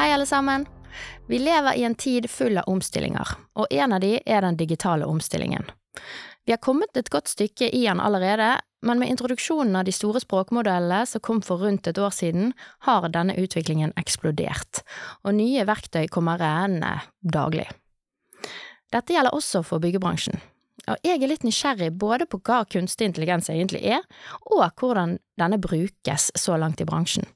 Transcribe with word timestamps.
Hei, 0.00 0.12
alle 0.12 0.26
sammen. 0.26 0.66
Vi 1.26 1.38
lever 1.38 1.74
i 1.74 1.82
en 1.84 1.94
tid 1.94 2.30
full 2.30 2.56
av 2.58 2.64
omstillinger, 2.72 3.28
og 3.52 3.66
en 3.70 3.92
av 3.92 4.00
de 4.00 4.14
er 4.24 4.40
den 4.40 4.56
digitale 4.56 5.04
omstillingen. 5.04 5.66
Vi 6.48 6.54
har 6.54 6.60
kommet 6.64 6.96
et 6.96 7.10
godt 7.12 7.28
stykke 7.28 7.66
i 7.68 7.82
den 7.84 8.00
allerede, 8.00 8.54
men 8.80 8.96
med 8.96 9.10
introduksjonen 9.12 9.76
av 9.76 9.84
de 9.84 9.92
store 9.92 10.22
språkmodellene 10.24 11.02
som 11.04 11.20
kom 11.20 11.42
for 11.44 11.60
rundt 11.60 11.90
et 11.90 12.00
år 12.00 12.14
siden, 12.16 12.54
har 12.88 13.10
denne 13.12 13.36
utviklingen 13.36 13.92
eksplodert, 14.00 14.80
og 15.20 15.36
nye 15.36 15.66
verktøy 15.68 16.08
kommer 16.08 16.40
renende 16.40 16.94
daglig. 17.20 17.66
Dette 18.88 19.12
gjelder 19.12 19.36
også 19.36 19.60
for 19.68 19.84
byggebransjen. 19.84 20.40
Og 20.88 21.04
jeg 21.04 21.20
er 21.20 21.28
litt 21.28 21.44
nysgjerrig 21.44 21.90
både 21.92 22.24
på 22.24 22.40
hva 22.40 22.62
kunstig 22.72 23.10
intelligens 23.10 23.52
egentlig 23.52 23.84
er, 23.98 24.08
og 24.48 24.64
hvordan 24.80 25.18
denne 25.36 25.60
brukes 25.60 26.30
så 26.40 26.56
langt 26.56 26.80
i 26.80 26.88
bransjen. 26.88 27.28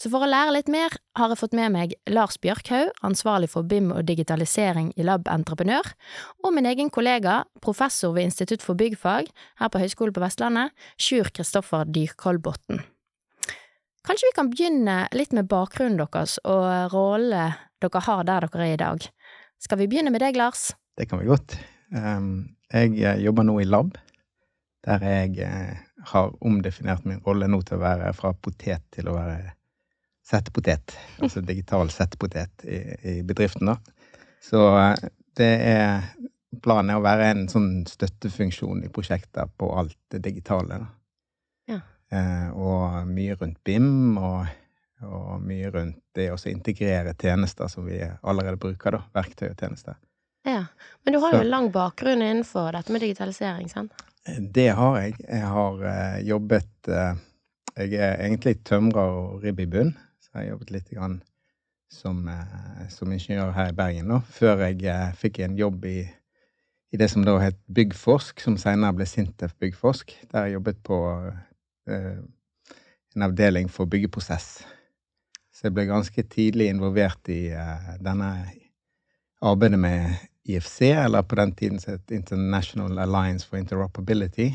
Så 0.00 0.08
for 0.08 0.24
å 0.24 0.28
lære 0.30 0.54
litt 0.54 0.68
mer 0.72 0.94
har 1.18 1.28
jeg 1.28 1.38
fått 1.42 1.54
med 1.56 1.74
meg 1.74 1.90
Lars 2.08 2.38
Bjørkhaug, 2.40 2.88
ansvarlig 3.04 3.50
for 3.52 3.68
BIM 3.68 3.90
og 3.92 4.06
digitalisering 4.08 4.94
i 4.96 5.04
Lab 5.04 5.28
Entreprenør, 5.28 5.90
og 6.40 6.54
min 6.56 6.68
egen 6.70 6.88
kollega, 6.88 7.42
professor 7.60 8.14
ved 8.16 8.30
Institutt 8.30 8.64
for 8.64 8.80
byggfag 8.80 9.28
her 9.60 9.72
på 9.72 9.82
Høgskolen 9.82 10.16
på 10.16 10.22
Vestlandet, 10.24 10.72
Sjur 10.96 11.28
Kristoffer 11.36 11.84
Dyrkolbotn. 11.84 12.80
Kanskje 14.08 14.30
vi 14.30 14.36
kan 14.38 14.48
begynne 14.48 14.96
litt 15.12 15.36
med 15.36 15.52
bakgrunnen 15.52 16.00
deres 16.00 16.38
og 16.48 16.94
rollen 16.94 17.60
dere 17.84 18.04
har 18.08 18.24
der 18.24 18.48
dere 18.48 18.70
er 18.70 18.72
i 18.78 18.80
dag. 18.80 19.04
Skal 19.60 19.82
vi 19.82 19.92
begynne 19.92 20.16
med 20.16 20.24
deg, 20.24 20.40
Lars? 20.40 20.70
Det 20.96 21.10
kan 21.12 21.20
vi 21.20 21.28
godt. 21.28 21.58
Jeg 21.92 22.96
eh, 22.96 23.20
jobber 23.20 23.44
nå 23.44 23.60
i 23.60 23.68
lab, 23.68 24.00
der 24.88 25.04
jeg 25.04 25.44
eh, 25.44 25.88
har 26.14 26.32
omdefinert 26.40 27.04
min 27.04 27.20
rolle 27.26 27.52
nå 27.52 27.60
til 27.68 27.76
å 27.76 27.84
være 27.84 28.12
fra 28.16 28.32
potet 28.32 28.88
til 28.96 29.12
å 29.12 29.20
være 29.20 29.58
settepotet. 30.30 30.94
Altså 31.18 31.42
digital 31.44 31.90
settepotet 31.90 32.64
i, 32.64 32.78
i 33.02 33.14
bedriften, 33.26 33.72
da. 33.72 33.76
Så 34.42 34.66
eh, 34.78 35.08
det 35.36 35.54
er 35.74 36.10
Planen 36.62 36.90
er 36.90 36.98
å 36.98 37.04
være 37.04 37.28
en 37.30 37.44
sånn 37.46 37.84
støttefunksjon 37.86 38.80
i 38.82 38.88
prosjekter 38.90 39.46
på 39.54 39.68
alt 39.78 39.94
det 40.10 40.18
digitale, 40.24 40.80
da. 40.82 40.88
Ja. 41.70 41.76
og 42.50 43.06
mye 43.06 43.36
rundt 43.38 43.60
BIM, 43.62 44.18
og, 44.18 44.48
og 45.06 45.44
mye 45.46 45.70
rundt 45.70 46.00
det 46.18 46.26
å 46.34 46.38
integrere 46.50 47.14
tjenester 47.14 47.70
som 47.70 47.86
vi 47.86 48.00
allerede 48.02 48.58
bruker, 48.58 48.98
da. 48.98 49.04
Verktøy 49.14 49.52
og 49.52 49.62
tjenester. 49.62 49.94
Ja, 50.42 50.64
Men 51.04 51.14
du 51.14 51.20
har 51.22 51.36
jo 51.36 51.44
en 51.44 51.52
lang 51.54 51.70
bakgrunn 51.70 52.26
innenfor 52.26 52.72
dette 52.74 52.92
med 52.92 53.06
digitalisering, 53.06 53.70
sant? 53.70 53.94
Det 54.26 54.72
har 54.74 54.98
jeg. 55.04 55.16
Jeg 55.28 55.46
har 55.54 55.82
uh, 55.86 56.18
jobbet 56.26 56.90
Jeg 57.78 57.94
er 57.94 58.18
egentlig 58.26 58.58
tømrer 58.66 59.14
og 59.22 59.44
ribb 59.46 59.62
i 59.62 59.70
bunn, 59.70 59.94
jeg 60.30 60.40
har 60.40 60.48
jobbet 60.52 60.72
litt 60.74 60.90
grann 60.94 61.20
som, 61.90 62.22
uh, 62.28 62.86
som 62.92 63.12
ingeniør 63.12 63.52
her 63.56 63.72
i 63.72 63.76
Bergen, 63.76 64.10
nå, 64.10 64.20
før 64.30 64.64
jeg 64.68 65.14
fikk 65.18 65.42
en 65.42 65.56
jobb 65.58 65.84
i, 65.90 65.98
i, 66.92 67.00
det 67.00 67.10
som 67.10 67.26
da 67.26 67.36
het 67.42 67.58
Byggforsk, 67.66 68.42
som 68.42 68.58
senere 68.60 68.94
ble 68.98 69.08
Sintef 69.10 69.56
Byggforsk, 69.58 70.14
der 70.30 70.46
jeg 70.46 70.58
jobbet 70.58 70.82
på 70.86 71.00
en 71.90 73.24
avdeling 73.26 73.70
for 73.72 73.90
byggeprosess. 73.90 74.60
Så 75.50 75.66
jeg 75.66 75.74
ble 75.74 75.88
ganske 75.88 76.22
tidlig 76.30 76.68
involvert 76.70 77.26
i 77.32 77.48
denne 77.98 78.28
arbeidet 79.42 79.80
med 79.80 80.14
IFC, 80.44 80.92
eller 80.94 81.22
på 81.22 81.34
den 81.34 81.52
tiden 81.52 81.80
het 81.86 82.10
International 82.10 82.98
Alliance 82.98 83.48
for 83.48 83.56
Interoperability. 83.56 84.52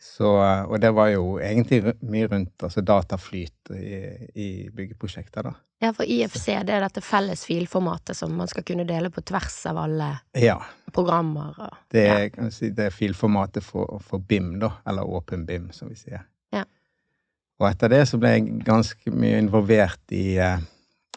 Så, 0.00 0.28
og 0.68 0.80
det 0.80 0.90
var 0.94 1.08
jo 1.10 1.38
egentlig 1.42 1.94
mye 2.06 2.28
rundt 2.30 2.62
altså 2.62 2.82
dataflyt 2.86 3.72
i, 3.74 3.96
i 4.34 4.48
byggeprosjekter, 4.74 5.50
da. 5.50 5.54
Ja, 5.78 5.92
for 5.94 6.10
IFC 6.10 6.46
det 6.66 6.74
er 6.74 6.82
dette 6.82 7.02
felles 7.06 7.44
filformatet 7.46 8.18
som 8.18 8.32
man 8.34 8.50
skal 8.50 8.64
kunne 8.66 8.86
dele 8.86 9.12
på 9.14 9.22
tvers 9.22 9.60
av 9.70 9.78
alle 9.78 10.08
ja. 10.34 10.56
programmer. 10.94 11.54
Og, 11.54 11.76
det, 11.94 12.06
er, 12.06 12.24
ja. 12.32 12.48
si, 12.54 12.72
det 12.74 12.88
er 12.88 12.94
filformatet 12.94 13.62
for, 13.62 14.00
for, 14.02 14.18
BIM, 14.18 14.56
da, 14.62 14.72
eller 14.90 15.06
Åpen 15.06 15.46
BIM, 15.46 15.70
som 15.74 15.92
vi 15.92 15.98
sier. 16.00 16.24
Ja. 16.54 16.64
Og 17.62 17.68
etter 17.70 17.94
det 17.94 18.02
så 18.10 18.18
ble 18.18 18.34
jeg 18.34 18.58
ganske 18.66 19.14
mye 19.14 19.38
involvert 19.38 20.14
i 20.14 20.26
uh, 20.42 20.58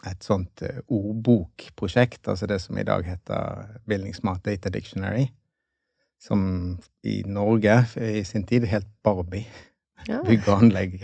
et 0.06 0.22
sånt 0.26 0.62
eh, 0.66 0.80
ordbokprosjekt, 0.90 2.26
altså 2.30 2.48
det 2.50 2.58
som 2.62 2.78
i 2.78 2.86
dag 2.86 3.06
heter 3.06 3.76
Building 3.86 4.14
Smart 4.14 4.42
Data 4.46 4.70
Dictionary, 4.70 5.28
som 6.22 6.78
i 7.02 7.22
Norge 7.26 7.84
i 7.98 8.24
sin 8.24 8.46
tid 8.46 8.66
helt 8.70 8.88
Barbie. 9.02 9.46
Ja. 10.06 10.20
Bygg 10.26 10.46
og 10.48 10.64
anlegg 10.64 10.96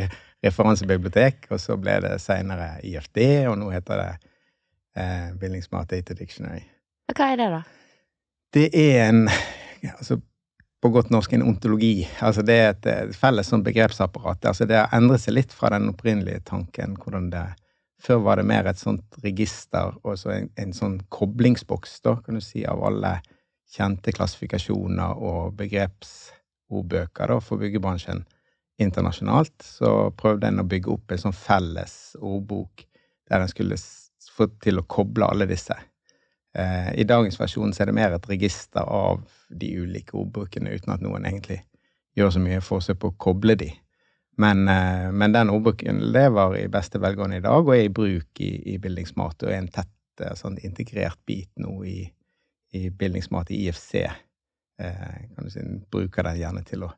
referansebibliotek, 0.45 1.49
og 1.51 1.61
så 1.63 1.77
ble 1.79 1.97
det 2.05 2.17
seinere 2.23 2.77
IFD, 2.87 3.21
og 3.51 3.59
nå 3.59 3.71
heter 3.75 3.99
det 3.99 4.11
eh, 4.99 5.29
Building 5.39 5.65
Smart 5.65 5.91
Data 5.91 6.15
Dictionary. 6.15 6.63
Hva 7.11 7.33
er 7.33 7.41
det, 7.41 7.49
da? 7.57 7.63
Det 8.55 8.67
er 8.75 9.09
en 9.09 9.25
altså 9.97 10.21
på 10.83 10.91
godt 10.95 11.11
norsk 11.11 11.33
en 11.35 11.47
ontologi. 11.51 12.07
Altså 12.23 12.45
det 12.47 12.55
er 12.55 12.69
et 12.75 13.17
felles 13.19 13.51
sånn 13.51 13.65
begrepsapparat. 13.67 14.47
Altså 14.47 14.67
det 14.69 14.79
har 14.79 14.95
endret 14.95 15.25
seg 15.25 15.35
litt 15.35 15.55
fra 15.55 15.73
den 15.75 15.91
opprinnelige 15.91 16.45
tanken, 16.47 16.95
hvordan 17.03 17.33
det 17.35 17.49
før 18.03 18.23
var 18.23 18.39
det 18.39 18.47
mer 18.47 18.69
et 18.71 18.79
sånt 18.79 19.19
register 19.25 19.97
og 20.07 20.21
så 20.21 20.31
en, 20.37 20.47
en 20.63 20.75
sånn 20.75 21.01
koblingsboks, 21.11 21.97
da, 22.07 22.15
kan 22.23 22.39
du 22.39 22.45
si, 22.45 22.63
av 22.63 22.85
alle 22.87 23.17
kjente 23.69 24.15
klassifikasjoner 24.17 25.21
og 25.21 25.55
begrepsordbøker 25.59 27.35
for 27.45 27.61
byggebransjen 27.61 28.25
internasjonalt. 28.81 29.57
Så 29.65 30.11
prøvde 30.17 30.49
en 30.49 30.63
å 30.63 30.69
bygge 30.69 30.93
opp 30.95 31.13
en 31.13 31.25
sånn 31.27 31.37
felles 31.37 32.17
ordbok 32.21 32.87
der 33.29 33.45
en 33.45 33.51
skulle 33.51 33.77
få 34.33 34.49
til 34.63 34.81
å 34.81 34.87
koble 34.89 35.29
alle 35.29 35.49
disse. 35.51 35.77
Eh, 36.57 36.93
I 37.01 37.05
dagens 37.05 37.37
versjon 37.41 37.75
så 37.75 37.85
er 37.85 37.91
det 37.91 37.99
mer 37.99 38.15
et 38.17 38.31
register 38.31 38.87
av 38.87 39.21
de 39.49 39.73
ulike 39.83 40.17
ordbrukene, 40.17 40.73
uten 40.75 40.95
at 40.95 41.05
noen 41.05 41.27
egentlig 41.29 41.61
gjør 42.19 42.33
så 42.35 42.43
mye 42.43 42.65
forsøk 42.65 43.01
på 43.03 43.13
å 43.13 43.19
koble 43.21 43.59
de. 43.59 43.69
Men, 44.39 44.69
eh, 44.71 45.11
men, 45.11 45.35
den 45.35 45.51
ordbruken 45.51 46.01
lever 46.15 46.57
i 46.61 46.69
beste 46.73 47.01
velgående 47.03 47.41
i 47.41 47.45
dag, 47.45 47.67
og 47.67 47.75
er 47.75 47.89
i 47.89 47.95
bruk 47.95 48.41
i, 48.41 48.53
i 48.75 48.79
Buildingsmart, 48.79 49.43
og 49.43 49.51
er 49.51 49.59
en 49.59 49.73
tett 49.75 50.23
eh, 50.23 50.35
sånn 50.39 50.59
integrert 50.63 51.19
bit 51.27 51.51
nå 51.59 51.75
i, 51.85 51.99
i 52.77 52.91
Buildingsmart 52.91 53.51
i 53.51 53.63
IFC. 53.67 53.95
Eh, 54.79 55.15
kan 55.35 55.45
du 55.45 55.51
si, 55.51 55.63
Bruker 55.91 56.27
den 56.29 56.41
gjerne 56.41 56.65
til 56.67 56.85
å 56.87 56.91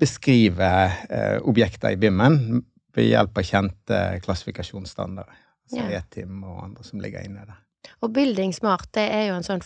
beskrive 0.00 0.70
eh, 1.10 1.38
objekter 1.46 1.94
i 1.94 1.98
BIM-en 2.00 2.60
ved 2.94 3.08
hjelp 3.08 3.38
av 3.38 3.46
kjente 3.46 4.02
klassifikasjonsstandarder. 4.24 5.40
Altså 5.64 5.80
ja. 5.80 6.02
ETIM 6.02 6.42
og 6.44 6.60
andre 6.66 6.84
som 6.86 7.00
ligger 7.02 7.24
inne 7.24 7.46
der. 7.48 7.58
Og 8.04 8.12
Building 8.14 8.52
Smart, 8.54 8.90
det 8.96 9.06
er 9.12 9.28
jo 9.30 9.38
en 9.38 9.46
sånn 9.46 9.62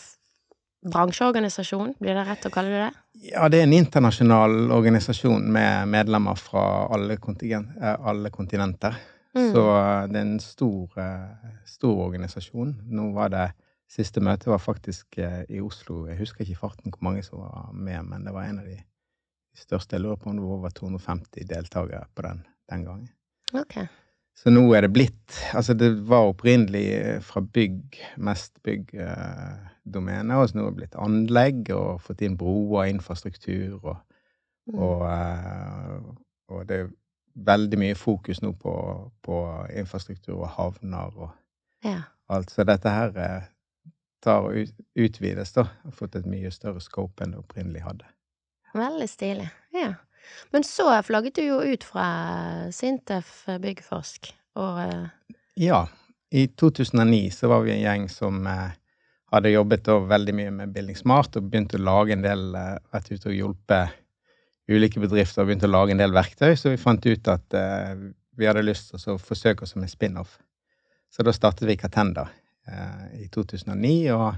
bransjeorganisasjon, 0.88 1.96
blir 1.98 2.14
det 2.14 2.24
rett 2.28 2.46
å 2.46 2.52
kalle 2.54 2.70
det 2.70 2.82
det? 2.84 3.04
Ja, 3.32 3.48
det 3.50 3.60
er 3.60 3.66
en 3.66 3.74
internasjonal 3.74 4.70
organisasjon 4.72 5.48
med 5.52 5.90
medlemmer 5.90 6.38
fra 6.38 6.64
alle, 6.94 7.18
eh, 7.18 7.94
alle 7.98 8.30
kontinenter. 8.30 8.94
Mm. 9.34 9.50
Så 9.52 9.64
det 10.10 10.18
er 10.18 10.22
en 10.22 10.38
stor, 10.40 10.94
stor, 11.66 11.98
organisasjon. 12.06 12.70
Nå 12.90 13.10
var 13.14 13.28
det 13.34 13.48
Siste 13.88 14.20
møte 14.20 14.50
var 14.50 14.60
faktisk 14.60 15.16
i 15.18 15.62
Oslo. 15.64 16.02
Jeg 16.10 16.18
husker 16.18 16.44
ikke 16.44 16.52
i 16.52 16.60
farten 16.60 16.92
hvor 16.92 17.06
mange 17.08 17.22
som 17.24 17.40
var 17.40 17.70
med, 17.72 18.02
men 18.10 18.26
det 18.26 18.34
var 18.36 18.44
en 18.44 18.60
av 18.60 18.68
de 18.68 18.76
største. 19.56 19.96
Jeg 19.96 20.04
lurer 20.04 20.20
på 20.20 20.28
om 20.28 20.36
det 20.36 20.44
var 20.44 20.58
over 20.58 20.74
250 20.76 21.48
deltakere 21.48 22.04
på 22.14 22.26
den 22.26 22.44
den 22.70 22.84
gangen. 22.84 23.08
Okay. 23.54 23.86
Så 24.38 24.52
nå 24.52 24.62
er 24.76 24.84
det 24.86 24.92
blitt 24.92 25.38
Altså, 25.54 25.74
det 25.74 25.90
var 26.08 26.28
opprinnelig 26.28 26.84
eh, 26.94 27.20
fra 27.24 27.40
bygg, 27.40 27.96
mest 28.16 28.62
byggdomene, 28.62 30.34
eh, 30.34 30.38
og 30.38 30.48
så 30.48 30.58
nå 30.58 30.66
er 30.66 30.70
det 30.70 30.80
blitt 30.82 30.98
anlegg 31.00 31.72
og 31.74 32.02
fått 32.04 32.22
inn 32.26 32.36
broer, 32.38 32.90
infrastruktur 32.92 33.80
og, 33.80 33.96
mm. 34.70 34.78
og, 34.78 35.04
eh, 35.08 35.98
og, 36.52 36.64
det 36.68 36.78
er 36.78 36.90
veldig 37.48 37.80
mye 37.80 37.98
fokus 37.98 38.42
nå 38.42 38.52
på, 38.58 38.74
på 39.22 39.42
infrastruktur 39.78 40.40
og 40.40 40.52
havner 40.56 41.18
og 41.18 41.30
ja. 41.86 42.00
alt. 42.28 42.52
Så 42.52 42.66
dette 42.68 42.92
her 42.92 43.18
eh, 43.24 43.50
tar 44.24 44.48
og 44.48 44.72
utvides, 44.98 45.52
da. 45.56 45.68
Har 45.84 45.94
fått 45.94 46.18
et 46.18 46.26
mye 46.28 46.50
større 46.54 46.82
scope 46.84 47.24
enn 47.24 47.34
det 47.34 47.42
opprinnelig 47.42 47.84
hadde. 47.84 48.08
Veldig 48.76 49.08
stilig. 49.08 49.48
Ja. 49.76 49.94
Men 50.52 50.66
så 50.66 50.90
flagget 51.06 51.38
du 51.38 51.44
jo 51.46 51.60
ut 51.64 51.86
fra 51.86 52.08
Sintef 52.74 53.46
Byggforsk, 53.62 54.32
og 54.60 54.82
eh, 54.84 55.08
Ja. 55.68 55.86
I 56.30 56.42
2009 56.60 57.30
så 57.32 57.48
var 57.48 57.62
vi 57.64 57.72
en 57.72 57.80
gjeng 57.80 58.02
som 58.12 58.42
eh, 58.46 58.74
hadde 59.32 59.54
jobbet 59.54 59.86
veldig 60.10 60.34
mye 60.36 60.50
med 60.58 60.74
Building 60.74 60.98
Smart 60.98 61.38
og 61.40 61.46
begynte 61.48 61.78
å 61.78 61.86
lage 61.86 62.12
en 62.12 62.26
del 62.26 62.50
rett 62.52 62.84
Vært 62.92 63.08
ute 63.14 63.30
og 63.30 63.36
hjulpet 63.36 63.96
ulike 64.68 65.00
bedrifter 65.00 65.42
og 65.42 65.48
begynte 65.48 65.68
å 65.68 65.72
lage 65.72 65.94
en 65.94 66.02
del 66.02 66.12
verktøy, 66.12 66.52
så 66.56 66.72
vi 66.72 66.80
fant 66.80 67.06
ut 67.06 67.30
at 67.32 67.56
eh, 67.56 67.94
vi 68.38 68.48
hadde 68.48 68.66
lyst 68.66 68.92
til 68.92 69.14
å 69.14 69.20
forsøke 69.20 69.64
oss 69.64 69.74
som 69.74 69.84
en 69.84 69.90
spin-off. 69.90 70.36
Så 71.08 71.24
da 71.24 71.32
startet 71.32 71.68
vi 71.68 71.78
Katenda 71.80 72.26
eh, 72.28 72.47
i 73.16 73.28
2009, 73.32 73.92
og 74.12 74.36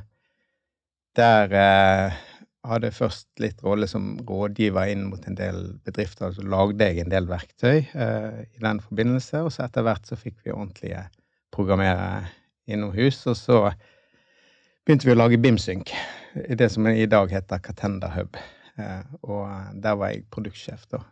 der 1.19 1.55
eh, 1.56 2.19
hadde 2.67 2.91
jeg 2.91 2.97
først 2.97 3.29
litt 3.43 3.62
rolle 3.65 3.88
som 3.91 4.12
rådgiver 4.27 4.93
inn 4.93 5.06
mot 5.11 5.25
en 5.29 5.38
del 5.38 5.62
bedrifter. 5.87 6.35
Så 6.35 6.44
lagde 6.44 6.87
jeg 6.87 7.03
en 7.03 7.12
del 7.12 7.29
verktøy 7.31 7.81
eh, 7.81 8.43
i 8.44 8.62
den 8.62 8.82
forbindelse, 8.85 9.44
og 9.47 9.55
så 9.55 9.67
etter 9.67 9.87
hvert 9.87 10.09
så 10.09 10.19
fikk 10.21 10.41
vi 10.44 10.55
ordentlige 10.55 11.06
programmerere 11.55 12.29
innomhus. 12.71 13.23
Og 13.31 13.38
så 13.38 13.61
begynte 14.85 15.09
vi 15.09 15.17
å 15.17 15.21
lage 15.21 15.41
Bimsynk, 15.41 15.94
i 16.47 16.59
det 16.59 16.71
som 16.73 16.87
i 16.87 17.09
dag 17.11 17.32
heter 17.32 17.62
Katenda 17.65 18.12
Hub. 18.15 18.38
Eh, 18.79 19.17
og 19.25 19.81
der 19.82 19.99
var 19.99 20.15
jeg 20.15 20.29
produktsjef, 20.32 20.87
da. 20.93 21.03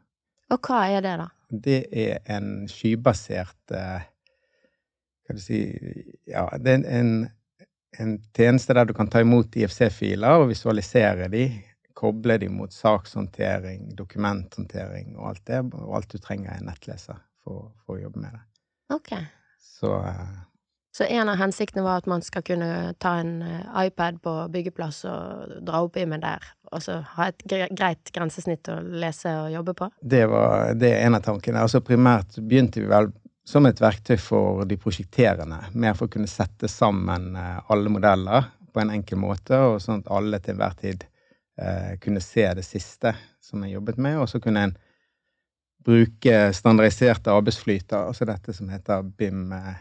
Og 0.55 0.65
hva 0.65 0.85
er 0.89 1.03
det, 1.05 1.17
da? 1.21 1.27
Det 1.49 1.81
er 1.93 2.23
en 2.33 2.69
skybasert 2.71 3.75
eh, 3.77 4.07
skal 5.29 5.37
du 5.37 5.43
si 5.45 5.61
Ja, 6.25 6.49
det 6.57 6.79
er 6.79 6.85
en, 7.01 7.29
en 8.01 8.15
tjeneste 8.37 8.73
der 8.77 8.89
du 8.89 8.95
kan 8.97 9.11
ta 9.13 9.21
imot 9.21 9.57
IFC-filer 9.57 10.41
og 10.41 10.49
visualisere 10.55 11.29
de, 11.33 11.51
koble 11.99 12.39
de 12.41 12.49
mot 12.49 12.73
sakshåndtering, 12.73 13.91
dokumenthåndtering 13.99 15.17
og 15.19 15.33
alt 15.33 15.47
det, 15.51 15.63
og 15.75 15.97
alt 15.99 16.13
du 16.13 16.21
trenger 16.23 16.53
er 16.53 16.63
en 16.63 16.71
nettleser 16.71 17.19
for, 17.45 17.73
for 17.85 17.99
å 17.99 18.05
jobbe 18.07 18.23
med 18.23 18.37
det. 18.39 18.45
Ok. 18.95 19.11
Så 19.61 19.93
eh, 20.01 20.37
Så 20.97 21.05
en 21.05 21.29
av 21.29 21.37
hensiktene 21.37 21.85
var 21.85 22.01
at 22.01 22.09
man 22.09 22.23
skal 22.25 22.47
kunne 22.47 22.95
ta 23.03 23.19
en 23.21 23.43
eh, 23.43 23.85
iPad 23.85 24.23
på 24.25 24.35
byggeplass 24.55 25.05
og 25.11 25.59
dra 25.67 25.83
opp 25.85 25.99
i 25.99 26.07
med 26.09 26.25
der, 26.25 26.45
og 26.73 26.85
så 26.87 27.03
ha 27.19 27.29
et 27.29 27.45
greit 27.51 28.15
grensesnitt 28.15 28.71
å 28.73 28.79
lese 28.81 29.35
og 29.43 29.53
jobbe 29.59 29.77
på? 29.83 29.91
det 30.01 30.25
var 30.31 30.73
det 30.79 30.95
er 30.95 31.09
en 31.09 31.19
av 31.19 31.27
tankene. 31.27 31.67
Altså 31.67 31.83
primært 31.85 32.39
begynte 32.41 32.81
vi 32.81 32.89
vel 32.89 33.13
som 33.49 33.65
et 33.65 33.81
verktøy 33.81 34.19
for 34.21 34.67
de 34.69 34.77
prosjekterende, 34.81 35.63
mer 35.73 35.95
for 35.97 36.09
å 36.09 36.13
kunne 36.13 36.29
sette 36.29 36.69
sammen 36.69 37.31
eh, 37.37 37.61
alle 37.73 37.93
modeller 37.93 38.51
på 38.73 38.83
en 38.83 38.93
enkel 38.93 39.21
måte, 39.23 39.57
og 39.57 39.81
sånn 39.81 40.03
at 40.03 40.13
alle 40.13 40.41
til 40.43 40.57
enhver 40.57 40.77
tid 40.83 41.07
eh, 41.57 41.95
kunne 42.03 42.21
se 42.25 42.45
det 42.59 42.67
siste 42.67 43.15
som 43.41 43.65
jeg 43.65 43.79
jobbet 43.79 44.01
med, 44.05 44.19
og 44.21 44.29
så 44.29 44.41
kunne 44.45 44.67
en 44.69 44.77
bruke 45.89 46.53
standardiserte 46.53 47.33
arbeidsflyter, 47.33 48.11
altså 48.11 48.29
dette 48.29 48.53
som 48.53 48.69
heter 48.69 49.07
BIM 49.17 49.53
eh, 49.57 49.73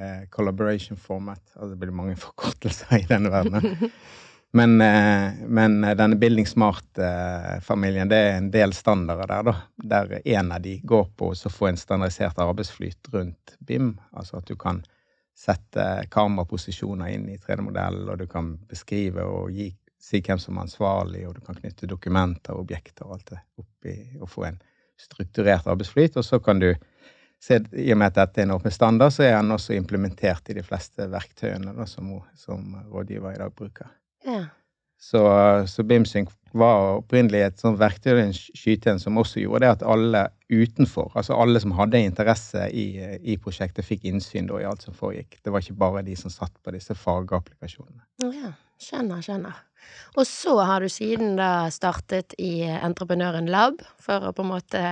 eh, 0.00 0.22
Collaboration 0.32 0.96
Format. 0.96 1.42
Altså 1.56 1.74
det 1.74 1.80
blir 1.82 1.96
mange 1.96 2.16
forkortelser 2.16 3.02
i 3.02 3.08
denne 3.10 3.32
verdenen. 3.32 3.90
Men, 4.52 4.80
eh, 4.80 5.32
men 5.46 5.80
denne 5.80 6.16
Building 6.16 6.46
Smart-familien, 6.46 8.08
det 8.08 8.16
er 8.16 8.38
en 8.38 8.48
del 8.50 8.72
standarder 8.74 9.28
der, 9.30 9.42
da. 9.46 9.54
Der 9.76 10.16
en 10.24 10.52
av 10.52 10.62
de 10.64 10.80
går 10.82 11.04
på 11.16 11.30
å 11.30 11.52
få 11.54 11.68
en 11.68 11.78
standardisert 11.78 12.38
arbeidsflyt 12.42 13.12
rundt 13.12 13.54
BIM. 13.58 13.92
Altså 14.10 14.40
at 14.40 14.50
du 14.50 14.56
kan 14.58 14.82
sette 15.38 15.84
kameraposisjoner 16.10 17.14
inn 17.14 17.28
i 17.30 17.38
3D-modellen, 17.38 18.08
og 18.10 18.18
du 18.18 18.26
kan 18.30 18.56
beskrive 18.68 19.22
og 19.22 19.54
gi, 19.54 19.70
si 20.00 20.20
hvem 20.24 20.40
som 20.42 20.58
er 20.58 20.66
ansvarlig, 20.66 21.22
og 21.28 21.38
du 21.38 21.46
kan 21.46 21.60
knytte 21.60 21.88
dokumenter 21.88 22.56
og 22.56 22.66
objekter 22.66 23.06
og 23.06 23.18
alt 23.18 23.30
det 23.30 23.40
oppi, 23.62 23.94
og 24.18 24.28
få 24.34 24.48
en 24.50 24.58
strukturert 25.00 25.70
arbeidsflyt. 25.70 26.18
Og 26.18 26.26
så 26.26 26.42
kan 26.42 26.58
du 26.58 26.72
se, 27.40 27.62
i 27.78 27.92
og 27.94 28.02
med 28.02 28.10
at 28.10 28.18
dette 28.18 28.42
er 28.42 28.50
en 28.50 28.58
åpen 28.58 28.74
standard, 28.74 29.14
så 29.14 29.28
er 29.28 29.38
den 29.38 29.54
også 29.54 29.78
implementert 29.78 30.50
i 30.50 30.58
de 30.58 30.66
fleste 30.66 31.06
verktøyene 31.12 31.78
da, 31.78 31.86
som, 31.86 32.12
som 32.34 32.74
rådgiver 32.90 33.38
i 33.38 33.42
dag 33.44 33.54
bruker. 33.54 33.94
Ja. 34.26 34.44
Så, 35.00 35.22
så 35.66 35.82
BIMSync 35.82 36.28
var 36.52 36.98
opprinnelig 36.98 37.40
et 37.44 37.62
sånt 37.62 37.78
verktøy, 37.80 38.18
en 38.20 38.34
skytjeneste, 38.34 39.06
som 39.06 39.18
også 39.20 39.40
gjorde 39.40 39.62
det 39.64 39.70
at 39.76 39.84
alle 39.86 40.24
utenfor, 40.50 41.12
altså 41.14 41.38
alle 41.38 41.62
som 41.62 41.72
hadde 41.78 42.02
interesse 42.02 42.66
i, 42.74 42.86
i 43.22 43.36
prosjektet, 43.40 43.86
fikk 43.86 44.04
innsyn 44.10 44.50
i 44.58 44.66
alt 44.66 44.84
som 44.84 44.96
foregikk. 44.96 45.38
Det 45.44 45.54
var 45.54 45.64
ikke 45.64 45.78
bare 45.80 46.02
de 46.06 46.16
som 46.18 46.32
satt 46.32 46.52
på 46.60 46.74
disse 46.74 46.96
fagapplikasjonene. 46.98 48.02
Ja, 48.26 48.52
skjønner, 48.82 49.22
skjønner. 49.24 49.62
Og 50.18 50.26
så 50.28 50.58
har 50.68 50.84
du 50.84 50.90
siden 50.92 51.38
da 51.38 51.70
startet 51.72 52.36
i 52.36 52.66
Entreprenøren 52.68 53.48
Lab, 53.48 53.80
for 54.02 54.28
å 54.28 54.34
på 54.36 54.44
en 54.44 54.52
måte 54.52 54.84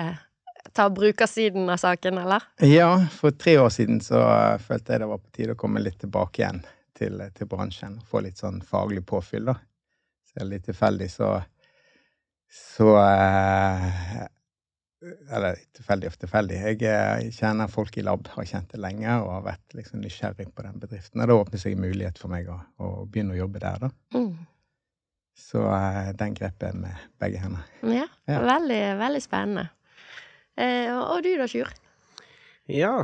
ta 0.72 0.88
brukersiden 0.94 1.68
av 1.68 1.82
saken, 1.82 2.22
eller? 2.22 2.48
Ja, 2.64 2.94
for 3.12 3.34
tre 3.34 3.58
år 3.60 3.72
siden 3.74 4.00
så 4.04 4.22
eh, 4.24 4.58
følte 4.62 4.94
jeg 4.94 5.04
det 5.04 5.12
var 5.12 5.20
på 5.20 5.36
tide 5.36 5.56
å 5.56 5.60
komme 5.60 5.82
litt 5.82 6.00
tilbake 6.00 6.44
igjen 6.44 6.64
til, 6.98 7.22
til 7.36 7.48
bransjen. 7.50 8.00
Få 8.10 8.20
litt 8.26 8.40
sånn 8.42 8.60
faglig 8.66 9.04
påfyll, 9.06 9.48
da. 9.52 9.54
Så 10.28 10.44
litt 10.44 10.66
tilfeldig 10.68 11.08
så 11.12 11.30
Så 12.48 12.88
eh, 12.96 14.26
Eller 15.30 15.58
tilfeldig 15.76 16.08
og 16.10 16.16
tilfeldig. 16.18 16.56
Jeg 16.64 16.82
eh, 16.90 17.28
kjenner 17.36 17.70
folk 17.70 17.96
i 18.00 18.02
lab, 18.06 18.26
har 18.34 18.46
kjent 18.50 18.72
det 18.74 18.80
lenge 18.82 19.12
og 19.22 19.28
har 19.36 19.44
vært 19.52 19.76
liksom 19.78 20.00
nysgjerrig 20.02 20.48
på 20.56 20.64
den 20.66 20.80
bedriften. 20.82 21.20
Og 21.22 21.28
det 21.30 21.36
åpner 21.38 21.62
seg 21.62 21.76
en 21.76 21.84
mulighet 21.84 22.18
for 22.18 22.32
meg 22.32 22.48
å, 22.50 22.56
å 22.82 22.88
begynne 23.06 23.36
å 23.36 23.38
jobbe 23.44 23.60
der, 23.62 23.78
da. 23.84 23.90
Mm. 24.16 24.32
Så 25.38 25.62
eh, 25.70 26.08
den 26.18 26.34
grep 26.34 26.64
jeg 26.66 26.74
med 26.82 26.98
begge 27.22 27.38
hender. 27.44 27.68
Ja, 27.86 28.08
Ja. 28.26 28.40
veldig, 28.42 28.80
veldig 28.98 29.22
spennende. 29.22 29.68
Eh, 30.58 30.90
og 30.96 31.04
og 31.14 31.22
du 31.22 31.30
da, 31.38 31.46
Sjur? 31.46 31.70
Ja, 32.68 32.96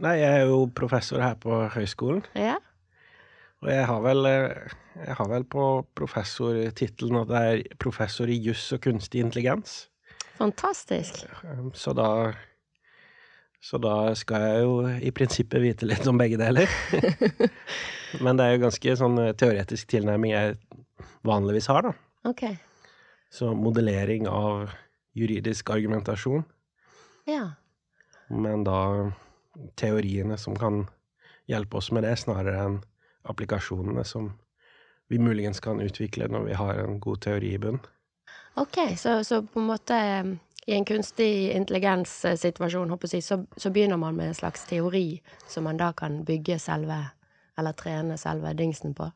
nei, 0.00 0.16
jeg 0.22 0.38
er 0.40 0.48
jo 0.48 0.62
professor 0.74 1.20
her 1.22 1.36
på 1.38 1.60
høyskolen, 1.76 2.24
Ja? 2.34 2.56
Og 3.62 3.68
jeg 3.70 3.86
har 3.86 4.00
vel, 4.04 4.26
eh, 4.26 4.72
jeg 5.06 5.16
har 5.18 5.28
vel 5.30 5.44
på 5.48 5.64
professortittelen 5.98 7.20
at 7.22 7.30
jeg 7.36 7.60
er 7.62 7.76
professor 7.82 8.26
i 8.30 8.38
juss 8.42 8.72
og 8.74 8.80
kunstig 8.84 9.22
intelligens. 9.22 9.88
Fantastisk. 10.38 11.22
Um, 11.44 11.70
Så 11.74 11.92
da 11.94 12.32
Så 13.62 13.78
da 13.78 14.12
skal 14.18 14.40
jeg 14.42 14.62
jo 14.64 14.72
i 15.06 15.10
prinsippet 15.14 15.62
vite 15.62 15.86
litt 15.86 16.06
om 16.10 16.18
begge 16.18 16.34
deler. 16.40 16.66
Men 18.24 18.36
det 18.36 18.44
er 18.48 18.56
jo 18.56 18.64
ganske 18.64 18.96
sånn 18.98 19.18
eh, 19.22 19.32
teoretisk 19.38 19.86
tilnærming 19.92 20.32
jeg 20.34 20.56
vanligvis 21.22 21.68
har, 21.70 21.86
da. 21.86 21.92
Ok. 22.26 22.42
Så 23.30 23.52
modellering 23.54 24.26
av 24.26 24.72
juridisk 25.14 25.70
argumentasjon, 25.70 26.42
Ja. 27.30 27.52
men 28.28 28.64
da 28.64 29.12
teoriene 29.76 30.36
som 30.40 30.56
kan 30.56 30.88
hjelpe 31.48 31.76
oss 31.78 31.90
med 31.92 32.02
det, 32.02 32.16
snarere 32.18 32.58
enn 32.64 32.78
applikasjonene 33.28 34.04
som 34.04 34.32
vi 35.12 35.18
muligens 35.18 35.60
kan 35.60 35.80
utvikle 35.80 36.28
når 36.28 36.46
vi 36.48 36.56
har 36.56 36.80
en 36.82 37.00
god 37.00 37.20
teori 37.26 37.54
i 37.54 37.60
bunn. 37.60 37.80
Ok, 38.60 38.78
så, 38.96 39.22
så 39.24 39.42
på 39.42 39.60
en 39.60 39.68
måte 39.68 39.96
eh, 39.96 40.30
i 40.66 40.76
en 40.76 40.84
kunstig 40.84 41.50
intelligens-situasjon, 41.56 42.92
si, 43.08 43.20
så, 43.24 43.42
så 43.56 43.70
begynner 43.70 43.98
man 44.00 44.16
med 44.16 44.30
en 44.30 44.38
slags 44.38 44.64
teori 44.68 45.22
som 45.48 45.64
man 45.64 45.80
da 45.80 45.92
kan 45.96 46.22
bygge 46.24 46.58
selve, 46.62 46.98
eller 47.58 47.76
trene 47.76 48.18
selve 48.20 48.52
dingsen 48.56 48.94
på. 48.94 49.10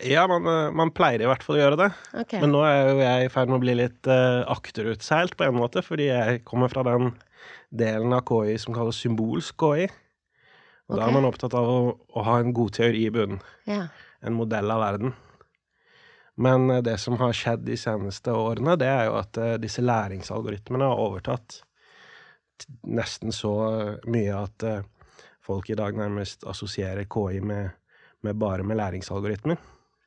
Ja, 0.00 0.26
man, 0.28 0.46
eh, 0.48 0.70
man 0.72 0.92
pleier 0.96 1.24
i 1.24 1.28
hvert 1.28 1.44
fall 1.44 1.58
å 1.58 1.62
gjøre 1.62 1.80
det. 1.82 1.90
Okay. 2.22 2.40
Men 2.40 2.54
nå 2.54 2.62
er 2.64 2.78
jo 2.88 3.02
jeg 3.02 3.26
i 3.26 3.32
ferd 3.32 3.50
med 3.50 3.58
å 3.58 3.64
bli 3.64 3.74
litt 3.82 4.08
uh, 4.08 4.44
akterutseilt 4.52 5.36
på 5.36 5.48
en 5.48 5.58
måte, 5.58 5.84
fordi 5.84 6.08
jeg 6.08 6.40
kommer 6.48 6.72
fra 6.72 6.84
den 6.86 7.12
delen 7.74 8.14
av 8.16 8.24
KI 8.28 8.56
som 8.60 8.76
kalles 8.76 9.00
symbolsk 9.02 9.60
KI. 9.60 9.90
Og 10.90 10.98
da 10.98 11.06
er 11.06 11.14
man 11.16 11.26
opptatt 11.28 11.54
av 11.56 11.68
å, 11.68 11.76
å 11.94 12.24
ha 12.26 12.38
en 12.40 12.52
god 12.56 12.74
teori 12.76 13.06
i 13.06 13.12
bunnen. 13.12 13.40
Ja. 13.68 13.86
En 14.24 14.36
modell 14.36 14.68
av 14.72 14.82
verden. 14.84 15.14
Men 16.34 16.70
eh, 16.70 16.82
det 16.84 16.98
som 17.02 17.16
har 17.20 17.36
skjedd 17.36 17.64
de 17.66 17.76
seneste 17.80 18.34
årene, 18.34 18.76
det 18.80 18.90
er 18.90 19.06
jo 19.08 19.18
at 19.20 19.38
eh, 19.40 19.54
disse 19.62 19.84
læringsalgoritmene 19.84 20.90
har 20.90 21.00
overtatt 21.00 21.62
nesten 22.86 23.32
så 23.34 23.54
mye 24.10 24.34
at 24.38 24.66
eh, 24.68 24.82
folk 25.44 25.70
i 25.70 25.78
dag 25.78 25.96
nærmest 25.98 26.46
assosierer 26.48 27.08
KI 27.10 27.40
med, 27.44 27.74
med 28.24 28.40
bare 28.40 28.66
med 28.66 28.80
læringsalgoritmer. 28.80 29.60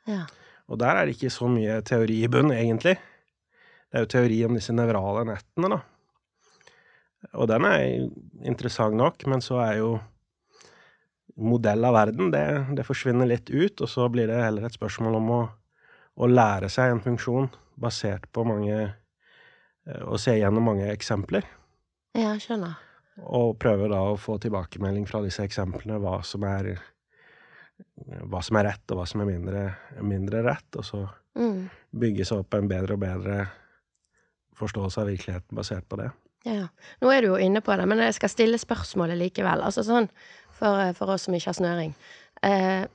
ja. 0.09 0.25
Og 0.67 0.75
der 0.81 0.97
er 0.99 1.07
det 1.07 1.13
ikke 1.15 1.29
så 1.31 1.47
mye 1.47 1.77
teori 1.87 2.17
i 2.25 2.27
bunn, 2.27 2.49
egentlig. 2.51 2.97
Det 3.87 3.95
er 3.95 4.03
jo 4.03 4.09
teori 4.11 4.39
om 4.43 4.57
disse 4.57 4.73
nevrale 4.75 5.21
nettene, 5.29 5.69
da. 5.71 5.77
Og 7.39 7.47
den 7.47 7.63
er 7.69 7.85
interessant 8.43 8.97
nok, 8.99 9.23
men 9.31 9.39
så 9.39 9.61
er 9.63 9.77
jo 9.79 9.93
modell 11.37 11.85
av 11.85 11.93
verden, 11.93 12.31
det, 12.33 12.43
det 12.77 12.85
forsvinner 12.87 13.29
litt 13.29 13.49
ut, 13.49 13.81
og 13.85 13.89
så 13.91 14.07
blir 14.09 14.27
det 14.29 14.39
heller 14.41 14.65
et 14.65 14.73
spørsmål 14.77 15.19
om 15.19 15.31
å, 15.35 15.39
å 16.17 16.29
lære 16.29 16.69
seg 16.73 16.95
en 16.95 17.03
funksjon 17.03 17.49
basert 17.77 18.25
på 18.33 18.45
mange 18.47 18.73
eh, 18.81 20.03
Å 20.03 20.17
se 20.19 20.33
gjennom 20.39 20.65
mange 20.65 20.89
eksempler. 20.91 21.45
Ja, 22.17 22.33
skjønner. 22.41 22.73
Og 23.17 23.55
prøve 23.61 23.87
da 23.89 24.01
å 24.11 24.17
få 24.19 24.35
tilbakemelding 24.41 25.05
fra 25.09 25.21
disse 25.23 25.45
eksemplene 25.45 25.99
hva 26.01 26.19
som 26.25 26.43
er 26.49 26.75
hva 28.25 28.41
som 28.41 28.57
er 28.57 28.65
rett, 28.71 28.83
og 28.91 28.97
hva 28.99 29.05
som 29.09 29.21
er 29.21 29.29
mindre, 29.29 29.63
mindre 30.01 30.43
rett. 30.45 30.67
Og 30.81 30.85
så 30.85 31.05
Mm. 31.37 31.67
bygge 31.93 32.25
seg 32.25 32.39
opp 32.41 32.55
en 32.57 32.67
bedre 32.67 32.95
og 32.95 32.99
bedre 33.03 33.33
forståelse 34.57 35.01
av 35.03 35.07
virkeligheten 35.11 35.53
basert 35.57 35.85
på 35.89 35.99
det. 36.01 36.07
Ja. 36.47 36.67
Nå 37.01 37.11
er 37.13 37.21
du 37.21 37.27
jo 37.27 37.35
inne 37.37 37.61
på 37.61 37.75
det, 37.77 37.85
men 37.85 37.99
jeg 38.01 38.15
skal 38.17 38.31
stille 38.33 38.57
spørsmålet 38.57 39.19
likevel. 39.19 39.61
Altså 39.61 39.83
sånn, 39.85 40.09
for, 40.57 40.93
for 40.97 41.13
oss 41.13 41.27
som 41.27 41.35
ikke 41.37 41.51
har 41.51 41.57
snøring. 41.59 41.93
Eh, 42.45 42.85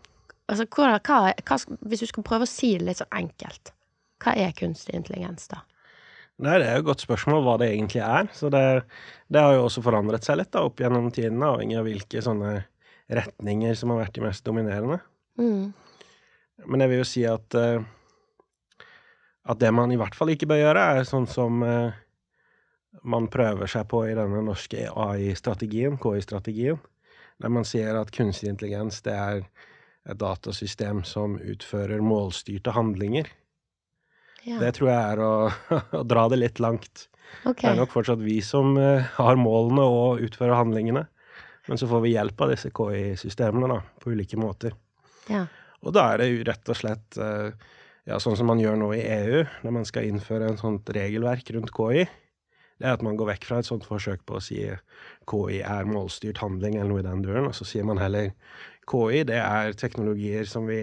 altså, 0.50 0.66
hva, 0.66 0.96
hva, 0.98 1.20
hva, 1.32 1.58
hvis 1.88 2.04
du 2.04 2.10
skal 2.10 2.26
prøve 2.26 2.48
å 2.48 2.50
si 2.50 2.74
det 2.78 2.88
litt 2.88 3.02
sånn 3.02 3.20
enkelt, 3.22 3.74
hva 4.22 4.34
er 4.38 4.56
kunstig 4.58 4.96
intelligens, 4.98 5.48
da? 5.52 5.62
Nei, 6.42 6.56
det 6.58 6.66
er 6.66 6.78
jo 6.78 6.82
et 6.82 6.88
godt 6.88 7.04
spørsmål 7.04 7.42
hva 7.44 7.56
det 7.60 7.68
egentlig 7.70 8.00
er. 8.02 8.26
Så 8.34 8.48
det, 8.50 8.64
det 9.30 9.42
har 9.42 9.54
jo 9.54 9.66
også 9.66 9.82
forandret 9.84 10.26
seg 10.26 10.40
litt 10.40 10.50
da, 10.54 10.64
opp 10.66 10.80
gjennom 10.80 11.10
tidene, 11.14 11.50
avhengig 11.52 11.78
av 11.78 11.86
hvilke 11.86 12.22
sånne 12.24 12.54
retninger 13.12 13.76
som 13.78 13.92
har 13.92 14.04
vært 14.06 14.16
de 14.16 14.24
mest 14.24 14.46
dominerende. 14.46 14.98
Mm. 15.38 15.74
Men 16.66 16.82
jeg 16.82 16.90
vil 16.90 17.02
jo 17.02 17.08
si 17.08 17.22
at 17.28 17.58
eh, 17.58 17.84
at 19.42 19.58
det 19.58 19.72
man 19.74 19.90
i 19.90 19.98
hvert 19.98 20.14
fall 20.14 20.30
ikke 20.32 20.48
bør 20.50 20.60
gjøre, 20.60 20.86
er 20.96 21.08
sånn 21.08 21.26
som 21.30 21.62
eh, 21.66 21.98
man 23.02 23.28
prøver 23.32 23.70
seg 23.70 23.88
på 23.90 24.04
i 24.06 24.14
denne 24.14 24.42
norske 24.46 24.86
AI-strategien, 24.86 25.98
KI-strategien, 26.02 26.78
der 27.40 27.52
man 27.52 27.66
sier 27.68 27.96
at 28.00 28.12
kunstig 28.14 28.50
intelligens 28.50 29.00
det 29.06 29.14
er 29.16 29.44
et 30.10 30.18
datasystem 30.18 31.04
som 31.06 31.38
utfører 31.38 32.02
målstyrte 32.04 32.74
handlinger. 32.74 33.30
Ja. 34.42 34.58
Det 34.58 34.74
tror 34.78 34.90
jeg 34.90 35.00
er 35.14 35.22
å, 35.22 35.32
å 36.00 36.04
dra 36.06 36.26
det 36.32 36.40
litt 36.42 36.62
langt. 36.62 37.06
Okay. 37.46 37.62
Det 37.62 37.70
er 37.72 37.80
nok 37.80 37.92
fortsatt 37.94 38.22
vi 38.22 38.40
som 38.44 38.74
eh, 38.80 39.06
har 39.16 39.38
målene 39.40 39.84
og 39.88 40.22
utfører 40.26 40.58
handlingene. 40.58 41.06
Men 41.70 41.78
så 41.78 41.86
får 41.86 42.02
vi 42.02 42.16
hjelp 42.16 42.40
av 42.42 42.50
disse 42.50 42.72
KI-systemene 42.74 43.68
da, 43.70 43.78
på 44.02 44.10
ulike 44.12 44.38
måter. 44.40 44.74
Ja. 45.30 45.44
Og 45.82 45.94
da 45.94 46.08
er 46.10 46.22
det 46.22 46.32
jo 46.32 46.42
rett 46.46 46.72
og 46.72 46.78
slett 46.78 47.18
eh, 47.22 47.54
ja, 48.10 48.18
sånn 48.22 48.36
som 48.38 48.50
man 48.50 48.60
gjør 48.62 48.80
nå 48.80 48.90
i 48.96 49.04
EU, 49.06 49.44
når 49.62 49.76
man 49.78 49.86
skal 49.86 50.08
innføre 50.08 50.50
en 50.50 50.58
sånt 50.58 50.90
regelverk 50.94 51.52
rundt 51.54 51.70
KI. 51.74 52.06
Det 52.82 52.88
er 52.90 52.96
at 52.98 53.02
man 53.06 53.14
går 53.14 53.28
vekk 53.28 53.44
fra 53.46 53.60
et 53.62 53.68
sånt 53.68 53.84
forsøk 53.86 54.24
på 54.26 54.40
å 54.40 54.42
si 54.42 54.58
KI 55.30 55.60
er 55.62 55.86
målstyrt 55.86 56.40
handling, 56.42 56.74
eller 56.80 56.90
noe 56.90 57.02
i 57.04 57.06
den 57.06 57.22
duren, 57.22 57.46
og 57.46 57.54
så 57.54 57.66
sier 57.68 57.86
man 57.86 58.00
heller 58.02 58.32
KI 58.90 59.22
det 59.28 59.38
er 59.38 59.76
teknologier 59.78 60.48
som 60.50 60.66
vi 60.66 60.80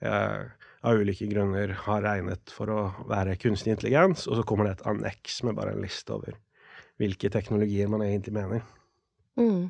eh, 0.00 0.40
av 0.88 1.02
ulike 1.02 1.28
grunner 1.28 1.74
har 1.84 2.04
regnet 2.06 2.54
for 2.54 2.72
å 2.72 2.80
være 3.10 3.36
kunstig 3.36 3.74
intelligens, 3.74 4.24
og 4.30 4.38
så 4.38 4.46
kommer 4.48 4.64
det 4.64 4.78
et 4.78 4.86
anneks 4.88 5.42
med 5.44 5.58
bare 5.58 5.76
en 5.76 5.84
liste 5.84 6.14
over 6.14 6.38
hvilke 6.98 7.28
teknologier 7.36 7.90
man 7.92 8.06
egentlig 8.06 8.38
mener. 8.38 8.64
Mm. 9.36 9.68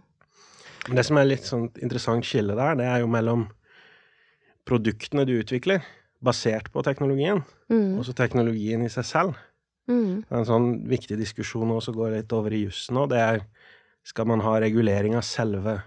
Det 0.95 1.05
som 1.05 1.19
er 1.19 1.27
litt 1.29 1.51
sånn 1.51 1.67
interessant 1.83 2.25
skille 2.25 2.55
der, 2.57 2.79
det 2.79 2.87
er 2.87 3.03
jo 3.03 3.11
mellom 3.11 3.49
produktene 4.69 5.27
du 5.27 5.35
utvikler, 5.41 5.83
basert 6.25 6.71
på 6.71 6.87
teknologien, 6.87 7.43
Mm. 7.69 7.99
og 7.99 8.07
så 8.07 8.15
teknologien 8.17 8.81
i 8.81 8.89
seg 8.89 9.05
selv. 9.05 9.35
Mm. 9.89 10.25
Det 10.27 10.35
er 10.35 10.43
en 10.43 10.49
sånn 10.49 10.69
viktig 10.89 11.17
diskusjon 11.21 11.73
også, 11.73 11.95
går 11.97 12.19
litt 12.19 12.35
over 12.37 12.53
i 12.53 12.67
jussen 12.67 12.99
nå, 12.99 13.07
det 13.09 13.21
er 13.25 13.43
skal 14.09 14.29
man 14.29 14.43
ha 14.45 14.59
regulering 14.61 15.17
av 15.17 15.25
selve 15.27 15.79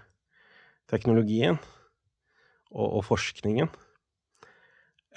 teknologien 0.90 1.56
og, 2.72 2.86
og 2.86 3.02
forskningen? 3.06 3.70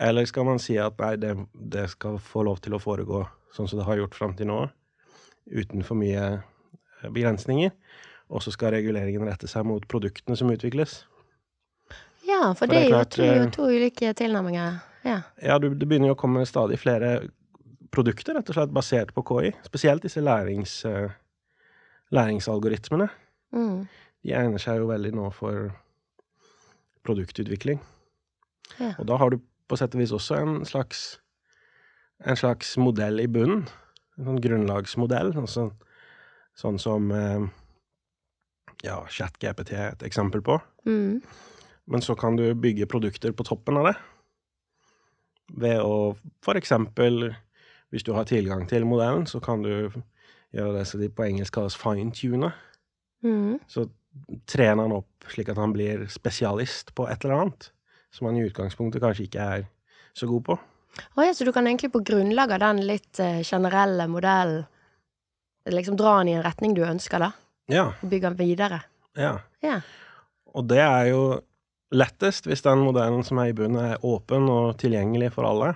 Eller 0.05 0.27
skal 0.27 0.47
man 0.47 0.59
si 0.59 0.75
at 0.81 0.97
nei, 0.99 1.13
det, 1.21 1.35
det 1.53 1.87
skal 1.93 2.19
få 2.21 2.43
lov 2.47 2.59
til 2.63 2.75
å 2.75 2.81
foregå 2.81 3.23
sånn 3.55 3.69
som 3.71 3.79
det 3.79 3.87
har 3.87 4.01
gjort 4.01 4.17
fram 4.17 4.33
til 4.35 4.49
nå, 4.49 4.65
uten 5.47 5.85
for 5.87 5.97
mye 5.99 6.25
eh, 6.35 7.07
begrensninger? 7.07 7.71
Og 8.33 8.41
så 8.41 8.51
skal 8.51 8.73
reguleringen 8.73 9.27
rette 9.29 9.47
seg 9.47 9.67
mot 9.69 9.83
produktene 9.87 10.35
som 10.37 10.49
utvikles. 10.51 11.03
Ja, 12.25 12.49
for, 12.57 12.65
For 12.65 12.73
det 12.73 12.81
er 12.81 12.89
jo 12.89 13.01
to, 13.05 13.23
eh, 13.23 13.47
to 13.53 13.69
ulike 13.69 14.11
tilnærminger. 14.17 14.79
Ja. 15.05 15.19
Ja, 15.37 15.59
du, 15.61 15.69
det 15.77 15.85
begynner 15.85 16.11
jo 16.11 16.17
å 16.17 16.19
komme 16.19 16.43
stadig 16.49 16.81
flere 16.81 17.19
produkter, 17.93 18.35
rett 18.37 18.49
og 18.49 18.57
slett 18.57 18.73
basert 18.73 19.13
på 19.15 19.23
KI. 19.25 19.51
Spesielt 19.65 20.05
disse 20.05 20.21
lærings, 20.23 20.85
eh, 20.85 21.13
læringsalgoritmene. 22.11 23.09
Mm. 23.55 23.87
De 24.23 24.33
egner 24.33 24.61
seg 24.61 24.81
jo 24.81 24.89
veldig 24.89 25.13
nå 25.15 25.29
for 25.33 25.71
produktutvikling. 27.05 27.81
Ja. 28.79 28.93
Og 28.99 29.05
da 29.07 29.17
har 29.17 29.29
du 29.31 29.39
på 29.69 29.77
sett 29.77 29.95
og 29.95 30.01
vis 30.01 30.13
også 30.15 30.39
en 30.41 30.65
slags, 30.65 31.19
en 32.25 32.37
slags 32.37 32.75
modell 32.81 33.21
i 33.21 33.27
bunnen. 33.27 33.67
En 34.17 34.29
sånn 34.29 34.41
grunnlagsmodell. 34.41 35.33
Altså, 35.37 35.69
sånn 36.55 36.79
som 36.81 37.11
eh, 37.11 37.45
ja, 38.85 39.01
ChatGPT 39.11 39.75
er 39.75 39.93
et 39.93 40.05
eksempel 40.07 40.43
på. 40.45 40.57
Mm. 40.87 41.21
Men 41.85 42.01
så 42.01 42.15
kan 42.17 42.37
du 42.39 42.47
bygge 42.57 42.89
produkter 42.89 43.33
på 43.35 43.45
toppen 43.45 43.77
av 43.77 43.91
det. 43.91 43.95
Ved 45.61 45.81
å 45.83 46.15
for 46.45 46.57
eksempel, 46.57 47.35
hvis 47.95 48.03
du 48.03 48.11
har 48.15 48.27
tilgang 48.27 48.65
til 48.67 48.83
modellen, 48.87 49.23
så 49.27 49.39
kan 49.43 49.63
du 49.63 49.71
gjøre 50.55 50.73
det 50.75 50.85
som 50.89 50.99
de 50.99 51.07
på 51.11 51.23
engelsk 51.25 51.55
kalles 51.55 51.77
fine-tune. 51.79 52.51
Mm. 53.23 53.55
Så 53.71 53.87
trener 54.51 54.83
han 54.85 54.95
opp 54.99 55.29
slik 55.31 55.49
at 55.51 55.59
han 55.59 55.73
blir 55.75 56.05
spesialist 56.11 56.91
på 56.95 57.07
et 57.11 57.23
eller 57.23 57.41
annet 57.45 57.69
som 58.15 58.29
han 58.29 58.37
i 58.39 58.45
utgangspunktet 58.47 59.03
kanskje 59.03 59.25
ikke 59.27 59.47
er 59.57 59.65
så 60.15 60.27
god 60.29 60.43
på. 60.47 60.55
Oh, 61.17 61.23
ja, 61.25 61.33
så 61.35 61.43
du 61.43 61.51
kan 61.51 61.67
egentlig 61.67 61.91
på 61.91 62.03
grunnlag 62.07 62.53
av 62.55 62.61
den 62.63 62.83
litt 62.87 63.19
eh, 63.19 63.41
generelle 63.43 64.05
modellen 64.07 64.63
liksom 65.67 65.97
dra 65.99 66.19
den 66.19 66.29
i 66.29 66.37
en 66.37 66.45
retning 66.45 66.75
du 66.77 66.83
ønsker, 66.85 67.19
da? 67.19 67.31
Ja, 67.71 67.89
Og 67.97 68.09
bygge 68.11 68.29
den 68.29 68.39
videre? 68.39 68.83
ja. 69.17 69.39
Ja. 69.65 69.79
Og 70.55 70.67
det 70.69 70.79
er 70.79 71.09
jo 71.09 71.21
lettest 71.91 72.45
hvis 72.47 72.61
den 72.63 72.83
modellen 72.85 73.25
som 73.27 73.41
er 73.41 73.49
i 73.49 73.55
bunnen, 73.57 73.81
er 73.81 74.05
åpen 74.07 74.45
og 74.47 74.77
tilgjengelig 74.79 75.33
for 75.35 75.47
alle. 75.49 75.73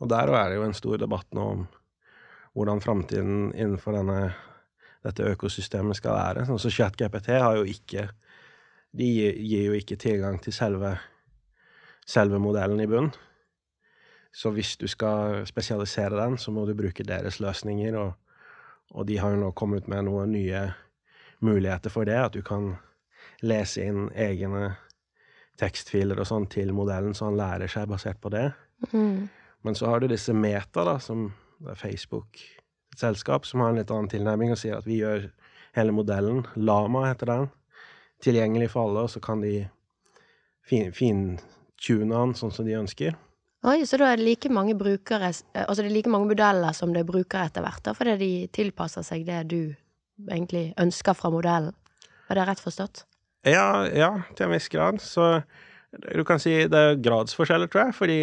Og 0.00 0.08
der 0.08 0.32
er 0.32 0.48
det 0.48 0.56
jo 0.56 0.66
en 0.66 0.76
stor 0.76 1.00
debatt 1.00 1.28
nå 1.36 1.46
om 1.54 1.66
hvordan 2.56 2.80
framtiden 2.80 3.52
innenfor 3.54 3.94
denne, 3.94 4.32
dette 5.04 5.28
økosystemet 5.34 5.98
skal 5.98 6.16
være. 6.16 6.46
Sånn 6.48 6.60
så 6.60 6.72
ChatGPT 6.72 7.32
har 7.36 7.60
jo 7.60 7.68
ikke 7.68 8.08
De 8.90 9.06
gir, 9.06 9.36
jo 9.68 9.74
ikke 9.78 9.94
tilgang 9.94 10.40
til 10.42 10.50
selve, 10.50 10.96
selve 12.02 12.40
modellen 12.42 12.80
i 12.82 12.88
bunnen. 12.90 13.12
Så 14.34 14.50
hvis 14.50 14.72
du 14.80 14.88
skal 14.90 15.46
spesialisere 15.46 16.18
den, 16.18 16.34
så 16.38 16.50
må 16.50 16.64
du 16.66 16.74
bruke 16.74 17.06
deres 17.06 17.38
løsninger, 17.38 17.94
og, 17.94 18.16
og 18.90 19.06
de 19.06 19.20
har 19.22 19.30
jo 19.30 19.38
nå 19.44 19.52
kommet 19.54 19.86
med 19.86 20.08
noen 20.08 20.34
nye 20.34 20.64
muligheter 21.38 21.94
for 21.94 22.02
det, 22.02 22.18
at 22.18 22.34
du 22.34 22.42
kan 22.42 22.72
lese 23.46 23.86
inn 23.86 24.08
egne 24.10 24.72
tekstfiler 25.62 26.18
og 26.18 26.26
sånn 26.26 26.50
til 26.50 26.74
modellen, 26.74 27.14
så 27.14 27.28
han 27.28 27.38
lærer 27.38 27.70
seg 27.70 27.86
basert 27.90 28.18
på 28.18 28.34
det. 28.34 28.48
Mm. 28.90 29.28
Men 29.62 29.76
så 29.76 29.90
har 29.90 30.00
du 30.00 30.08
disse 30.08 30.32
Meta, 30.32 30.84
da, 30.86 30.98
som 31.02 31.30
det 31.60 31.74
er 31.74 31.80
Facebook, 31.80 32.40
et 32.94 33.02
selskap, 33.02 33.44
som 33.46 33.60
har 33.60 33.72
en 33.72 33.80
litt 33.80 33.90
annen 33.92 34.08
tilnærming 34.10 34.54
og 34.54 34.58
sier 34.60 34.78
at 34.78 34.86
vi 34.88 35.00
gjør 35.02 35.28
hele 35.76 35.92
modellen, 35.94 36.46
Lama 36.56 37.04
heter 37.10 37.28
den, 37.30 37.50
tilgjengelig 38.24 38.70
for 38.72 38.88
alle, 38.88 39.04
og 39.06 39.12
så 39.12 39.20
kan 39.22 39.42
de 39.44 39.68
fin- 40.66 40.92
fintune 40.96 42.08
den 42.10 42.32
sånn 42.38 42.52
som 42.54 42.66
de 42.66 42.78
ønsker. 42.78 43.18
Oi, 43.68 43.82
så 43.84 43.98
da 44.00 44.08
er 44.08 44.16
det 44.16 44.24
like 44.24 44.48
mange 44.48 44.72
brukere 44.72 45.28
eh, 45.28 45.66
Altså 45.66 45.82
det 45.82 45.90
er 45.90 45.96
like 45.98 46.08
mange 46.08 46.30
modeller 46.30 46.72
som 46.72 46.94
det 46.94 47.02
er 47.02 47.10
brukere 47.10 47.50
etter 47.50 47.60
hvert, 47.64 47.82
da, 47.84 47.92
fordi 47.96 48.16
de 48.22 48.32
tilpasser 48.56 49.04
seg 49.04 49.26
det 49.28 49.42
du 49.52 49.60
egentlig 50.30 50.70
ønsker 50.80 51.16
fra 51.16 51.28
modellen. 51.32 51.76
Var 52.28 52.38
det 52.40 52.46
rett 52.48 52.62
forstått? 52.64 53.04
Ja, 53.44 53.84
ja, 53.92 54.10
til 54.36 54.46
en 54.46 54.54
viss 54.54 54.68
grad. 54.72 55.00
Så 55.04 55.42
du 55.90 56.22
kan 56.26 56.38
si 56.38 56.52
det 56.70 56.80
er 56.80 56.98
gradsforskjeller, 57.02 57.70
tror 57.70 57.88
jeg. 57.88 57.96
Fordi 57.98 58.18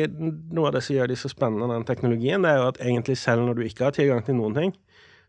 noe 0.55 0.69
av 0.69 0.77
det 0.77 0.83
som 0.85 0.95
gjør 0.95 1.11
de 1.11 1.17
så 1.19 1.31
spennende, 1.31 1.73
den 1.73 1.87
teknologien, 1.87 2.43
det 2.43 2.53
er 2.53 2.61
jo 2.61 2.69
at 2.71 2.81
egentlig 2.83 3.17
selv 3.19 3.43
når 3.43 3.59
du 3.59 3.65
ikke 3.67 3.89
har 3.89 3.97
tilgang 3.97 4.23
til 4.23 4.37
noen 4.39 4.55
ting, 4.55 4.75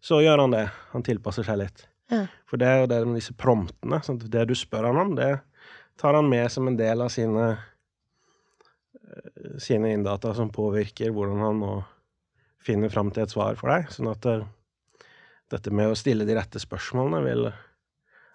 så 0.05 0.21
gjør 0.23 0.45
han 0.45 0.55
det. 0.55 0.67
Han 0.93 1.07
tilpasser 1.07 1.47
seg 1.47 1.59
litt. 1.65 1.87
Ja. 2.13 2.25
For 2.49 2.61
det 2.61 2.69
er 2.69 2.83
jo 2.83 2.91
det 2.93 3.01
med 3.05 3.19
disse 3.19 3.35
promptene. 3.37 3.99
Sånn 4.07 4.21
det 4.23 4.47
du 4.49 4.55
spør 4.57 4.89
han 4.89 5.03
om, 5.03 5.17
det 5.19 5.33
tar 5.99 6.15
han 6.15 6.31
med 6.31 6.47
som 6.55 6.71
en 6.71 6.79
del 6.79 7.03
av 7.03 7.11
sine 7.11 7.49
eh, 7.51 9.59
sine 9.59 9.91
inndata 9.97 10.31
som 10.37 10.53
påvirker 10.55 11.11
hvordan 11.11 11.43
han 11.43 11.63
nå 11.65 11.73
finner 12.63 12.93
fram 12.93 13.11
til 13.11 13.25
et 13.25 13.35
svar 13.35 13.59
for 13.59 13.73
deg. 13.73 13.91
Sånn 13.91 14.13
at 14.13 14.29
eh, 14.31 14.47
dette 15.51 15.75
med 15.75 15.91
å 15.91 15.99
stille 15.99 16.29
de 16.29 16.39
rette 16.39 16.63
spørsmålene 16.63 17.25
vil 17.27 17.51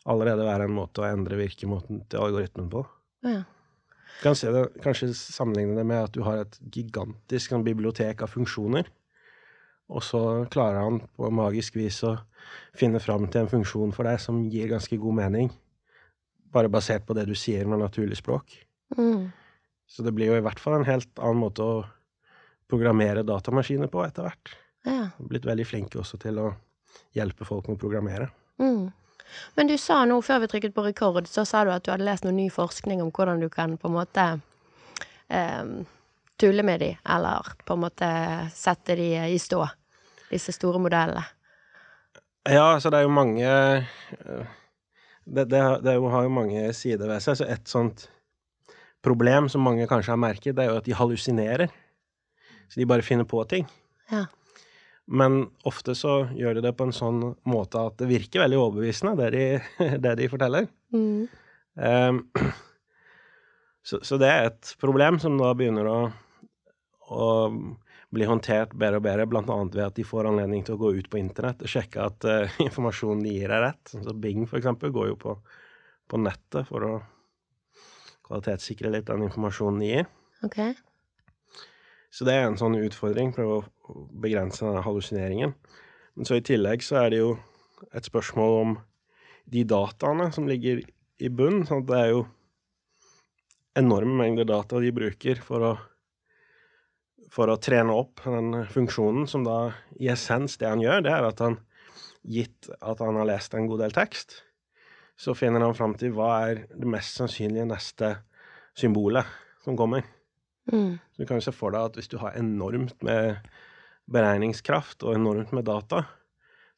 allerede 0.10 0.43
være 0.43 0.67
en 0.67 0.75
måte 0.75 1.03
å 1.03 1.07
endre 1.07 1.39
virkemåten 1.39 2.03
til 2.12 2.25
algoritmen 2.25 2.69
på. 2.72 2.83
Ja. 3.24 3.43
Du 4.20 4.27
kan 4.29 4.38
se 4.38 4.51
det, 4.53 4.67
kanskje 4.84 5.12
sammenligne 5.17 5.75
det 5.77 5.86
med 5.88 6.05
at 6.05 6.13
du 6.15 6.22
har 6.25 6.43
et 6.43 6.60
gigantisk 6.72 7.51
sånn, 7.51 7.65
bibliotek 7.65 8.24
av 8.24 8.32
funksjoner, 8.32 8.88
og 9.93 10.03
så 10.05 10.22
klarer 10.53 10.86
han 10.86 11.01
på 11.17 11.29
magisk 11.34 11.75
vis 11.75 12.00
å 12.08 12.15
finne 12.77 13.01
fram 13.03 13.27
til 13.27 13.43
en 13.43 13.51
funksjon 13.51 13.91
for 13.96 14.08
deg 14.08 14.22
som 14.22 14.46
gir 14.51 14.72
ganske 14.72 14.98
god 15.01 15.17
mening, 15.20 15.51
bare 16.53 16.72
basert 16.72 17.08
på 17.08 17.15
det 17.17 17.25
du 17.27 17.36
sier 17.38 17.67
med 17.67 17.82
naturlig 17.82 18.20
språk. 18.22 18.55
Mm. 18.98 19.32
Så 19.89 20.05
det 20.05 20.13
blir 20.15 20.32
jo 20.32 20.38
i 20.39 20.46
hvert 20.46 20.62
fall 20.62 20.79
en 20.79 20.88
helt 20.88 21.12
annen 21.20 21.41
måte 21.41 21.65
å 21.65 21.84
programmere 22.72 23.25
datamaskiner 23.27 23.91
på 23.91 24.05
etter 24.05 24.27
hvert. 24.27 24.53
ja. 24.88 25.10
Blitt 25.20 25.46
veldig 25.46 25.65
flinke 25.67 26.00
også 26.01 26.20
til 26.22 26.39
å 26.41 26.51
hjelpe 27.17 27.46
folk 27.48 27.67
med 27.67 27.77
å 27.77 27.82
programmere. 27.82 28.29
Mm. 28.62 28.91
Men 29.55 29.69
du 29.69 29.75
sa 29.77 30.03
nå, 30.05 30.19
før 30.25 30.43
vi 30.43 30.51
trykket 30.51 30.75
på 30.75 30.85
rekord, 30.85 31.27
så 31.29 31.45
sa 31.47 31.63
du 31.63 31.71
at 31.73 31.85
du 31.85 31.91
hadde 31.93 32.07
lest 32.07 32.25
noe 32.25 32.35
ny 32.35 32.49
forskning 32.53 33.03
om 33.03 33.11
hvordan 33.13 33.43
du 33.43 33.49
kan 33.53 33.77
på 33.77 33.89
en 33.89 33.95
måte 33.97 34.25
em, 35.29 35.75
tulle 36.41 36.65
med 36.65 36.83
de, 36.83 36.91
eller 37.15 37.53
på 37.65 37.77
en 37.77 37.83
måte 37.85 38.09
sette 38.55 38.97
de 38.99 39.09
i 39.29 39.39
stå, 39.39 39.61
disse 40.31 40.55
store 40.55 40.81
modellene. 40.81 41.23
Ja, 42.49 42.73
altså 42.73 42.91
det 42.91 42.99
er 42.99 43.05
jo 43.05 43.13
mange 43.15 43.47
Det, 45.23 45.45
Det, 45.47 45.59
det, 45.85 45.93
jo, 45.95 46.09
har 46.11 46.25
jo 46.25 46.33
mange 46.35 46.73
sider 46.75 47.07
ved 47.07 47.23
seg. 47.23 47.37
Så 47.39 47.45
et 47.47 47.69
sånt 47.71 48.09
problem 49.03 49.47
som 49.49 49.63
mange 49.63 49.87
kanskje 49.87 50.11
har 50.11 50.19
merket, 50.19 50.55
det 50.55 50.65
er 50.65 50.73
jo 50.73 50.79
at 50.81 50.87
de 50.87 50.95
hallusinerer. 50.97 51.71
Så 52.67 52.81
de 52.81 52.87
bare 52.89 53.05
finner 53.05 53.23
på 53.23 53.39
ting. 53.47 53.69
Ja. 54.11 54.25
Men 55.05 55.50
ofte 55.67 55.95
så 56.00 56.24
gjør 56.31 56.57
de 56.57 56.63
det 56.63 56.74
på 56.79 56.88
en 56.88 56.95
sånn 56.95 57.22
måte 57.50 57.81
at 57.89 57.98
det 58.00 58.07
virker 58.07 58.45
veldig 58.45 58.60
overbevisende, 58.60 59.15
det 59.19 59.29
de, 59.36 59.45
det 60.05 60.13
de 60.22 60.29
forteller. 60.31 60.69
Mm. 60.95 61.25
Um, 61.75 62.22
så, 63.89 64.00
så, 64.00 64.19
det 64.22 64.29
er 64.31 64.51
et 64.51 64.75
problem 64.79 65.19
som 65.19 65.36
da 65.39 65.51
begynner 65.57 65.89
å, 65.91 65.98
å 67.12 67.27
bli 68.13 68.29
håndtert 68.29 68.75
bedre 68.77 69.01
og 69.01 69.07
bedre, 69.07 69.27
annet 69.41 69.75
ved 69.75 69.86
at 69.89 69.98
de 69.98 70.07
får 70.07 70.29
anledning 70.29 70.63
til 70.63 70.77
å 70.77 70.83
gå 70.86 70.93
ut 71.00 71.10
på 71.12 71.19
internett 71.19 71.65
og 71.65 71.74
sjekke 71.75 72.07
at 72.07 72.29
uh, 72.29 72.60
informasjonen 72.67 73.25
de 73.25 73.36
gir, 73.41 73.51
er 73.51 73.67
rett. 73.67 73.98
Så 73.98 74.15
Bing, 74.15 74.48
eksempel, 74.48 74.93
går 74.95 75.12
jo 75.12 75.19
på, 75.19 75.36
på 76.07 76.22
nettet 76.22 76.69
for 76.69 76.88
å 76.88 76.95
kvalitetssikre 78.24 78.93
litt 78.93 79.10
den 79.10 79.27
informasjonen 79.27 79.83
de 79.83 79.93
gir. 79.98 80.12
Okay. 80.48 80.77
Så 82.13 82.27
det 82.27 82.36
er 82.38 82.46
en 82.46 82.60
sånn 82.60 82.77
utfordring, 82.77 83.32
prøve 83.34 83.63
å 83.63 84.03
begrense 84.22 84.62
denne 84.62 84.84
hallusineringen. 84.86 85.55
Men 86.13 86.29
så 86.29 86.38
i 86.38 86.46
tillegg 86.46 86.86
så 86.86 87.00
er 87.01 87.10
det 87.10 87.24
jo 87.24 87.32
et 87.89 88.05
spørsmål 88.05 88.60
om 88.60 88.75
de 89.50 89.63
dataene 89.67 90.29
som 90.36 90.46
ligger 90.48 90.84
i 91.17 91.32
bunn. 91.34 91.63
sånn 91.65 91.82
at 91.82 91.89
det 91.89 92.00
er 92.03 92.12
jo 92.13 92.22
enorme 93.82 94.13
mengder 94.22 94.46
data 94.46 94.79
de 94.79 94.93
bruker 94.93 95.41
for 95.41 95.65
å, 95.65 95.74
for 97.34 97.50
å 97.50 97.58
trene 97.58 97.98
opp 97.98 98.22
den 98.27 98.62
funksjonen, 98.70 99.25
som 99.27 99.46
da 99.48 99.74
i 99.98 100.12
essens 100.13 100.60
det 100.62 100.70
han 100.70 100.84
gjør, 100.84 101.05
det 101.08 101.15
er 101.17 101.29
at 101.32 101.41
han, 101.41 101.58
gitt 102.24 102.70
at 102.77 103.01
han 103.03 103.17
har 103.20 103.27
lest 103.27 103.58
en 103.58 103.65
god 103.67 103.82
del 103.84 103.98
tekst, 103.98 104.43
så 105.20 105.34
finner 105.36 105.65
han 105.65 105.75
fram 105.75 105.98
til 105.98 106.13
hva 106.15 106.29
er 106.46 106.67
det 106.70 106.89
mest 106.89 107.17
sannsynlige 107.17 107.67
neste 107.74 108.13
symbolet 108.77 109.25
som 109.65 109.75
kommer. 109.79 110.05
Mm. 110.72 110.98
Så 111.12 111.22
du 111.22 111.27
kan 111.27 111.39
jo 111.39 111.46
se 111.46 111.53
for 111.55 111.75
deg 111.75 111.89
at 111.89 112.00
hvis 112.00 112.12
du 112.12 112.17
har 112.22 112.38
enormt 112.39 113.01
med 113.05 113.41
beregningskraft 114.12 115.03
og 115.08 115.17
enormt 115.17 115.53
med 115.55 115.67
data, 115.67 116.03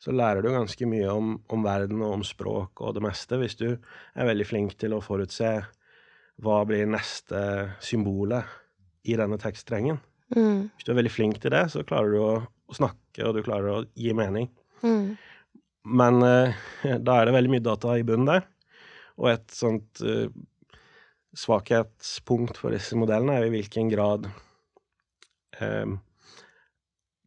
så 0.02 0.14
lærer 0.14 0.44
du 0.44 0.52
ganske 0.54 0.88
mye 0.90 1.08
om, 1.10 1.36
om, 1.50 1.64
verden 1.66 2.04
og 2.04 2.20
om 2.20 2.26
språk 2.26 2.82
og 2.84 2.98
det 2.98 3.04
meste 3.06 3.40
hvis 3.42 3.58
du 3.58 3.70
er 3.72 4.28
veldig 4.28 4.46
flink 4.46 4.76
til 4.82 4.94
å 4.94 5.04
forutse 5.04 5.54
hva 6.44 6.58
blir 6.68 6.90
neste 6.92 7.40
symbolet 7.84 8.44
i 9.08 9.16
denne 9.18 9.40
tekststrengen. 9.40 10.02
Mm. 10.36 10.68
Hvis 10.76 10.88
du 10.88 10.92
er 10.92 11.00
veldig 11.00 11.14
flink 11.14 11.40
til 11.42 11.54
det, 11.56 11.64
så 11.72 11.86
klarer 11.88 12.12
du 12.12 12.20
å, 12.20 12.34
å 12.44 12.76
snakke, 12.76 13.24
og 13.24 13.38
du 13.38 13.46
klarer 13.46 13.72
å 13.72 13.86
gi 13.96 14.12
mening. 14.18 14.50
Mm. 14.84 15.16
Men 15.96 16.20
uh, 16.26 16.66
da 17.08 17.20
er 17.20 17.30
det 17.30 17.38
veldig 17.38 17.54
mye 17.56 17.66
data 17.66 17.96
i 17.96 18.04
bunnen 18.08 18.30
der, 18.34 18.50
og 19.16 19.30
et 19.32 19.54
sånt 19.56 20.02
eh, 20.04 20.28
svakhetspunkt 21.36 22.58
for 22.58 22.76
disse 22.76 22.98
modellene 22.98 23.38
er 23.38 23.48
i 23.48 23.54
hvilken 23.54 23.90
grad 23.92 24.30
eh, 25.60 25.96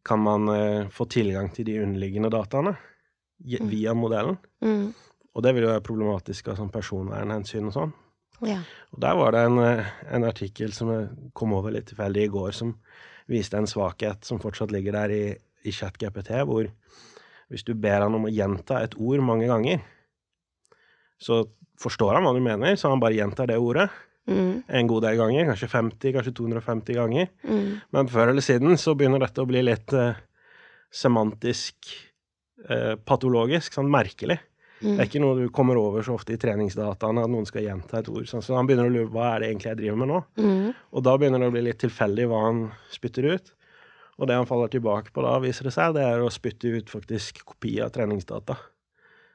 kan 0.09 0.23
man 0.25 0.53
eh, 0.53 0.87
få 0.93 1.05
tilgang 1.11 1.51
til 1.53 1.67
de 1.69 1.81
underliggende 1.83 2.31
dataene 2.33 2.77
Mm. 3.39 3.69
via 3.69 3.93
modellen. 3.93 4.37
Mm. 4.61 4.93
Og 5.33 5.43
det 5.43 5.53
vil 5.55 5.63
jo 5.63 5.71
være 5.71 5.85
problematisk 5.85 6.49
av 6.51 6.57
sånn 6.59 6.71
personvernhensyn 6.73 7.69
og 7.69 7.75
sånn. 7.75 7.93
Ja. 8.43 8.59
Og 8.91 8.99
der 9.03 9.15
var 9.15 9.31
det 9.35 9.43
en, 9.47 9.59
eh, 9.59 9.85
en 10.11 10.23
artikkel 10.23 10.73
som 10.73 10.91
jeg 10.91 11.31
kom 11.33 11.53
over 11.53 11.71
litt 11.71 11.87
tilfeldig 11.87 12.25
i 12.25 12.31
går, 12.33 12.51
som 12.51 12.75
viste 13.27 13.57
en 13.57 13.67
svakhet 13.67 14.25
som 14.25 14.39
fortsatt 14.39 14.71
ligger 14.71 14.91
der 14.91 15.09
i, 15.09 15.37
i 15.63 15.71
ChatGPT, 15.71 16.31
hvor 16.47 16.67
hvis 17.49 17.63
du 17.63 17.73
ber 17.73 18.01
han 18.01 18.15
om 18.15 18.25
å 18.27 18.33
gjenta 18.33 18.83
et 18.83 18.95
ord 18.97 19.23
mange 19.23 19.47
ganger, 19.47 19.81
så 21.19 21.45
forstår 21.79 22.17
han 22.17 22.27
hva 22.27 22.35
du 22.35 22.43
mener, 22.43 22.75
så 22.79 22.91
han 22.91 23.01
bare 23.01 23.17
gjentar 23.17 23.49
det 23.51 23.57
ordet 23.61 23.89
Mm. 24.29 24.61
en 24.67 24.87
god 24.87 25.01
del 25.07 25.15
ganger, 25.17 25.47
kanskje 25.47 25.67
50, 25.71 26.11
kanskje 26.13 26.33
250 26.37 26.93
ganger. 26.93 27.29
Mm. 27.49 27.79
Men 27.89 28.09
før 28.13 28.29
eller 28.29 28.45
siden 28.45 28.77
så 28.77 28.93
begynner 28.93 29.23
dette 29.23 29.41
å 29.41 29.47
bli 29.49 29.63
litt 29.65 29.93
eh, 29.97 30.19
semantisk 30.93 31.89
eh, 32.69 32.95
patologisk, 33.09 33.73
sånn 33.73 33.89
merkelig. 33.89 34.37
Mm. 34.79 34.93
Det 34.95 34.99
er 35.01 35.09
ikke 35.09 35.21
noe 35.23 35.37
du 35.39 35.49
kommer 35.51 35.79
over 35.81 36.05
så 36.05 36.13
ofte 36.15 36.35
i 36.35 36.39
treningsdataene, 36.39 37.25
at 37.25 37.31
noen 37.33 37.47
skal 37.49 37.65
gjenta 37.65 37.99
et 37.99 38.09
ord. 38.11 38.27
Sånn, 38.29 38.43
så 38.45 38.55
han 38.55 38.69
begynner 38.69 38.87
å 38.87 38.93
lure 38.93 39.11
hva 39.11 39.33
er 39.33 39.43
det 39.43 39.49
egentlig 39.51 39.71
jeg 39.73 39.79
driver 39.81 40.01
med 40.03 40.11
nå? 40.13 40.19
Mm. 40.39 40.67
Og 40.93 41.05
da 41.09 41.15
begynner 41.19 41.43
det 41.43 41.49
å 41.49 41.55
bli 41.57 41.65
litt 41.65 41.81
tilfeldig 41.83 42.27
hva 42.31 42.43
han 42.45 42.61
spytter 42.93 43.31
ut. 43.33 43.53
Og 44.19 44.27
det 44.29 44.35
han 44.35 44.47
faller 44.47 44.71
tilbake 44.71 45.13
på 45.15 45.23
da, 45.23 45.37
viser 45.43 45.67
det 45.67 45.73
seg, 45.75 45.95
det 45.95 46.03
er 46.05 46.21
å 46.23 46.31
spytte 46.31 46.71
ut 46.75 46.91
faktisk 46.91 47.41
kopi 47.47 47.77
av 47.83 47.91
treningsdata. 47.95 48.55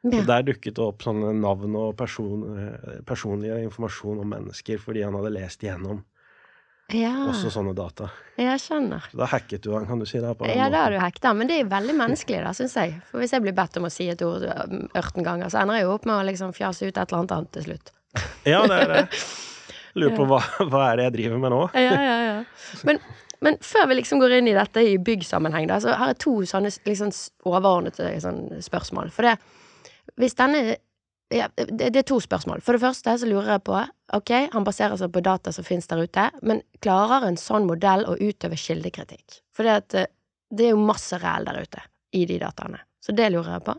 Ja. 0.04 0.18
Så 0.18 0.24
der 0.28 0.42
dukket 0.44 0.76
det 0.76 0.84
opp 0.84 1.00
sånne 1.00 1.30
navn 1.38 1.76
og 1.80 1.94
person, 1.96 2.42
personlig 2.44 3.04
personlige 3.08 3.62
informasjon 3.64 4.18
om 4.20 4.34
mennesker 4.34 4.82
fordi 4.82 5.00
han 5.06 5.16
hadde 5.16 5.32
lest 5.32 5.64
igjennom 5.64 6.02
ja. 6.92 7.12
også 7.30 7.50
sånne 7.52 7.72
data. 7.76 8.10
Jeg 8.40 8.60
skjønner. 8.60 9.06
Så 9.10 9.18
da 9.18 9.28
hacket 9.30 9.64
du 9.64 9.70
han, 9.74 9.86
kan 9.88 10.02
du 10.02 10.06
si. 10.08 10.20
det 10.20 10.34
på 10.38 10.48
Ja, 10.50 10.68
da 10.72 10.84
har 10.84 10.94
du 10.94 10.98
hacket 11.00 11.24
han. 11.24 11.38
men 11.38 11.48
det 11.48 11.60
er 11.62 11.70
veldig 11.70 11.96
menneskelig, 11.96 12.42
da, 12.44 12.52
syns 12.58 12.76
jeg. 12.76 12.98
For 13.10 13.22
hvis 13.22 13.34
jeg 13.36 13.44
blir 13.44 13.56
bedt 13.56 13.80
om 13.80 13.88
å 13.88 13.92
si 13.92 14.08
et 14.12 14.22
ord 14.26 14.44
um, 14.44 14.84
ørten 14.92 15.26
ganger, 15.26 15.52
så 15.52 15.62
ender 15.62 15.80
jeg 15.80 15.88
jo 15.88 15.96
opp 15.96 16.06
med 16.10 16.18
å 16.18 16.28
liksom 16.28 16.54
fjase 16.56 16.88
ut 16.88 16.92
et 16.92 17.02
eller 17.06 17.22
annet 17.22 17.36
annet 17.38 17.52
til 17.56 17.68
slutt. 17.70 17.94
Ja, 18.46 18.62
det 18.68 18.78
er 18.84 18.90
det. 18.92 19.02
Lurer 19.98 20.16
på 20.18 20.24
hva, 20.26 20.40
hva 20.66 20.86
er 20.90 20.98
det 20.98 21.04
jeg 21.08 21.16
driver 21.18 21.42
med 21.42 21.54
nå? 21.54 21.60
Ja, 21.78 21.98
ja, 22.02 22.14
ja. 22.26 22.38
Men, 22.86 22.98
men 23.46 23.56
før 23.62 23.86
vi 23.90 24.00
liksom 24.00 24.18
går 24.18 24.40
inn 24.40 24.50
i 24.50 24.56
dette 24.56 24.82
i 24.82 24.96
byggsammenheng, 24.98 25.68
da, 25.70 25.78
så 25.82 25.94
har 25.94 26.10
jeg 26.10 26.18
to 26.24 26.34
sånne 26.50 26.72
liksom 26.88 27.12
overordnede 27.46 28.10
sånn 28.22 28.48
spørsmål. 28.64 29.12
For 29.14 29.26
det 29.26 29.36
Hvis 30.20 30.36
denne 30.38 30.76
ja, 31.32 31.48
det, 31.56 31.96
er 31.96 32.06
to 32.06 32.20
spørsmål. 32.20 32.60
For 32.62 32.76
det 32.76 32.84
første 32.84 33.14
så 33.18 33.26
lurer 33.26 33.56
jeg 33.56 33.64
på 33.66 33.78
Ok, 34.14 34.30
han 34.52 34.66
baserer 34.66 34.98
seg 35.00 35.10
på 35.10 35.22
data 35.24 35.50
som 35.54 35.66
finnes 35.66 35.88
der 35.90 36.04
ute, 36.04 36.28
men 36.46 36.60
klarer 36.84 37.26
en 37.26 37.38
sånn 37.40 37.66
modell 37.66 38.04
å 38.06 38.18
utøve 38.20 38.58
kildekritikk? 38.60 39.40
For 39.56 39.66
det, 39.66 39.94
eh, 39.98 40.10
det 40.54 40.68
er 40.68 40.74
jo 40.74 40.82
masse 40.84 41.18
ræl 41.18 41.48
der 41.48 41.64
ute 41.64 41.82
i 42.14 42.26
de 42.28 42.36
dataene. 42.38 42.82
Så 43.02 43.12
det 43.16 43.30
lurer 43.32 43.56
jeg 43.56 43.64
på. 43.66 43.74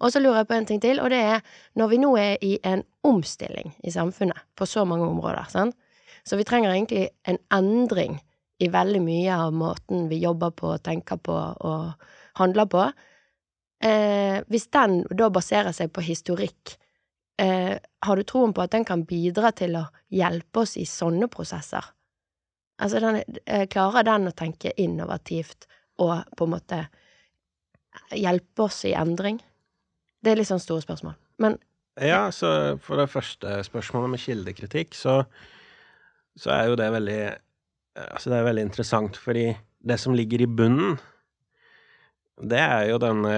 Og 0.00 0.12
så 0.12 0.20
lurer 0.20 0.42
jeg 0.42 0.48
på 0.48 0.56
en 0.56 0.66
ting 0.68 0.80
til, 0.82 0.98
og 1.00 1.12
det 1.12 1.20
er 1.24 1.44
når 1.78 1.92
vi 1.92 2.00
nå 2.02 2.10
er 2.20 2.42
i 2.44 2.56
en 2.66 2.82
omstilling 3.06 3.70
i 3.84 3.92
samfunnet 3.92 4.40
på 4.58 4.66
så 4.66 4.84
mange 4.88 5.06
områder, 5.06 5.46
sant? 5.52 5.76
så 6.24 6.36
vi 6.36 6.44
trenger 6.44 6.74
egentlig 6.74 7.06
en 7.24 7.38
endring 7.54 8.18
i 8.60 8.68
veldig 8.68 9.00
mye 9.00 9.36
av 9.46 9.54
måten 9.54 10.08
vi 10.10 10.18
jobber 10.20 10.50
på, 10.50 10.74
tenker 10.84 11.16
på 11.16 11.32
og 11.32 11.92
handler 12.40 12.68
på. 12.68 12.82
Eh, 13.84 14.40
hvis 14.50 14.66
den 14.74 15.04
da 15.14 15.28
baserer 15.30 15.74
seg 15.76 15.92
på 15.94 16.02
historikk, 16.02 16.74
eh, 17.38 17.76
har 17.78 18.16
du 18.16 18.24
troen 18.26 18.54
på 18.54 18.64
at 18.64 18.74
den 18.74 18.86
kan 18.88 19.04
bidra 19.06 19.52
til 19.54 19.76
å 19.78 19.84
hjelpe 20.10 20.64
oss 20.64 20.76
i 20.76 20.86
sånne 20.88 21.30
prosesser? 21.30 21.84
Altså, 22.78 23.00
den, 23.00 23.22
eh, 23.46 23.66
klarer 23.66 24.04
den 24.04 24.28
å 24.28 24.34
tenke 24.34 24.72
innovativt 24.76 25.66
og 25.98 26.24
på 26.36 26.46
en 26.46 26.50
måte 26.50 26.88
hjelpe 28.10 28.66
oss 28.66 28.84
i 28.84 28.94
endring? 28.94 29.40
Det 30.22 30.32
er 30.32 30.36
litt 30.36 30.50
sånn 30.50 30.62
store 30.62 30.82
spørsmål. 30.82 31.14
Men 31.38 31.58
Ja, 32.00 32.30
så 32.30 32.78
for 32.78 32.96
det 32.96 33.10
første 33.10 33.64
spørsmålet 33.66 34.10
med 34.10 34.20
kildekritikk, 34.20 34.94
så, 34.94 35.26
så 36.38 36.50
er 36.54 36.68
jo 36.68 36.76
det 36.76 36.92
veldig 36.92 37.38
Altså, 37.98 38.30
det 38.30 38.38
er 38.38 38.44
veldig 38.46 38.62
interessant, 38.62 39.16
fordi 39.16 39.56
det 39.82 39.98
som 39.98 40.14
ligger 40.14 40.40
i 40.40 40.46
bunnen, 40.46 41.00
det 42.38 42.58
er 42.60 42.84
jo 42.90 42.98
denne, 43.02 43.34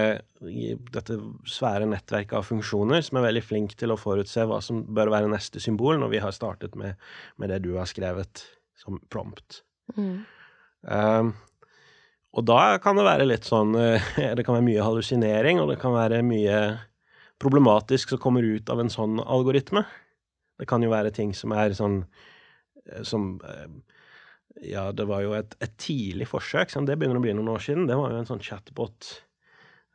dette 0.92 1.16
svære 1.48 1.88
nettverket 1.88 2.36
av 2.36 2.44
funksjoner 2.48 3.00
som 3.04 3.18
er 3.18 3.28
veldig 3.28 3.42
flink 3.44 3.76
til 3.80 3.94
å 3.94 3.98
forutse 4.00 4.44
hva 4.48 4.58
som 4.64 4.82
bør 4.84 5.12
være 5.14 5.30
neste 5.32 5.62
symbol, 5.62 5.96
når 6.00 6.12
vi 6.12 6.20
har 6.24 6.34
startet 6.36 6.76
med, 6.76 7.00
med 7.40 7.52
det 7.52 7.62
du 7.64 7.72
har 7.78 7.88
skrevet 7.88 8.44
som 8.80 9.00
prompt. 9.12 9.62
mm, 9.96 10.20
Um, 10.80 11.34
og 12.32 12.46
da 12.48 12.78
kan 12.80 12.96
det 12.96 13.04
være 13.04 13.26
litt 13.26 13.44
sånn 13.44 13.74
eh, 13.76 14.12
Det 14.38 14.46
kan 14.46 14.56
være 14.56 14.64
mye 14.64 14.84
hallusinering, 14.86 15.60
og 15.60 15.68
det 15.72 15.80
kan 15.82 15.92
være 15.92 16.22
mye 16.24 16.60
problematisk 17.42 18.14
som 18.14 18.22
kommer 18.22 18.46
ut 18.46 18.70
av 18.72 18.80
en 18.80 18.92
sånn 18.92 19.20
algoritme. 19.20 19.82
Det 20.60 20.68
kan 20.70 20.80
jo 20.84 20.92
være 20.92 21.12
ting 21.12 21.34
som 21.36 21.52
er 21.56 21.76
sånn 21.76 22.02
eh, 22.86 23.02
Som 23.04 23.34
eh, 23.44 23.68
Ja, 24.66 24.90
det 24.92 25.06
var 25.08 25.22
jo 25.24 25.32
et, 25.38 25.54
et 25.62 25.72
tidlig 25.80 26.26
forsøk, 26.28 26.72
sånn, 26.72 26.86
det 26.88 26.96
begynner 26.98 27.20
å 27.20 27.24
bli 27.24 27.32
noen 27.36 27.52
år 27.52 27.62
siden. 27.64 27.86
Det 27.88 27.96
var 27.96 28.10
jo 28.12 28.18
en 28.20 28.28
sånn 28.28 28.42
chatbot 28.44 29.10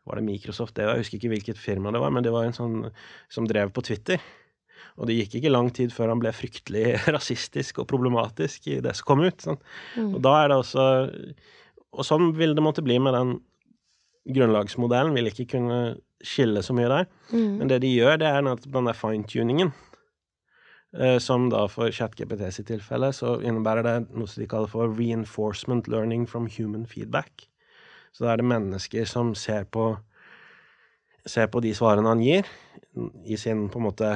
Var 0.06 0.20
det 0.20 0.24
Microsoft? 0.26 0.76
Det 0.78 0.86
var, 0.86 0.96
jeg 0.96 1.06
husker 1.06 1.20
ikke 1.20 1.34
hvilket 1.34 1.60
firma 1.60 1.92
det 1.94 2.00
var, 2.02 2.12
men 2.14 2.24
det 2.26 2.32
var 2.34 2.46
en 2.48 2.56
sånn 2.56 2.76
som 3.30 3.48
drev 3.50 3.72
på 3.76 3.84
Twitter. 3.86 4.22
Og 4.96 5.10
det 5.10 5.18
gikk 5.18 5.40
ikke 5.40 5.52
lang 5.52 5.72
tid 5.76 5.92
før 5.92 6.14
han 6.14 6.22
ble 6.22 6.32
fryktelig 6.36 6.96
rasistisk 7.16 7.82
og 7.84 7.88
problematisk 7.92 8.70
i 8.72 8.80
det 8.86 8.94
som 8.96 9.10
kom 9.10 9.26
ut. 9.26 9.42
Sånn. 9.44 9.58
mm, 9.98 10.14
Og 10.16 10.22
da 10.24 10.36
er 10.44 10.52
det 10.54 10.60
også 10.62 10.86
Og 11.96 12.06
sånn 12.08 12.32
vil 12.38 12.56
det 12.56 12.64
måtte 12.64 12.84
bli 12.86 12.98
med 13.00 13.16
den 13.16 13.36
grunnlagsmodellen. 14.36 15.14
Vil 15.16 15.30
ikke 15.32 15.48
kunne 15.56 15.80
skille 16.26 16.64
så 16.66 16.74
mye 16.76 16.90
der. 16.92 17.10
mm, 17.32 17.58
Men 17.60 17.70
det 17.72 17.82
de 17.84 17.92
gjør, 17.94 18.18
det 18.22 18.30
er 18.30 18.42
den 18.46 18.88
der 18.90 18.98
fine-tuningen, 18.98 19.74
som 21.20 21.50
da 21.52 21.66
for 21.68 21.92
ChatGPT 21.92 22.46
sitt 22.56 22.70
tilfelle, 22.70 23.10
så 23.12 23.34
innebærer 23.44 23.84
det 23.84 23.96
noe 24.16 24.30
som 24.32 24.40
de 24.40 24.48
kaller 24.48 24.72
for 24.72 24.94
reinforcement 24.96 25.90
learning 25.92 26.24
from 26.30 26.48
human 26.48 26.86
feedback. 26.88 27.50
Så 28.16 28.24
da 28.24 28.32
er 28.32 28.40
det 28.40 28.48
mennesker 28.48 29.04
som 29.10 29.34
ser 29.36 29.66
på 29.68 29.98
ser 31.28 31.50
på 31.50 31.60
de 31.66 31.74
svarene 31.76 32.08
han 32.08 32.22
gir, 32.22 32.46
i 33.26 33.36
sin 33.36 33.66
på 33.74 33.80
en 33.82 33.88
måte 33.88 34.12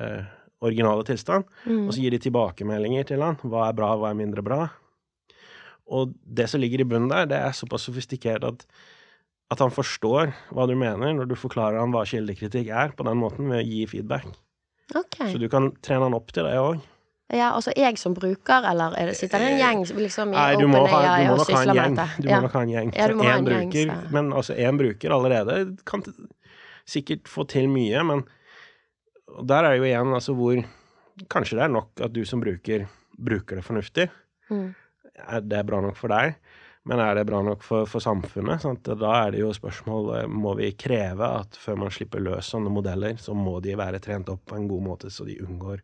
eh, 0.00 0.24
originale 0.64 1.04
tilstand, 1.04 1.44
Mm. 1.66 1.86
og 1.86 1.92
så 1.92 2.00
gir 2.00 2.10
de 2.10 2.18
tilbakemeldinger 2.24 3.04
til 3.06 3.22
han. 3.22 3.36
Hva 3.44 3.68
er 3.68 3.76
bra, 3.76 3.92
hva 4.00 4.10
er 4.10 4.18
mindre 4.18 4.42
bra? 4.42 4.70
Og 5.86 6.14
det 6.24 6.48
som 6.50 6.60
ligger 6.60 6.80
i 6.82 6.88
bunnen 6.88 7.10
der, 7.12 7.28
det 7.30 7.36
er 7.38 7.52
såpass 7.54 7.84
sofistikert 7.86 8.44
at, 8.48 8.64
at 9.52 9.60
han 9.62 9.70
forstår 9.70 10.32
hva 10.50 10.66
du 10.66 10.74
mener 10.74 11.14
når 11.14 11.28
du 11.30 11.36
forklarer 11.38 11.78
han 11.78 11.92
hva 11.94 12.02
kildekritikk 12.08 12.72
er, 12.72 12.96
på 12.96 13.04
den 13.06 13.20
måten, 13.20 13.52
ved 13.52 13.60
å 13.62 13.68
gi 13.68 13.84
feedback. 13.86 14.26
Ok. 14.94 15.16
Så 15.32 15.38
du 15.42 15.48
kan 15.48 15.72
trene 15.82 16.06
han 16.06 16.14
opp 16.14 16.30
til 16.32 16.44
det 16.46 16.54
òg. 16.60 16.78
Ja, 17.34 17.48
altså 17.56 17.72
jeg 17.74 17.98
som 17.98 18.14
bruker, 18.14 18.62
eller 18.70 18.94
er 18.94 19.08
det, 19.10 19.16
sitter 19.18 19.42
det 19.42 19.48
en 19.50 19.58
gjeng 19.58 19.80
liksom 19.98 20.30
i 20.30 20.36
Nei, 20.36 20.52
du 20.60 20.68
må, 20.70 20.84
ha, 20.86 21.00
du 21.18 21.24
må 21.26 21.36
nok 21.40 21.48
ha 21.50 21.62
en 21.64 21.74
gjeng. 21.74 21.96
Du 22.22 22.28
må 22.30 22.40
nok 22.44 22.52
ha 22.54 22.60
en 22.62 22.70
gjeng. 22.70 22.92
Ja, 22.94 23.08
du 23.10 23.14
må 23.18 23.24
ha 23.26 23.32
én 23.32 23.38
en 23.40 23.48
gjeng, 23.50 23.70
bruker, 23.72 23.90
så- 23.90 24.12
men 24.14 24.30
altså 24.32 24.54
én 24.54 24.78
bruker 24.78 25.10
allerede 25.16 25.56
kan 25.84 26.04
sikkert 26.86 27.26
få 27.26 27.48
til 27.50 27.66
mye, 27.68 28.04
men 28.06 28.22
der 29.42 29.64
er 29.64 29.70
det 29.74 29.78
jo 29.80 29.84
igjen 29.90 30.14
altså 30.14 30.34
hvor 30.38 30.64
Kanskje 31.32 31.56
det 31.56 31.62
er 31.64 31.68
nok 31.72 31.88
at 32.04 32.12
du 32.12 32.24
som 32.28 32.40
bruker, 32.42 32.82
bruker 33.18 33.56
det 33.56 33.64
fornuftig. 33.64 34.10
Mm. 34.50 34.74
Er 35.16 35.40
det 35.40 35.62
bra 35.66 35.80
nok 35.80 35.96
for 35.96 36.08
deg? 36.12 36.34
Men 36.86 37.00
er 37.02 37.16
det 37.18 37.24
bra 37.26 37.40
nok 37.42 37.64
for, 37.66 37.86
for 37.90 38.02
samfunnet? 38.02 38.62
Sant? 38.62 38.86
Da 38.86 39.12
er 39.24 39.32
det 39.34 39.40
jo 39.40 39.50
spørsmål 39.54 40.12
eh, 40.20 40.28
Må 40.30 40.52
vi 40.58 40.70
kreve 40.78 41.26
at 41.40 41.58
før 41.58 41.80
man 41.82 41.90
slipper 41.94 42.22
løs 42.22 42.52
sånne 42.52 42.70
modeller, 42.70 43.18
så 43.18 43.34
må 43.34 43.58
de 43.64 43.74
være 43.78 43.98
trent 44.02 44.30
opp 44.30 44.44
på 44.46 44.58
en 44.58 44.68
god 44.70 44.84
måte, 44.84 45.10
så 45.10 45.26
de 45.26 45.40
unngår 45.42 45.82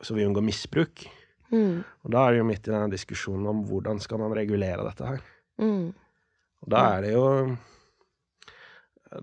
Så 0.00 0.16
vi 0.16 0.24
unngår 0.24 0.46
misbruk? 0.46 1.04
Mm. 1.52 1.84
Og 1.84 2.14
da 2.14 2.24
er 2.24 2.32
det 2.32 2.40
jo 2.40 2.48
midt 2.48 2.64
i 2.64 2.72
denne 2.72 2.88
diskusjonen 2.92 3.50
om 3.50 3.60
hvordan 3.68 4.00
skal 4.02 4.22
man 4.24 4.32
regulere 4.34 4.86
dette 4.86 5.10
her. 5.10 5.20
Mm. 5.60 5.92
Og 6.64 6.72
da 6.72 6.80
er 6.94 7.04
det 7.04 7.12
jo 7.12 7.28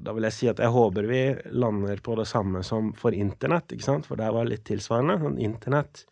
Da 0.06 0.14
vil 0.16 0.30
jeg 0.30 0.38
si 0.38 0.48
at 0.48 0.62
jeg 0.62 0.72
håper 0.72 1.10
vi 1.10 1.24
lander 1.58 2.06
på 2.06 2.16
det 2.22 2.28
samme 2.30 2.62
som 2.64 2.94
for 2.94 3.18
internett, 3.18 3.74
ikke 3.74 3.90
sant? 3.90 4.06
For 4.08 4.22
der 4.22 4.32
var 4.32 4.46
det 4.46 4.60
litt 4.60 4.68
tilsvarende. 4.70 5.18
Sånn 5.26 5.42
internett 5.42 6.06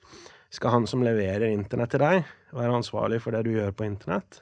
Skal 0.50 0.74
han 0.74 0.90
som 0.90 1.06
leverer 1.06 1.52
internett 1.54 1.94
til 1.94 2.02
deg, 2.02 2.26
være 2.56 2.80
ansvarlig 2.80 3.20
for 3.24 3.36
det 3.36 3.44
du 3.48 3.52
gjør 3.54 3.74
på 3.76 3.86
internett? 3.88 4.42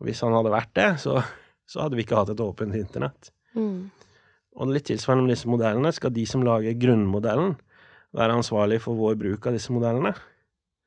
Og 0.00 0.08
hvis 0.08 0.20
han 0.24 0.34
hadde 0.36 0.52
vært 0.52 0.72
det, 0.76 0.88
så, 1.02 1.20
så 1.68 1.84
hadde 1.84 1.98
vi 1.98 2.04
ikke 2.06 2.18
hatt 2.18 2.32
et 2.32 2.42
åpent 2.44 2.76
internett. 2.76 3.30
Mm. 3.54 3.90
Og 4.56 4.72
litt 4.74 4.88
tilsvarende 4.88 5.26
med 5.26 5.34
disse 5.34 5.48
modellene, 5.50 5.92
skal 5.94 6.12
de 6.14 6.24
som 6.28 6.44
lager 6.44 6.76
grunnmodellen, 6.80 7.54
være 8.16 8.40
ansvarlig 8.40 8.80
for 8.82 8.98
vår 8.98 9.18
bruk 9.20 9.46
av 9.46 9.54
disse 9.54 9.72
modellene? 9.72 10.14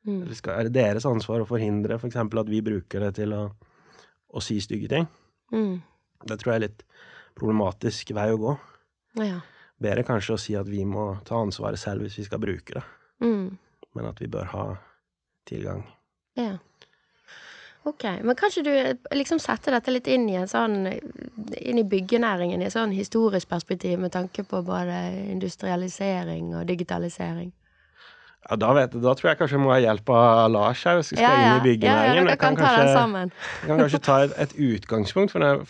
Mm. 0.04 0.18
Eller 0.26 0.36
skal, 0.36 0.58
er 0.60 0.68
det 0.68 0.76
deres 0.76 1.06
ansvar 1.08 1.44
å 1.44 1.48
forhindre 1.48 1.96
f.eks. 1.96 2.18
For 2.20 2.42
at 2.42 2.52
vi 2.52 2.60
bruker 2.66 3.06
det 3.06 3.14
til 3.22 3.36
å, 3.38 3.44
å 4.34 4.44
si 4.44 4.58
stygge 4.64 4.90
ting? 4.92 5.08
Mm. 5.54 5.78
Det 6.28 6.40
tror 6.42 6.54
jeg 6.54 6.60
er 6.60 6.66
litt 6.68 6.84
problematisk 7.38 8.12
vei 8.18 8.28
å 8.34 8.40
gå. 8.42 8.56
Ja. 9.22 9.40
Bedre 9.84 10.04
kanskje 10.08 10.36
å 10.36 10.42
si 10.42 10.56
at 10.60 10.68
vi 10.70 10.84
må 10.88 11.14
ta 11.28 11.40
ansvaret 11.42 11.80
selv 11.82 12.06
hvis 12.06 12.20
vi 12.22 12.28
skal 12.28 12.42
bruke 12.44 12.80
det, 12.80 12.84
Mm. 13.24 13.58
men 13.96 14.06
at 14.10 14.20
vi 14.20 14.28
bør 14.28 14.50
ha 14.52 14.64
tilgang. 15.48 15.86
Ja. 16.40 16.58
Ok, 17.84 18.06
men 18.24 18.36
kan 18.40 18.52
ikke 18.52 18.64
du 18.64 19.18
liksom 19.18 19.42
sette 19.44 19.74
dette 19.74 19.92
litt 19.92 20.08
inn 20.08 20.30
i 20.32 20.38
en 20.40 20.48
sånn 20.48 20.86
inn 20.88 21.82
i 21.82 21.84
byggenæringen 21.84 22.62
i 22.64 22.70
et 22.70 22.76
sånn 22.76 22.94
historisk 22.96 23.50
perspektiv 23.52 24.00
med 24.00 24.14
tanke 24.14 24.46
på 24.48 24.62
både 24.64 25.02
industrialisering 25.34 26.54
og 26.56 26.70
digitalisering? 26.70 27.52
Ja, 28.44 28.58
da, 28.60 28.72
vet, 28.76 28.96
da 29.04 29.14
tror 29.16 29.30
jeg 29.30 29.40
kanskje 29.40 29.56
jeg 29.58 29.64
må 29.64 29.72
ha 29.72 29.80
hjelp 29.84 30.10
av 30.16 30.50
Lars 30.52 30.84
her 30.88 31.00
hvis 31.00 31.14
vi 31.14 31.20
skal 31.20 31.44
inn 31.44 31.68
i 31.68 31.76
Ja, 31.84 31.98
ja, 32.12 32.24
kan, 32.36 32.56
kan 32.56 32.60
ta 32.60 32.72
kanskje, 32.80 33.26
kan 33.68 33.84
kanskje 33.84 34.02
ta 34.04 34.18
et, 34.26 34.36
et 34.46 34.56
utgangspunkt, 34.68 35.32
for 35.32 35.44
når 35.44 35.54
jeg 35.54 35.68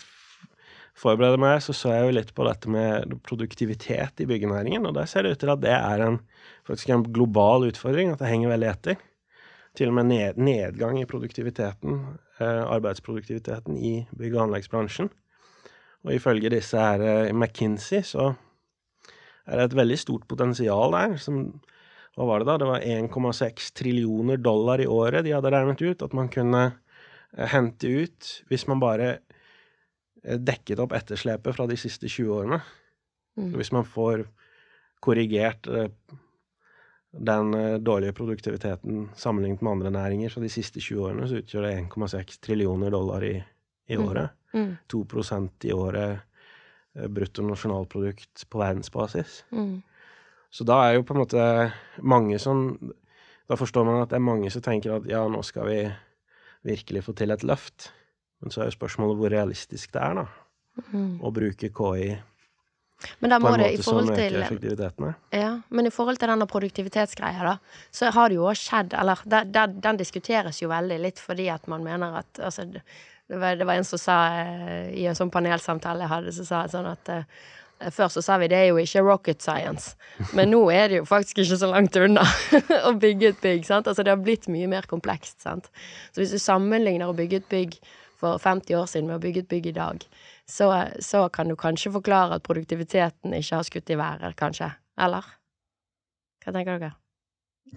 forbereder 0.98 1.40
meg, 1.42 1.60
så 1.62 1.74
så 1.74 1.92
jeg 1.94 2.06
jo 2.06 2.14
litt 2.14 2.32
på 2.34 2.46
dette 2.46 2.70
med 2.70 3.14
produktivitet 3.26 4.22
i 4.22 4.26
byggenæringen, 4.30 4.86
og 4.86 4.94
der 4.98 5.10
ser 5.10 5.26
det 5.26 5.34
ut 5.34 5.42
til 5.42 5.54
at 5.54 5.62
det 5.62 5.74
er 5.74 6.06
en, 6.06 6.20
faktisk 6.66 6.94
en 6.94 7.06
global 7.14 7.66
utfordring, 7.68 8.10
at 8.14 8.22
det 8.22 8.30
henger 8.30 8.54
veldig 8.54 8.70
etter. 8.70 9.02
Til 9.74 9.90
og 9.90 9.96
med 9.98 10.06
nedgang 10.38 11.00
i 11.00 11.06
produktiviteten, 11.10 11.98
eh, 12.38 12.62
arbeidsproduktiviteten 12.62 13.76
i 13.76 14.06
bygg- 14.14 14.36
og 14.36 14.44
anleggsbransjen. 14.46 15.10
Og 16.04 16.14
ifølge 16.14 16.52
disse 16.52 16.78
her 16.78 17.02
eh, 17.02 17.32
McKinsey 17.32 18.04
så 18.06 18.34
er 19.46 19.58
det 19.58 19.64
et 19.64 19.76
veldig 19.80 19.98
stort 19.98 20.28
potensial 20.30 20.94
der. 20.94 21.16
Som, 21.18 21.60
hva 22.14 22.28
var 22.28 22.40
det 22.40 22.48
da? 22.52 22.58
Det 22.60 22.70
var 22.70 22.86
1,6 22.86 23.72
trillioner 23.74 24.38
dollar 24.38 24.80
i 24.80 24.86
året 24.86 25.24
de 25.26 25.34
hadde 25.34 25.50
regnet 25.50 25.82
ut 25.82 26.06
at 26.06 26.14
man 26.14 26.30
kunne 26.30 26.64
eh, 26.70 27.48
hente 27.56 27.90
ut 27.90 28.34
hvis 28.48 28.68
man 28.70 28.82
bare 28.82 29.16
dekket 30.24 30.80
opp 30.80 30.94
etterslepet 30.96 31.52
fra 31.52 31.66
de 31.68 31.76
siste 31.76 32.08
20 32.08 32.30
årene. 32.32 32.60
Mm. 33.36 33.50
Hvis 33.58 33.74
man 33.74 33.84
får 33.84 34.22
korrigert 35.04 35.66
den 37.18 37.54
eh, 37.54 37.78
dårlige 37.78 38.12
produktiviteten 38.16 39.08
sammenlignet 39.14 39.62
med 39.62 39.72
andre 39.72 39.90
næringer, 39.94 40.28
så 40.34 40.40
de 40.42 40.48
siste 40.50 40.80
20 40.80 41.04
årene 41.08 41.28
så 41.30 41.38
utgjør 41.42 41.62
det 41.68 41.74
1,6 41.84 42.40
trillioner 42.42 42.90
dollar 42.90 43.22
i, 43.22 43.34
i 43.88 43.96
Mm. 43.96 44.08
året. 44.08 44.30
Mm. 44.54 44.76
2% 44.88 45.64
i 45.64 45.72
året 45.72 46.20
bruttonasjonalprodukt 47.14 48.44
på 48.50 48.58
verdensbasis. 48.58 49.44
Mm. 49.52 49.82
Så 50.50 50.64
da 50.64 50.76
er 50.88 50.94
jo 50.94 51.02
på 51.02 51.14
en 51.14 51.20
måte 51.24 51.72
mange 52.02 52.38
som 52.38 52.92
Da 53.48 53.56
forstår 53.60 53.84
man 53.84 54.00
at 54.00 54.08
det 54.08 54.16
er 54.16 54.22
mange 54.24 54.48
som 54.50 54.62
tenker 54.62 54.94
at 54.96 55.04
ja, 55.04 55.26
nå 55.28 55.42
skal 55.44 55.66
vi 55.68 55.80
virkelig 56.64 57.02
få 57.04 57.12
til 57.12 57.30
et 57.30 57.42
løft. 57.44 57.90
Men 58.40 58.50
så 58.50 58.62
er 58.62 58.70
jo 58.70 58.76
spørsmålet 58.78 59.18
hvor 59.20 59.28
realistisk 59.34 59.92
det 59.92 60.00
er, 60.00 60.14
da. 60.14 60.24
Mm. 60.94 61.18
Å 61.20 61.30
bruke 61.34 61.68
KI 61.68 62.16
Men 63.20 63.30
da 63.34 63.38
på 63.38 63.48
en 63.50 63.54
en 63.54 63.60
det 63.60 63.68
i 63.68 63.76
måte 63.76 63.82
som 63.84 63.98
øker 63.98 64.16
til 64.16 64.40
effektiviteten. 64.40 65.14
Ja, 65.32 65.53
men 65.68 65.88
i 65.88 65.92
forhold 65.94 66.20
til 66.20 66.30
denne 66.30 66.46
produktivitetsgreia, 66.50 67.46
da, 67.46 67.80
så 67.94 68.12
har 68.14 68.30
det 68.30 68.38
jo 68.38 68.46
også 68.50 68.68
skjedd 68.68 68.94
Eller 69.00 69.24
den, 69.24 69.80
den, 69.80 69.98
diskuteres 70.00 70.60
jo 70.62 70.70
veldig 70.72 71.00
litt 71.02 71.20
fordi 71.22 71.48
at 71.52 71.66
man 71.70 71.84
mener 71.86 72.20
at 72.20 72.40
Altså, 72.40 72.66
det 73.28 73.40
var, 73.40 73.56
det 73.56 73.64
var 73.64 73.80
en 73.80 73.88
som 73.88 74.00
sa 74.00 74.18
eh, 74.42 74.92
i 75.00 75.06
en 75.08 75.16
sånn 75.16 75.32
panelsamtale 75.32 76.04
jeg 76.04 76.12
hadde, 76.12 76.32
så 76.36 76.46
sa 76.48 76.64
sånn 76.68 76.88
at 76.90 77.12
eh, 77.12 77.24
Før 77.94 78.10
så 78.12 78.22
sa 78.24 78.36
vi 78.40 78.48
det 78.52 78.58
er 78.58 78.68
jo 78.70 78.78
ikke 78.80 79.02
rocket 79.04 79.42
science, 79.42 79.96
men 80.32 80.52
nå 80.52 80.60
er 80.72 80.92
det 80.92 81.00
jo 81.00 81.08
faktisk 81.08 81.40
ikke 81.42 81.58
så 81.58 81.68
langt 81.72 81.96
unna 81.98 82.22
å 82.88 82.92
bygge 82.96 83.32
et 83.32 83.42
bygg. 83.42 83.66
sant? 83.66 83.90
Altså 83.90 84.04
Det 84.06 84.12
har 84.14 84.22
blitt 84.22 84.46
mye 84.48 84.68
mer 84.70 84.86
komplekst. 84.88 85.40
sant? 85.42 85.66
Så 86.14 86.22
hvis 86.22 86.32
du 86.32 86.38
sammenligner 86.40 87.10
å 87.10 87.16
bygge 87.18 87.42
et 87.42 87.50
bygg 87.50 87.76
for 88.20 88.38
50 88.40 88.78
år 88.78 88.86
siden 88.88 89.10
med 89.10 89.18
å 89.18 89.24
bygge 89.24 89.44
et 89.44 89.50
bygg 89.50 89.68
i 89.72 89.76
dag, 89.76 90.06
så, 90.48 90.70
så 91.02 91.26
kan 91.34 91.50
du 91.50 91.58
kanskje 91.60 91.92
forklare 91.92 92.38
at 92.38 92.46
produktiviteten 92.46 93.34
ikke 93.36 93.58
har 93.58 93.66
skutt 93.68 93.90
i 93.90 93.98
været, 94.00 94.36
kanskje? 94.38 94.70
Eller? 95.00 95.26
Hva 96.44 96.52
tenker 96.52 96.78
dere? 96.78 96.94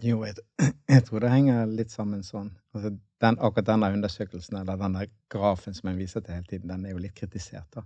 Jo, 0.04 0.22
jeg, 0.28 0.36
jeg 0.94 1.04
tror 1.08 1.24
det 1.24 1.32
henger 1.32 1.70
litt 1.72 1.94
sammen 1.94 2.24
sånn. 2.26 2.50
Altså, 2.76 2.92
den, 3.24 3.38
akkurat 3.40 3.70
denne 3.72 3.92
undersøkelsen, 3.96 4.60
eller 4.62 4.80
denne 4.80 5.06
grafen 5.32 5.78
som 5.78 5.92
jeg 5.92 6.02
viser 6.02 6.26
til 6.26 6.38
hele 6.38 6.50
tiden, 6.50 6.74
den 6.74 6.86
er 6.86 6.94
jo 6.94 7.04
litt 7.04 7.16
kritisert, 7.18 7.70
da. 7.74 7.86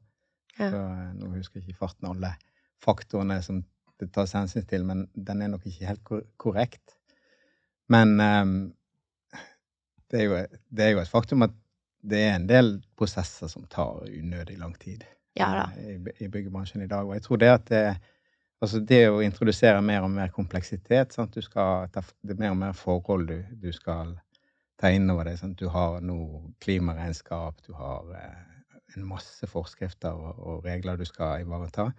Ja. 0.58 0.68
Så, 0.68 0.80
eh, 0.80 1.12
nå 1.16 1.30
husker 1.38 1.60
jeg 1.60 1.70
ikke 1.70 1.78
i 1.78 1.80
farten 1.80 2.10
alle 2.10 2.34
faktorene 2.82 3.38
som 3.46 3.62
det 4.02 4.10
tas 4.16 4.34
hensyn 4.36 4.66
til, 4.68 4.84
men 4.88 5.06
den 5.14 5.44
er 5.46 5.52
nok 5.54 5.66
ikke 5.70 5.88
helt 5.88 6.04
kor 6.08 6.24
korrekt. 6.42 6.98
Men 7.92 8.16
um, 8.20 8.56
det, 10.10 10.24
er 10.24 10.26
jo, 10.26 10.40
det 10.74 10.86
er 10.86 10.94
jo 10.96 11.02
et 11.04 11.12
faktum 11.12 11.46
at 11.46 11.54
det 12.02 12.22
er 12.26 12.36
en 12.36 12.48
del 12.50 12.74
prosesser 12.98 13.52
som 13.52 13.68
tar 13.70 14.02
unødig 14.08 14.58
lang 14.58 14.74
tid 14.82 15.04
Ja 15.38 15.68
eh, 15.78 15.94
i, 15.94 16.26
i 16.26 16.30
byggebransjen 16.32 16.82
i 16.82 16.90
dag. 16.90 17.06
Og 17.06 17.14
jeg 17.14 17.24
tror 17.28 17.42
det 17.44 17.52
at 17.54 17.70
det, 17.70 17.84
altså 18.62 18.82
det 18.86 19.04
å 19.10 19.22
introdusere 19.26 19.82
mer 19.86 20.06
og 20.06 20.12
mer 20.14 20.32
kompleksitet 20.34 21.16
sant? 21.16 21.34
Du 21.34 21.42
skal 21.42 21.90
ta, 21.94 22.04
Det 22.22 22.36
er 22.36 22.44
mer 22.44 22.54
og 22.54 22.62
mer 22.62 22.78
forhold 22.78 23.28
du, 23.30 23.40
du 23.62 23.72
skal 23.74 24.16
ta 24.82 24.92
inn 24.94 25.10
over 25.10 25.30
deg. 25.30 25.40
Sant? 25.40 25.58
Du 25.60 25.70
har 25.74 26.00
nå 26.02 26.18
klimaregnskap, 26.64 27.62
du 27.68 27.74
har 27.78 28.14
eh, 28.18 28.40
en 28.96 29.08
masse 29.08 29.48
forskrifter 29.48 30.14
og, 30.14 30.40
og 30.40 30.66
regler 30.66 31.00
du 31.00 31.06
skal 31.08 31.46
ivareta. 31.46 31.92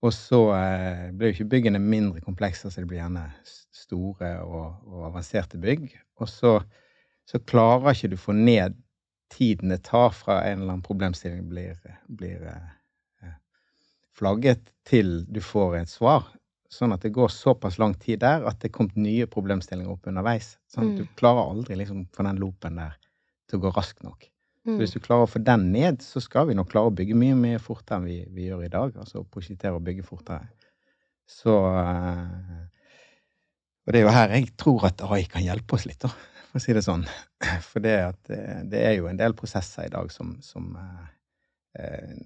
Og 0.00 0.14
så 0.16 0.40
eh, 0.56 1.08
blir 1.12 1.30
jo 1.30 1.36
ikke 1.36 1.50
byggene 1.56 1.80
mindre 1.82 2.22
komplekse, 2.24 2.70
så 2.70 2.80
det 2.80 2.88
blir 2.88 3.02
gjerne 3.02 3.26
store 3.44 4.36
og, 4.46 4.78
og 4.88 5.08
avanserte 5.10 5.60
bygg. 5.60 5.90
Og 6.20 6.28
så, 6.28 6.54
så 7.28 7.40
klarer 7.44 7.92
ikke 7.92 8.14
du 8.14 8.20
få 8.20 8.36
ned 8.36 8.78
tiden 9.30 9.70
det 9.70 9.84
tar 9.86 10.10
fra 10.16 10.40
en 10.48 10.62
eller 10.62 10.74
annen 10.74 10.86
problemstilling 10.86 11.44
blir, 11.50 11.76
blir 12.08 12.48
eh, 12.48 12.70
flagget 14.20 14.70
til 14.88 15.24
du 15.32 15.40
får 15.44 15.80
et 15.80 15.90
svar. 15.92 16.28
Sånn 16.70 16.92
at 16.94 17.02
det 17.02 17.10
går 17.16 17.32
såpass 17.34 17.80
lang 17.82 17.96
tid 17.98 18.20
der 18.22 18.44
at 18.46 18.60
det 18.62 18.68
er 18.70 18.76
kommet 18.76 18.94
nye 19.00 19.26
problemstillinger 19.26 19.90
opp 19.90 20.06
underveis. 20.06 20.52
Sånn 20.70 20.92
at 20.92 20.92
Mm. 20.92 20.98
du 21.00 21.16
klarer 21.18 21.48
aldri 21.50 21.76
liksom 21.80 22.04
få 22.14 22.22
den 22.28 22.38
loopen 22.38 22.76
der 22.78 22.94
til 23.48 23.58
å 23.58 23.62
gå 23.64 23.72
raskt 23.74 24.04
nok. 24.06 24.28
Så 24.64 24.70
Mm. 24.70 24.78
hvis 24.78 24.92
du 24.94 25.00
klarer 25.00 25.24
å 25.26 25.30
få 25.32 25.42
den 25.42 25.72
ned, 25.72 25.98
så 26.04 26.20
skal 26.22 26.46
vi 26.46 26.54
nok 26.54 26.68
klare 26.70 26.90
å 26.92 26.94
bygge 26.94 27.16
mye 27.16 27.34
mye 27.34 27.58
fortere 27.58 27.96
enn 27.98 28.04
vi, 28.04 28.24
vi 28.30 28.46
gjør 28.50 28.64
i 28.66 28.68
dag. 28.68 28.92
Altså 29.00 29.24
prosjektere 29.26 29.74
og 29.74 29.82
bygge 29.84 30.04
fortere. 30.06 30.46
Så 31.26 31.50
eh, 31.50 32.66
Og 33.86 33.92
det 33.94 34.00
er 34.00 34.04
jo 34.04 34.12
her 34.14 34.28
jeg 34.36 34.50
tror 34.60 34.84
at 34.86 35.00
AI 35.02 35.24
kan 35.24 35.42
hjelpe 35.42 35.74
oss 35.74 35.86
litt, 35.88 35.98
da, 36.04 36.08
for 36.50 36.60
å 36.60 36.62
si 36.62 36.72
det 36.76 36.84
sånn. 36.84 37.06
For 37.72 37.80
det, 37.80 37.96
at, 38.12 38.30
eh, 38.30 38.62
det 38.68 38.82
er 38.86 38.94
jo 39.00 39.08
en 39.08 39.16
del 39.16 39.32
prosesser 39.34 39.86
i 39.86 39.88
dag 39.90 40.12
som, 40.12 40.36
som 40.44 40.76
eh, 40.76 41.06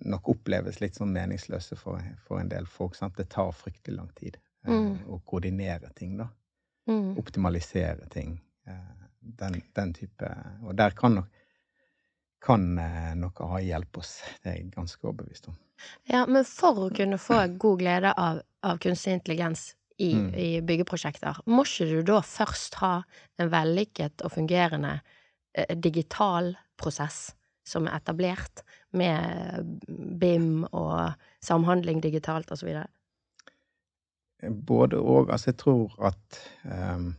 nok 0.09 0.29
oppleves 0.33 0.81
litt 0.81 0.95
sånn 0.97 1.13
meningsløse 1.13 1.77
for, 1.77 2.01
for 2.25 2.41
en 2.41 2.49
del 2.49 2.67
folk. 2.67 2.95
Sant? 2.97 3.17
Det 3.19 3.27
tar 3.29 3.51
fryktelig 3.53 3.97
lang 3.99 4.11
tid 4.17 4.37
eh, 4.67 4.71
Mm. 4.73 4.95
å 5.13 5.19
koordinere 5.29 5.91
ting, 5.95 6.17
da. 6.17 6.29
Mm. 6.89 7.19
Optimalisere 7.21 8.07
ting. 8.09 8.39
Eh, 8.67 9.07
den, 9.21 9.59
den 9.77 9.93
type 9.93 10.31
Og 10.65 10.75
der 10.77 10.91
kan 10.97 11.15
nok 11.15 11.29
kan 12.45 12.79
eh, 12.79 13.15
noe 13.17 13.47
AI 13.57 13.63
hjelpe 13.71 14.01
oss. 14.01 14.19
Det 14.43 14.51
er 14.51 14.57
jeg 14.59 14.71
ganske 14.75 15.05
overbevist 15.09 15.49
om. 15.49 15.55
Ja, 16.09 16.27
men 16.27 16.45
for 16.45 16.87
å 16.87 16.91
kunne 16.95 17.17
få 17.21 17.39
god 17.61 17.79
glede 17.81 18.13
av, 18.21 18.41
av 18.63 18.79
kunstig 18.85 19.13
intelligens 19.19 19.75
i, 19.99 20.11
Mm. 20.15 20.35
i 20.35 20.61
byggeprosjekter, 20.61 21.39
må 21.47 21.63
ikke 21.65 21.87
du 21.89 22.03
da 22.03 22.21
først 22.21 22.75
ha 22.81 23.03
en 23.39 23.49
vellykket 23.53 24.25
og 24.27 24.33
fungerende 24.35 25.01
eh, 25.55 25.77
digital 25.77 26.55
prosess 26.77 27.35
som 27.65 27.87
er 27.89 27.97
etablert, 27.97 28.65
med 28.97 29.81
BIM 30.21 30.65
og 30.71 31.15
samhandling 31.45 32.03
digitalt 32.03 32.51
videre? 32.63 32.87
Både 34.67 34.99
og. 35.01 35.31
Altså, 35.33 35.51
jeg 35.51 35.59
tror 35.63 35.95
at 36.05 36.41
um, 36.65 37.15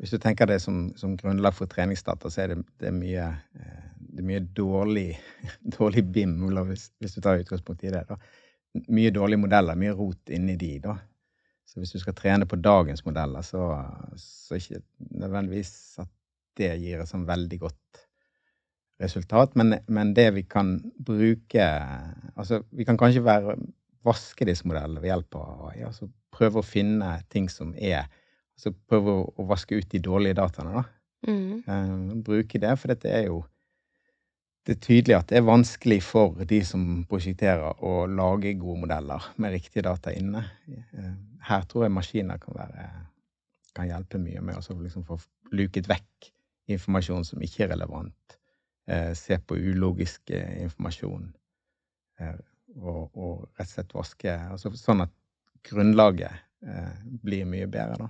Hvis 0.00 0.14
du 0.14 0.18
tenker 0.18 0.48
det 0.48 0.62
som, 0.64 0.94
som 0.96 1.16
grunnlag 1.16 1.52
for 1.52 1.68
treningsdata, 1.68 2.30
så 2.32 2.40
er 2.40 2.54
det, 2.54 2.62
det 2.80 2.86
er 2.88 2.94
mye, 2.96 3.24
eh, 3.60 3.82
det 4.00 4.22
er 4.22 4.28
mye 4.30 4.40
dårlig, 4.56 5.10
dårlig 5.76 6.06
BIM, 6.12 6.38
hvis 6.72 7.14
du 7.14 7.20
tar 7.20 7.42
utgangspunkt 7.42 7.84
i 7.84 7.90
det. 7.92 8.06
da. 8.08 8.16
Mye 8.88 9.10
dårlige 9.12 9.42
modeller, 9.42 9.76
mye 9.76 9.92
rot 9.92 10.32
inni 10.32 10.56
de. 10.56 10.78
da. 10.86 10.94
Så 11.68 11.82
hvis 11.82 11.92
du 11.92 12.00
skal 12.00 12.16
trene 12.16 12.48
på 12.48 12.56
dagens 12.56 13.04
modeller, 13.04 13.44
så, 13.44 13.66
så 14.16 14.56
ikke 14.56 14.80
nødvendigvis 14.98 15.74
at 16.00 16.08
det 16.56 16.72
gir 16.80 17.02
et 17.02 17.12
sånn 17.12 17.28
veldig 17.28 17.60
godt 17.60 18.00
resultat. 19.00 19.56
Men, 19.58 19.78
men 19.88 20.14
det 20.16 20.30
vi 20.36 20.44
kan 20.48 20.78
bruke 21.06 21.66
Altså, 22.36 22.62
vi 22.70 22.86
kan 22.88 22.98
kanskje 23.00 23.24
være 23.24 23.56
vaske 24.06 24.46
disse 24.48 24.66
modellene 24.68 25.02
ved 25.02 25.12
hjelp 25.12 25.36
av 25.40 25.68
AI. 25.70 25.82
Altså 25.88 26.08
prøve 26.32 26.60
å 26.60 26.66
finne 26.66 27.18
ting 27.32 27.50
som 27.52 27.74
er 27.76 28.06
Altså 28.60 28.74
prøve 28.92 29.12
å, 29.16 29.20
å 29.40 29.44
vaske 29.48 29.78
ut 29.78 29.88
de 29.88 30.02
dårlige 30.04 30.36
dataene, 30.36 30.82
da. 30.82 30.82
Mm. 31.28 31.62
Uh, 31.64 32.18
bruke 32.24 32.60
det, 32.60 32.74
for 32.80 32.92
dette 32.92 33.08
er 33.08 33.26
jo 33.30 33.42
Det 34.68 34.74
er 34.74 34.80
tydelig 34.84 35.14
at 35.16 35.30
det 35.30 35.38
er 35.38 35.46
vanskelig 35.48 36.02
for 36.04 36.44
de 36.48 36.58
som 36.68 36.82
prosjekterer, 37.08 37.80
å 37.80 38.04
lage 38.04 38.52
gode 38.60 38.82
modeller 38.82 39.30
med 39.40 39.54
riktige 39.56 39.86
data 39.86 40.12
inne. 40.12 40.42
Eh, 40.68 41.14
her 41.48 41.64
tror 41.64 41.86
jeg 41.86 41.94
maskiner 41.96 42.38
kan 42.42 42.58
være 42.58 42.84
kan 43.74 43.88
hjelpe 43.88 44.20
mye 44.20 44.42
med 44.44 44.60
å 44.60 44.76
liksom 44.82 45.06
få 45.08 45.16
luket 45.56 45.88
vekk 45.90 46.28
informasjon 46.76 47.24
som 47.26 47.42
ikke 47.42 47.64
er 47.64 47.72
relevant. 47.74 48.36
Eh, 48.90 49.12
se 49.14 49.38
på 49.38 49.54
ulogisk 49.56 50.30
eh, 50.34 50.62
informasjon. 50.64 51.28
Eh, 52.20 52.34
og, 52.80 53.10
og 53.14 53.44
rett 53.58 53.68
og 53.68 53.72
slett 53.74 53.94
vaske 53.94 54.32
altså 54.50 54.70
Sånn 54.78 55.02
at 55.04 55.12
grunnlaget 55.66 56.32
eh, 56.66 56.92
blir 57.22 57.44
mye 57.46 57.66
bedre, 57.70 57.96
da. 58.06 58.08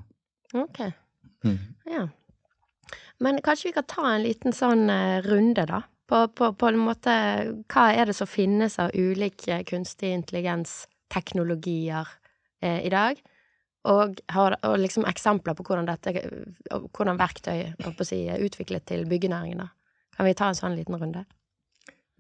Ok, 0.64 0.81
Mm. 1.40 1.59
ja. 1.88 2.09
Men 3.19 3.38
kanskje 3.40 3.69
vi 3.69 3.73
kan 3.73 3.85
ta 3.88 4.03
en 4.11 4.23
liten 4.23 4.53
sånn 4.53 4.90
runde, 5.25 5.64
da? 5.64 5.83
På, 6.11 6.29
på, 6.29 6.51
på 6.53 6.69
en 6.69 6.79
måte 6.83 7.12
Hva 7.71 7.93
er 7.95 8.05
det 8.11 8.14
som 8.19 8.27
finnes 8.29 8.79
av 8.83 8.90
ulike 8.93 9.64
kunstig 9.69 10.11
intelligens-teknologier 10.12 12.09
eh, 12.61 12.81
i 12.85 12.90
dag? 12.93 13.21
Og, 13.88 14.21
har, 14.35 14.57
og 14.66 14.79
liksom 14.83 15.05
eksempler 15.09 15.55
på 15.57 15.64
hvordan 15.64 15.88
dette 15.88 16.12
Hvordan 16.69 17.16
verktøy 17.21 17.73
si, 18.05 18.29
er 18.29 18.45
utviklet 18.45 18.85
til 18.90 19.07
byggenæringen, 19.09 19.59
da. 19.62 19.69
Kan 20.20 20.26
vi 20.28 20.35
ta 20.37 20.50
en 20.52 20.56
sånn 20.59 20.74
liten 20.76 20.98
runde? 21.00 21.22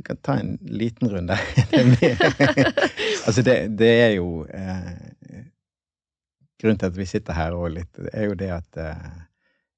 Vi 0.00 0.04
kan 0.06 0.16
ta 0.24 0.38
en 0.40 0.54
liten 0.64 1.10
runde. 1.12 1.36
Det 1.70 2.14
altså, 3.26 3.42
det, 3.44 3.56
det 3.76 3.90
er 4.06 4.14
jo 4.14 4.46
eh, 4.48 5.42
Grunnen 6.56 6.78
til 6.80 6.88
at 6.88 6.96
vi 6.96 7.06
sitter 7.10 7.36
her 7.36 7.52
og 7.58 7.74
litt, 7.74 8.00
er 8.08 8.30
jo 8.30 8.38
det 8.40 8.48
at 8.54 8.80
eh, 8.80 9.10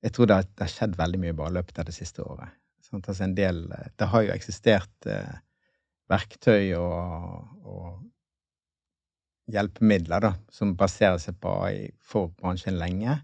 jeg 0.06 0.14
tror 0.14 0.30
det 0.30 0.36
har, 0.38 0.46
det 0.46 0.68
har 0.68 0.70
skjedd 0.70 0.94
veldig 1.00 1.20
mye 1.24 1.34
bare 1.40 1.50
i 1.50 1.56
løpet 1.56 1.82
av 1.82 1.90
det 1.90 1.96
siste 1.96 2.22
året. 2.22 2.54
Sånn, 2.86 3.02
Altså 3.02 3.26
en 3.26 3.34
del, 3.34 3.60
det 3.98 4.10
har 4.14 4.22
jo 4.28 4.32
eksistert 4.36 5.10
eh, 5.10 5.34
verktøy 6.14 6.78
og, 6.78 7.42
og 7.66 9.50
hjelpemidler 9.50 10.28
da, 10.28 10.36
som 10.54 10.76
baserer 10.78 11.18
seg 11.18 11.42
på 11.42 11.58
AI 11.66 11.90
for 11.98 12.30
bransjen 12.38 12.78
lenge. 12.78 13.18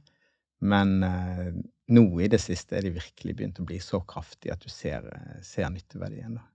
Men 0.58 0.98
eh, 1.06 1.52
nå 1.88 2.04
i 2.20 2.28
det 2.28 2.40
siste 2.42 2.76
er 2.78 2.86
de 2.86 2.94
virkelig 2.96 3.34
begynt 3.36 3.60
å 3.62 3.66
bli 3.68 3.78
så 3.82 4.00
kraftige 4.08 4.54
at 4.54 4.64
du 4.64 4.70
ser, 4.72 5.06
eh, 5.14 5.42
ser 5.44 5.70
nytteverdien. 5.72 6.38
da. 6.38 6.46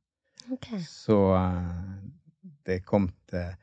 Så 0.88 1.20
eh, 1.36 1.94
det 2.66 2.84
kom 2.86 3.12
til 3.32 3.54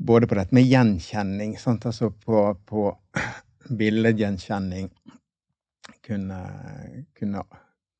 Både 0.00 0.24
på 0.24 0.32
dette 0.38 0.56
med 0.56 0.64
gjenkjenning, 0.64 1.58
sant? 1.60 1.84
altså 1.84 2.08
på, 2.10 2.38
på 2.64 2.86
billedgjenkjenning 3.80 4.88
Kunne, 6.06 6.38
kunne 7.12 7.42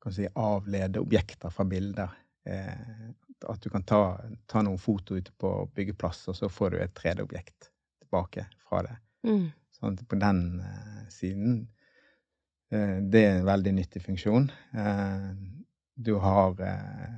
kan 0.01 0.13
si, 0.15 0.25
avlede 0.33 0.99
objekter 0.99 1.53
fra 1.53 1.63
bilder. 1.63 2.09
Eh, 2.49 3.09
at 3.49 3.61
du 3.61 3.69
kan 3.69 3.83
ta, 3.83 4.01
ta 4.49 4.61
noen 4.65 4.81
foto 4.81 5.17
ute 5.17 5.33
på 5.37 5.51
byggeplass, 5.75 6.27
og 6.33 6.37
så 6.37 6.49
får 6.49 6.73
du 6.73 6.79
et 6.81 6.93
3D-objekt 6.97 7.69
tilbake 8.01 8.47
fra 8.65 8.81
det. 8.87 8.95
Mm. 9.27 9.47
Sånn 9.77 9.97
på 9.97 10.17
den 10.21 10.41
eh, 10.65 11.05
siden 11.13 11.61
Det 12.71 13.21
er 13.27 13.37
en 13.39 13.45
veldig 13.45 13.73
nyttig 13.75 14.01
funksjon. 14.05 14.45
Eh, 14.73 15.31
du 15.99 16.13
har 16.23 16.55
eh, 16.63 17.17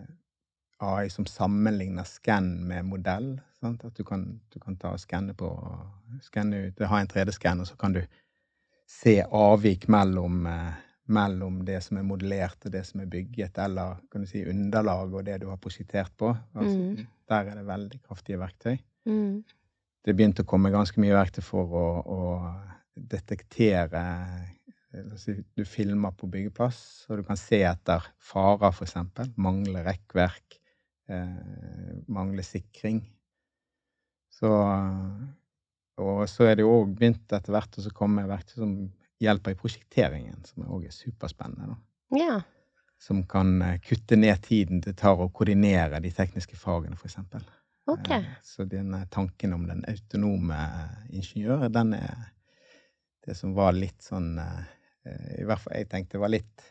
AI 0.84 1.10
som 1.14 1.26
sammenligner 1.30 2.08
skann 2.10 2.56
med 2.68 2.86
modell. 2.90 3.36
Sant? 3.60 3.84
At 3.86 3.96
du 3.96 4.04
kan, 4.04 4.26
du 4.50 4.60
kan 4.60 4.76
ta 4.82 4.96
og 4.96 5.00
skanne 5.04 5.36
på 5.38 5.50
skanne 6.26 6.66
ut, 6.68 6.82
Ha 6.90 7.00
en 7.00 7.08
3D-skann, 7.12 7.62
og 7.62 7.70
så 7.70 7.78
kan 7.80 7.94
du 7.94 8.02
se 8.90 9.20
avvik 9.24 9.88
mellom, 9.88 10.46
eh, 10.50 10.74
mellom 11.14 11.62
det 11.66 11.80
som 11.84 11.98
er 12.02 12.08
modellert 12.08 12.66
og 12.66 12.72
det 12.74 12.84
som 12.88 13.02
er 13.04 13.12
bygget, 13.12 13.58
eller 13.64 14.02
kan 14.12 14.22
du 14.26 14.28
si 14.28 14.44
underlag 14.50 15.14
og 15.14 15.26
det 15.26 15.40
du 15.42 15.48
har 15.50 15.58
prosjektert 15.62 16.12
på. 16.18 16.34
Altså, 16.56 16.78
Mm. 16.78 17.08
Der 17.30 17.46
er 17.50 17.56
det 17.56 17.66
veldig 17.66 18.02
kraftige 18.04 18.38
verktøy 18.38 18.78
Mm. 19.06 19.44
det 20.06 20.16
begynte 20.16 20.44
å 20.44 20.46
komme 20.46 20.70
ganske 20.72 21.00
mye 21.00 21.14
verktøy 21.16 21.42
for 21.42 21.66
å, 21.66 21.86
å 22.06 22.54
detektere 23.00 24.04
Du 25.58 25.64
filmer 25.66 26.12
på 26.14 26.28
byggeplass, 26.30 27.06
og 27.10 27.18
du 27.18 27.24
kan 27.26 27.38
se 27.40 27.64
etter 27.66 28.04
farer, 28.22 28.76
eksempel. 28.86 29.32
Mangle 29.42 29.82
rekkverk, 29.86 30.60
eh, 31.10 31.96
mangle 32.08 32.44
sikring. 32.46 33.02
Så 34.30 34.52
Og 35.98 36.24
så 36.30 36.48
er 36.50 36.56
det 36.58 36.64
jo 36.66 36.72
òg 36.74 36.96
begynt 36.98 37.30
etter 37.32 37.54
hvert 37.54 37.78
å 37.78 37.82
så 37.86 37.92
komme 37.94 38.24
verktøy 38.26 38.56
som 38.58 38.72
hjelper 39.22 39.54
i 39.54 39.58
prosjekteringen, 39.60 40.40
som 40.46 40.64
òg 40.66 40.88
er 40.88 40.92
superspennende. 40.96 41.68
da. 41.76 42.18
Ja. 42.18 42.38
Som 43.00 43.24
kan 43.30 43.62
eh, 43.62 43.80
kutte 43.80 44.18
ned 44.18 44.42
tiden 44.42 44.82
det 44.82 44.96
tar 44.98 45.22
å 45.22 45.30
koordinere 45.30 46.00
de 46.02 46.10
tekniske 46.12 46.58
fagene, 46.58 46.98
for 46.98 47.08
eksempel. 47.12 47.46
Eh, 48.18 48.26
Så 48.42 48.66
denne 48.66 49.04
tanken 49.12 49.54
om 49.54 49.68
den 49.68 49.84
autonome 49.88 50.58
ingeniør, 51.10 51.70
den 51.70 51.94
er 51.94 52.32
det 53.28 53.38
som 53.38 53.54
var 53.54 53.74
litt 53.78 54.02
sånn 54.02 54.38
eh, 54.40 54.64
I 55.06 55.44
hvert 55.48 55.60
fall 55.64 55.76
jeg 55.82 55.90
tenkte 55.92 56.22
var 56.22 56.32
litt 56.32 56.64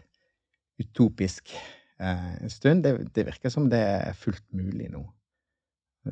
utopisk 0.81 1.53
eh, 2.01 2.29
en 2.43 2.51
stund. 2.51 2.83
Det, 2.87 2.95
det 3.15 3.27
virker 3.29 3.53
som 3.53 3.69
det 3.73 3.81
er 3.83 4.17
fullt 4.19 4.45
mulig 4.57 4.89
nå. 4.93 5.03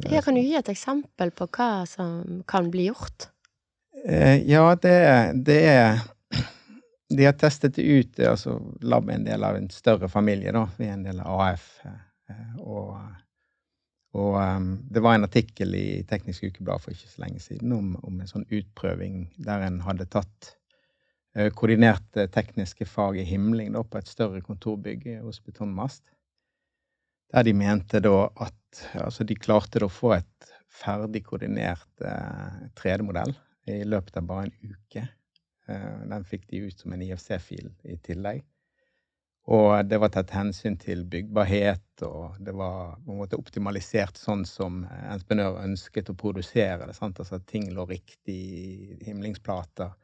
Jeg 0.07 0.23
kan 0.23 0.37
du 0.37 0.43
gi 0.45 0.55
et 0.55 0.69
eksempel 0.71 1.33
på 1.35 1.49
hva 1.57 1.83
som 1.91 2.43
kan 2.51 2.69
bli 2.71 2.91
gjort? 2.91 3.31
Eh, 4.05 4.39
Ja, 4.47 4.69
det, 4.79 4.95
det 5.49 5.61
er 5.67 5.99
De 7.11 7.25
har 7.27 7.35
testet 7.35 7.75
det 7.75 7.83
ut. 7.83 8.21
Altså, 8.23 8.61
Lab 8.87 9.09
er 9.11 9.17
en 9.19 9.25
del 9.27 9.43
av 9.45 9.57
en 9.59 9.67
større 9.75 10.07
familie, 10.09 10.53
da. 10.55 10.69
Vi 10.79 10.87
er 10.87 10.95
en 10.95 11.03
del 11.09 11.19
av 11.25 11.41
AF. 11.49 11.65
eh, 11.85 12.53
Og, 12.63 12.95
og 14.15 14.37
em, 14.45 14.69
det 14.91 15.03
var 15.03 15.17
en 15.19 15.27
artikkel 15.27 15.75
i 15.75 16.05
Teknisk 16.07 16.45
Ukeblad 16.47 16.85
for 16.85 16.95
ikke 16.95 17.11
så 17.11 17.25
lenge 17.25 17.43
siden 17.43 17.73
om, 17.75 17.97
om 18.07 18.21
en 18.23 18.31
sånn 18.31 18.47
utprøving 18.47 19.25
der 19.43 19.67
en 19.67 19.81
hadde 19.83 20.07
tatt 20.07 20.53
eh, 20.53 20.60
koordinerte 21.55 22.27
tekniske 22.35 22.87
fag 22.90 23.21
i 23.21 23.27
himling 23.27 23.73
da, 23.77 23.85
på 23.87 24.01
et 24.01 24.09
større 24.11 24.40
kontorbygg 24.43 25.07
hos 25.23 25.38
Betonmast. 25.47 26.03
Der 27.31 27.47
de 27.47 27.55
mente 27.55 28.01
da 28.03 28.25
at 28.37 28.57
Altså, 28.95 29.25
de 29.27 29.35
klarte 29.35 29.81
da 29.83 29.88
å 29.88 29.90
få 29.90 30.12
et 30.14 30.51
ferdig 30.71 31.25
koordinert 31.27 32.05
eh, 32.07 32.69
3D-modell 32.79 33.33
i 33.71 33.81
løpet 33.83 34.21
av 34.21 34.29
bare 34.29 34.47
en 34.47 34.71
uke. 34.71 35.03
Eh, 35.66 35.99
Den 36.12 36.27
fikk 36.27 36.47
de 36.53 36.64
ut 36.69 36.79
som 36.79 36.95
en 36.95 37.03
IFC-fil 37.03 37.73
i 37.90 37.97
tillegg. 37.99 38.45
Og 39.51 39.73
det 39.88 39.99
var 39.99 40.12
tatt 40.14 40.31
hensyn 40.37 40.77
til 40.79 41.03
byggbarhet, 41.11 42.05
og 42.07 42.37
det 42.45 42.53
var 42.55 43.01
på 43.03 43.14
en 43.14 43.19
måte 43.19 43.38
optimalisert 43.40 44.21
sånn 44.21 44.45
som 44.47 44.85
entreprenør 44.87 45.59
ønsket 45.64 46.12
å 46.12 46.19
produsere 46.19 46.87
det. 46.87 46.95
sant? 46.95 47.19
Altså 47.19 47.40
at 47.40 47.49
ting 47.51 47.66
lå 47.75 47.88
riktig 47.90 48.37
i 48.37 48.99
himlingsplater. 49.09 49.97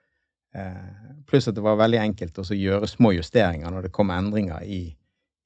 Eh, 0.57 1.23
pluss 1.27 1.49
at 1.49 1.55
det 1.55 1.65
var 1.65 1.77
veldig 1.77 1.99
enkelt 2.01 2.39
å 2.41 2.45
gjøre 2.55 2.89
små 2.89 3.13
justeringer 3.17 3.73
når 3.73 3.89
det 3.89 3.95
kom 3.97 4.13
endringer 4.15 4.63
i, 4.65 4.89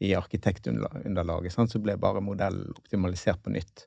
i 0.04 0.12
arkitektunderlaget. 0.14 1.54
Sant? 1.54 1.72
Så 1.72 1.80
ble 1.82 1.96
bare 1.98 2.22
modellen 2.22 2.68
optimalisert 2.76 3.40
på 3.42 3.54
nytt. 3.54 3.86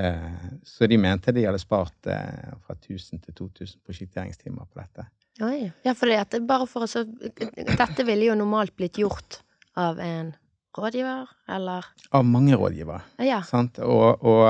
Eh, 0.00 0.48
så 0.66 0.88
de 0.90 0.98
mente 0.98 1.34
de 1.36 1.44
hadde 1.46 1.60
spart 1.62 2.10
eh, 2.10 2.56
fra 2.66 2.74
1000 2.74 3.22
til 3.28 3.36
2000 3.44 3.84
prosjekteringstimer 3.86 4.66
på 4.66 4.80
dette. 4.80 5.06
Oi. 5.44 5.68
Ja, 5.84 5.92
for 5.94 6.10
det, 6.10 6.40
bare 6.48 6.66
for 6.68 6.86
å 6.86 6.88
så 6.88 7.02
Dette 7.04 8.06
ville 8.08 8.30
jo 8.30 8.38
normalt 8.38 8.72
blitt 8.76 8.98
gjort 8.98 9.42
av 9.76 10.00
en 10.00 10.32
rådgiver, 10.76 11.28
eller? 11.52 11.84
Av 12.16 12.24
mange 12.24 12.56
rådgivere. 12.56 13.02
Ja. 13.24 13.42
Sant? 13.44 13.78
Og, 13.84 14.24
og, 14.24 14.48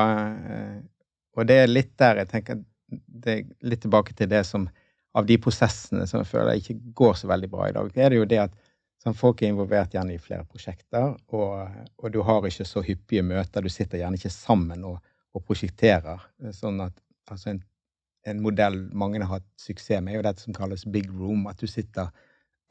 og 1.34 1.48
det 1.50 1.58
er 1.64 1.72
litt 1.72 1.92
der 1.98 2.22
jeg 2.22 2.30
tenker 2.30 2.62
Det 2.86 3.32
er 3.34 3.48
litt 3.66 3.82
tilbake 3.82 4.14
til 4.14 4.30
det 4.30 4.44
som 4.46 4.68
Av 5.16 5.26
de 5.26 5.38
prosessene 5.40 6.06
som 6.08 6.20
jeg 6.20 6.28
føler 6.28 6.60
ikke 6.60 6.76
går 6.96 7.14
så 7.20 7.30
veldig 7.30 7.48
bra 7.52 7.68
i 7.68 7.74
dag, 7.76 7.90
er 7.96 8.12
det 8.12 8.18
jo 8.20 8.28
det 8.28 8.40
at 8.42 8.56
sånn, 9.02 9.16
folk 9.16 9.42
er 9.42 9.52
involvert 9.52 9.94
gjerne 9.96 10.16
i 10.16 10.20
flere 10.20 10.44
prosjekter, 10.44 11.14
og, 11.32 11.54
og, 11.96 12.08
du 12.12 12.20
har 12.26 12.44
ikke 12.48 12.66
så 12.68 12.82
hyppige 12.84 13.24
møter. 13.24 13.64
Du 13.64 13.72
sitter 13.72 14.02
gjerne 14.02 14.20
ikke 14.20 14.32
sammen 14.34 14.84
og, 14.88 15.00
og 15.32 15.44
prosjekterer. 15.46 16.26
Sånn 16.56 16.82
at 16.84 16.96
altså 17.32 17.54
en, 17.54 17.62
en 18.28 18.42
modell 18.44 18.80
mange 18.92 19.22
har 19.22 19.38
hatt 19.38 19.48
suksess 19.60 20.02
med, 20.02 20.14
er 20.14 20.20
jo 20.20 20.26
dette 20.28 20.44
som 20.44 20.56
kalles 20.56 20.86
big 20.92 21.08
room. 21.12 21.46
At 21.48 21.62
du 21.62 21.70
sitter 21.70 22.12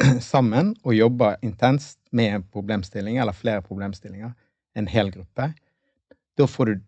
sammen 0.33 0.73
og 0.83 0.95
jobber 0.95 1.39
intenst 1.45 1.99
med 2.11 2.33
en 2.33 2.49
problemstilling 2.51 3.17
eller 3.21 3.35
flere 3.35 3.63
problemstillinger, 3.65 4.35
en 4.75 4.91
hel 4.91 5.11
gruppe, 5.11 5.53
da 6.35 6.47
får 6.47 6.65
du 6.65 6.83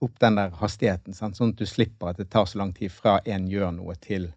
opp 0.00 0.18
den 0.20 0.38
der 0.38 0.54
hastigheten, 0.58 1.14
sant? 1.14 1.38
sånn 1.38 1.54
at 1.54 1.60
du 1.60 1.66
slipper 1.66 2.10
at 2.10 2.18
det 2.20 2.28
tar 2.32 2.46
så 2.50 2.58
lang 2.60 2.72
tid 2.74 2.92
fra 2.94 3.18
en 3.26 3.46
gjør 3.50 3.72
noe 3.76 3.94
til, 4.02 4.28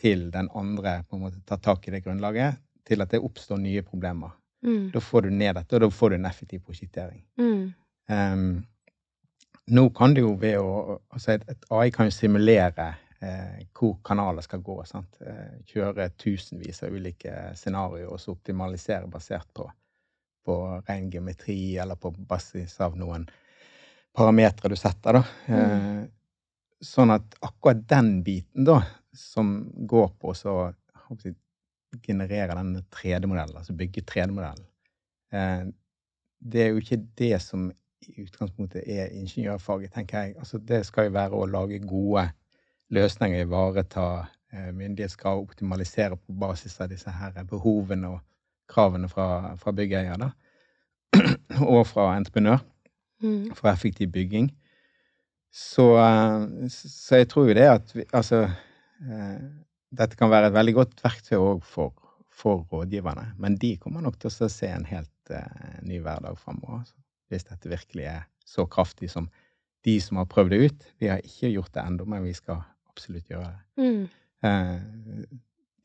til 0.00 0.28
den 0.30 0.50
andre 0.54 1.00
på 1.08 1.16
en 1.16 1.26
måte 1.26 1.42
tar 1.48 1.60
tak 1.64 1.88
i 1.88 1.94
det 1.94 2.02
grunnlaget, 2.04 2.60
til 2.86 3.02
at 3.02 3.10
det 3.10 3.22
oppstår 3.24 3.60
nye 3.62 3.82
problemer. 3.82 4.34
Mm. 4.66 4.90
Da 4.94 5.00
får 5.00 5.26
du 5.26 5.30
ned 5.30 5.54
dette, 5.56 5.76
og 5.76 5.84
da 5.84 5.90
får 5.90 6.10
du 6.12 6.16
en 6.18 6.28
effektiv 6.28 6.62
prosjektering. 6.66 7.22
Mm. 7.40 7.72
Um, 8.10 8.66
nå 9.66 9.88
kan 9.90 10.14
det 10.14 10.22
jo 10.22 10.36
ved 10.38 10.60
å 10.62 11.00
Altså, 11.10 11.34
et, 11.34 11.48
et 11.50 11.64
AI 11.74 11.90
kan 11.90 12.06
jo 12.06 12.14
simulere 12.14 12.92
eh, 13.20 13.64
hvor 13.74 13.96
kanaler 14.04 14.44
skal 14.44 14.62
gå. 14.62 14.76
Sant? 14.86 15.18
Eh, 15.20 15.58
kjøre 15.72 16.10
tusenvis 16.18 16.82
av 16.86 16.94
ulike 16.94 17.32
scenarioer 17.58 18.12
og 18.12 18.20
så 18.20 18.34
optimalisere 18.36 19.08
basert 19.10 19.48
på, 19.56 19.66
på 20.46 20.58
ren 20.86 21.10
geometri 21.10 21.76
eller 21.82 21.98
på 21.98 22.12
basis 22.28 22.76
av 22.84 22.98
noen 22.98 23.26
parametere 24.16 24.72
du 24.72 24.78
setter, 24.78 25.18
da. 25.18 25.24
Eh, 25.52 26.04
sånn 26.84 27.12
at 27.14 27.36
akkurat 27.44 27.82
den 27.88 28.20
biten, 28.26 28.66
da, 28.68 28.80
som 29.16 29.58
går 29.88 30.10
på 30.20 30.34
å 30.34 31.16
generere 32.04 32.56
denne 32.58 32.82
3D-modellen, 32.92 33.56
altså 33.56 33.76
bygge 33.76 34.04
3D-modellen, 34.08 34.66
eh, 35.32 35.66
det 36.46 36.62
er 36.62 36.72
jo 36.72 36.82
ikke 36.82 37.00
det 37.18 37.36
som 37.42 37.70
i 38.06 38.22
utgangspunktet 38.22 38.84
er 38.86 39.14
ingeniørfaget, 39.16 39.94
tenker 39.94 40.18
jeg. 40.26 40.34
Altså, 40.38 40.58
det 40.58 40.82
skal 40.86 41.08
jo 41.08 41.14
være 41.16 41.38
å 41.38 41.48
lage 41.48 41.80
gode 41.88 42.28
løsninger 42.94 43.46
ivareta 43.46 44.26
eh, 44.52 44.68
myndighetskrav, 44.76 45.40
optimalisere 45.42 46.18
på 46.20 46.36
basis 46.38 46.76
av 46.84 46.92
disse 46.92 47.10
her 47.10 47.34
behovene 47.48 48.12
og 48.14 48.20
kravene 48.70 49.08
fra, 49.08 49.56
fra 49.58 49.72
byggeier, 49.74 50.20
da. 50.20 50.30
og 51.72 51.86
fra 51.88 52.12
entreprenør, 52.16 52.62
Mm. 53.22 53.54
for 53.56 53.70
effektiv 53.70 54.10
bygging. 54.12 54.50
Så, 55.56 55.86
eh, 55.96 56.68
så 56.68 57.22
jeg 57.22 57.30
tror 57.32 57.48
jo 57.48 57.56
det 57.56 57.68
at 57.70 57.94
vi, 57.96 58.04
altså 58.12 58.42
eh, 58.44 59.38
Dette 59.96 60.18
kan 60.18 60.28
være 60.28 60.50
et 60.50 60.56
veldig 60.56 60.74
godt 60.76 61.00
verktøy 61.04 61.38
òg 61.38 61.64
for, 61.64 61.94
for 62.34 62.66
rådgiverne, 62.72 63.30
men 63.40 63.56
de 63.62 63.76
kommer 63.80 64.04
nok 64.04 64.18
til 64.20 64.32
å 64.32 64.48
se 64.52 64.68
en 64.68 64.84
helt 64.84 65.30
uh, 65.30 65.76
ny 65.86 66.00
hverdag 66.02 66.36
framover. 66.36 66.82
Altså, 66.82 66.96
hvis 67.30 67.46
dette 67.46 67.70
virkelig 67.70 68.08
er 68.10 68.24
så 68.44 68.66
kraftig 68.68 69.08
som 69.14 69.30
de 69.86 69.94
som 70.02 70.18
har 70.20 70.28
prøvd 70.30 70.52
det 70.52 70.58
ut. 70.66 70.86
Vi 70.98 71.10
har 71.10 71.22
ikke 71.24 71.52
gjort 71.52 71.72
det 71.74 71.84
ennå, 71.86 72.06
men 72.10 72.26
vi 72.26 72.34
skal 72.34 72.58
absolutt 72.90 73.30
gjøre 73.30 73.52
det. 73.52 73.84
Mm. 73.84 74.02
Eh, 74.46 75.26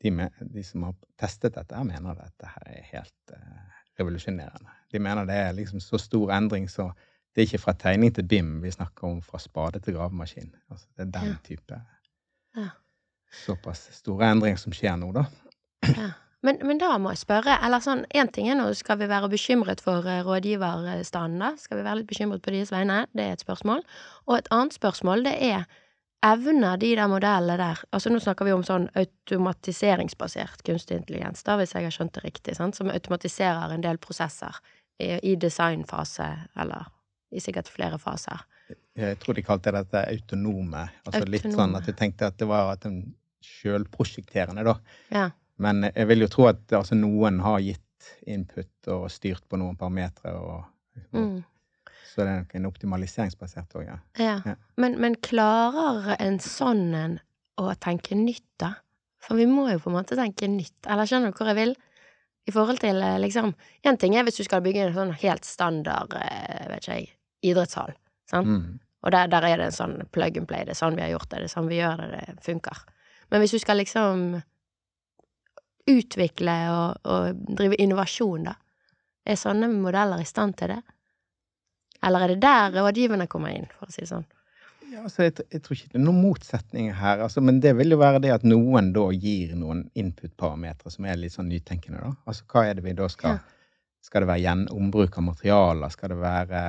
de, 0.02 0.10
med, 0.10 0.42
de, 0.54 0.64
som 0.66 0.88
har 0.88 0.96
testet 1.20 1.54
dette, 1.54 1.84
mener 1.86 2.16
at 2.16 2.24
dette 2.26 2.50
her 2.56 2.72
er 2.74 2.88
helt 2.90 3.34
uh, 3.36 3.78
revolusjonerende. 4.00 4.74
De 4.90 5.00
mener 5.02 5.28
det 5.28 5.38
er 5.38 5.54
liksom 5.54 5.82
så 5.82 6.00
stor 6.02 6.34
endring, 6.34 6.66
så 6.70 6.90
det 7.34 7.42
er 7.42 7.46
ikke 7.46 7.62
fra 7.64 7.72
tegning 7.72 8.12
til 8.14 8.24
BIM 8.28 8.60
vi 8.62 8.70
snakker 8.70 9.08
om 9.08 9.20
fra 9.24 9.38
spade 9.38 9.80
til 9.80 9.94
gravemaskin. 9.96 10.50
Altså, 10.70 10.86
det 10.96 11.06
er 11.06 11.10
den 11.20 11.28
Ja. 11.30 11.36
type 11.44 11.80
Ja. 12.56 12.68
såpass 13.46 13.88
store 13.96 14.30
endringer 14.30 14.58
som 14.58 14.72
skjer 14.72 14.96
nå, 15.00 15.12
da. 15.12 15.24
Ja. 15.96 16.10
Men, 16.44 16.58
men 16.66 16.78
da 16.78 16.98
må 16.98 17.12
jeg 17.12 17.18
spørre, 17.20 17.54
eller 17.64 17.78
sånn, 17.78 18.00
én 18.18 18.26
ting 18.32 18.48
er 18.50 18.56
nå, 18.58 18.64
skal 18.74 18.98
vi 18.98 19.06
være 19.06 19.28
bekymret 19.30 19.80
for 19.80 20.02
eh, 20.10 20.24
rådgiverstanden, 20.26 21.38
da? 21.38 21.52
Skal 21.56 21.78
vi 21.78 21.84
være 21.86 22.00
litt 22.00 22.08
bekymret 22.10 22.42
på 22.42 22.50
deres 22.50 22.72
vegne? 22.74 23.06
Det 23.14 23.22
er 23.22 23.32
et 23.36 23.44
spørsmål. 23.44 23.84
Og 24.26 24.38
et 24.40 24.48
annet 24.50 24.74
spørsmål, 24.74 25.22
det 25.22 25.36
er 25.38 25.64
evner 26.26 26.76
de 26.82 26.96
der 26.96 27.06
modellene 27.06 27.56
der 27.58 27.84
Altså 27.92 28.10
nå 28.10 28.18
snakker 28.18 28.44
vi 28.44 28.52
om 28.52 28.64
sånn 28.66 28.88
automatiseringsbasert 28.98 30.62
kunstig 30.66 30.96
intelligens, 30.98 31.42
da, 31.46 31.56
hvis 31.60 31.74
jeg 31.74 31.86
har 31.86 31.94
skjønt 31.94 32.14
det 32.18 32.24
riktig, 32.24 32.56
sant? 32.58 32.76
som 32.78 32.90
automatiserer 32.90 33.72
en 33.74 33.82
del 33.86 33.98
prosesser 34.02 34.58
i, 34.98 35.18
i 35.22 35.36
designfase, 35.36 36.26
eller 36.58 36.90
i 37.32 37.40
sikkert 37.40 37.68
flere 37.72 37.98
faser. 37.98 38.42
Jeg 38.96 39.18
tror 39.22 39.34
de 39.38 39.42
kalte 39.46 39.72
dette 39.72 40.02
autonome. 40.12 40.86
Altså 41.08 41.24
litt 41.28 41.46
sånn 41.52 41.74
at 41.78 41.86
du 41.88 41.92
tenkte 41.96 42.28
at 42.28 42.36
det 42.40 42.48
var 42.50 42.72
at 42.74 42.84
den 42.84 43.14
sjølprosjekterende, 43.42 44.64
da. 44.66 44.74
Ja. 45.12 45.30
Men 45.62 45.86
jeg 45.88 46.08
vil 46.10 46.24
jo 46.24 46.28
tro 46.32 46.46
at 46.50 46.72
altså, 46.76 46.96
noen 46.98 47.40
har 47.44 47.60
gitt 47.64 47.80
input 48.26 48.88
og 48.92 49.08
styrt 49.14 49.44
på 49.48 49.58
noen 49.60 49.76
parametere, 49.78 50.34
og, 50.38 50.64
og, 50.64 50.68
Mm. 51.22 51.38
så 52.12 52.20
det 52.20 52.28
er 52.28 52.40
nok 52.42 52.54
en 52.58 52.66
optimaliseringsbasert 52.68 53.76
òg, 53.78 53.86
ja. 53.86 53.98
Ja. 54.20 54.34
Ja. 54.44 54.54
Men, 54.76 54.98
men 55.00 55.14
klarer 55.24 56.16
en 56.20 56.36
sånn 56.42 56.90
en 56.94 57.14
å 57.60 57.72
tenke 57.80 58.14
nytt, 58.18 58.44
da? 58.60 58.74
For 59.22 59.38
vi 59.38 59.46
må 59.46 59.68
jo 59.70 59.78
på 59.80 59.88
en 59.88 59.96
måte 59.96 60.18
tenke 60.18 60.48
nytt. 60.50 60.74
Eller 60.90 61.06
skjønner 61.08 61.30
du 61.32 61.38
hvor 61.38 61.48
jeg 61.48 61.56
vil? 61.60 61.74
I 62.50 62.50
forhold 62.50 62.80
til 62.82 62.98
eh, 62.98 63.20
liksom 63.22 63.52
En 63.86 63.96
ting 64.02 64.16
er 64.18 64.24
hvis 64.26 64.40
du 64.40 64.42
skal 64.44 64.64
bygge 64.64 64.88
en 64.88 64.94
sånn 64.96 65.12
helt 65.22 65.44
standard, 65.46 66.12
eh, 66.18 66.64
vet 66.72 66.82
ikke 66.82 66.96
jeg, 66.98 67.10
idrettshall. 67.42 67.92
Sant? 68.30 68.48
Mm. 68.48 68.80
Og 69.02 69.12
der, 69.14 69.28
der 69.32 69.46
er 69.48 69.58
det 69.58 69.68
en 69.70 69.76
sånn 69.76 69.96
plug 70.14 70.38
and 70.38 70.48
play. 70.50 70.64
Det 70.66 70.76
er 70.76 70.78
sånn 70.78 70.96
vi 70.98 71.02
har 71.04 71.12
gjort 71.14 71.30
det. 71.30 71.42
Det 71.42 71.50
er 71.50 71.54
sånn 71.56 71.70
vi 71.70 71.80
gjør 71.80 72.02
det. 72.02 72.24
Det 72.28 72.46
funker. 72.46 72.82
Men 73.32 73.42
hvis 73.42 73.54
du 73.56 73.62
skal 73.62 73.80
liksom 73.80 74.26
utvikle 75.90 76.56
og, 76.70 77.08
og 77.10 77.40
drive 77.58 77.78
innovasjon, 77.82 78.46
da, 78.50 78.54
er 79.26 79.38
sånne 79.38 79.70
modeller 79.72 80.22
i 80.22 80.28
stand 80.28 80.54
til 80.60 80.76
det? 80.76 80.82
Eller 82.06 82.24
er 82.24 82.34
det 82.34 82.42
der 82.42 82.78
rådgiverne 82.78 83.26
kommer 83.30 83.54
inn, 83.54 83.66
for 83.78 83.90
å 83.90 83.94
si 83.94 84.04
det 84.04 84.10
sånn? 84.10 84.26
Ja, 84.92 85.06
altså, 85.06 85.24
jeg, 85.24 85.46
jeg 85.54 85.62
tror 85.64 85.78
ikke 85.78 85.92
det 85.94 85.98
er 85.98 86.04
noen 86.04 86.20
motsetninger 86.20 86.96
her, 86.98 87.22
altså, 87.24 87.42
men 87.44 87.62
det 87.64 87.72
vil 87.78 87.94
jo 87.94 87.98
være 88.02 88.20
det 88.22 88.34
at 88.34 88.44
noen 88.44 88.90
da 88.94 89.06
gir 89.14 89.54
noen 89.56 89.86
input-parametere 89.98 90.92
som 90.92 91.06
er 91.08 91.18
litt 91.20 91.34
sånn 91.34 91.48
nytenkende, 91.48 92.02
da. 92.02 92.12
Altså 92.28 92.46
hva 92.52 92.66
er 92.68 92.78
det 92.78 92.86
vi 92.86 92.94
da 92.98 93.10
skal 93.10 93.38
Ja. 93.38 93.42
Skal 94.02 94.24
det 94.24 94.32
være 94.32 94.42
gjenombruk 94.42 95.14
av 95.14 95.22
materialer? 95.28 95.92
Skal 95.94 96.10
det 96.10 96.16
være 96.18 96.60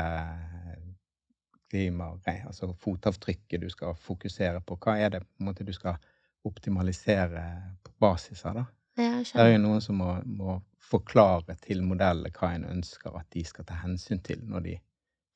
eh, 1.74 1.80
klima, 1.80 2.12
re- 2.28 2.46
altså 2.48 2.74
fotavtrykket 2.80 3.62
du 3.62 3.70
skal 3.70 3.96
fokusere 3.96 4.62
på? 4.62 4.78
Hva 4.78 4.98
er 5.02 5.10
det 5.18 5.24
måte 5.40 5.66
du 5.66 5.74
skal 5.74 5.98
optimalisere 6.46 7.44
på 7.84 7.92
basis 8.00 8.46
av, 8.46 8.56
da? 8.62 8.66
Ja, 8.98 9.24
Det 9.24 9.42
er 9.42 9.52
jo 9.56 9.62
noen 9.64 9.82
som 9.82 9.98
må, 9.98 10.10
må 10.26 10.60
forklare 10.78 11.56
til 11.64 11.82
modellene 11.82 12.30
hva 12.36 12.52
en 12.54 12.66
ønsker 12.76 13.16
at 13.18 13.26
de 13.34 13.44
skal 13.48 13.66
ta 13.66 13.74
hensyn 13.82 14.20
til 14.22 14.44
når 14.46 14.66
de 14.68 14.76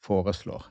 foreslår 0.06 0.65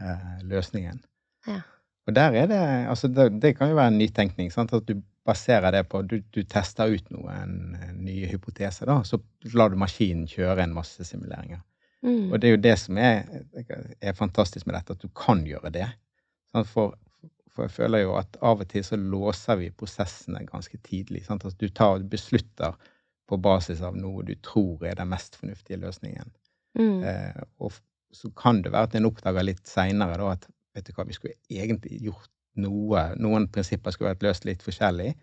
eh, 0.00 0.38
løsningen. 0.48 1.02
Ja. 1.46 1.58
Og 2.06 2.14
der 2.16 2.32
er 2.34 2.46
det 2.50 2.60
Altså, 2.88 3.08
det, 3.08 3.42
det 3.42 3.56
kan 3.58 3.68
jo 3.70 3.76
være 3.76 3.92
en 3.92 3.98
nytenkning. 3.98 4.52
Sant? 4.52 4.72
At 4.72 4.86
du 4.88 5.02
baserer 5.24 5.70
det 5.70 5.84
på 5.88 6.00
Du, 6.02 6.16
du 6.34 6.42
tester 6.42 6.90
ut 6.90 7.10
noen 7.10 7.76
eh, 7.76 7.92
nye 7.94 8.26
hypoteser, 8.32 8.86
da, 8.86 9.02
så 9.06 9.20
lar 9.54 9.70
du 9.70 9.76
maskinen 9.76 10.24
kjøre 10.26 10.64
en 10.64 10.74
masse 10.74 11.04
simuleringer. 11.04 11.60
Mm. 12.02 12.32
Og 12.32 12.40
det 12.40 12.48
er 12.48 12.56
jo 12.56 12.62
det 12.64 12.74
som 12.82 12.98
er, 12.98 13.22
er 14.02 14.16
fantastisk 14.18 14.66
med 14.66 14.74
dette, 14.74 14.96
at 14.96 15.02
du 15.04 15.10
kan 15.16 15.44
gjøre 15.46 15.70
det. 15.74 15.86
For, 16.72 16.96
for 17.52 17.66
jeg 17.68 17.74
føler 17.76 18.02
jo 18.04 18.16
at 18.18 18.36
av 18.42 18.64
og 18.64 18.68
til 18.72 18.84
så 18.84 18.98
låser 18.98 19.60
vi 19.60 19.70
prosessene 19.70 20.42
ganske 20.48 20.80
tidlig. 20.86 21.24
Sant? 21.28 21.46
At 21.46 21.58
du 21.60 21.68
tar 21.70 22.02
beslutter 22.10 22.74
på 23.30 23.38
basis 23.40 23.80
av 23.86 23.96
noe 23.96 24.24
du 24.26 24.34
tror 24.44 24.82
er 24.84 24.98
den 24.98 25.12
mest 25.12 25.38
fornuftige 25.38 25.78
løsningen. 25.80 26.32
Mm. 26.78 27.02
Eh, 27.06 27.42
og 27.62 27.72
så 28.12 28.30
kan 28.36 28.60
det 28.64 28.72
være 28.74 28.90
at 28.90 28.96
en 28.98 29.08
oppdager 29.08 29.46
litt 29.46 29.64
seinere 29.68 30.26
at 30.32 30.48
vet 30.74 30.88
du 30.88 30.92
hva, 30.96 31.06
vi 31.08 31.16
skulle 31.16 31.38
egentlig 31.52 32.00
gjort 32.08 32.28
noe 32.60 33.06
Noen 33.16 33.46
prinsipper 33.48 33.94
skulle 33.94 34.10
vært 34.10 34.24
løst 34.26 34.44
litt 34.44 34.60
forskjellig, 34.64 35.14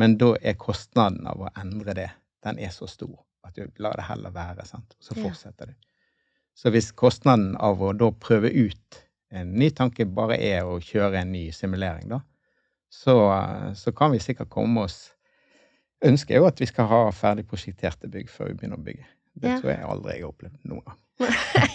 men 0.00 0.18
da 0.20 0.34
er 0.44 0.58
kostnaden 0.60 1.24
av 1.30 1.40
å 1.40 1.52
endre 1.60 1.94
det, 1.96 2.10
den 2.44 2.58
er 2.60 2.72
så 2.74 2.84
stor 2.90 3.14
at 3.46 3.56
du 3.56 3.64
lar 3.80 3.96
det 3.96 4.04
heller 4.04 4.34
være, 4.34 4.66
sant. 4.68 4.92
Og 4.98 5.06
så 5.06 5.16
Ja. 5.16 5.22
fortsetter 5.24 5.70
du. 5.72 5.74
Så 6.62 6.70
hvis 6.70 6.92
kostnaden 6.94 7.56
av 7.58 7.80
å 7.82 7.90
da 7.98 8.12
prøve 8.22 8.52
ut 8.54 9.00
en 9.34 9.54
ny 9.58 9.70
tanke 9.74 10.04
bare 10.06 10.36
er 10.38 10.68
å 10.68 10.76
kjøre 10.78 11.18
en 11.24 11.32
ny 11.34 11.48
simulering, 11.56 12.06
da, 12.12 12.20
så, 12.92 13.16
så 13.74 13.90
kan 13.96 14.12
vi 14.14 14.20
sikkert 14.22 14.52
komme 14.52 14.86
oss 14.86 15.00
Ønsket 16.02 16.34
er 16.34 16.40
jo 16.40 16.46
at 16.48 16.58
vi 16.58 16.66
skal 16.66 16.88
ha 16.90 16.96
ferdig 17.14 17.44
prosjekterte 17.46 18.08
bygg 18.10 18.26
før 18.26 18.48
vi 18.48 18.56
begynner 18.58 18.74
å 18.80 18.82
bygge. 18.82 19.04
Det 19.38 19.52
Ja. 19.52 19.58
tror 19.60 19.70
jeg 19.70 19.84
aldri 19.86 20.16
jeg 20.16 20.24
har 20.24 20.32
opplevd 20.32 20.56
noen 20.66 20.80
gang. 20.82 20.96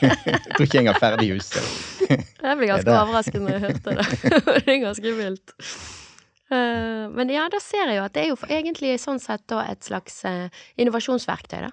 jeg 0.03 0.41
tror 0.49 0.65
ikke 0.65 0.81
jeg 0.81 0.89
har 0.89 0.99
ferdig 0.99 1.29
huset. 1.31 1.69
Jeg 2.43 2.57
ble 2.59 2.67
ganske 2.67 2.83
Det 2.89 2.91
er 2.91 2.99
overrasket 3.05 3.39
når 3.45 3.55
jeg 3.55 3.61
hørte 3.63 3.93
det. 3.95 4.05
det 4.67 4.73
er 4.73 4.81
ganske 4.83 5.13
vilt. 5.21 5.53
Eh, 6.51 7.05
men 7.15 7.31
ja, 7.31 7.47
da 7.55 7.63
ser 7.63 7.87
jeg 7.87 8.01
jo 8.01 8.03
at 8.09 8.13
det 8.19 8.25
er 8.25 8.29
jo 8.33 8.37
egentlig 8.59 8.93
sånn 8.99 9.23
sett 9.23 9.45
da 9.47 9.63
et 9.71 9.87
slags 9.87 10.19
eh, 10.27 10.51
innovasjonsverktøy, 10.75 11.61
da. 11.69 11.71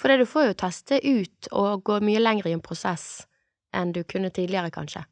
For 0.00 0.10
du 0.18 0.26
får 0.26 0.48
jo 0.48 0.54
teste 0.58 0.98
ut 1.06 1.48
og 1.52 1.84
gå 1.86 2.00
mye 2.02 2.22
lenger 2.22 2.48
i 2.50 2.54
en 2.56 2.62
prosess 2.64 3.26
enn 3.74 3.92
du 3.94 4.02
kunne 4.06 4.30
tidligere, 4.34 4.70
kanskje. 4.74 5.04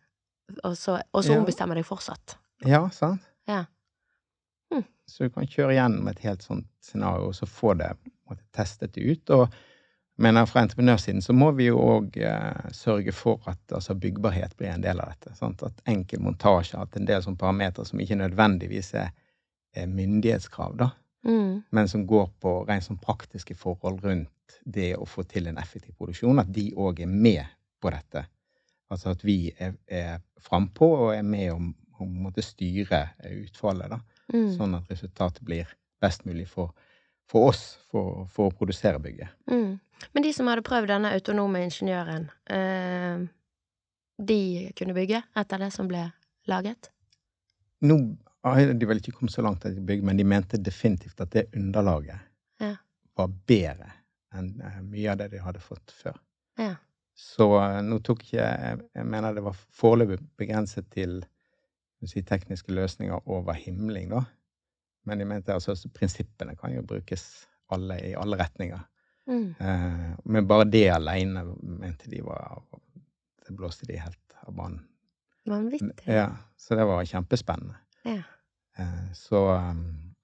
Og 0.64 0.76
så, 0.76 1.00
og 1.12 1.24
så 1.24 1.32
Ja. 1.38 1.74
deg 1.74 1.84
fortsatt. 1.86 2.36
Ja, 2.66 2.88
sant? 2.90 3.22
Ja. 3.48 3.64
Hm. 4.72 4.84
Så 5.06 5.24
du 5.24 5.30
kan 5.30 5.46
kjøre 5.46 5.74
gjennom 5.74 6.08
et 6.08 6.18
helt 6.18 6.42
sånt 6.42 6.66
scenario, 6.80 7.28
og 7.28 7.34
så 7.34 7.46
få 7.46 7.74
det 7.78 7.96
måtte, 8.28 8.42
testet 8.52 8.96
ut. 8.98 9.30
Og 9.30 9.48
mener 10.18 10.46
fra 10.46 10.62
entreprenørsiden 10.62 11.22
så 11.22 11.32
må 11.32 11.50
vi 11.56 11.66
jo 11.70 11.78
òg 11.78 12.16
eh, 12.16 12.70
sørge 12.72 13.12
for 13.12 13.40
at 13.46 13.58
altså, 13.72 13.94
byggbarhet 13.94 14.56
blir 14.56 14.70
en 14.74 14.82
del 14.84 15.00
av 15.00 15.08
dette. 15.14 15.34
Sant? 15.38 15.62
At 15.62 15.82
enkel 15.86 16.20
montasje, 16.20 16.78
at 16.78 16.96
en 16.96 17.06
del 17.06 17.22
sånne 17.22 17.38
parametere 17.38 17.86
som 17.88 18.00
ikke 18.00 18.18
nødvendigvis 18.20 18.94
er 18.94 19.10
myndighetskrav, 19.86 20.76
da, 20.78 20.90
Mm. 21.24 21.62
men 21.70 21.88
som 21.88 22.06
går 22.06 22.30
på 22.42 22.52
rent 22.66 22.82
sånn 22.82 22.98
praktiske 22.98 23.54
forhold 23.54 24.00
rundt 24.02 24.56
det 24.64 24.96
å 24.96 25.06
få 25.06 25.22
til 25.30 25.46
en 25.46 25.58
effektiv 25.58 25.94
produksjon, 25.94 26.40
at 26.42 26.50
de 26.50 26.72
òg 26.74 27.04
er 27.04 27.10
med 27.10 27.44
på 27.80 27.92
dette. 27.94 28.24
Altså 28.92 29.12
at 29.14 29.22
vi 29.24 29.52
er, 29.58 29.76
er 29.86 30.18
frampå 30.42 30.88
og 31.06 31.12
er 31.14 31.22
med 31.22 31.52
om 31.54 31.70
å 32.02 32.06
måtte 32.26 32.42
styre 32.44 33.04
utfallet, 33.30 33.92
da. 33.94 34.00
Mm. 34.32 34.50
Sånn 34.56 34.74
at 34.78 34.90
resultatet 34.90 35.44
blir 35.46 35.70
best 36.02 36.26
mulig 36.26 36.48
for, 36.50 36.72
for 37.28 37.52
oss 37.52 37.62
for, 37.90 38.26
for 38.32 38.50
å 38.50 38.56
produsere 38.56 39.00
bygget. 39.02 39.32
Mm. 39.50 39.78
Men 40.12 40.26
de 40.26 40.32
som 40.34 40.50
hadde 40.50 40.66
prøvd 40.66 40.90
denne 40.90 41.12
autonome 41.14 41.62
ingeniøren, 41.66 42.26
eh, 42.50 43.22
de 44.18 44.40
kunne 44.78 44.96
bygge 44.96 45.22
etter 45.38 45.62
det 45.62 45.70
som 45.74 45.88
ble 45.90 46.08
laget? 46.50 46.90
Nå 47.82 47.98
de 48.42 48.86
vel 48.88 48.98
ikke 48.98 49.12
kommet 49.14 49.32
så 49.34 49.42
langt 49.44 49.64
at 49.66 49.74
de 49.76 49.80
bygde, 49.86 50.06
men 50.06 50.18
de 50.18 50.24
mente 50.26 50.58
definitivt 50.58 51.20
at 51.20 51.30
det 51.34 51.48
underlaget 51.56 52.18
Ja. 52.60 52.76
var 53.16 53.28
bedre 53.46 53.90
enn 54.34 54.60
eh, 54.64 54.80
mye 54.82 55.10
av 55.12 55.18
det 55.20 55.28
de 55.32 55.38
hadde 55.42 55.60
fått 55.60 55.92
før. 55.92 56.16
Ja. 56.58 56.74
Så 57.14 57.46
eh, 57.60 57.80
nå 57.84 57.98
tok 58.00 58.22
ikke 58.24 58.38
Jeg 58.40 58.78
jeg 58.94 59.06
mener 59.06 59.34
det 59.34 59.44
var 59.44 59.54
foreløpig 59.54 60.18
begrenset 60.40 60.88
til 60.90 61.20
si, 62.04 62.22
tekniske 62.22 62.72
løsninger 62.74 63.28
over 63.28 63.52
himling, 63.54 64.08
da. 64.10 64.24
Men 65.06 65.18
de 65.18 65.24
mente 65.26 65.52
altså 65.54 65.74
så 65.76 65.88
prinsippene 65.90 66.56
kan 66.56 66.72
jo 66.74 66.82
brukes 66.82 67.46
alle 67.70 67.98
i 68.00 68.14
alle 68.18 68.36
retninger. 68.38 68.80
Mm. 69.30 69.54
Eh, 69.60 70.16
men 70.24 70.46
bare 70.48 70.64
det 70.66 70.88
aleine 70.90 71.44
mente 71.62 72.10
de 72.10 72.22
var 72.26 72.62
Det 73.46 73.54
blåste 73.56 73.86
de 73.86 73.96
helt 73.98 74.34
av 74.46 74.54
banen. 74.54 74.82
Vanvittig. 75.46 76.06
Ja, 76.06 76.28
så 76.56 76.74
det 76.78 76.84
var 76.86 77.04
kjempespennende. 77.04 77.74
Ja. 78.08 78.22
Eh, 78.78 79.12
så 79.14 79.40
um, 79.56 80.14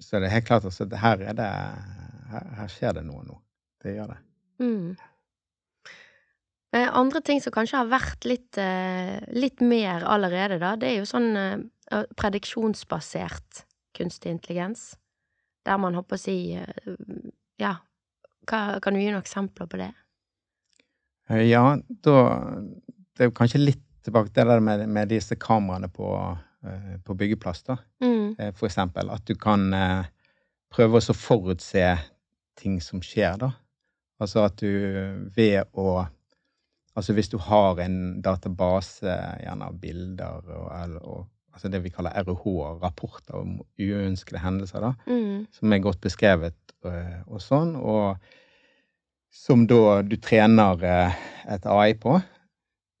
Så 0.00 0.18
det 0.20 0.28
er 0.28 0.34
helt 0.36 0.46
klart 0.48 0.64
altså, 0.68 0.86
her 1.00 1.22
er 1.22 1.36
det 1.38 1.48
her, 2.30 2.46
her 2.58 2.68
skjer 2.72 2.96
det 2.98 3.04
noe 3.06 3.22
nå. 3.24 3.36
Det 3.84 3.94
gjør 3.94 4.10
det. 4.14 4.18
Mm. 4.60 4.96
Eh, 6.74 6.88
Andre 6.98 7.20
ting 7.22 7.40
som 7.42 7.54
kanskje 7.54 7.78
har 7.78 7.90
vært 7.92 8.26
litt, 8.26 8.58
eh, 8.58 9.20
litt 9.36 9.62
mer 9.62 10.02
allerede, 10.10 10.58
da, 10.58 10.74
det 10.76 10.90
er 10.90 10.96
jo 10.98 11.06
sånn 11.08 11.30
eh, 11.38 12.04
prediksjonsbasert 12.18 13.64
kunstig 13.94 14.32
intelligens. 14.34 14.96
Der 15.64 15.78
man 15.80 15.94
håper 15.94 16.18
å 16.18 16.20
si 16.20 16.38
eh, 16.58 16.94
Ja, 17.62 17.76
kan 18.50 18.80
du 18.92 18.98
gi 19.00 19.12
noen 19.12 19.22
eksempler 19.22 19.70
på 19.70 19.78
det? 19.80 19.92
Eh, 21.30 21.44
Ja, 21.48 21.76
da 22.04 22.16
Det 23.14 23.22
er 23.22 23.30
jo 23.30 23.36
kanskje 23.38 23.62
litt 23.62 23.84
tilbake 24.04 24.32
til 24.34 24.42
det 24.44 24.56
der 24.56 24.60
med, 24.60 24.88
med 24.90 25.08
disse 25.14 25.36
kameraene 25.38 25.88
på, 25.88 26.10
eh, 26.18 26.42
på 27.04 27.14
byggeplass, 27.20 27.62
da. 27.66 27.76
Mm. 28.04 28.34
Eh, 28.38 28.52
For 28.56 28.66
eksempel 28.70 29.10
at 29.12 29.24
du 29.28 29.34
kan 29.38 29.68
eh, 29.74 30.04
prøve 30.74 31.00
å 31.00 31.16
forutse 31.16 31.86
ting 32.58 32.80
som 32.82 33.02
skjer, 33.04 33.36
da. 33.42 33.50
Altså 34.22 34.44
at 34.46 34.60
du 34.62 34.70
ved 35.36 35.64
å 35.74 36.04
Altså 36.94 37.10
hvis 37.16 37.26
du 37.26 37.40
har 37.42 37.80
en 37.82 38.20
database, 38.22 39.10
gjerne 39.42 39.66
av 39.66 39.78
bilder 39.82 40.44
og, 40.54 40.92
og 41.02 41.24
altså 41.50 41.66
det 41.66 41.80
vi 41.82 41.90
kaller 41.90 42.14
RH-rapporter 42.22 43.34
om 43.34 43.56
uønskede 43.82 44.38
hendelser, 44.38 44.78
da, 44.84 44.92
Mm. 45.10 45.48
som 45.50 45.72
er 45.74 45.82
godt 45.82 45.98
beskrevet 46.06 46.54
og, 46.86 47.00
og 47.26 47.42
sånn, 47.42 47.74
og 47.74 48.22
som 49.34 49.66
da 49.66 50.02
du 50.06 50.14
trener 50.22 50.84
eh, 50.86 51.18
et 51.56 51.66
AI 51.66 51.96
på, 51.98 52.14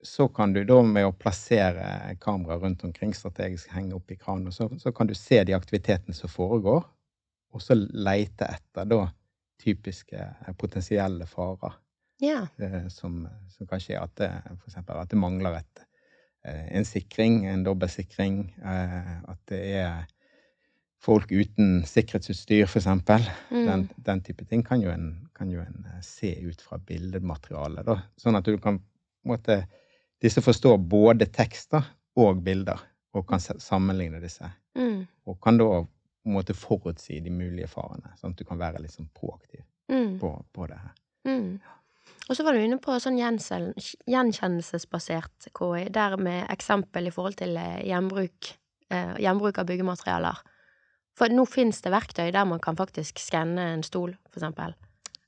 så 0.04 0.26
kan 0.28 0.52
du 0.52 0.60
da 0.68 0.82
med 0.84 1.06
å 1.08 1.14
plassere 1.16 2.16
kamera 2.20 2.58
rundt 2.60 2.84
omkring 2.84 3.14
strategisk 3.16 3.70
henge 3.72 3.96
opp 3.96 4.10
i 4.12 4.18
kranen, 4.20 4.52
så, 4.52 4.68
så 4.78 4.92
kan 4.92 5.08
du 5.08 5.14
se 5.16 5.40
de 5.48 5.54
aktivitetene 5.56 6.14
som 6.16 6.28
foregår, 6.32 6.84
og 7.54 7.62
så 7.62 7.76
leite 7.78 8.48
etter 8.50 8.88
da 8.90 9.06
typiske 9.62 10.18
eh, 10.20 10.52
potensielle 10.58 11.26
farer 11.30 11.76
Ja. 12.20 12.46
eh, 12.58 12.88
som, 12.92 13.22
som 13.48 13.66
kan 13.70 13.80
skje. 13.80 13.96
At 14.00 14.16
det, 14.20 14.30
for 14.58 14.68
eksempel 14.70 15.00
at 15.00 15.12
det 15.12 15.20
mangler 15.22 15.60
et, 15.60 15.84
eh, 16.44 16.66
en 16.76 16.84
sikring, 16.88 17.44
en 17.48 17.64
dobbeltsikring. 17.64 18.40
Eh, 18.58 19.14
at 19.30 19.40
det 19.52 19.62
er 19.84 20.02
folk 21.04 21.32
uten 21.32 21.82
sikkerhetsutstyr, 21.88 22.66
eksempel. 22.66 23.24
Mm. 23.50 23.64
Den, 23.68 23.86
den 24.08 24.24
type 24.26 24.44
ting 24.50 24.64
kan 24.66 24.82
jo 24.82 24.90
en, 24.92 25.28
kan 25.36 25.50
jo 25.52 25.62
en 25.62 25.86
eh, 25.94 26.02
se 26.04 26.34
ut 26.44 26.60
fra 26.64 26.78
bildematerialet. 26.90 27.86
Da. 27.86 28.00
Sånn 28.20 28.36
at 28.40 28.48
du 28.48 28.56
kan 28.58 28.82
på 28.82 29.30
en 29.30 29.32
måte, 29.36 29.62
Disse 30.22 30.42
forstår 30.42 30.78
både 30.78 31.26
tekster 31.32 31.84
og 32.16 32.42
bilder, 32.44 32.80
og 33.14 33.26
kan 33.28 33.40
sammenligne 33.40 34.20
disse. 34.22 34.48
Mm. 34.78 35.06
Og 35.26 35.40
kan 35.42 35.58
da 35.58 35.84
på 35.84 36.30
en 36.30 36.34
måte 36.34 36.54
forutsi 36.56 37.20
de 37.20 37.30
mulige 37.30 37.68
farene, 37.68 38.14
sånn 38.18 38.32
at 38.32 38.40
du 38.40 38.46
kan 38.48 38.58
være 38.58 38.80
litt 38.82 38.94
sånn 38.94 39.10
proaktiv 39.14 39.60
Mm. 39.88 40.20
på, 40.20 40.44
på 40.52 40.66
det 40.66 40.78
her. 40.80 40.92
Mm. 41.28 41.60
Og 42.28 42.36
så 42.36 42.44
var 42.44 42.52
du 42.56 42.60
inne 42.64 42.78
på 42.80 43.00
sånn 43.00 43.18
gjenkjennelsesbasert 43.20 45.48
KI, 45.52 45.88
der 45.92 46.16
med 46.16 46.46
eksempel 46.52 47.06
i 47.08 47.10
forhold 47.12 47.36
til 47.40 47.56
eh, 47.60 47.84
gjenbruk, 47.84 48.58
eh, 48.88 49.14
gjenbruk 49.20 49.58
av 49.60 49.66
byggematerialer. 49.68 50.38
For 51.14 51.28
nå 51.30 51.44
finnes 51.46 51.82
det 51.84 51.92
verktøy 51.92 52.32
der 52.32 52.44
man 52.48 52.60
kan 52.64 52.76
faktisk 52.80 53.20
skanne 53.22 53.62
en 53.74 53.84
stol, 53.86 54.16
for 54.30 54.38
eksempel, 54.40 54.74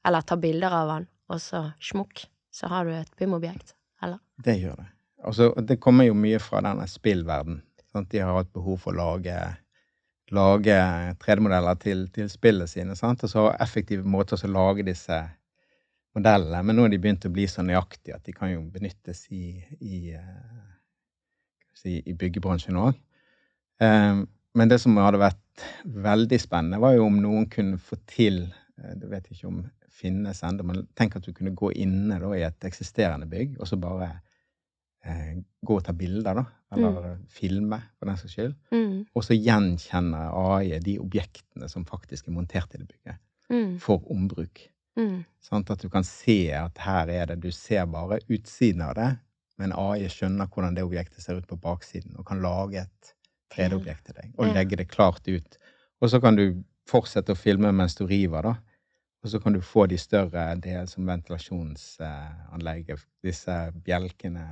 eller 0.09 0.21
ta 0.25 0.37
bilder 0.41 0.73
av 0.73 0.87
den, 0.95 1.05
og 1.29 1.39
så 1.43 1.61
smukk, 1.85 2.25
så 2.51 2.67
har 2.73 2.89
du 2.89 2.93
et 2.97 3.17
bymobjekt, 3.21 3.76
eller? 4.03 4.21
Det 4.45 4.57
gjør 4.61 4.77
det. 4.81 4.89
Altså, 5.27 5.51
det 5.69 5.79
kommer 5.83 6.07
jo 6.07 6.17
mye 6.19 6.39
fra 6.43 6.61
denne 6.65 6.87
spillverden. 6.91 7.63
Sant? 7.93 8.11
De 8.13 8.21
har 8.23 8.37
hatt 8.37 8.53
behov 8.55 8.79
for 8.83 8.93
å 8.93 8.99
lage, 8.99 9.37
lage 10.37 10.77
3D-modeller 11.23 11.81
til, 11.83 12.07
til 12.15 12.29
spillene 12.31 12.69
sine, 12.71 12.97
sant? 12.99 13.25
og 13.25 13.33
så 13.33 13.47
har 13.49 13.59
effektive 13.65 14.07
måter 14.07 14.39
å 14.39 14.53
lage 14.53 14.87
disse 14.87 15.23
modellene. 16.17 16.63
Men 16.63 16.79
nå 16.79 16.87
har 16.87 16.95
de 16.95 17.01
begynt 17.03 17.27
å 17.29 17.33
bli 17.33 17.49
så 17.51 17.65
nøyaktige 17.67 18.19
at 18.19 18.29
de 18.29 18.37
kan 18.37 18.53
jo 18.53 18.63
benyttes 18.73 19.27
i, 19.35 19.57
i, 19.81 20.15
eh, 20.17 20.71
si, 21.77 21.99
i 22.05 22.17
byggebransjen 22.17 22.79
òg. 22.81 23.03
Men 24.57 24.71
det 24.71 24.79
som 24.81 24.97
hadde 24.97 25.21
vært 25.21 25.65
veldig 25.85 26.39
spennende, 26.41 26.81
var 26.81 26.95
jo 26.97 27.09
om 27.11 27.19
noen 27.21 27.49
kunne 27.53 27.81
få 27.81 27.99
til 28.09 28.47
Jeg 28.77 29.01
Det 29.01 29.09
vet 29.09 29.29
jeg 29.29 29.37
ikke 29.39 29.49
om 29.49 29.61
finnes 29.97 30.43
ennå, 30.45 30.65
men 30.67 30.85
tenk 30.99 31.17
at 31.17 31.25
du 31.27 31.33
kunne 31.33 31.55
gå 31.57 31.71
inne 31.73 32.19
da, 32.21 32.31
i 32.37 32.45
et 32.47 32.67
eksisterende 32.69 33.29
bygg, 33.31 33.57
og 33.61 33.69
så 33.71 33.79
bare 33.81 34.11
eh, 35.05 35.37
gå 35.67 35.79
og 35.79 35.85
ta 35.87 35.95
bilder, 35.97 36.43
da. 36.43 36.45
Eller 36.77 37.13
filme, 37.31 37.79
for 37.97 38.11
den 38.11 38.17
saks 38.19 38.33
skyld. 38.35 38.55
Mm. 38.75 39.05
Og 39.15 39.23
så 39.25 39.37
gjenkjenne 39.39 40.25
AI 40.35 40.81
de 40.83 40.97
objektene 41.01 41.69
som 41.71 41.85
faktisk 41.87 42.27
er 42.29 42.35
montert 42.35 42.75
i 42.75 42.83
det 42.83 42.89
bygget, 42.91 43.23
Mm. 43.47 43.77
for 43.79 44.03
ombruk. 44.11 44.59
Mm. 44.99 45.21
Sant? 45.39 45.69
At 45.71 45.79
du 45.79 45.89
kan 45.89 46.03
se 46.05 46.51
at 46.51 46.79
her 46.83 47.07
er 47.15 47.27
det 47.31 47.37
Du 47.45 47.53
ser 47.55 47.85
bare 47.87 48.19
utsiden 48.29 48.83
av 48.83 48.95
det, 48.99 49.11
men 49.57 49.73
AI 49.73 50.09
skjønner 50.11 50.49
hvordan 50.51 50.75
det 50.75 50.83
objektet 50.83 51.23
ser 51.23 51.39
ut 51.39 51.47
på 51.47 51.57
baksiden, 51.57 52.17
og 52.19 52.27
kan 52.27 52.43
lage 52.43 52.81
et 52.83 53.13
3D-objekt 53.55 54.05
til 54.09 54.15
deg, 54.19 54.33
og 54.37 54.51
legge 54.53 54.77
det 54.77 54.89
klart 54.91 55.23
ut. 55.29 55.59
Og 56.03 56.11
så 56.11 56.21
kan 56.21 56.35
du 56.35 56.65
fortsette 56.91 57.33
å 57.33 57.39
filme 57.39 57.71
mens 57.73 57.95
du 57.95 58.05
river, 58.07 58.43
da. 58.43 58.57
Og 59.27 59.31
så 59.33 59.41
kan 59.43 59.57
du 59.57 59.59
få 59.61 59.89
de 59.91 59.97
større 59.99 60.55
det 60.63 60.85
som 60.87 61.09
ventilasjonsanlegget, 61.09 63.01
disse 63.27 63.57
bjelkene, 63.83 64.45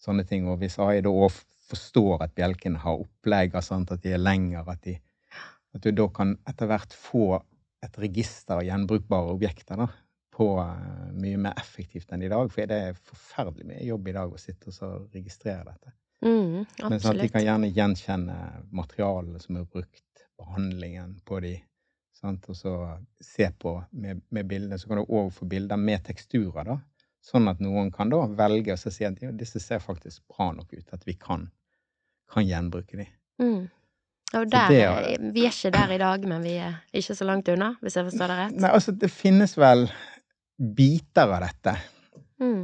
sånne 0.00 0.24
ting. 0.24 0.46
Og 0.48 0.56
hvis 0.62 0.78
AI 0.80 1.02
da 1.04 1.12
òg 1.12 1.34
forstår 1.68 2.24
at 2.24 2.32
bjelkene 2.38 2.80
har 2.80 3.02
opplegg, 3.02 3.58
sant, 3.60 3.92
at 3.92 4.00
de 4.00 4.14
er 4.16 4.22
lengre, 4.22 4.64
at, 4.72 4.80
de, 4.88 4.96
at 5.76 5.84
du 5.84 5.92
da 5.92 6.08
kan 6.16 6.32
etter 6.48 6.70
hvert 6.70 6.96
få 6.96 7.26
et 7.84 8.00
register 8.00 8.56
av 8.56 8.64
gjenbrukbare 8.64 9.36
objekter 9.36 9.84
da, 9.84 9.90
på 10.32 10.48
eh, 10.64 11.12
mye 11.20 11.44
mer 11.50 11.60
effektivt 11.60 12.08
enn 12.16 12.24
i 12.24 12.32
dag. 12.32 12.48
For 12.54 12.72
det 12.72 12.80
er 12.88 13.04
forferdelig 13.12 13.68
mye 13.68 13.84
jobb 13.84 14.08
i 14.08 14.16
dag 14.16 14.32
å 14.32 14.40
sitte 14.40 14.72
og 14.72 14.78
så 14.78 14.94
registrere 15.12 15.74
dette. 15.74 15.92
Mm. 16.24 16.64
Men 16.64 17.00
sånn 17.04 17.18
at 17.18 17.20
de 17.20 17.32
kan 17.36 17.44
gjerne 17.44 17.68
gjenkjenne 17.68 18.40
materialene 18.80 19.44
som 19.44 19.60
er 19.60 19.68
brukt, 19.68 20.24
behandlingen 20.40 21.18
på 21.28 21.44
de, 21.44 21.58
Sant? 22.16 22.46
Og 22.48 22.56
så 22.56 22.72
se 23.20 23.50
på 23.60 23.76
med, 23.92 24.22
med 24.32 24.48
bildene. 24.48 24.78
Så 24.80 24.88
kan 24.88 25.02
du 25.02 25.30
få 25.34 25.48
bilder 25.50 25.76
med 25.80 26.04
teksturer, 26.06 26.64
da. 26.64 26.78
Sånn 27.26 27.48
at 27.50 27.58
noen 27.60 27.90
kan 27.92 28.08
da 28.12 28.22
velge 28.38 28.76
å 28.76 28.78
si 28.80 29.04
at 29.04 29.18
ja, 29.22 29.32
disse 29.34 29.60
ser 29.60 29.80
faktisk 29.82 30.22
bra 30.30 30.52
nok 30.54 30.72
ut, 30.76 30.86
at 30.94 31.02
vi 31.08 31.16
kan, 31.18 31.48
kan 32.30 32.46
gjenbruke 32.46 33.00
de. 33.00 33.06
Mm. 33.42 33.64
Og 34.36 34.46
der, 34.50 34.68
det 34.70 34.78
er- 34.84 35.32
vi 35.34 35.44
er 35.46 35.52
ikke 35.54 35.72
der 35.74 35.92
i 35.94 35.98
dag, 36.02 36.24
men 36.28 36.42
vi 36.46 36.54
er 36.62 36.78
ikke 36.94 37.14
så 37.18 37.26
langt 37.26 37.48
unna, 37.52 37.72
hvis 37.82 37.96
jeg 37.98 38.06
forstår 38.08 38.30
det 38.32 38.36
rett. 38.40 38.56
Nei, 38.62 38.70
altså, 38.70 38.94
det 38.94 39.10
finnes 39.10 39.56
vel 39.58 39.86
biter 40.78 41.32
av 41.36 41.42
dette. 41.44 41.74
Mm. 42.42 42.62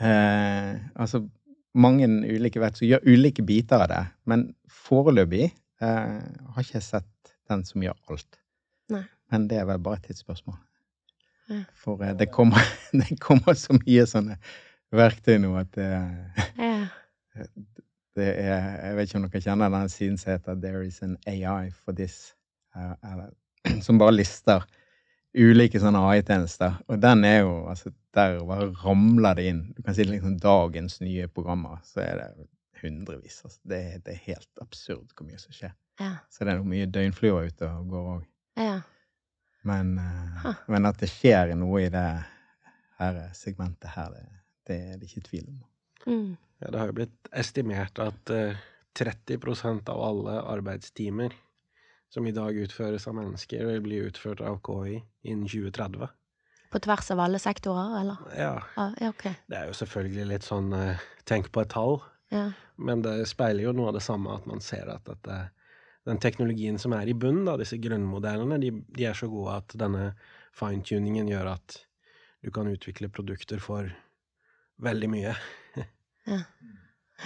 Eh, 0.00 0.70
altså 1.00 1.20
mange 1.74 2.06
ulike 2.06 2.60
verk 2.62 2.78
som 2.78 2.86
gjør 2.88 3.04
ulike 3.06 3.42
biter 3.46 3.82
av 3.84 3.88
det, 3.90 4.02
men 4.30 4.46
foreløpig 4.70 5.44
eh, 5.48 6.22
har 6.54 6.62
ikke 6.62 6.78
jeg 6.78 6.86
sett 6.86 7.34
den 7.50 7.64
som 7.66 7.82
gjør 7.82 7.98
alt. 8.10 8.38
Men 9.34 9.48
det 9.50 9.58
er 9.58 9.66
vel 9.66 9.82
bare 9.82 9.98
et 9.98 10.10
tidsspørsmål. 10.10 10.60
Ja. 11.50 11.64
For 11.76 12.02
eh, 12.04 12.14
det, 12.16 12.30
kommer, 12.32 12.62
det 13.00 13.18
kommer 13.20 13.56
så 13.58 13.74
mye 13.76 14.06
sånne 14.08 14.38
verktøy 14.94 15.40
nå 15.42 15.56
at 15.58 15.74
det, 15.74 15.88
Ja. 16.58 16.76
det 18.14 18.28
er 18.38 18.66
Jeg 18.78 18.94
vet 18.94 19.08
ikke 19.08 19.18
om 19.18 19.26
dere 19.26 19.42
kjenner 19.42 19.72
den 19.74 19.90
siden 19.90 20.20
som 20.20 20.36
heter 20.36 20.60
There 20.62 20.84
is 20.86 21.00
an 21.02 21.16
AI 21.26 21.72
for 21.74 21.96
this, 21.98 22.30
uh, 22.76 22.94
eller, 23.02 23.32
som 23.86 23.98
bare 23.98 24.14
lister 24.14 24.62
ulike 25.34 25.80
sånne 25.82 25.98
AI-tjenester. 26.12 26.76
Og 26.86 27.00
den 27.02 27.26
er 27.26 27.40
jo 27.40 27.64
altså 27.66 27.90
Der 28.14 28.36
bare 28.46 28.68
ramler 28.84 29.34
det 29.34 29.48
inn. 29.50 29.62
Du 29.74 29.82
kan 29.82 29.96
si 29.96 30.04
liksom 30.06 30.36
dagens 30.38 31.00
nye 31.02 31.26
programmer, 31.26 31.80
så 31.82 32.04
er 32.04 32.20
det 32.20 32.28
hundrevis. 32.78 33.40
Altså. 33.42 33.58
Det, 33.66 33.80
det 34.06 34.14
er 34.14 34.26
helt 34.28 34.62
absurd 34.62 35.10
hvor 35.10 35.26
mye 35.26 35.42
som 35.42 35.50
skjer. 35.56 35.74
Ja. 35.98 36.12
Så 36.30 36.46
det 36.46 36.54
er 36.54 36.62
mye 36.62 36.86
døgnfluer 36.86 37.50
ute 37.50 37.66
og 37.66 37.90
går 37.90 38.10
òg. 38.12 38.28
ja. 38.62 38.76
Men, 39.64 39.94
eh, 39.98 40.30
Huh. 40.44 40.54
men 40.68 40.84
at 40.86 40.98
det 41.00 41.08
skjer 41.08 41.54
noe 41.56 41.80
i 41.86 41.88
det 41.92 42.06
her 42.98 43.20
segmentet 43.34 43.94
her, 43.94 44.10
det, 44.12 44.26
det 44.68 44.76
er 44.92 44.98
det 45.00 45.08
ikke 45.08 45.22
tvil 45.30 45.46
om. 45.48 45.60
Mm. 46.06 46.36
Ja, 46.60 46.70
det 46.70 46.78
har 46.82 46.90
jo 46.90 46.96
blitt 46.98 47.30
estimert 47.32 47.98
at 48.04 48.30
uh, 48.30 48.58
30% 48.94 49.88
av 49.88 50.02
alle 50.04 50.34
arbeidstimer 50.52 51.32
som 52.12 52.26
i 52.28 52.32
dag 52.36 52.54
utføres 52.60 53.08
av 53.08 53.16
mennesker, 53.16 53.64
vil 53.66 53.80
bli 53.82 54.02
utført 54.06 54.40
av 54.44 54.60
KI 54.62 55.00
innen 55.26 55.48
2030. 55.48 56.06
På 56.70 56.78
tvers 56.84 57.08
av 57.10 57.20
alle 57.24 57.38
sektorer, 57.42 57.96
eller? 58.02 58.20
Ja, 58.36 58.52
Ja, 58.76 59.08
okay. 59.08 59.34
det 59.48 59.56
er 59.62 59.66
jo 59.72 59.74
selvfølgelig 59.80 60.28
litt 60.28 60.46
sånn 60.46 60.70
uh, 60.76 61.00
tenk 61.24 61.48
på 61.54 61.64
et 61.64 61.72
tall, 61.74 62.02
Ja. 62.30 62.50
men 62.76 63.02
det 63.02 63.26
speiler 63.30 63.64
jo 63.64 63.72
noe 63.72 63.88
av 63.88 63.94
det 63.98 64.02
samme 64.04 64.34
at 64.36 64.46
man 64.46 64.60
ser 64.60 64.88
at 64.92 65.04
dette, 65.08 65.40
den 66.08 66.20
teknologien 66.20 66.78
som 66.80 66.92
er 66.96 67.08
i 67.08 67.16
bunnen, 67.16 67.46
da, 67.48 67.56
disse 67.60 67.78
grunnmodellene, 67.80 68.58
de, 68.60 68.70
de 68.96 69.08
er 69.08 69.16
så 69.16 69.28
gode 69.32 69.58
at 69.62 69.76
denne 69.80 70.10
fine-tuningen 70.56 71.30
gjør 71.30 71.54
at 71.54 71.78
du 72.44 72.50
kan 72.52 72.68
utvikle 72.68 73.08
produkter 73.12 73.62
for 73.62 73.92
veldig 74.84 75.12
mye. 75.16 75.36
Ja. 76.24 76.38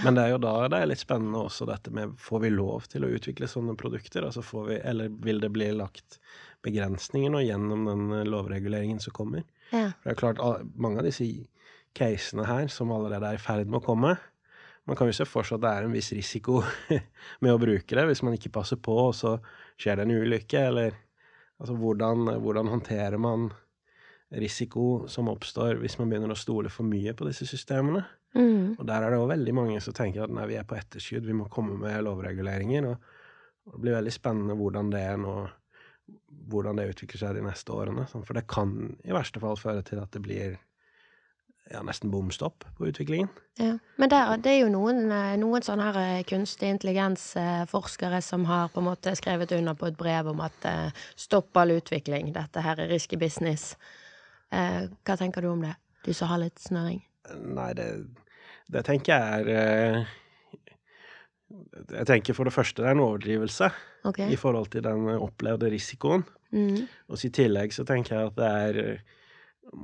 Men 0.02 0.16
det 0.16 0.22
er 0.24 0.32
jo 0.32 0.38
da 0.42 0.52
det 0.66 0.78
er 0.82 0.88
litt 0.90 1.00
spennende 1.00 1.44
også 1.46 1.68
dette 1.68 1.92
med 1.94 2.16
får 2.18 2.40
vi 2.42 2.48
lov 2.50 2.88
til 2.90 3.06
å 3.06 3.10
utvikle 3.14 3.46
sånne 3.46 3.76
produkter, 3.78 4.24
altså 4.26 4.42
får 4.42 4.64
vi, 4.66 4.78
eller 4.90 5.12
vil 5.22 5.38
det 5.38 5.52
bli 5.54 5.68
lagt 5.70 6.18
begrensninger 6.66 7.30
nå 7.30 7.44
gjennom 7.44 7.86
den 7.86 8.02
eh, 8.16 8.26
lovreguleringen 8.26 8.98
som 9.02 9.14
kommer? 9.14 9.46
Ja. 9.70 9.92
For 10.00 10.10
det 10.10 10.16
er 10.16 10.18
klart, 10.18 10.42
mange 10.74 10.98
av 10.98 11.06
disse 11.06 11.28
casene 11.98 12.48
her 12.50 12.66
som 12.74 12.90
allerede 12.94 13.30
er 13.30 13.38
i 13.38 13.42
ferd 13.42 13.70
med 13.70 13.80
å 13.80 13.86
komme, 13.86 14.16
man 14.88 14.96
kan 14.96 15.10
jo 15.10 15.16
se 15.16 15.26
for 15.28 15.44
seg 15.44 15.58
at 15.58 15.64
det 15.66 15.70
er 15.70 15.86
en 15.86 15.94
viss 15.94 16.10
risiko 16.16 16.62
med 17.44 17.52
å 17.52 17.60
bruke 17.60 17.96
det 17.98 18.06
hvis 18.08 18.24
man 18.24 18.36
ikke 18.38 18.54
passer 18.56 18.80
på, 18.80 18.94
og 19.10 19.14
så 19.16 19.36
skjer 19.76 20.00
det 20.00 20.06
en 20.06 20.16
ulykke, 20.16 20.62
eller 20.70 20.96
altså 21.60 21.76
hvordan, 21.76 22.30
hvordan 22.40 22.70
håndterer 22.72 23.20
man 23.20 23.50
risiko 24.28 25.08
som 25.08 25.28
oppstår 25.32 25.78
hvis 25.80 25.98
man 26.00 26.10
begynner 26.10 26.32
å 26.32 26.38
stole 26.38 26.72
for 26.72 26.88
mye 26.88 27.14
på 27.16 27.28
disse 27.28 27.48
systemene? 27.48 28.04
Mm. 28.36 28.76
Og 28.76 28.84
der 28.88 29.04
er 29.04 29.12
det 29.12 29.20
òg 29.20 29.30
veldig 29.30 29.54
mange 29.56 29.80
som 29.84 29.96
tenker 29.96 30.24
at 30.24 30.32
nei, 30.32 30.46
vi 30.50 30.58
er 30.60 30.66
på 30.68 30.76
etterskudd, 30.76 31.26
vi 31.26 31.36
må 31.36 31.48
komme 31.52 31.78
med 31.80 32.04
lovreguleringer. 32.04 32.90
Og, 32.90 33.14
og 33.68 33.76
det 33.76 33.84
blir 33.84 33.96
veldig 33.96 34.14
spennende 34.14 34.56
hvordan 34.58 34.92
det 34.92 35.04
er 35.04 35.20
nå, 35.20 35.34
hvordan 36.52 36.80
det 36.80 36.90
utvikler 36.92 37.22
seg 37.22 37.38
de 37.38 37.44
neste 37.46 37.74
årene. 37.74 38.06
sånn, 38.10 38.24
For 38.28 38.36
det 38.36 38.46
kan 38.50 38.74
i 39.04 39.16
verste 39.16 39.40
fall 39.42 39.60
føre 39.60 39.84
til 39.86 40.02
at 40.02 40.12
det 40.16 40.24
blir 40.24 40.58
ja, 41.70 41.82
nesten 41.84 42.10
bom 42.10 42.30
stopp 42.32 42.64
på 42.78 42.88
utviklingen. 42.88 43.28
Ja. 43.58 43.74
Men 43.96 44.10
der, 44.12 44.36
det 44.42 44.52
er 44.54 44.60
jo 44.62 44.70
noen, 44.72 45.10
eh, 45.12 45.34
noen 45.40 45.64
sånne 45.64 45.88
her 45.90 45.98
eh, 46.02 46.24
kunstig 46.28 46.70
intelligens-forskere 46.76 48.20
som 48.24 48.46
har 48.48 48.70
på 48.72 48.82
en 48.82 48.88
måte 48.88 49.14
skrevet 49.18 49.52
under 49.56 49.76
på 49.78 49.90
et 49.90 49.98
brev 49.98 50.30
om 50.32 50.40
at 50.44 50.68
eh, 50.68 51.02
stopp 51.18 51.56
all 51.60 51.74
utvikling, 51.76 52.32
dette 52.36 52.62
her 52.64 52.80
er 52.80 52.90
risky 52.92 53.18
business. 53.20 53.74
Eh, 54.54 54.86
hva 55.04 55.18
tenker 55.20 55.44
du 55.44 55.50
om 55.52 55.66
det, 55.66 55.74
du 56.06 56.14
som 56.16 56.30
har 56.32 56.40
litt 56.40 56.62
snøring? 56.62 57.02
Nei, 57.36 57.68
det, 57.76 57.90
det 58.72 58.84
tenker 58.88 59.12
jeg 59.12 59.42
er 59.42 59.52
eh, 59.52 60.16
Jeg 61.92 62.08
tenker 62.08 62.36
for 62.36 62.48
det 62.48 62.54
første 62.54 62.82
det 62.82 62.88
er 62.88 62.96
en 62.96 63.04
overdrivelse 63.04 63.68
okay. 64.08 64.32
i 64.32 64.40
forhold 64.40 64.70
til 64.72 64.84
den 64.84 65.08
opplevde 65.18 65.70
risikoen. 65.72 66.24
Mm. 66.52 66.86
Og 67.12 67.24
i 67.24 67.32
tillegg 67.34 67.74
så 67.76 67.84
tenker 67.88 68.16
jeg 68.16 68.30
at 68.30 68.38
det 68.38 68.48
er 68.48 68.82
eh, 68.84 69.14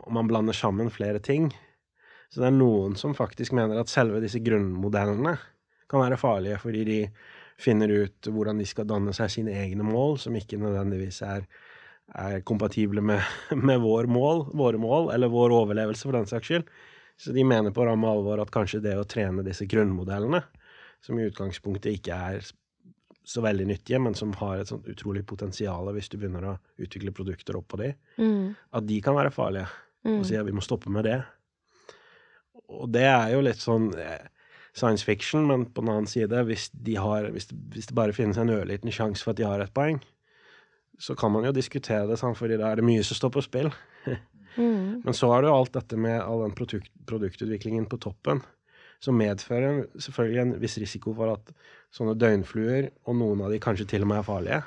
Man 0.09 0.29
blander 0.29 0.57
sammen 0.57 0.89
flere 0.89 1.21
ting. 1.21 1.51
Så 2.35 2.43
det 2.43 2.49
er 2.51 2.57
noen 2.57 2.97
som 2.99 3.15
faktisk 3.15 3.55
mener 3.55 3.79
at 3.79 3.93
selve 3.93 4.19
disse 4.23 4.41
grunnmodellene 4.43 5.37
kan 5.91 6.03
være 6.03 6.19
farlige 6.19 6.59
fordi 6.59 6.81
de 6.89 6.97
finner 7.63 7.93
ut 7.95 8.27
hvordan 8.27 8.59
de 8.59 8.67
skal 8.67 8.89
danne 8.91 9.13
seg 9.15 9.31
sine 9.31 9.55
egne 9.55 9.87
mål, 9.87 10.17
som 10.19 10.35
ikke 10.35 10.59
nødvendigvis 10.59 11.21
er, 11.23 11.45
er 12.19 12.41
kompatible 12.43 13.05
med, 13.07 13.23
med 13.69 13.79
vår 13.85 14.11
mål, 14.11 14.49
våre 14.59 14.81
mål, 14.83 15.13
eller 15.15 15.31
vår 15.31 15.55
overlevelse 15.61 16.09
for 16.09 16.19
den 16.19 16.27
saks 16.27 16.51
skyld. 16.51 16.67
Så 17.23 17.31
de 17.31 17.45
mener 17.47 17.71
på 17.71 17.87
ramme 17.87 18.11
alvor 18.11 18.43
at 18.43 18.51
kanskje 18.51 18.83
det 18.83 18.97
å 18.99 19.07
trene 19.07 19.45
disse 19.47 19.69
grunnmodellene, 19.71 20.43
som 21.05 21.21
i 21.21 21.29
utgangspunktet 21.29 22.01
ikke 22.01 22.19
er 22.33 22.51
så 23.25 23.45
veldig 23.45 23.69
nyttige, 23.71 24.01
men 24.03 24.19
som 24.19 24.35
har 24.41 24.59
et 24.59 24.69
sånt 24.69 24.91
utrolig 24.91 25.23
potensial 25.31 25.87
hvis 25.95 26.11
du 26.11 26.19
begynner 26.19 26.49
å 26.51 26.57
utvikle 26.83 27.15
produkter 27.15 27.57
oppå 27.61 27.79
de, 27.81 27.95
Mm. 28.19 28.57
at 28.75 28.87
de 28.91 29.01
kan 29.01 29.15
være 29.15 29.31
farlige. 29.31 29.71
Mm. 30.05 30.19
Og 30.19 30.27
si 30.27 30.35
at 30.37 30.45
vi 30.45 30.53
må 30.53 30.61
stoppe 30.61 30.91
med 30.91 31.07
det. 31.07 31.23
Og 32.73 32.89
det 32.95 33.05
er 33.09 33.35
jo 33.35 33.43
litt 33.45 33.61
sånn 33.63 33.91
eh, 34.01 34.27
science 34.75 35.07
fiction, 35.07 35.47
men 35.51 35.67
på 35.71 35.85
den 35.85 35.93
annen 35.93 36.11
side, 36.11 36.45
hvis, 36.49 36.69
de 36.73 36.97
har, 36.99 37.29
hvis, 37.35 37.51
hvis 37.75 37.91
det 37.91 37.97
bare 37.97 38.17
finnes 38.17 38.41
en 38.41 38.53
ørliten 38.53 38.93
sjanse 38.95 39.25
for 39.25 39.35
at 39.35 39.41
de 39.41 39.49
har 39.49 39.63
et 39.63 39.75
poeng, 39.75 40.01
så 40.99 41.17
kan 41.19 41.33
man 41.35 41.47
jo 41.47 41.55
diskutere 41.55 42.07
det, 42.09 42.19
sant? 42.21 42.39
fordi 42.39 42.59
da 42.61 42.71
er 42.71 42.81
det 42.81 42.87
mye 42.87 43.03
som 43.07 43.19
står 43.19 43.35
på 43.35 43.45
spill. 43.49 43.73
Mm. 44.55 45.01
Men 45.03 45.17
så 45.19 45.27
har 45.33 45.43
det 45.43 45.49
jo 45.49 45.55
alt 45.59 45.73
dette 45.75 45.97
med 45.99 46.21
all 46.23 46.45
den 46.45 46.53
produkt, 46.55 46.93
produktutviklingen 47.11 47.89
på 47.91 47.99
toppen, 47.99 48.39
som 49.03 49.17
medfører 49.19 49.81
selvfølgelig 49.99 50.43
en 50.45 50.53
viss 50.63 50.77
risiko 50.79 51.11
for 51.19 51.33
at 51.33 51.51
sånne 51.91 52.15
døgnfluer, 52.19 52.93
og 53.03 53.19
noen 53.19 53.43
av 53.43 53.51
de 53.51 53.59
kanskje 53.59 53.89
til 53.91 54.07
og 54.07 54.13
med 54.13 54.21
er 54.21 54.29
farlige. 54.29 54.61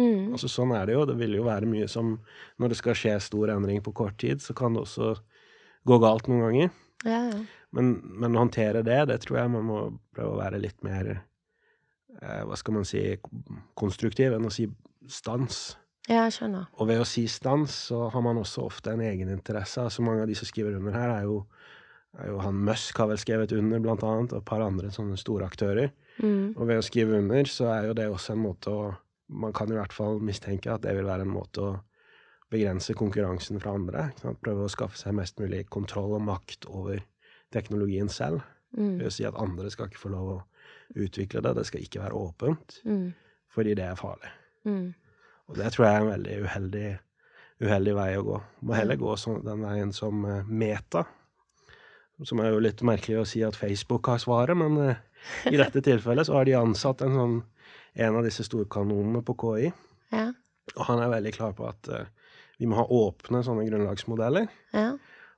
Mm. 0.00 0.32
Altså 0.34 0.48
Sånn 0.50 0.72
er 0.74 0.88
det 0.88 0.96
jo. 0.96 1.04
Det 1.06 1.18
vil 1.20 1.36
jo 1.36 1.44
være 1.46 1.68
mye 1.70 1.86
som 1.86 2.16
Når 2.58 2.72
det 2.72 2.78
skal 2.80 2.96
skje 2.98 3.12
stor 3.22 3.52
endring 3.54 3.78
på 3.84 3.92
kort 3.94 4.16
tid, 4.18 4.42
så 4.42 4.56
kan 4.56 4.74
det 4.74 4.82
også 4.82 5.12
gå 5.86 5.98
galt 6.02 6.26
noen 6.30 6.42
ganger. 6.48 6.72
Ja, 7.04 7.20
ja. 7.28 7.44
Men, 7.74 7.94
men 8.20 8.36
å 8.36 8.44
håndtere 8.44 8.84
det, 8.86 9.00
det 9.10 9.20
tror 9.24 9.40
jeg 9.40 9.52
man 9.52 9.66
må 9.68 9.78
prøve 10.14 10.36
å 10.36 10.40
være 10.40 10.60
litt 10.62 10.78
mer 10.86 11.10
eh, 11.16 12.42
Hva 12.46 12.56
skal 12.56 12.78
man 12.78 12.86
si 12.88 13.02
konstruktiv 13.78 14.36
enn 14.36 14.46
å 14.48 14.52
si 14.54 14.68
stans. 15.10 15.76
ja, 16.08 16.22
jeg 16.24 16.36
skjønner. 16.38 16.68
Og 16.78 16.88
ved 16.88 17.02
å 17.02 17.08
si 17.08 17.26
stans, 17.28 17.74
så 17.90 18.06
har 18.12 18.24
man 18.24 18.40
også 18.40 18.64
ofte 18.68 18.94
en 18.94 19.02
egeninteresse. 19.04 19.82
Altså 19.84 20.04
mange 20.06 20.24
av 20.24 20.30
de 20.30 20.36
som 20.38 20.48
skriver 20.48 20.78
under 20.78 20.96
her, 20.96 21.12
er 21.18 21.26
jo, 21.28 21.42
er 22.20 22.30
jo 22.30 22.40
han 22.44 22.62
Musk 22.70 23.02
har 23.02 23.10
vel 23.10 23.20
skrevet 23.20 23.52
under, 23.58 23.82
blant 23.84 24.04
annet, 24.06 24.32
og 24.32 24.40
et 24.40 24.48
par 24.48 24.64
andre 24.64 24.92
sånne 24.94 25.18
store 25.20 25.48
aktører. 25.50 25.92
Mm. 26.22 26.54
Og 26.54 26.68
ved 26.70 26.78
å 26.78 26.86
skrive 26.86 27.18
under, 27.18 27.50
så 27.50 27.68
er 27.74 27.90
jo 27.90 27.98
det 27.98 28.06
også 28.08 28.36
en 28.36 28.46
måte 28.46 28.70
å 28.72 28.92
Man 29.34 29.54
kan 29.56 29.70
i 29.72 29.74
hvert 29.74 29.92
fall 29.96 30.18
mistenke 30.20 30.68
at 30.68 30.82
det 30.84 30.92
vil 30.94 31.06
være 31.08 31.24
en 31.24 31.30
måte 31.32 31.62
å 31.64 31.68
begrense 32.52 32.94
konkurransen 32.94 33.60
fra 33.62 33.74
andre. 33.74 34.08
Prøve 34.44 34.66
å 34.66 34.72
skaffe 34.72 34.98
seg 35.00 35.16
mest 35.16 35.38
mulig 35.40 35.64
kontroll 35.72 36.16
og 36.16 36.24
makt 36.26 36.68
over 36.70 37.00
teknologien 37.54 38.10
selv. 38.12 38.42
Mm. 38.76 38.98
Ved 38.98 39.06
å 39.08 39.14
si 39.14 39.26
at 39.26 39.38
andre 39.38 39.70
skal 39.70 39.88
ikke 39.90 40.02
få 40.02 40.12
lov 40.14 40.30
å 40.34 40.42
utvikle 40.98 41.42
det, 41.44 41.54
det 41.56 41.66
skal 41.68 41.84
ikke 41.84 42.02
være 42.02 42.18
åpent, 42.18 42.80
Mm. 42.84 43.14
fordi 43.48 43.74
det 43.74 43.84
er 43.84 43.94
farlig. 43.98 44.30
Mm. 44.64 44.94
Og 45.48 45.56
det 45.56 45.72
tror 45.72 45.86
jeg 45.86 45.94
er 45.94 46.00
en 46.00 46.12
veldig 46.12 46.36
uheldig, 46.44 46.98
uheldig 47.60 47.94
vei 47.94 48.10
å 48.18 48.24
gå. 48.24 48.40
Må 48.62 48.74
heller 48.74 48.96
gå 48.96 49.16
sånn, 49.16 49.44
den 49.44 49.62
veien 49.62 49.92
som 49.92 50.24
eh, 50.24 50.42
Meta. 50.44 51.04
Som 52.22 52.40
er 52.40 52.52
jo 52.52 52.62
litt 52.62 52.82
merkelig 52.82 53.18
å 53.20 53.26
si 53.26 53.42
at 53.42 53.56
Facebook 53.58 54.06
har 54.06 54.18
svaret, 54.22 54.56
men 54.56 54.76
uh, 54.78 54.94
i 55.50 55.56
dette 55.58 55.82
tilfellet 55.88 56.26
så 56.26 56.36
har 56.38 56.44
de 56.46 56.54
ansatt 56.54 57.02
en 57.02 57.16
sånn 57.18 57.36
en 57.94 58.16
av 58.18 58.24
disse 58.26 58.44
storkanonene 58.46 59.22
på 59.22 59.34
KI. 59.38 59.72
Ja. 60.14 60.28
Og 60.74 60.84
han 60.88 61.02
er 61.02 61.12
veldig 61.12 61.32
klar 61.36 61.52
på 61.54 61.66
at 61.68 61.88
eh, 61.92 62.06
vi 62.64 62.70
må 62.72 62.78
ha 62.80 62.86
åpne 62.88 63.42
sånne 63.44 63.66
grunnlagsmodeller. 63.68 64.48
Ja. 64.72 64.94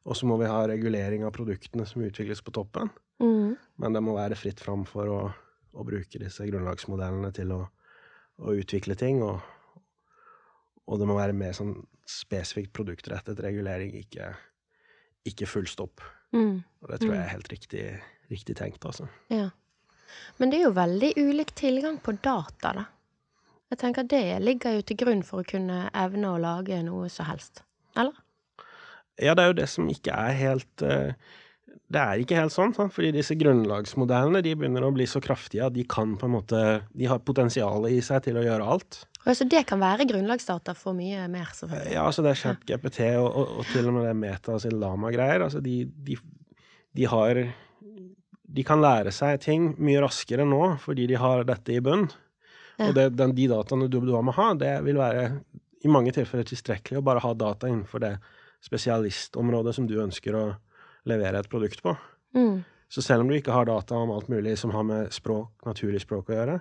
Og 0.06 0.14
så 0.14 0.28
må 0.30 0.36
vi 0.38 0.46
ha 0.46 0.60
regulering 0.70 1.24
av 1.26 1.34
produktene 1.34 1.82
som 1.90 2.04
utvikles 2.06 2.38
på 2.46 2.54
toppen. 2.54 2.92
Mm. 3.18 3.56
Men 3.82 3.96
det 3.96 4.02
må 4.06 4.14
være 4.14 4.38
fritt 4.38 4.60
fram 4.62 4.84
for 4.86 5.10
å, 5.10 5.20
å 5.74 5.86
bruke 5.88 6.20
disse 6.22 6.46
grunnlagsmodellene 6.46 7.32
til 7.34 7.50
å, 7.56 7.60
å 8.38 8.54
utvikle 8.54 8.94
ting 9.00 9.18
og, 9.26 9.40
og 10.86 11.00
det 11.02 11.08
må 11.10 11.16
være 11.18 11.34
mer 11.34 11.56
sånn 11.56 11.74
spesifikt 12.06 12.70
produktrettet 12.76 13.40
regulering, 13.42 13.96
ikke, 13.98 14.30
ikke 15.26 15.48
full 15.50 15.66
stopp. 15.66 16.04
Mm. 16.36 16.60
Og 16.84 16.90
det 16.92 17.00
tror 17.02 17.16
jeg 17.16 17.18
Mm. 17.18 17.24
er 17.26 17.32
helt 17.34 17.48
riktig, 17.50 17.84
riktig 18.30 18.56
tenkt, 18.60 18.84
altså. 18.86 19.08
Ja. 19.32 19.48
Men 20.38 20.52
det 20.52 20.60
er 20.60 20.68
jo 20.68 20.76
veldig 20.76 21.10
ulik 21.18 21.50
tilgang 21.58 21.98
på 21.98 22.14
data, 22.22 22.72
da. 22.78 22.84
Jeg 23.72 23.80
tenker 23.80 24.06
det 24.06 24.26
ligger 24.44 24.76
jo 24.76 24.84
til 24.86 24.98
grunn 25.00 25.24
for 25.26 25.42
å 25.42 25.48
kunne 25.48 25.86
evne 25.96 26.30
å 26.30 26.38
lage 26.38 26.78
noe 26.86 27.08
som 27.10 27.26
helst. 27.26 27.64
Eller? 27.98 28.14
Ja, 29.18 29.34
det 29.34 29.42
er 29.42 29.50
jo 29.50 29.58
det 29.58 29.66
som 29.72 29.88
ikke 29.90 30.12
er 30.12 30.34
helt 30.36 30.82
eh, 30.84 31.16
Det 31.86 32.00
er 32.02 32.20
ikke 32.20 32.36
helt 32.36 32.52
sånn, 32.52 32.74
fordi 32.74 33.14
disse 33.16 33.36
grunnlagsmodellene 33.38 34.42
de 34.44 34.52
begynner 34.58 34.84
å 34.84 34.92
bli 34.94 35.06
så 35.08 35.22
kraftige 35.24 35.66
at 35.66 35.74
de 35.76 35.86
kan 35.88 36.14
på 36.20 36.28
en 36.28 36.34
måte 36.34 36.62
De 36.92 37.08
har 37.08 37.22
potensialet 37.24 37.96
i 37.96 38.02
seg 38.04 38.26
til 38.26 38.38
å 38.38 38.44
gjøre 38.44 38.66
alt. 38.76 39.00
Og 39.26 39.34
så 39.34 39.46
det 39.48 39.64
kan 39.66 39.80
være 39.82 40.06
grunnlagsdata 40.06 40.76
for 40.78 40.94
mye 40.94 41.24
mer, 41.32 41.48
selvfølgelig. 41.56 41.94
Ja, 41.96 42.04
altså 42.06 42.22
det 42.22 42.34
er 42.34 42.42
ChatGPT 42.42 43.00
og, 43.18 43.26
og, 43.26 43.54
og 43.62 43.70
til 43.72 43.88
og 43.88 43.96
med 43.96 44.06
det 44.06 44.16
Meta 44.20 44.54
og 44.54 44.62
sin 44.62 44.76
Lama-greier. 44.78 45.46
Altså 45.48 45.62
de, 45.64 45.80
de, 46.06 46.18
de 46.94 47.08
har 47.10 47.42
De 48.56 48.62
kan 48.64 48.80
lære 48.80 49.10
seg 49.10 49.40
ting 49.42 49.72
mye 49.82 50.04
raskere 50.04 50.46
nå 50.46 50.76
fordi 50.84 51.08
de 51.10 51.18
har 51.18 51.42
dette 51.48 51.74
i 51.74 51.82
bunn. 51.82 52.06
Ja. 52.76 52.88
Og 52.90 52.94
det, 52.94 53.06
den, 53.16 53.32
de 53.36 53.46
dataene 53.48 53.88
du, 53.88 54.00
du 54.04 54.12
må 54.22 54.32
ha, 54.36 54.50
det 54.54 54.74
vil 54.84 54.98
være 55.00 55.28
i 55.84 55.88
mange 55.88 56.12
tilfeller 56.12 56.44
tilstrekkelig 56.48 56.98
å 57.00 57.04
bare 57.06 57.22
ha 57.24 57.32
data 57.34 57.68
innenfor 57.70 58.02
det 58.02 58.14
spesialistområdet 58.66 59.74
som 59.76 59.86
du 59.88 59.94
ønsker 60.02 60.36
å 60.36 60.44
levere 61.08 61.40
et 61.40 61.48
produkt 61.52 61.82
på. 61.84 61.94
Mm. 62.36 62.64
Så 62.88 63.02
selv 63.02 63.24
om 63.24 63.28
du 63.30 63.36
ikke 63.36 63.54
har 63.54 63.66
data 63.68 63.96
om 63.98 64.10
alt 64.14 64.28
mulig 64.30 64.56
som 64.58 64.70
har 64.74 64.84
med 64.86 65.12
språk, 65.14 65.52
naturlig 65.66 66.02
språk 66.04 66.28
å 66.30 66.36
gjøre, 66.36 66.58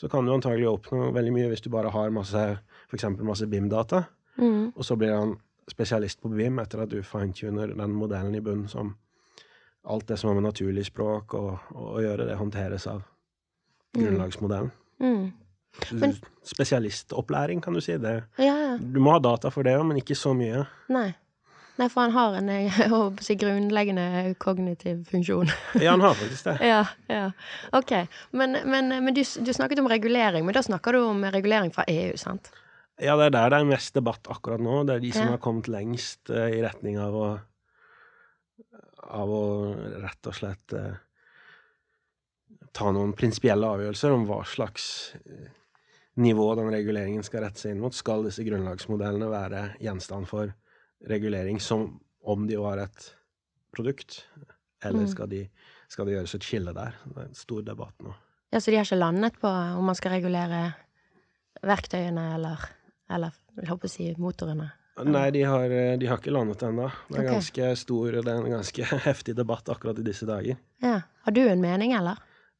så 0.00 0.08
kan 0.08 0.24
du 0.24 0.32
antagelig 0.32 0.68
oppnå 0.70 1.10
veldig 1.12 1.32
mye 1.34 1.50
hvis 1.52 1.62
du 1.66 1.68
bare 1.72 1.90
har 1.92 2.12
masse, 2.14 2.44
eksempel 2.94 3.26
masse 3.28 3.46
BIM-data, 3.50 4.04
Mm. 4.40 4.70
og 4.78 4.84
så 4.86 4.94
blir 4.96 5.10
han 5.12 5.32
spesialist 5.68 6.20
på 6.22 6.30
BIM 6.32 6.60
etter 6.62 6.80
at 6.84 6.88
du 6.88 7.02
fine-tuner 7.04 7.74
den 7.76 7.92
modellen 7.92 8.32
i 8.38 8.40
bunnen 8.40 8.68
som 8.70 8.94
alt 9.84 10.06
det 10.08 10.16
som 10.18 10.30
har 10.30 10.36
med 10.38 10.46
naturlig 10.46 10.86
språk 10.86 11.34
å, 11.36 11.58
å 11.74 11.98
gjøre, 12.00 12.24
det 12.30 12.38
håndteres 12.38 12.86
av 12.88 13.02
Mm. 13.90 14.04
grunnlagsmodellen. 14.04 14.70
Mm. 15.02 15.32
Men- 15.92 16.16
Spesialistopplæring, 16.50 17.60
kan 17.62 17.74
du 17.76 17.80
si. 17.80 17.96
Det. 17.98 18.24
Ja, 18.38 18.54
ja. 18.56 18.76
Du 18.80 19.00
må 19.00 19.12
ha 19.12 19.18
data 19.22 19.50
for 19.50 19.62
det 19.62 19.76
òg, 19.78 19.84
men 19.86 20.00
ikke 20.00 20.16
så 20.18 20.32
mye. 20.34 20.64
Nei. 20.90 21.10
Nei, 21.78 21.86
for 21.88 22.02
han 22.02 22.12
har 22.12 22.34
en 22.40 22.48
jeg 22.56 22.88
håper 22.90 23.22
si, 23.24 23.36
grunnleggende 23.40 24.34
kognitiv 24.42 25.04
funksjon. 25.08 25.48
Ja, 25.80 25.92
han 25.94 26.00
har 26.04 26.14
faktisk 26.18 26.44
det. 26.50 26.56
ja, 26.72 26.80
ja. 27.08 27.30
Ok. 27.76 27.92
Men, 28.32 28.58
men, 28.68 28.88
men 29.04 29.14
du, 29.14 29.22
du 29.22 29.52
snakket 29.54 29.78
om 29.80 29.88
regulering, 29.88 30.44
men 30.44 30.56
da 30.56 30.62
snakker 30.66 30.92
du 30.96 31.04
om 31.04 31.22
regulering 31.24 31.70
fra 31.72 31.84
EU, 31.88 32.16
sant? 32.20 32.50
Ja, 33.00 33.14
det 33.16 33.30
er 33.30 33.36
der 33.36 33.54
det 33.54 33.60
er 33.62 33.70
mest 33.70 33.94
debatt 33.96 34.26
akkurat 34.28 34.60
nå. 34.60 34.82
Det 34.88 34.98
er 34.98 35.04
de 35.06 35.12
som 35.14 35.28
Ja. 35.30 35.36
har 35.36 35.40
kommet 35.40 35.70
lengst 35.72 36.28
uh, 36.28 36.48
i 36.52 36.60
retning 36.64 36.98
av 37.00 37.14
å 37.16 37.28
Av 39.10 39.30
å 39.32 39.44
rett 40.02 40.28
og 40.28 40.34
slett 40.36 40.74
uh, 40.76 40.92
ta 42.76 42.90
noen 42.94 43.14
prinsipielle 43.16 43.66
avgjørelser 43.66 44.12
om 44.14 44.26
hva 44.28 44.42
slags 44.46 44.84
eh, 45.24 45.48
nivå 46.16 46.54
den 46.58 46.70
reguleringen 46.72 47.22
skal 47.22 47.44
rette 47.44 47.60
seg 47.62 47.74
inn 47.74 47.80
mot. 47.82 47.94
Skal 47.94 48.24
disse 48.26 48.44
grunnlagsmodellene 48.46 49.28
være 49.30 49.62
gjenstand 49.80 50.28
for 50.30 50.52
regulering 51.08 51.60
som 51.62 52.00
om 52.26 52.46
de 52.48 52.58
var 52.60 52.78
et 52.82 53.12
produkt, 53.74 54.24
eller 54.84 55.04
Mm. 55.06 55.08
skal, 55.08 55.28
de, 55.28 55.48
skal 55.88 56.06
det 56.06 56.14
gjøres 56.16 56.34
et 56.34 56.42
skille 56.44 56.72
der? 56.74 56.96
Det 57.06 57.16
er 57.16 57.28
en 57.28 57.34
stor 57.38 57.62
debatt 57.62 57.94
nå. 58.02 58.14
Ja, 58.52 58.58
Så 58.60 58.70
de 58.70 58.76
har 58.76 58.84
ikke 58.84 58.98
landet 58.98 59.38
på 59.40 59.48
om 59.48 59.84
man 59.84 59.94
skal 59.94 60.12
regulere 60.18 60.74
verktøyene 61.62 62.34
eller, 62.34 62.58
eller 63.10 63.32
jeg 63.56 63.68
håper 63.70 63.88
å 63.88 63.92
si 63.92 64.08
motorene? 64.18 64.70
Nei, 65.00 65.30
de 65.32 65.42
har, 65.48 65.68
de 65.96 66.08
har 66.10 66.18
ikke 66.18 66.32
landet 66.34 66.62
ennå. 66.66 66.90
Det 67.08 67.16
er 67.16 67.22
okay. 67.22 67.36
ganske 67.38 67.68
stor, 67.80 68.18
det 68.20 68.28
er 68.28 68.40
en 68.42 68.56
ganske 68.58 68.84
heftig 69.06 69.36
debatt 69.38 69.68
akkurat 69.72 69.98
i 69.98 70.04
disse 70.04 70.26
dager. 70.28 70.58
Ja. 70.82 71.00
Har 71.24 71.32
du 71.36 71.40
en 71.46 71.62
mening, 71.62 71.94
eller? 71.96 72.18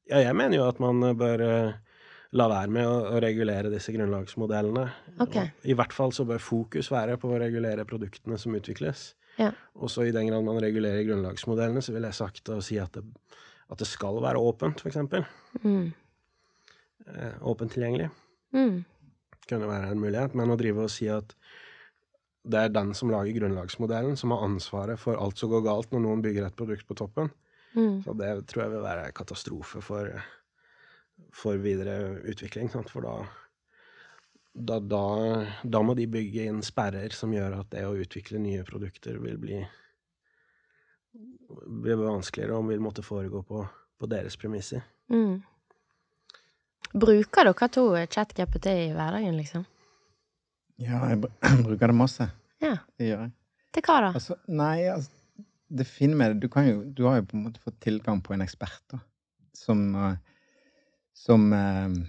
Ja, 0.09 0.23
jeg 0.23 0.37
mener 0.37 0.57
jo 0.57 0.69
at 0.69 0.79
man 0.81 1.03
bør 1.19 1.43
eh, 1.45 1.75
la 2.37 2.47
være 2.51 2.71
med 2.71 2.87
å, 2.87 2.97
å 3.17 3.21
regulere 3.23 3.73
disse 3.73 3.93
grunnlagsmodellene. 3.95 4.85
Okay. 5.25 5.51
I 5.67 5.75
hvert 5.79 5.95
fall 5.95 6.15
så 6.15 6.27
bør 6.29 6.43
fokus 6.43 6.91
være 6.93 7.19
på 7.21 7.31
å 7.31 7.41
regulere 7.43 7.87
produktene 7.89 8.39
som 8.39 8.55
utvikles. 8.59 9.11
Ja. 9.41 9.51
Og 9.79 9.91
så 9.91 10.07
i 10.07 10.15
den 10.15 10.29
grad 10.31 10.45
man 10.47 10.61
regulerer 10.63 11.07
grunnlagsmodellene, 11.09 11.83
så 11.83 11.95
vil 11.95 12.07
jeg 12.07 12.19
sagt 12.19 12.53
å 12.53 12.61
si 12.65 12.79
at 12.83 12.95
det, 12.99 13.05
at 13.71 13.83
det 13.83 13.89
skal 13.89 14.21
være 14.23 14.43
åpent, 14.43 14.85
eksempel. 14.87 15.27
Mm. 15.65 15.91
Eh, 17.11 17.37
åpent 17.47 17.75
tilgjengelig. 17.75 18.11
Mm. 18.55 18.85
kunne 19.51 19.67
være 19.67 19.91
en 19.91 19.99
mulighet, 19.99 20.35
men 20.39 20.51
å 20.51 20.57
drive 20.59 20.85
og 20.87 20.93
si 20.95 21.09
at 21.11 21.33
det 22.51 22.61
er 22.61 22.73
den 22.73 22.93
som 22.95 23.11
lager 23.11 23.35
grunnlagsmodellen, 23.35 24.17
som 24.19 24.31
har 24.35 24.45
ansvaret 24.47 25.01
for 25.01 25.19
alt 25.19 25.39
som 25.39 25.51
går 25.51 25.65
galt 25.67 25.91
når 25.93 26.05
noen 26.05 26.23
bygger 26.25 26.47
et 26.47 26.57
produkt 26.57 26.87
på 26.89 26.97
toppen. 26.99 27.31
Mm. 27.75 28.01
Så 28.05 28.15
det 28.19 28.31
tror 28.51 28.65
jeg 28.65 28.73
vil 28.75 28.85
være 28.85 29.11
katastrofe 29.15 29.83
for, 29.85 30.11
for 31.35 31.61
videre 31.63 32.21
utvikling. 32.29 32.71
Sant? 32.73 32.91
For 32.93 33.05
da, 33.05 33.17
da, 34.55 34.81
da, 34.81 35.03
da 35.63 35.83
må 35.85 35.95
de 35.99 36.09
bygge 36.11 36.49
inn 36.51 36.63
sperrer 36.67 37.15
som 37.17 37.35
gjør 37.35 37.61
at 37.61 37.71
det 37.75 37.85
å 37.87 37.97
utvikle 37.99 38.43
nye 38.43 38.65
produkter 38.67 39.21
vil 39.23 39.39
bli, 39.41 39.61
bli 41.15 42.01
vanskeligere 42.01 42.59
og 42.59 42.71
vil 42.73 42.83
måtte 42.85 43.07
foregå 43.07 43.45
på, 43.47 43.65
på 44.01 44.11
deres 44.11 44.39
premisser. 44.41 44.85
Mm. 45.13 45.41
Bruker 46.91 47.47
dere 47.47 47.69
to 47.71 47.85
ChatGPT 48.11 48.73
i 48.89 48.91
hverdagen, 48.95 49.37
liksom? 49.39 49.67
Ja, 50.81 51.05
jeg 51.11 51.23
bruker 51.65 51.93
det 51.93 51.97
masse. 51.97 52.27
Ja. 52.61 52.77
Det 52.99 53.13
gjør 53.13 53.27
jeg. 53.27 53.35
Til 53.71 53.87
hva 53.87 54.01
da? 54.03 54.11
Altså, 54.19 54.37
nei, 54.51 54.77
altså 54.91 55.45
Det 55.71 55.85
fine 55.87 56.17
med 56.19 56.33
det 56.33 56.43
Du, 56.43 56.49
kan 56.51 56.67
jo, 56.67 56.81
du 56.83 57.05
har 57.07 57.21
jo 57.21 57.29
på 57.31 57.37
en 57.39 57.45
måte 57.47 57.63
fått 57.63 57.79
tilgang 57.85 58.19
på 58.25 58.35
en 58.35 58.43
ekspert, 58.43 58.83
da. 58.91 58.99
Som 59.55 59.95
eh, 59.95 60.17
Som 61.21 61.53
eh, 61.53 62.01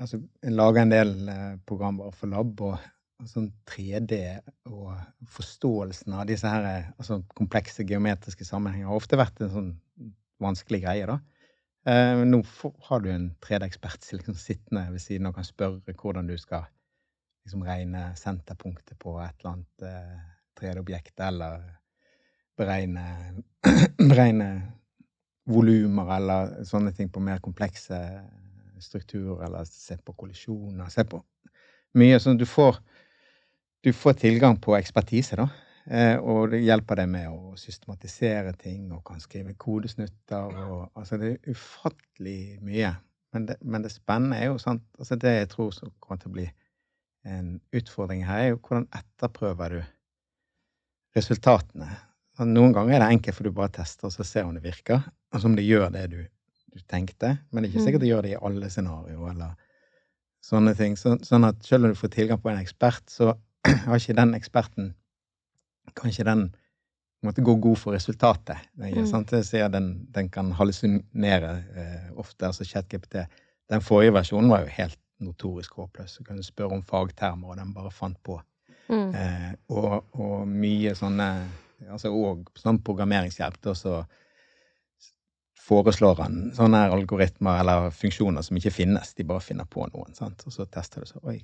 Altså, 0.00 0.16
en 0.46 0.56
lager 0.56 0.80
en 0.80 0.92
del 0.94 1.10
eh, 1.28 1.56
programmer 1.68 2.14
for 2.16 2.32
lab, 2.32 2.60
og, 2.64 2.84
og 3.20 3.26
sånn 3.28 3.50
3D 3.68 4.16
og 4.70 4.94
forståelsen 5.28 6.14
av 6.16 6.24
disse 6.30 6.48
her 6.48 6.68
eh, 6.70 6.86
altså, 6.96 7.18
komplekse 7.36 7.84
geometriske 7.84 8.46
sammenhenger 8.48 8.88
har 8.88 8.96
ofte 8.96 9.18
vært 9.20 9.42
en 9.44 9.52
sånn 9.52 9.68
vanskelig 10.40 10.80
greie, 10.86 11.10
da. 11.10 11.18
Eh, 11.88 12.22
nå 12.24 12.40
for, 12.48 12.72
har 12.88 13.04
du 13.04 13.10
en 13.12 13.28
3D-ekspert 13.44 14.08
liksom, 14.16 14.40
sittende 14.40 14.86
ved 14.88 15.04
siden 15.04 15.28
og 15.28 15.36
kan 15.36 15.48
spørre 15.48 15.96
hvordan 16.00 16.32
du 16.32 16.36
skal 16.40 16.64
liksom, 17.44 17.68
regne 17.68 18.08
senterpunktet 18.16 18.96
på 19.00 19.18
et 19.20 19.36
eller 19.42 19.52
annet 19.52 19.88
eh, 19.90 20.18
3D-objekt, 20.60 21.20
eller 21.28 21.60
beregne, 22.56 23.04
beregne 24.14 24.50
volumer 25.50 26.16
eller 26.16 26.60
sånne 26.68 26.96
ting 26.96 27.12
på 27.12 27.20
mer 27.24 27.40
komplekse 27.44 27.98
strukturer, 28.84 29.44
eller 29.46 29.64
se 29.68 29.96
på 29.98 30.14
kollisjoner, 30.18 30.88
se 30.92 31.04
på 31.08 31.22
mye 31.98 32.20
sånn 32.22 32.38
du 32.38 32.46
får 32.46 32.80
Du 33.80 33.94
får 33.96 34.18
tilgang 34.20 34.58
på 34.60 34.74
ekspertise, 34.76 35.38
da. 35.40 35.46
Eh, 35.88 36.18
og 36.20 36.50
det 36.52 36.58
hjelper 36.60 36.98
deg 37.00 37.06
med 37.08 37.30
å 37.32 37.54
systematisere 37.56 38.52
ting, 38.60 38.90
og 38.92 39.00
kan 39.08 39.22
skrive 39.22 39.54
kodesnutter, 39.56 40.58
og 40.66 40.90
altså 40.92 41.16
det 41.16 41.30
er 41.30 41.54
ufattelig 41.54 42.58
mye. 42.60 42.90
Men 43.32 43.46
det, 43.48 43.56
men 43.62 43.86
det 43.86 43.92
spennende 43.94 44.36
er 44.36 44.50
jo 44.50 44.58
sant 44.58 44.82
altså 44.98 45.16
Det 45.16 45.32
jeg 45.32 45.48
tror 45.52 45.70
som 45.72 45.92
kommer 46.02 46.20
til 46.20 46.32
å 46.32 46.34
bli 46.34 46.46
en 47.30 47.54
utfordring 47.72 48.24
her, 48.26 48.42
er 48.42 48.52
jo 48.52 48.60
hvordan 48.60 48.88
etterprøver 48.96 49.76
du 49.76 49.80
resultatene. 51.16 51.88
Noen 52.40 52.72
ganger 52.72 52.96
er 52.96 53.04
det 53.04 53.10
enkelt, 53.14 53.36
for 53.36 53.48
du 53.48 53.54
bare 53.56 53.72
tester 53.80 54.08
og 54.08 54.14
så 54.14 54.24
ser 54.24 54.48
om 54.48 54.54
det 54.56 54.64
virker. 54.64 55.02
Altså 55.32 55.50
om 55.50 55.56
det 55.56 55.66
gjør 55.66 55.90
det 55.94 56.04
du, 56.12 56.20
du 56.72 56.80
tenkte. 56.88 57.38
Men 57.50 57.62
det 57.62 57.70
er 57.70 57.74
ikke 57.74 57.84
sikkert 57.88 58.04
du 58.04 58.08
gjør 58.10 58.22
det 58.26 58.32
i 58.34 58.40
alle 58.40 58.70
scenarioer, 58.70 59.30
eller 59.34 59.54
sånne 60.44 60.74
ting. 60.78 60.96
Så, 60.96 61.16
sånn 61.26 61.44
at 61.48 61.60
selv 61.66 61.84
om 61.88 61.92
du 61.94 61.98
får 61.98 62.12
tilgang 62.14 62.40
på 62.40 62.50
en 62.52 62.60
ekspert, 62.62 63.04
så 63.10 63.34
har 63.86 63.96
ikke 64.00 64.16
den 64.18 64.34
eksperten 64.38 64.94
Kan 65.96 66.10
ikke 66.12 66.24
den 66.28 66.42
måtte 67.26 67.42
gå 67.42 67.54
god 67.60 67.76
for 67.80 67.92
resultatet. 67.96 68.60
Gir, 68.78 69.00
Mm. 69.02 69.06
sant? 69.10 69.32
Jeg 69.32 69.44
sier 69.44 69.68
den, 69.68 70.06
den 70.14 70.28
kan 70.30 70.52
hallusinere 70.52 71.50
eh, 71.76 72.10
ofte. 72.16 72.46
Altså 72.46 72.64
ChatGPT 72.64 73.24
Den 73.70 73.80
forrige 73.82 74.14
versjonen 74.14 74.50
var 74.50 74.62
jo 74.62 74.70
helt 74.76 74.98
notorisk 75.20 75.74
håpløs. 75.76 76.14
Så 76.16 76.24
kan 76.24 76.36
du 76.36 76.42
spørre 76.46 76.72
om 76.78 76.82
fagtermer, 76.82 77.50
og 77.50 77.56
den 77.58 77.74
bare 77.74 77.90
fant 77.90 78.16
på. 78.22 78.38
Mm. 78.88 79.10
Eh, 79.14 79.50
og, 79.68 80.06
og 80.12 80.46
mye 80.48 80.94
sånne 80.94 81.28
Altså 81.90 82.10
òg 82.12 82.48
sånn 82.60 82.78
programmeringshjelp. 82.84 83.54
Da 83.64 83.72
så 83.74 84.02
foreslår 85.60 86.22
han 86.22 86.40
sånne 86.56 86.82
algoritmer 86.94 87.60
eller 87.62 87.90
funksjoner 87.94 88.44
som 88.46 88.58
ikke 88.58 88.72
finnes. 88.74 89.14
De 89.14 89.26
bare 89.28 89.44
finner 89.44 89.68
på 89.70 89.86
noen. 89.92 90.14
sant? 90.16 90.42
Og 90.46 90.54
så 90.54 90.66
tester 90.72 91.04
du 91.04 91.10
så 91.10 91.20
Oi, 91.28 91.38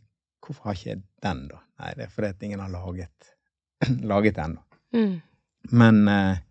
hvorfor 0.45 0.71
har 0.71 0.79
ikke 0.79 0.91
jeg 0.91 1.03
den, 1.25 1.47
da? 1.53 1.63
Nei, 1.83 1.93
det 1.99 2.07
er 2.07 2.13
fordi 2.15 2.33
at 2.33 2.47
ingen 2.47 2.63
har 2.65 2.73
laget, 2.73 3.33
laget 4.13 4.39
den, 4.39 4.59
da. 4.59 4.83
Mm. 4.97 5.17
Men 5.77 6.03
eh, 6.09 6.45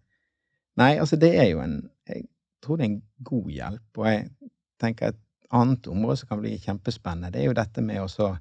Nei, 0.76 0.98
altså, 1.00 1.16
det 1.16 1.32
er 1.40 1.50
jo 1.54 1.62
en 1.64 1.78
Jeg 2.08 2.26
tror 2.64 2.78
det 2.78 2.86
er 2.86 2.90
en 2.90 3.04
god 3.24 3.50
hjelp, 3.54 3.98
og 3.98 4.08
jeg 4.10 4.50
tenker 4.82 5.14
et 5.14 5.22
annet 5.56 5.88
område 5.88 6.18
som 6.20 6.30
kan 6.32 6.42
bli 6.42 6.56
kjempespennende, 6.60 7.32
det 7.32 7.42
er 7.42 7.50
jo 7.50 7.58
dette 7.58 7.82
med 7.86 8.02
å 8.02 8.08
så 8.12 8.32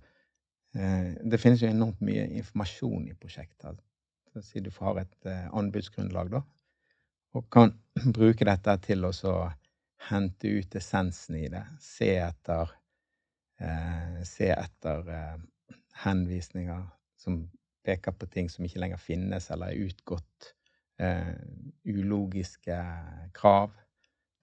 eh, 0.74 1.14
Det 1.22 1.40
finnes 1.40 1.62
jo 1.62 1.70
enormt 1.70 2.00
mye 2.04 2.24
informasjon 2.40 3.08
i 3.10 3.14
prosjekter. 3.14 3.76
Så 4.32 4.42
Si 4.42 4.62
du 4.64 4.70
har 4.80 4.98
et 5.04 5.30
eh, 5.30 5.46
anbudsgrunnlag, 5.54 6.32
da, 6.32 6.42
og 7.34 7.50
kan 7.52 7.74
bruke 8.16 8.46
dette 8.46 8.76
til 8.86 9.06
å 9.06 9.12
hente 10.10 10.50
ut 10.50 10.76
essensen 10.78 11.38
i 11.40 11.48
det. 11.52 11.64
Se 11.82 12.10
etter 12.20 12.74
eh, 13.60 14.20
Se 14.28 14.50
etter 14.52 15.10
eh, 15.10 15.38
henvisninger 16.04 16.82
som 17.20 17.44
peker 17.84 18.14
på 18.16 18.28
ting 18.32 18.50
som 18.50 18.64
ikke 18.64 18.80
lenger 18.82 19.00
finnes, 19.00 19.50
eller 19.52 19.72
er 19.72 19.88
utgått. 19.88 20.54
Eh, 21.00 21.34
ulogiske 21.84 22.78
krav. 23.36 23.72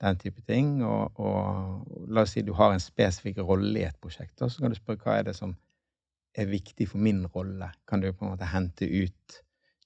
Den 0.01 0.17
type 0.21 0.41
ting. 0.47 0.79
Og, 0.85 1.19
og 1.21 2.07
la 2.09 2.25
oss 2.25 2.35
si 2.35 2.45
du 2.45 2.53
har 2.57 2.73
en 2.73 2.83
spesifikk 2.83 3.41
rolle 3.45 3.81
i 3.81 3.87
et 3.87 3.99
prosjekt, 4.01 4.37
Da, 4.39 4.49
så 4.49 4.63
kan 4.63 4.73
du 4.73 4.79
spørre 4.79 5.03
hva 5.03 5.19
er 5.19 5.29
det 5.29 5.37
som 5.37 5.55
er 6.37 6.49
viktig 6.49 6.87
for 6.89 7.03
min 7.03 7.25
rolle. 7.35 7.71
Kan 7.87 8.01
du 8.01 8.11
på 8.11 8.25
en 8.25 8.33
måte 8.33 8.49
hente 8.49 8.87
ut 8.87 9.41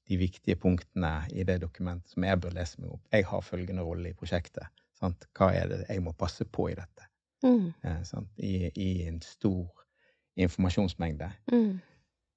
de 0.08 0.18
viktige 0.20 0.58
punktene 0.62 1.14
i 1.34 1.46
det 1.48 1.58
dokumentet 1.64 2.14
som 2.14 2.26
jeg 2.28 2.40
bør 2.42 2.54
lese 2.58 2.82
meg 2.82 2.94
opp. 2.94 3.02
Jeg 3.14 3.26
har 3.30 3.46
følgende 3.46 3.86
rolle 3.86 4.12
i 4.12 4.18
prosjektet. 4.18 4.70
Sant? 5.00 5.28
Hva 5.36 5.52
er 5.56 5.72
det 5.72 5.82
jeg 5.88 6.04
må 6.06 6.14
passe 6.18 6.46
på 6.46 6.70
i 6.72 6.78
dette? 6.78 7.10
Mm. 7.46 7.74
Eh, 7.82 8.02
sant? 8.08 8.30
I, 8.38 8.70
I 8.70 9.08
en 9.10 9.20
stor 9.26 9.66
informasjonsmengde. 10.36 11.30
Mm. 11.52 11.80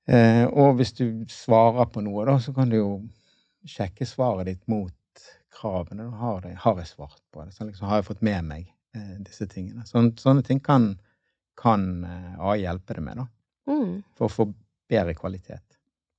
Eh, 0.09 0.45
og 0.49 0.79
hvis 0.79 0.95
du 0.97 1.25
svarer 1.29 1.91
på 1.93 2.03
noe, 2.05 2.25
da, 2.29 2.39
så 2.41 2.55
kan 2.57 2.73
du 2.73 2.79
jo 2.79 2.93
sjekke 3.69 4.07
svaret 4.09 4.49
ditt 4.49 4.65
mot 4.71 4.95
kravene. 5.53 6.09
Har, 6.21 6.41
det, 6.45 6.55
har 6.65 6.81
jeg 6.81 6.93
svart 6.95 7.21
på 7.33 7.45
det? 7.45 7.53
Så 7.55 7.67
liksom, 7.69 7.89
har 7.91 8.01
jeg 8.01 8.09
fått 8.09 8.25
med 8.25 8.49
meg 8.49 8.71
eh, 8.97 9.19
disse 9.27 9.49
tingene? 9.51 9.85
Sånn, 9.89 10.15
sånne 10.21 10.45
ting 10.47 10.63
kan, 10.65 10.95
kan 11.59 11.89
eh, 12.07 12.41
AI 12.41 12.63
hjelpe 12.63 12.97
deg 12.97 13.05
med, 13.11 13.23
da. 13.23 13.29
Mm. 13.69 13.99
For 14.17 14.29
å 14.29 14.33
få 14.33 14.49
bedre 14.89 15.15
kvalitet. 15.19 15.65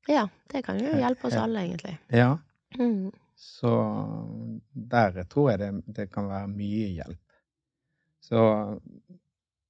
Ja, 0.10 0.26
det 0.50 0.64
kan 0.66 0.80
jo 0.82 0.92
hjelpe 0.98 1.28
oss 1.30 1.38
alle, 1.38 1.66
egentlig. 1.68 1.98
Ja, 2.10 2.38
Mm. 2.78 3.10
så 3.34 3.70
der 4.74 5.24
tror 5.26 5.48
jeg 5.52 5.60
det, 5.60 5.70
det 5.98 6.04
kan 6.14 6.28
være 6.30 6.48
mye 6.52 6.88
hjelp. 7.00 7.22
Så 8.22 8.42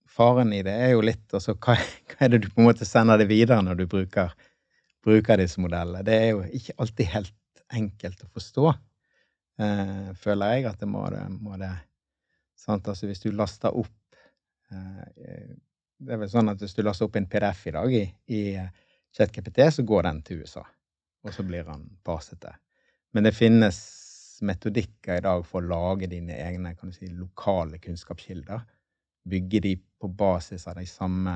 faren 0.09 0.51
i 0.53 0.61
det 0.65 0.73
er 0.73 0.91
jo 0.95 1.03
litt 1.05 1.31
altså, 1.37 1.53
hva, 1.55 1.75
hva 2.11 2.25
er 2.25 2.33
det 2.33 2.41
du 2.43 2.49
på 2.51 2.59
en 2.59 2.67
måte 2.67 2.87
sender 2.87 3.21
det 3.21 3.29
videre 3.29 3.61
når 3.63 3.79
du 3.79 3.85
bruker, 3.87 4.33
bruker 5.05 5.39
disse 5.39 5.61
modellene? 5.63 6.03
Det 6.03 6.17
er 6.17 6.27
jo 6.33 6.41
ikke 6.59 6.75
alltid 6.83 7.11
helt 7.13 7.63
enkelt 7.79 8.25
å 8.25 8.31
forstå, 8.33 8.67
eh, 9.63 10.11
føler 10.19 10.57
jeg 10.57 10.67
at 10.71 10.79
det 10.83 10.89
må 10.89 11.05
det. 11.13 11.23
Må 11.39 11.55
det 11.61 11.71
sant? 12.59 12.87
Altså 12.89 13.07
hvis 13.07 13.21
du 13.23 13.29
laster 13.31 13.71
opp 13.79 14.19
eh, 14.73 15.55
Det 15.99 16.13
er 16.15 16.19
vel 16.21 16.29
sånn 16.31 16.49
at 16.51 16.59
hvis 16.63 16.75
du 16.75 16.83
laster 16.83 17.07
opp 17.07 17.15
en 17.19 17.27
PDF 17.31 17.65
i 17.67 17.75
dag 17.75 17.93
i, 17.95 18.03
i 18.31 18.43
ChatGPT, 19.17 19.61
så 19.73 19.83
går 19.83 20.03
den 20.03 20.21
til 20.25 20.43
USA. 20.43 20.65
Og 21.23 21.33
så 21.35 21.43
blir 21.43 21.67
han 21.67 21.87
basete. 22.05 22.53
Men 23.11 23.25
det 23.25 23.35
finnes 23.35 23.79
metodikker 24.45 25.19
i 25.19 25.23
dag 25.25 25.41
for 25.47 25.61
å 25.61 25.69
lage 25.69 26.07
dine 26.11 26.37
egne 26.39 26.75
si, 26.93 27.09
lokale 27.11 27.79
kunnskapskilder. 27.81 28.61
Bygge 29.29 29.59
de 29.65 29.73
på 29.99 30.07
basis 30.07 30.67
av 30.67 30.79
de 30.79 30.85
samme 30.87 31.35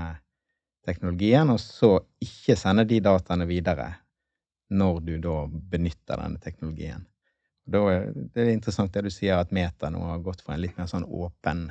teknologien, 0.85 1.49
og 1.49 1.59
så 1.59 1.97
ikke 2.23 2.55
sende 2.59 2.85
de 2.87 3.01
dataene 3.03 3.47
videre 3.47 3.89
når 4.73 4.99
du 5.05 5.17
da 5.21 5.43
benytter 5.47 6.19
denne 6.19 6.39
teknologien. 6.41 7.05
Da 7.65 7.83
det 8.33 8.41
er 8.43 8.51
interessant 8.51 8.93
det 8.95 9.05
du 9.05 9.11
sier, 9.13 9.37
at 9.39 9.53
Meta 9.55 9.91
nå 9.91 10.01
har 10.03 10.23
gått 10.23 10.41
for 10.43 10.55
en 10.55 10.61
litt 10.63 10.75
mer 10.77 10.89
sånn 10.91 11.07
åpen 11.07 11.69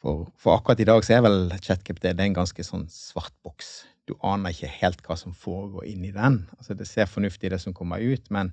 For, 0.00 0.26
for 0.36 0.58
akkurat 0.58 0.80
i 0.80 0.86
dag 0.88 1.04
så 1.04 1.16
er 1.16 1.22
vel 1.24 1.52
ChatGPT 1.56 2.10
en 2.12 2.34
ganske 2.36 2.64
sånn 2.64 2.84
svart 2.92 3.34
boks. 3.44 3.86
Du 4.06 4.14
aner 4.22 4.54
ikke 4.54 4.70
helt 4.70 5.02
hva 5.06 5.16
som 5.18 5.34
foregår 5.34 5.88
inni 5.90 6.12
den. 6.14 6.44
Altså 6.58 6.76
Det 6.78 6.86
ser 6.88 7.10
fornuftig 7.10 7.50
det 7.50 7.60
som 7.62 7.74
kommer 7.74 8.02
ut, 8.02 8.30
men 8.30 8.52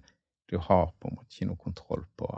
du 0.49 0.58
har 0.58 0.91
på 0.99 1.10
en 1.10 1.18
måte 1.18 1.34
ikke 1.34 1.49
noe 1.51 1.62
kontroll 1.62 2.04
på, 2.18 2.30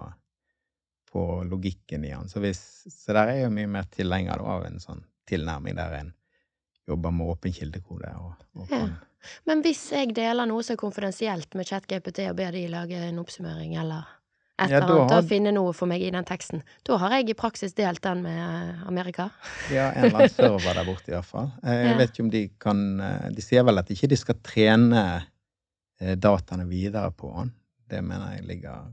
på 1.11 1.24
logikken 1.47 2.05
i 2.05 2.11
den. 2.11 2.30
Så, 2.30 2.43
hvis, 2.43 2.61
så 2.91 3.16
der 3.16 3.32
er 3.32 3.39
jeg 3.39 3.47
jo 3.47 3.55
mye 3.55 3.72
mer 3.78 3.89
tilhenger 3.91 4.43
av 4.43 4.68
en 4.68 4.80
sånn 4.84 5.03
tilnærming 5.30 5.80
der 5.80 5.97
en 6.01 6.13
jobber 6.86 7.16
med 7.16 7.34
åpen 7.34 7.55
kildekode. 7.55 8.11
Og, 8.20 8.47
og 8.61 8.74
Ja. 8.76 8.88
Men 9.49 9.63
hvis 9.66 9.80
jeg 9.89 10.13
deler 10.13 10.45
noe 10.45 10.61
som 10.61 10.76
er 10.76 10.84
konfidensielt 10.84 11.55
med 11.57 11.66
ChatGPT 11.66 12.28
og 12.30 12.36
ber 12.38 12.53
de 12.53 12.68
lage 12.70 12.99
en 13.07 13.18
oppsummering 13.24 13.74
eller 13.82 14.05
et 14.58 14.70
Ja, 14.72 14.78
eller 14.78 15.01
annet, 15.01 15.12
har- 15.12 15.22
og 15.24 15.28
finne 15.30 15.51
noe 15.51 15.74
for 15.76 15.86
meg 15.91 16.01
i 16.01 16.10
den 16.16 16.24
teksten, 16.26 16.62
da 16.88 16.97
har 16.97 17.12
jeg 17.18 17.30
i 17.30 17.34
praksis 17.36 17.74
delt 17.76 18.01
den 18.06 18.22
med 18.24 18.38
eh, 18.39 18.88
Amerika. 18.88 19.30
ja, 19.72 19.89
en 19.91 20.06
eller 20.06 20.16
annen 20.22 20.30
server 20.32 20.74
der 20.80 20.86
borte, 20.88 21.12
i 21.12 21.16
hvert 21.16 21.26
fall. 21.28 21.49
Eh, 21.64 21.74
Jeg 21.76 21.89
Ja. 21.91 21.97
vet 21.97 22.10
ikke 22.14 22.24
om 22.24 22.30
de 22.32 22.43
kan 22.60 22.99
eh, 23.01 23.30
De 23.36 23.41
sier 23.41 23.64
vel 23.68 23.78
at 23.78 23.89
ikke 23.91 24.08
de 24.08 24.16
skal 24.18 24.36
trene 24.43 25.01
dataene 25.99 26.66
videre 26.68 27.12
på 27.12 27.30
den. 27.38 27.53
Det 27.89 28.01
mener 28.03 28.34
jeg 28.36 28.43
ligger 28.45 28.88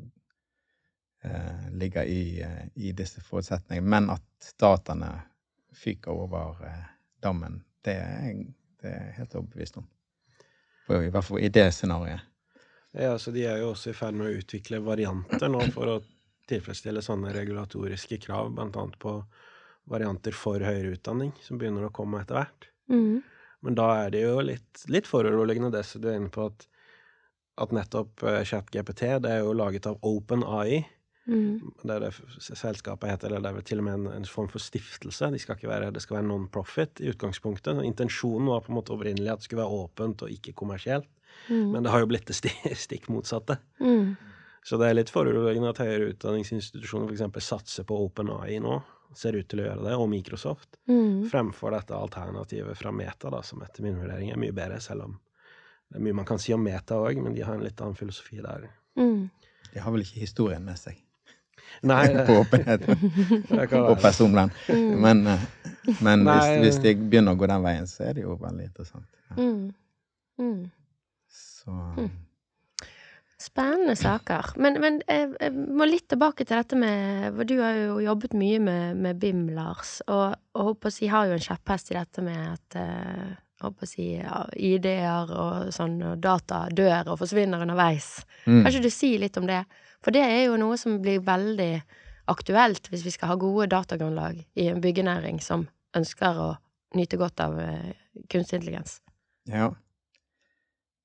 ligger 1.71 2.03
i, 2.03 2.43
i 2.75 2.93
disse 2.93 3.21
forutsetningene. 3.23 3.87
Men 3.89 4.11
at 4.11 4.53
dataene 4.61 5.11
fyker 5.75 6.11
over 6.11 6.57
dammen, 7.23 7.61
det 7.85 7.95
er, 7.95 8.25
jeg, 8.27 9.13
helt 9.17 9.35
overbevist 9.39 9.77
om. 9.79 9.87
I 10.91 11.11
hvert 11.15 11.25
fall 11.25 11.39
i 11.41 11.49
det 11.49 11.69
scenarioet. 11.75 12.21
Ja, 12.93 13.17
så 13.19 13.33
de 13.33 13.47
er 13.49 13.63
jo 13.63 13.71
også 13.73 13.93
i 13.93 13.97
ferd 13.97 14.17
med 14.19 14.29
å 14.29 14.41
utvikle 14.43 14.83
varianter 14.85 15.49
nå 15.49 15.63
for 15.73 15.89
å 15.89 16.01
tilfredsstille 16.51 17.03
sånne 17.05 17.33
regulatoriske 17.33 18.19
krav, 18.27 18.53
annet 18.61 18.99
på 19.01 19.17
varianter 19.91 20.35
for 20.37 20.63
høyere 20.63 20.97
utdanning, 20.97 21.33
som 21.43 21.59
begynner 21.61 21.89
å 21.89 21.95
komme 21.95 22.21
etter 22.23 22.39
hvert. 22.39 22.69
Mm. 22.93 23.23
Men 23.63 23.79
da 23.79 23.89
er 24.05 24.13
det 24.15 24.25
jo 24.25 24.41
litt, 24.45 24.85
litt 24.93 25.09
foruroligende 25.09 25.73
det 25.75 25.85
som 25.89 26.03
du 26.03 26.11
er 26.11 26.19
inne 26.19 26.33
på, 26.35 26.49
at, 26.51 26.67
at 27.63 27.73
nettopp 27.75 28.25
uh, 28.27 28.43
ChatGPT 28.47 29.07
det 29.25 29.31
er 29.31 29.47
jo 29.47 29.55
laget 29.57 29.89
av 29.89 30.03
OpenAI. 30.07 30.83
Mm. 31.31 31.73
Det 31.85 31.95
er 31.95 32.03
det 32.03 32.13
selskapet 32.43 33.13
heter, 33.13 33.31
eller 33.31 33.45
det 33.45 33.53
er 33.53 33.59
vel 33.61 33.67
til 33.71 33.83
og 33.83 33.87
med 33.87 33.99
en, 34.01 34.09
en 34.19 34.29
form 34.29 34.51
for 34.51 34.63
stiftelse. 34.63 35.31
De 35.33 35.41
skal 35.41 35.57
ikke 35.57 35.71
være, 35.71 35.93
det 35.95 36.03
skal 36.03 36.19
være 36.19 36.29
non-profit 36.29 37.03
i 37.05 37.13
utgangspunktet. 37.15 37.81
Intensjonen 37.87 38.51
var 38.51 38.65
på 38.67 38.75
en 38.75 38.81
måte 38.81 38.95
opprinnelig 38.97 39.31
at 39.31 39.43
det 39.43 39.49
skulle 39.49 39.63
være 39.63 39.83
åpent 39.87 40.27
og 40.27 40.35
ikke 40.35 40.57
kommersielt. 40.59 41.09
Mm. 41.49 41.71
Men 41.73 41.83
det 41.83 41.91
har 41.95 42.03
jo 42.05 42.11
blitt 42.11 42.27
det 42.31 42.37
stikk 42.87 43.09
motsatte. 43.13 43.59
Mm. 43.81 44.15
Så 44.65 44.79
det 44.79 44.89
er 44.89 44.95
litt 44.95 45.11
foruroligende 45.11 45.73
at 45.73 45.81
høyere 45.83 46.13
utdanningsinstitusjoner 46.13 47.11
f.eks. 47.17 47.47
satser 47.49 47.87
på 47.89 47.97
OpenAI 48.05 48.61
nå, 48.63 48.77
ser 49.19 49.35
ut 49.37 49.49
til 49.51 49.61
å 49.61 49.67
gjøre 49.67 49.83
det, 49.89 49.97
og 49.99 50.09
Microsoft, 50.09 50.79
Mm. 50.89 51.27
fremfor 51.29 51.75
dette 51.75 51.95
alternativet 51.99 52.79
fra 52.79 52.93
Meta, 52.95 53.29
da, 53.31 53.43
som 53.43 53.61
etter 53.63 53.83
min 53.85 53.99
vurdering 53.99 54.31
er 54.33 54.39
mye 54.41 54.55
bedre, 54.57 54.79
selv 54.81 55.05
om 55.09 55.19
det 55.91 55.99
er 55.99 56.05
mye 56.07 56.17
man 56.17 56.25
kan 56.25 56.39
si 56.41 56.55
om 56.55 56.63
Meta 56.65 56.97
òg, 56.97 57.19
men 57.21 57.35
de 57.35 57.43
har 57.45 57.55
en 57.59 57.65
litt 57.67 57.81
annen 57.85 57.95
filosofi 57.99 58.39
der. 58.41 58.69
Mm. 58.97 59.27
De 59.75 59.81
har 59.83 59.93
vel 59.93 60.05
ikke 60.07 60.23
historien 60.23 60.65
med 60.65 60.79
seg 60.81 60.97
Nei, 61.89 62.07
på 62.29 62.39
åpenhet 62.43 62.87
og 63.91 63.99
personvern. 64.01 64.51
Mm. 64.69 64.95
Men, 65.05 65.27
eh, 65.27 65.45
men 66.05 66.25
hvis, 66.27 66.49
hvis 66.65 66.79
de 66.85 66.95
begynner 67.03 67.37
å 67.37 67.41
gå 67.41 67.49
den 67.51 67.63
veien, 67.65 67.87
så 67.91 68.07
er 68.09 68.17
det 68.17 68.25
jo 68.25 68.39
veldig 68.41 68.65
interessant. 68.71 69.09
Ja. 69.33 69.37
Mm. 71.67 71.95
Mm. 71.97 72.11
Spennende 73.43 73.95
saker. 73.99 74.53
Men, 74.63 74.79
men 74.83 75.01
jeg, 75.09 75.33
jeg 75.41 75.53
må 75.53 75.87
litt 75.89 76.07
tilbake 76.13 76.45
til 76.47 76.61
dette 76.61 76.79
med 76.79 77.33
for 77.35 77.49
Du 77.49 77.57
har 77.59 77.75
jo 77.75 77.97
jobbet 78.05 78.37
mye 78.39 78.61
med, 78.63 79.01
med 79.03 79.19
BIM, 79.23 79.49
Lars, 79.57 79.97
og, 80.07 80.37
og 80.55 80.69
håper 80.73 80.93
å 80.93 80.95
si, 80.95 81.09
har 81.11 81.27
jo 81.27 81.39
en 81.39 81.43
kjepphest 81.43 81.91
i 81.91 81.99
dette 81.99 82.23
med 82.23 82.39
at 82.53 82.79
uh, 82.79 83.33
håper 83.65 83.89
å 83.89 83.91
si, 83.91 84.07
ja, 84.21 84.45
ID-er 84.55 85.35
og 85.35 85.73
sånn, 85.75 85.99
og 86.13 86.23
data 86.23 86.65
dør 86.71 87.15
og 87.15 87.19
forsvinner 87.25 87.65
underveis. 87.67 88.15
mm. 88.45 88.63
Kan 88.63 88.71
ikke 88.71 88.87
du 88.87 88.95
si 88.95 89.17
litt 89.19 89.39
om 89.41 89.51
det? 89.51 89.65
For 90.03 90.15
det 90.15 90.23
er 90.23 90.45
jo 90.45 90.59
noe 90.61 90.79
som 90.79 91.01
blir 91.03 91.23
veldig 91.27 91.73
aktuelt 92.31 92.87
hvis 92.91 93.05
vi 93.07 93.15
skal 93.15 93.33
ha 93.33 93.39
gode 93.41 93.69
datagrunnlag 93.75 94.39
i 94.39 94.69
en 94.71 94.83
byggenæring 94.83 95.43
som 95.43 95.67
ønsker 95.99 96.39
å 96.39 96.51
nyte 96.97 97.19
godt 97.21 97.43
av 97.43 97.59
eh, 97.61 97.95
kunstig 98.31 98.61
intelligens. 98.61 99.01
Ja. 99.51 99.73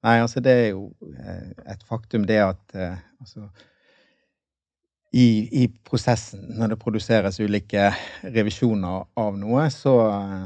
Nei, 0.05 0.19
altså 0.21 0.43
det 0.45 0.53
er 0.53 0.67
jo 0.69 0.91
eh, 1.09 1.49
et 1.73 1.83
faktum 1.87 2.27
det 2.29 2.37
at 2.43 2.77
eh, 2.77 2.99
altså 3.21 3.47
i, 5.17 5.63
I 5.63 5.67
prosessen, 5.87 6.43
når 6.59 6.73
det 6.73 6.79
produseres 6.81 7.39
ulike 7.39 7.89
revisjoner 8.27 9.05
av 9.17 9.37
noe, 9.39 9.63
så, 9.73 9.93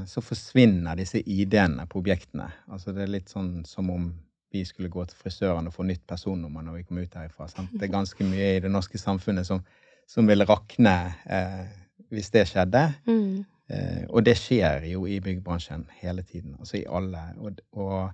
så 0.07 0.21
forsvinner 0.23 0.99
disse 0.99 1.19
ID-ene 1.19 1.87
på 1.89 1.99
objektene. 1.99 2.45
Altså 2.71 2.93
det 2.95 3.03
er 3.03 3.15
litt 3.17 3.31
sånn 3.33 3.65
som 3.67 3.89
om 3.91 4.11
vi 4.51 4.63
skulle 4.67 4.91
gå 4.91 5.03
til 5.07 5.17
frisøren 5.17 5.67
og 5.69 5.75
få 5.75 5.85
nytt 5.87 6.03
personnummer 6.07 6.63
når 6.65 6.79
vi 6.79 6.85
kom 6.87 6.99
ut 7.01 7.15
herifra. 7.17 7.47
Sant? 7.49 7.71
Det 7.73 7.87
er 7.87 7.93
ganske 7.93 8.27
mye 8.27 8.55
i 8.57 8.63
det 8.63 8.71
norske 8.71 8.99
samfunnet 9.01 9.47
som, 9.47 9.63
som 10.09 10.27
ville 10.29 10.47
rakne 10.47 10.95
eh, 11.25 11.63
hvis 12.11 12.31
det 12.35 12.45
skjedde. 12.51 12.83
Mm. 13.07 13.43
Eh, 13.71 14.03
og 14.09 14.25
det 14.27 14.35
skjer 14.39 14.87
jo 14.91 15.07
i 15.07 15.21
byggebransjen 15.23 15.87
hele 16.01 16.25
tiden, 16.27 16.57
altså 16.59 16.81
i 16.81 16.85
alle. 16.85 17.23
Og, 17.39 17.63
og 17.79 18.11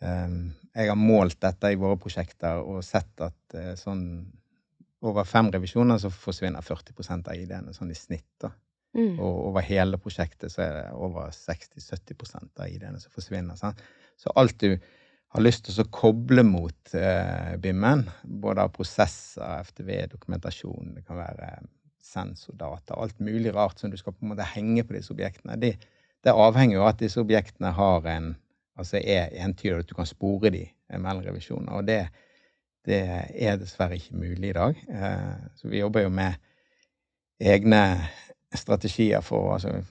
jeg 0.00 0.90
har 0.90 0.98
målt 0.98 1.38
dette 1.42 1.70
i 1.70 1.78
våre 1.78 1.98
prosjekter 2.00 2.62
og 2.64 2.82
sett 2.84 3.22
at 3.22 3.56
eh, 3.58 3.74
sånn 3.78 4.02
over 5.04 5.26
fem 5.28 5.50
revisjoner 5.52 6.00
så 6.00 6.10
forsvinner 6.10 6.64
40% 6.64 7.28
av 7.28 7.36
ID-ene 7.36 7.74
sånn 7.76 7.92
i 7.92 7.98
snitt. 7.98 8.30
da. 8.40 8.50
Mm. 8.96 9.18
Og 9.18 9.50
over 9.50 9.64
hele 9.66 9.98
prosjektet 10.00 10.52
så 10.52 10.62
er 10.64 10.76
det 10.78 10.84
over 10.96 11.32
60-70 11.34 12.36
av 12.56 12.68
ID-ene 12.68 13.00
som 13.02 13.12
forsvinner. 13.12 13.58
Sant? 13.60 13.82
Så 14.16 14.32
alt 14.38 14.56
du 14.62 14.78
har 15.34 15.42
lyst 15.42 15.66
til 15.66 15.82
å 15.82 15.90
koble 15.92 16.44
mot 16.46 16.94
eh, 16.94 17.56
BIM-en, 17.60 18.06
både 18.22 18.64
av 18.64 18.72
prosesser, 18.74 19.64
FTV, 19.66 19.90
dokumentasjon, 20.14 20.94
det 20.94 21.02
kan 21.08 21.18
være 21.18 21.50
sensordata, 22.04 22.94
alt 22.94 23.18
mulig 23.18 23.50
rart 23.54 23.80
som 23.80 23.90
du 23.90 23.98
skal 23.98 24.14
på 24.14 24.24
en 24.24 24.34
måte 24.34 24.46
henge 24.54 24.84
på 24.86 24.94
disse 24.94 25.12
objektene, 25.12 25.58
det, 25.58 25.74
det 26.22 26.32
avhenger 26.32 26.78
jo 26.78 26.84
av 26.84 26.92
at 26.92 27.02
disse 27.02 27.20
objektene 27.20 27.72
har 27.74 28.06
en 28.12 28.34
altså 28.78 29.00
er 29.04 29.28
entydig, 29.44 29.78
at 29.78 29.88
du 29.90 29.94
kan 29.94 30.06
spore 30.06 30.50
de 30.50 30.64
mellom 30.98 31.22
revisjoner. 31.24 31.72
Og 31.72 31.86
det, 31.86 32.08
det 32.86 33.00
er 33.34 33.56
dessverre 33.60 33.94
ikke 33.98 34.16
mulig 34.16 34.50
i 34.50 34.56
dag. 34.56 34.74
Eh, 34.88 35.48
så 35.56 35.68
vi 35.68 35.78
jobber 35.82 36.02
jo 36.06 36.08
med 36.14 36.34
egne 37.40 37.82
strategier 38.54 39.20
for 39.20 39.54
altså, 39.54 39.82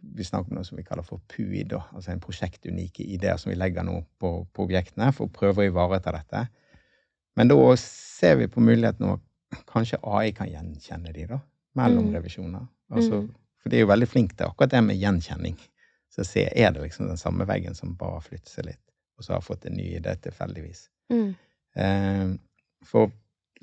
Vi 0.00 0.22
snakker 0.24 0.52
om 0.52 0.60
noe 0.60 0.64
som 0.64 0.76
vi 0.78 0.84
kaller 0.86 1.02
for 1.02 1.18
PUI, 1.28 1.64
da, 1.66 1.80
altså 1.92 2.12
en 2.12 2.20
prosjektunike 2.22 3.02
ideer 3.02 3.36
som 3.36 3.50
vi 3.50 3.56
legger 3.58 3.82
nå 3.82 3.96
på, 4.22 4.30
på 4.54 4.62
objektene 4.68 5.08
for 5.12 5.26
å 5.26 5.32
prøve 5.34 5.64
å 5.64 5.66
ivareta 5.66 6.12
dette. 6.14 6.44
Men 7.36 7.50
da 7.50 7.56
ser 7.82 8.36
vi 8.38 8.46
på 8.46 8.62
muligheten 8.62 9.08
om 9.08 9.18
kanskje 9.66 9.98
AI 10.06 10.30
kan 10.36 10.46
gjenkjenne 10.52 11.10
de 11.12 11.26
da, 11.32 11.40
mellom 11.74 12.06
Mm. 12.06 12.14
revisjoner. 12.14 12.68
Altså, 12.94 13.20
Mm. 13.24 13.34
For 13.58 13.68
de 13.70 13.76
er 13.76 13.80
jo 13.80 13.90
veldig 13.90 14.08
flinke 14.08 14.36
til 14.36 14.46
akkurat 14.46 14.70
det 14.70 14.84
med 14.84 14.96
gjenkjenning. 15.02 15.58
Så 16.14 16.24
se, 16.24 16.46
er 16.50 16.72
det 16.72 16.82
liksom 16.86 17.08
den 17.10 17.20
samme 17.20 17.44
veggen 17.48 17.74
som 17.76 17.96
bare 17.98 18.20
flytter 18.24 18.50
seg 18.50 18.64
litt, 18.70 18.84
og 19.18 19.24
så 19.26 19.34
har 19.36 19.44
fått 19.44 19.66
en 19.68 19.76
ny 19.76 19.90
idé 19.98 20.14
tilfeldigvis. 20.24 20.86
Mm. 21.12 21.34
Eh, 21.76 22.28
for 22.86 23.10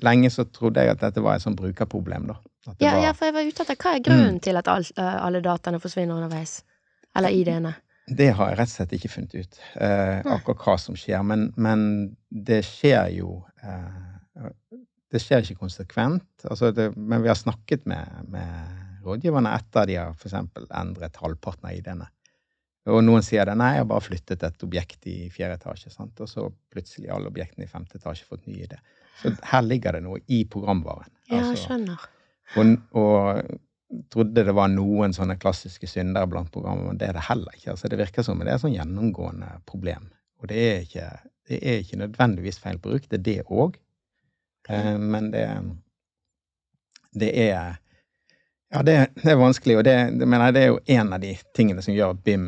lenge 0.04 0.30
så 0.30 0.44
trodde 0.52 0.82
jeg 0.84 0.92
at 0.94 1.00
dette 1.02 1.22
var 1.24 1.36
et 1.38 1.42
sånt 1.44 1.58
brukerproblem, 1.58 2.28
da. 2.30 2.36
Ja, 2.82 2.92
var, 2.96 3.02
ja, 3.04 3.10
for 3.14 3.28
jeg 3.28 3.34
var 3.36 3.46
ute 3.50 3.62
etter 3.62 3.76
hva 3.78 3.92
er 3.96 4.02
grunnen 4.04 4.36
Mm. 4.36 4.40
til 4.42 4.56
at 4.58 4.68
all, 4.68 4.86
eh, 4.96 5.16
alle 5.26 5.40
dataene 5.40 5.78
forsvinner 5.80 6.14
underveis? 6.18 6.62
Eller 7.16 7.30
ID-ene? 7.32 7.74
Det 8.06 8.28
har 8.38 8.50
jeg 8.50 8.58
rett 8.58 8.68
og 8.70 8.74
slett 8.76 8.92
ikke 8.94 9.08
funnet 9.10 9.34
ut, 9.34 9.60
eh, 9.82 10.20
akkurat 10.22 10.58
hva 10.62 10.74
som 10.78 10.94
skjer. 10.94 11.22
Men, 11.26 11.48
men 11.56 12.16
det 12.30 12.60
skjer 12.64 13.08
jo 13.18 13.44
eh, 13.62 14.50
Det 15.10 15.20
skjer 15.22 15.42
ikke 15.46 15.60
konsekvent. 15.62 16.44
Altså 16.50 16.72
det, 16.74 16.90
men 16.96 17.22
vi 17.22 17.28
har 17.30 17.38
snakket 17.38 17.86
med, 17.86 18.26
med 18.28 19.02
rådgiverne 19.06 19.52
etter 19.54 19.86
de 19.86 19.94
har 19.96 20.10
f.eks. 20.18 20.34
endret 20.74 21.16
halvparten 21.22 21.68
av 21.70 21.76
ID-ene. 21.78 22.08
Og 22.86 23.00
noen 23.02 23.24
sier 23.26 23.48
det. 23.48 23.56
Nei, 23.58 23.72
jeg 23.74 23.82
har 23.82 23.88
bare 23.90 24.04
flyttet 24.04 24.44
et 24.46 24.62
objekt 24.66 25.06
i 25.10 25.16
fjerde 25.34 25.58
etasje. 25.58 25.90
Sant? 25.90 26.20
Og 26.22 26.30
så 26.30 26.46
plutselig 26.72 27.10
alle 27.10 27.30
objektene 27.32 27.66
i 27.66 27.70
femte 27.70 27.98
etasje 27.98 28.28
fått 28.28 28.46
ny 28.46 28.60
idé. 28.66 28.78
Så 29.20 29.32
her 29.50 29.64
ligger 29.66 29.96
det 29.96 30.04
noe 30.04 30.20
i 30.30 30.44
programvaren. 30.50 31.10
Ja, 31.30 31.40
Altså, 31.40 31.56
skjønner. 31.64 32.04
og, 32.60 32.76
og 32.94 34.02
trodde 34.12 34.44
det 34.46 34.54
var 34.54 34.68
noen 34.70 35.14
sånne 35.16 35.38
klassiske 35.40 35.88
syndere 35.90 36.28
blant 36.30 36.52
programmer, 36.54 36.90
men 36.90 37.00
det 37.00 37.08
er 37.08 37.18
det 37.18 37.24
heller 37.28 37.56
ikke. 37.58 37.72
Altså, 37.74 37.90
det 37.90 37.98
virker 37.98 38.26
som 38.26 38.38
det 38.42 38.50
er 38.52 38.58
et 38.58 38.62
sånn 38.62 38.76
gjennomgående 38.76 39.48
problem. 39.66 40.10
Og 40.42 40.50
det 40.52 40.62
er 40.68 40.84
ikke, 40.86 41.08
det 41.48 41.58
er 41.62 41.82
ikke 41.82 42.00
nødvendigvis 42.04 42.60
feil 42.62 42.78
bruk, 42.82 43.08
det 43.10 43.18
er 43.18 43.26
det 43.30 43.38
òg. 43.50 43.80
Eh, 44.68 44.94
men 45.00 45.32
det, 45.34 45.46
det 47.18 47.32
er 47.48 47.80
Ja, 48.74 48.82
det, 48.82 48.96
det 49.22 49.30
er 49.30 49.38
vanskelig, 49.38 49.76
og 49.78 49.84
det, 49.86 49.94
det, 50.18 50.26
mener 50.26 50.48
jeg, 50.48 50.54
det 50.56 50.62
er 50.64 50.70
jo 50.72 50.80
en 50.98 51.12
av 51.14 51.20
de 51.22 51.32
tingene 51.54 51.82
som 51.84 51.94
gjør 51.94 52.16
at 52.16 52.22
BIM 52.26 52.46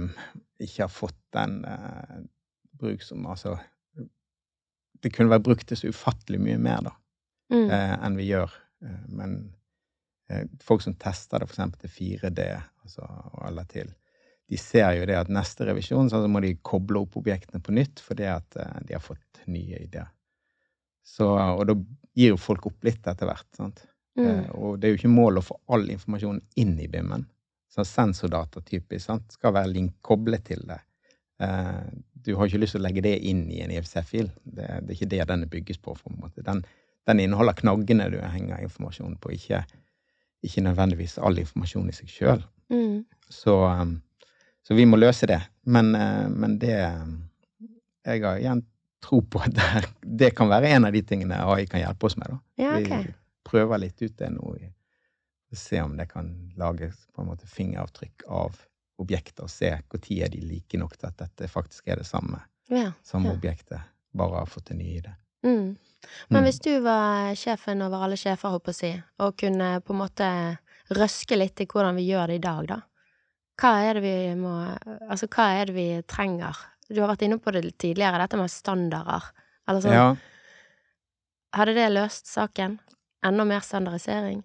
ikke 0.58 0.82
har 0.82 0.90
fått 0.90 1.18
den 1.36 1.60
eh, 1.68 2.16
bruk 2.78 3.02
som 3.06 3.26
Altså 3.30 3.52
Det 4.98 5.12
kunne 5.14 5.30
vært 5.30 5.44
brukt 5.46 5.68
til 5.70 5.78
så 5.78 5.92
ufattelig 5.94 6.40
mye 6.42 6.58
mer, 6.62 6.88
da 6.90 6.94
Mm. 7.48 7.70
eh, 7.72 7.92
enn 8.04 8.16
vi 8.18 8.26
gjør. 8.28 8.50
Eh, 8.84 9.04
men 9.08 9.54
eh, 10.28 10.42
folk 10.60 10.82
som 10.84 10.92
tester 11.00 11.40
det 11.40 11.46
f.eks. 11.48 11.78
til 11.80 11.90
4D, 11.94 12.44
altså, 12.84 13.06
eller 13.48 13.64
til 13.70 13.94
De 14.48 14.56
ser 14.60 14.94
jo 14.98 15.06
det 15.08 15.16
at 15.16 15.28
neste 15.32 15.64
revisjon 15.68 16.10
så 16.12 16.20
må 16.28 16.40
de 16.44 16.54
koble 16.64 17.00
opp 17.06 17.16
objektene 17.20 17.60
på 17.64 17.72
nytt 17.72 18.00
fordi 18.04 18.26
at 18.28 18.56
eh, 18.60 18.78
de 18.88 18.94
har 18.98 19.00
fått 19.04 19.40
nye 19.46 19.80
ideer. 19.80 20.10
Så, 21.04 21.30
og 21.32 21.64
da 21.68 21.74
gir 22.16 22.34
jo 22.34 22.36
folk 22.40 22.66
opp 22.68 22.84
litt 22.84 23.06
etter 23.08 23.28
hvert. 23.28 23.48
sant? 23.56 23.82
Mm. 24.18 24.26
Eh, 24.26 24.50
og 24.58 24.78
det 24.78 24.88
er 24.88 24.94
jo 24.94 25.00
ikke 25.00 25.14
mål 25.14 25.40
å 25.40 25.46
få 25.46 25.56
all 25.74 25.88
informasjon 25.94 26.40
inn 26.60 26.76
i 26.82 26.88
BIM-en. 26.90 27.26
Så 27.72 27.84
sensordata 27.86 28.60
typisk 28.66 29.04
sant? 29.06 29.32
skal 29.32 29.54
være 29.54 29.72
link 29.72 29.98
koblet 30.02 30.44
til 30.48 30.64
det. 30.66 30.80
Eh, 31.42 31.82
du 32.12 32.34
har 32.34 32.48
ikke 32.48 32.60
lyst 32.64 32.74
til 32.74 32.82
å 32.82 32.86
legge 32.86 33.04
det 33.04 33.14
inn 33.30 33.44
i 33.52 33.60
en 33.62 33.72
IFC-fil. 33.72 34.30
Det, 34.42 34.66
det 34.82 34.92
er 34.92 34.96
ikke 34.96 35.10
det 35.12 35.26
den 35.30 35.46
bygges 35.52 35.78
på. 35.78 35.94
for 35.94 36.10
en 36.10 36.22
måte. 36.24 36.42
Den, 36.46 36.64
den 37.06 37.22
inneholder 37.22 37.56
knaggene 37.60 38.08
du 38.12 38.18
henger 38.20 38.64
informasjon 38.64 39.16
på, 39.22 39.36
ikke, 39.36 39.62
ikke 40.44 40.64
nødvendigvis 40.66 41.18
all 41.22 41.38
informasjon 41.38 41.92
i 41.92 41.96
seg 41.96 42.10
sjøl. 42.12 42.42
Mm. 42.72 43.04
Så, 43.32 43.54
um, 43.64 44.00
så 44.66 44.74
vi 44.74 44.88
må 44.88 44.98
løse 44.98 45.28
det. 45.30 45.40
Men, 45.64 45.94
eh, 45.94 46.26
men 46.28 46.58
det 46.58 46.74
Jeg 48.08 48.22
har 48.24 48.38
igjen 48.40 48.62
tro 49.04 49.20
på 49.20 49.40
at 49.44 49.52
det, 49.54 49.88
det 50.02 50.30
kan 50.36 50.48
være 50.48 50.70
en 50.74 50.88
av 50.88 50.92
de 50.92 51.02
tingene 51.04 51.36
AI 51.44 51.66
kan 51.68 51.82
hjelpe 51.82 52.08
oss 52.08 52.16
med. 52.16 52.30
da. 52.32 52.38
Ja, 52.56 52.76
Vi 52.78 52.86
ok. 52.88 53.14
Prøver 53.48 53.80
litt 53.82 54.02
ut 54.02 54.16
det 54.16 54.30
nå. 54.34 54.56
i- 54.60 54.74
Se 55.56 55.80
om 55.80 55.96
det 55.96 56.10
kan 56.10 56.52
lages 56.60 57.06
på 57.14 57.22
en 57.22 57.28
måte 57.30 57.46
fingeravtrykk 57.48 58.22
av 58.28 58.58
objekter, 59.00 59.44
og 59.44 59.50
se 59.50 59.70
når 59.70 60.22
er 60.24 60.28
de 60.28 60.40
like 60.44 60.76
nok 60.78 60.96
til 60.98 61.06
at 61.08 61.16
dette 61.16 61.48
faktisk 61.48 61.88
er 61.88 61.96
det 61.96 62.06
samme, 62.06 62.40
Ja. 62.68 62.92
samme 63.02 63.30
Ja. 63.30 63.32
objektet, 63.36 63.80
bare 64.14 64.38
har 64.40 64.46
fått 64.46 64.70
en 64.70 64.78
ny 64.78 65.00
idé. 65.00 65.14
Mm. 65.42 65.78
Men 66.30 66.42
Mm. 66.42 66.44
hvis 66.44 66.58
du 66.60 66.80
var 66.80 67.32
sjefen 67.34 67.80
over 67.82 68.02
alle 68.04 68.16
sjefer, 68.16 68.50
håper 68.50 68.72
jeg 68.72 68.74
å 68.74 68.74
si, 68.74 69.02
og 69.20 69.36
kunne 69.36 69.80
på 69.80 69.90
en 69.94 70.00
måte 70.00 70.58
røske 70.90 71.36
litt 71.38 71.60
i 71.60 71.66
hvordan 71.66 71.96
vi 71.96 72.08
gjør 72.10 72.26
det 72.26 72.34
i 72.34 72.38
dag, 72.48 72.66
da, 72.66 72.82
hva 73.58 73.82
er 73.88 73.94
det 73.94 74.02
vi 74.02 74.34
må 74.34 74.78
Altså, 75.10 75.26
hva 75.28 75.60
er 75.62 75.64
det 75.66 75.74
vi 75.74 76.02
trenger? 76.02 76.54
Du 76.90 77.00
har 77.00 77.08
vært 77.16 77.22
inne 77.22 77.38
på 77.38 77.52
det 77.52 77.78
tidligere, 77.78 78.18
dette 78.18 78.36
med 78.36 78.50
standarder. 78.50 79.22
Eller 79.66 79.80
sånn. 79.80 79.92
Ja, 79.92 80.16
Hadde 81.54 81.74
det 81.74 81.90
løst 81.92 82.26
saken? 82.26 82.78
Enda 83.26 83.44
mer 83.44 83.60
standardisering? 83.60 84.42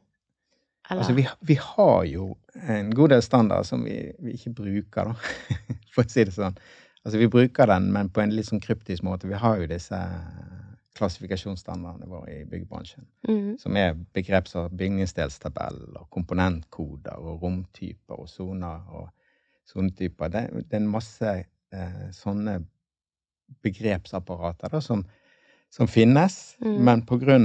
Eller? 0.90 1.00
altså 1.00 1.14
vi, 1.14 1.28
vi 1.40 1.56
har 1.56 2.04
jo 2.04 2.34
en 2.68 2.96
god 2.96 3.14
del 3.14 3.22
standarder 3.24 3.64
som 3.64 3.86
vi, 3.86 3.98
vi 4.20 4.36
ikke 4.36 4.54
bruker, 4.58 5.12
da, 5.12 5.14
for 5.94 6.04
å 6.04 6.12
si 6.12 6.26
det 6.28 6.36
sånn. 6.36 6.58
Altså 7.04 7.20
vi 7.20 7.30
bruker 7.32 7.68
den, 7.68 7.90
men 7.94 8.12
på 8.12 8.24
en 8.24 8.34
litt 8.36 8.50
sånn 8.50 8.64
kryptisk 8.64 9.04
måte. 9.04 9.30
Vi 9.32 9.40
har 9.40 9.60
jo 9.60 9.70
disse 9.72 10.00
klassifikasjonsstandardene 10.94 12.10
våre 12.10 12.36
i 12.36 12.46
byggebransjen. 12.46 13.06
mm. 13.28 13.58
som 13.60 13.78
er 13.78 13.96
begrep 14.14 14.48
som 14.48 14.76
bygningsdelstabeller, 14.78 16.06
komponentkoder 16.14 17.18
og 17.18 17.42
romtyper 17.42 18.20
og 18.20 18.30
soner 18.30 18.84
og 18.94 19.10
sonetyper. 19.66 20.30
Det, 20.30 20.44
det 20.70 20.78
er 20.78 20.84
en 20.84 20.94
masse 20.94 21.34
eh, 21.34 22.06
sånne 22.14 22.60
begrepsapparater 23.64 24.72
da, 24.74 24.82
som, 24.82 25.04
som 25.74 25.88
finnes, 25.90 26.56
Mm. 26.62 26.76
men 26.86 27.02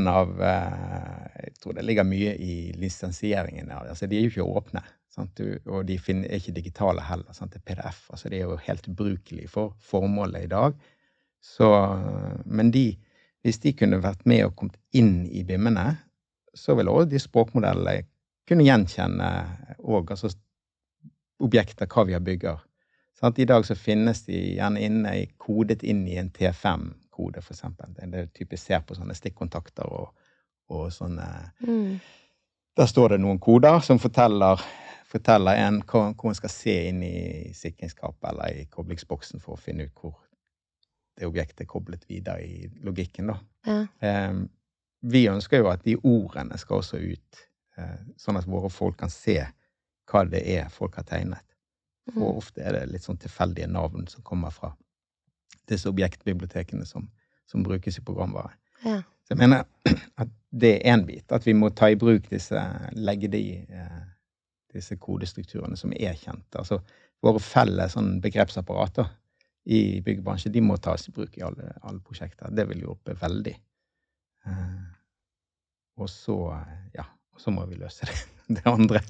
av 0.07 0.41
eh, 0.43 1.45
Jeg 1.47 1.55
tror 1.63 1.75
det 1.75 1.85
ligger 1.85 2.05
mye 2.05 2.35
i 2.37 2.73
lisensieringen. 2.77 3.71
av 3.71 3.85
det. 3.85 3.91
Altså, 3.91 4.07
de 4.07 4.17
er 4.19 4.27
jo 4.27 4.31
ikke 4.31 4.57
åpne. 4.59 4.83
Sant? 5.09 5.35
Du, 5.37 5.59
og 5.67 5.87
de 5.87 5.95
er 5.97 6.37
ikke 6.37 6.53
digitale 6.55 7.01
heller. 7.03 7.33
Sant? 7.33 7.53
Det 7.53 7.63
er 7.65 7.75
PDF. 7.75 8.11
Altså, 8.11 8.29
de 8.29 8.37
er 8.37 8.45
jo 8.45 8.57
helt 8.57 8.87
ubrukelige 8.89 9.49
for 9.49 9.75
formålet 9.81 10.45
i 10.45 10.47
dag. 10.53 10.75
Så, 11.41 11.67
men 12.45 12.71
de, 12.71 12.97
hvis 13.43 13.59
de 13.59 13.73
kunne 13.73 14.03
vært 14.03 14.27
med 14.27 14.45
og 14.45 14.57
kommet 14.57 14.77
inn 14.93 15.27
i 15.27 15.43
BIM-ene, 15.43 15.97
så 16.55 16.75
ville 16.77 16.91
også 16.91 17.11
de 17.11 17.19
språkmodellene 17.19 18.05
kunne 18.49 18.65
gjenkjenne 18.65 19.31
og, 19.79 20.11
altså, 20.11 20.31
objekter, 21.41 21.87
hva 21.87 22.05
vi 22.07 22.13
har 22.13 22.21
bygger. 22.25 22.59
Sant? 23.19 23.39
I 23.39 23.45
dag 23.49 23.65
så 23.67 23.75
finnes 23.75 24.25
de 24.27 24.57
gjerne 24.59 24.81
inne 24.83 25.17
i, 25.23 25.27
kodet 25.39 25.83
inn 25.83 26.07
i 26.07 26.17
en 26.19 26.31
T5-kode, 26.31 27.08
for 27.45 27.55
eksempel. 27.55 27.95
Det 27.95 28.05
er 28.05 28.13
det 28.13 28.35
typisk 28.37 28.67
ser 28.67 28.81
på 28.87 28.97
sånne 28.99 29.17
stikkontakter 29.17 29.89
og, 29.89 30.15
og 30.71 30.89
sånne 30.93 31.29
Mm. 31.67 31.99
Der 32.79 32.87
står 32.87 33.09
det 33.09 33.17
noen 33.21 33.41
koder 33.43 33.81
som 33.83 33.99
forteller, 33.99 34.61
forteller 35.11 35.59
en 35.59 35.81
hva, 35.83 36.13
hvor 36.15 36.31
en 36.31 36.37
skal 36.39 36.53
se 36.53 36.75
inn 36.93 37.01
i 37.03 37.51
sikringsskapet 37.55 38.29
eller 38.31 38.61
i 38.61 38.69
koblingsboksen 38.71 39.43
for 39.43 39.57
å 39.57 39.59
finne 39.59 39.89
ut 39.89 39.99
hvor 39.99 40.15
det 41.19 41.27
objektet 41.27 41.65
er 41.65 41.71
koblet 41.73 42.05
videre 42.07 42.45
i 42.47 42.69
logikken, 42.87 43.33
da. 43.33 43.39
Ja. 43.67 43.81
Eh, 43.99 44.39
vi 45.11 45.25
ønsker 45.27 45.59
jo 45.59 45.73
at 45.73 45.83
de 45.83 45.97
ordene 46.07 46.59
skal 46.59 46.85
også 46.85 47.01
ut, 47.03 47.43
eh, 47.77 47.99
sånn 48.17 48.39
at 48.39 48.47
våre 48.47 48.71
folk 48.71 49.01
kan 49.03 49.11
se 49.11 49.41
hva 50.09 50.23
det 50.31 50.45
er 50.47 50.71
folk 50.71 50.95
har 50.95 51.09
tegnet. 51.11 51.43
For 52.13 52.23
Mm. 52.23 52.37
ofte 52.39 52.63
er 52.63 52.73
det 52.73 52.93
litt 52.93 53.03
sånn 53.03 53.19
tilfeldige 53.19 53.67
navn 53.67 54.07
som 54.07 54.23
kommer 54.23 54.51
fra 54.51 54.77
disse 55.69 55.89
objektbibliotekene 55.91 56.87
som, 56.87 57.09
som 57.51 57.63
brukes 57.67 57.99
i 57.99 58.05
programvare. 58.05 58.55
Ja. 58.85 59.01
Så 59.27 59.35
jeg 59.35 59.43
mener 59.43 59.65
at 60.23 60.31
det 60.51 60.75
er 60.79 60.95
én 60.95 61.05
bit. 61.07 61.27
At 61.33 61.47
vi 61.47 61.55
må 61.57 61.71
ta 61.71 61.91
i 61.93 61.99
bruk 62.01 62.31
disse, 62.31 62.61
legge 62.97 63.29
de, 63.33 63.43
eh, 63.69 64.03
disse 64.73 64.97
kodestrukturene 65.01 65.77
som 65.77 65.93
er 65.93 66.17
kjente. 66.17 66.61
Altså 66.61 66.81
våre 67.25 67.43
felles 67.43 67.97
sånn 67.97 68.19
begrepsapparater 68.25 69.09
i 69.69 70.01
byggebransjen, 70.05 70.53
de 70.55 70.63
må 70.65 70.79
tas 70.81 71.09
i 71.09 71.13
bruk 71.13 71.35
i 71.37 71.45
alle, 71.45 71.75
alle 71.83 72.01
prosjekter. 72.01 72.49
Det 72.55 72.65
vil 72.71 72.87
hjelpe 72.87 73.17
veldig. 73.21 73.55
Eh, 74.49 74.87
og 75.99 76.09
så, 76.09 76.39
ja, 76.95 77.05
så 77.37 77.53
må 77.53 77.67
vi 77.69 77.81
løse 77.81 78.09
det. 78.09 78.19
det 78.57 78.65
andre, 78.71 79.03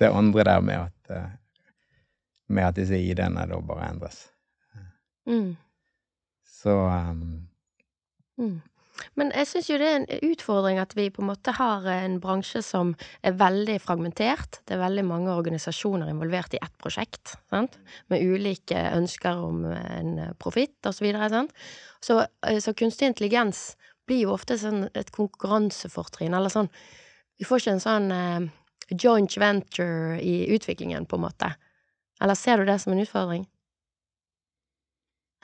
det 0.00 0.08
andre 0.10 0.46
der 0.48 0.64
med 0.64 0.88
at, 0.88 1.12
eh, 1.14 1.28
med 2.48 2.66
at 2.72 2.80
disse 2.80 2.98
ID-ene 2.98 3.46
da 3.46 3.60
bare 3.62 3.92
endres. 3.92 4.24
Mm. 5.26 5.54
Så 6.66 6.74
um, 6.90 7.46
Mm. 8.36 8.60
Men 9.16 9.30
jeg 9.36 9.48
syns 9.48 9.68
jo 9.68 9.76
det 9.80 9.88
er 9.88 9.98
en 9.98 10.30
utfordring 10.30 10.78
at 10.80 10.94
vi 10.96 11.08
på 11.12 11.22
en 11.22 11.30
måte 11.30 11.52
har 11.56 11.84
en 11.90 12.18
bransje 12.20 12.62
som 12.64 12.94
er 13.26 13.36
veldig 13.36 13.76
fragmentert. 13.84 14.60
Det 14.64 14.76
er 14.76 14.82
veldig 14.82 15.04
mange 15.08 15.34
organisasjoner 15.36 16.08
involvert 16.12 16.56
i 16.56 16.60
ett 16.62 16.72
prosjekt, 16.80 17.36
sant? 17.52 17.76
med 18.12 18.24
ulike 18.24 18.78
ønsker 18.96 19.42
om 19.44 19.64
en 19.72 20.12
profitt 20.40 20.88
osv. 20.88 21.10
Så, 22.00 22.20
så 22.24 22.60
Så 22.60 22.74
kunstig 22.74 23.10
intelligens 23.10 23.76
blir 24.06 24.24
jo 24.24 24.32
ofte 24.32 24.58
sånn 24.58 24.88
et 24.94 25.12
konkurransefortrinn, 25.12 26.34
eller 26.34 26.52
sånn 26.52 26.70
Vi 27.36 27.44
får 27.44 27.60
ikke 27.60 27.72
en 27.74 27.82
sånn 27.84 28.12
eh, 28.12 28.44
joint 28.96 29.34
venture 29.36 30.16
i 30.24 30.46
utviklingen, 30.56 31.04
på 31.04 31.18
en 31.18 31.26
måte. 31.26 31.50
Eller 32.20 32.34
ser 32.34 32.56
du 32.56 32.64
det 32.64 32.78
som 32.80 32.94
en 32.94 33.02
utfordring? 33.02 33.44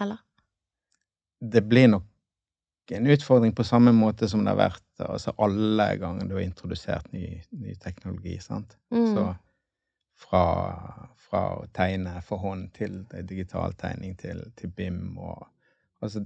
Eller? 0.01 0.23
Det 1.43 1.65
blir 1.67 1.89
nok 1.91 2.07
en 2.93 3.07
utfordring 3.11 3.55
på 3.57 3.65
samme 3.65 3.93
måte 3.95 4.29
som 4.29 4.43
det 4.45 4.53
har 4.53 4.59
vært 4.61 5.03
altså 5.07 5.33
alle 5.43 5.87
ganger 5.99 6.29
du 6.29 6.35
har 6.37 6.45
introdusert 6.45 7.09
ny, 7.15 7.41
ny 7.51 7.75
teknologi. 7.83 8.37
sant? 8.43 8.77
Mm. 8.95 9.07
Så 9.15 9.25
fra, 10.23 10.43
fra 11.19 11.43
å 11.59 11.67
tegne 11.75 12.21
for 12.27 12.43
hånd 12.43 12.69
til 12.77 13.01
digital 13.27 13.75
tegning 13.81 14.15
til, 14.21 14.45
til 14.59 14.75
BIM 14.77 15.19
og 15.19 15.49
Altså, 16.03 16.25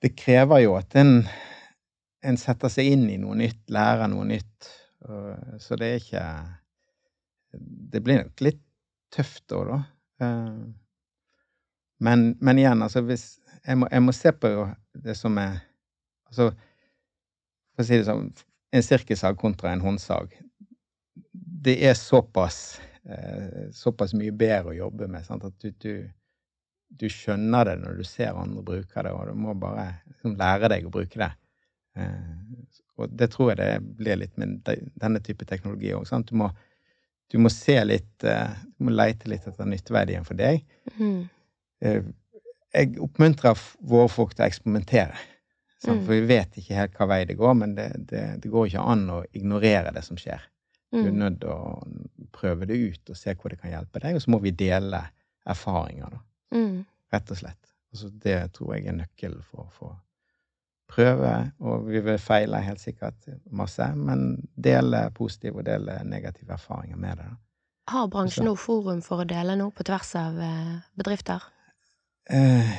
det 0.00 0.14
krever 0.16 0.62
jo 0.62 0.70
at 0.78 0.94
en, 0.96 1.18
en 2.24 2.38
setter 2.40 2.72
seg 2.72 2.86
inn 2.94 3.02
i 3.12 3.18
noe 3.20 3.36
nytt, 3.36 3.58
lærer 3.68 4.08
noe 4.08 4.24
nytt. 4.24 4.70
Så 5.60 5.76
det 5.76 5.90
er 5.90 6.00
ikke 6.00 6.22
Det 7.92 8.00
blir 8.00 8.22
nok 8.22 8.40
litt 8.40 8.62
tøft 9.12 9.44
da, 9.52 9.60
da. 9.68 9.78
Eh, 10.24 10.64
Men, 12.00 12.24
men 12.40 12.58
igjen, 12.58 12.82
altså 12.82 13.04
hvis 13.04 13.38
jeg 13.64 13.80
må, 13.80 13.88
jeg 13.90 14.04
må 14.04 14.14
se 14.16 14.32
på 14.32 14.50
det 15.04 15.16
som 15.18 15.38
er 15.42 15.62
Altså, 16.34 16.48
for 17.76 17.84
å 17.84 17.86
si 17.86 17.98
det 18.00 18.06
sånn, 18.08 18.24
en 18.74 18.82
sirkelsag 18.82 19.36
kontra 19.38 19.70
en 19.70 19.84
håndsag. 19.84 20.32
Det 21.62 21.76
er 21.86 21.94
såpass 21.94 22.80
eh, 23.06 23.70
såpass 23.72 24.14
mye 24.18 24.32
bedre 24.34 24.72
å 24.72 24.78
jobbe 24.78 25.08
med. 25.10 25.24
Sant? 25.26 25.44
At 25.46 25.54
du, 25.62 25.70
du, 25.78 26.08
du 26.88 27.06
skjønner 27.12 27.68
det 27.68 27.76
når 27.82 28.00
du 28.00 28.08
ser 28.08 28.34
andre 28.38 28.64
bruke 28.66 29.04
det, 29.06 29.12
og 29.12 29.30
du 29.30 29.38
må 29.38 29.54
bare 29.58 29.86
liksom, 30.08 30.36
lære 30.40 30.72
deg 30.74 30.88
å 30.88 30.94
bruke 30.94 31.20
det. 31.22 31.30
Eh, 32.00 32.74
og 32.98 33.14
det 33.14 33.30
tror 33.34 33.52
jeg 33.52 33.60
det 33.62 33.96
blir 34.00 34.20
litt 34.20 34.34
med 34.40 34.58
denne 34.66 35.22
type 35.22 35.46
teknologi 35.50 35.94
òg. 35.94 36.10
Du, 36.26 36.34
du 37.30 37.40
må 37.42 37.52
se 37.52 37.78
litt 37.86 38.26
eh, 38.26 38.58
Du 38.74 38.88
må 38.88 38.94
leite 38.94 39.30
litt 39.30 39.46
etter 39.46 39.70
nytteverdien 39.70 40.26
for 40.26 40.38
deg. 40.38 40.66
Mm. 40.98 41.24
Jeg 42.74 42.96
oppmuntrer 43.00 43.60
våre 43.86 44.08
folk 44.10 44.34
til 44.34 44.44
å 44.44 44.48
eksperimentere. 44.48 45.14
Mm. 45.84 46.00
For 46.06 46.14
vi 46.14 46.20
vet 46.26 46.56
ikke 46.58 46.74
helt 46.78 46.94
hva 46.98 47.06
vei 47.10 47.20
det 47.28 47.36
går, 47.38 47.54
men 47.60 47.74
det, 47.76 47.90
det, 48.10 48.22
det 48.42 48.50
går 48.50 48.66
ikke 48.70 48.84
an 48.94 49.02
å 49.12 49.18
ignorere 49.36 49.92
det 49.94 50.02
som 50.06 50.16
skjer. 50.20 50.40
Du 50.94 51.00
er 51.00 51.10
Mm. 51.10 51.18
nødt 51.18 51.40
til 51.42 51.50
å 51.50 51.82
prøve 52.32 52.66
det 52.70 52.76
ut 52.78 53.10
og 53.10 53.16
se 53.18 53.34
hvor 53.34 53.50
det 53.50 53.58
kan 53.60 53.70
hjelpe 53.72 54.00
deg, 54.00 54.14
og 54.14 54.22
så 54.22 54.30
må 54.30 54.38
vi 54.42 54.50
dele 54.54 55.00
erfaringer, 55.46 56.10
da. 56.14 56.20
Mm. 56.54 56.84
Rett 57.12 57.30
og 57.34 57.36
slett. 57.40 57.72
Altså, 57.92 58.10
det 58.22 58.38
tror 58.54 58.74
jeg 58.76 58.86
er 58.86 58.96
nøkkelen 59.00 59.42
for 59.50 59.64
å 59.66 59.72
få 59.74 59.90
prøve, 60.94 61.32
og 61.60 61.86
vi 61.88 62.00
vil 62.04 62.18
feile 62.22 62.60
helt 62.62 62.80
sikkert 62.82 63.26
masse, 63.50 63.86
men 63.96 64.36
dele 64.54 65.08
positive 65.16 65.58
og 65.62 65.66
dele 65.66 65.98
negative 66.04 66.54
erfaringer 66.54 66.96
med 66.96 67.18
det. 67.18 67.24
da. 67.30 67.36
Har 67.92 68.06
bransjen 68.08 68.46
noe 68.48 68.56
forum 68.56 69.02
for 69.04 69.20
å 69.22 69.28
dele 69.28 69.56
noe 69.60 69.70
på 69.74 69.84
tvers 69.84 70.14
av 70.16 70.38
eh, 70.40 70.76
bedrifter? 70.96 71.42
Eh, 72.30 72.72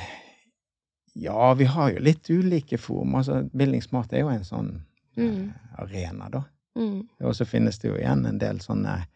ja, 1.14 1.54
vi 1.54 1.64
har 1.64 1.90
jo 1.90 2.02
litt 2.02 2.30
ulike 2.30 2.78
former. 2.78 3.18
Altså, 3.18 3.42
Building 3.52 3.82
er 4.12 4.20
jo 4.20 4.28
en 4.28 4.44
sånn 4.44 4.70
eh, 5.16 5.22
Mm. 5.22 5.52
arena, 5.78 6.28
da. 6.28 6.42
Mm. 6.76 7.08
Og 7.24 7.34
så 7.36 7.44
finnes 7.48 7.78
det 7.78 7.88
jo 7.88 7.94
igjen 7.96 8.26
en 8.26 8.38
del 8.38 8.58
sånne 8.60 9.06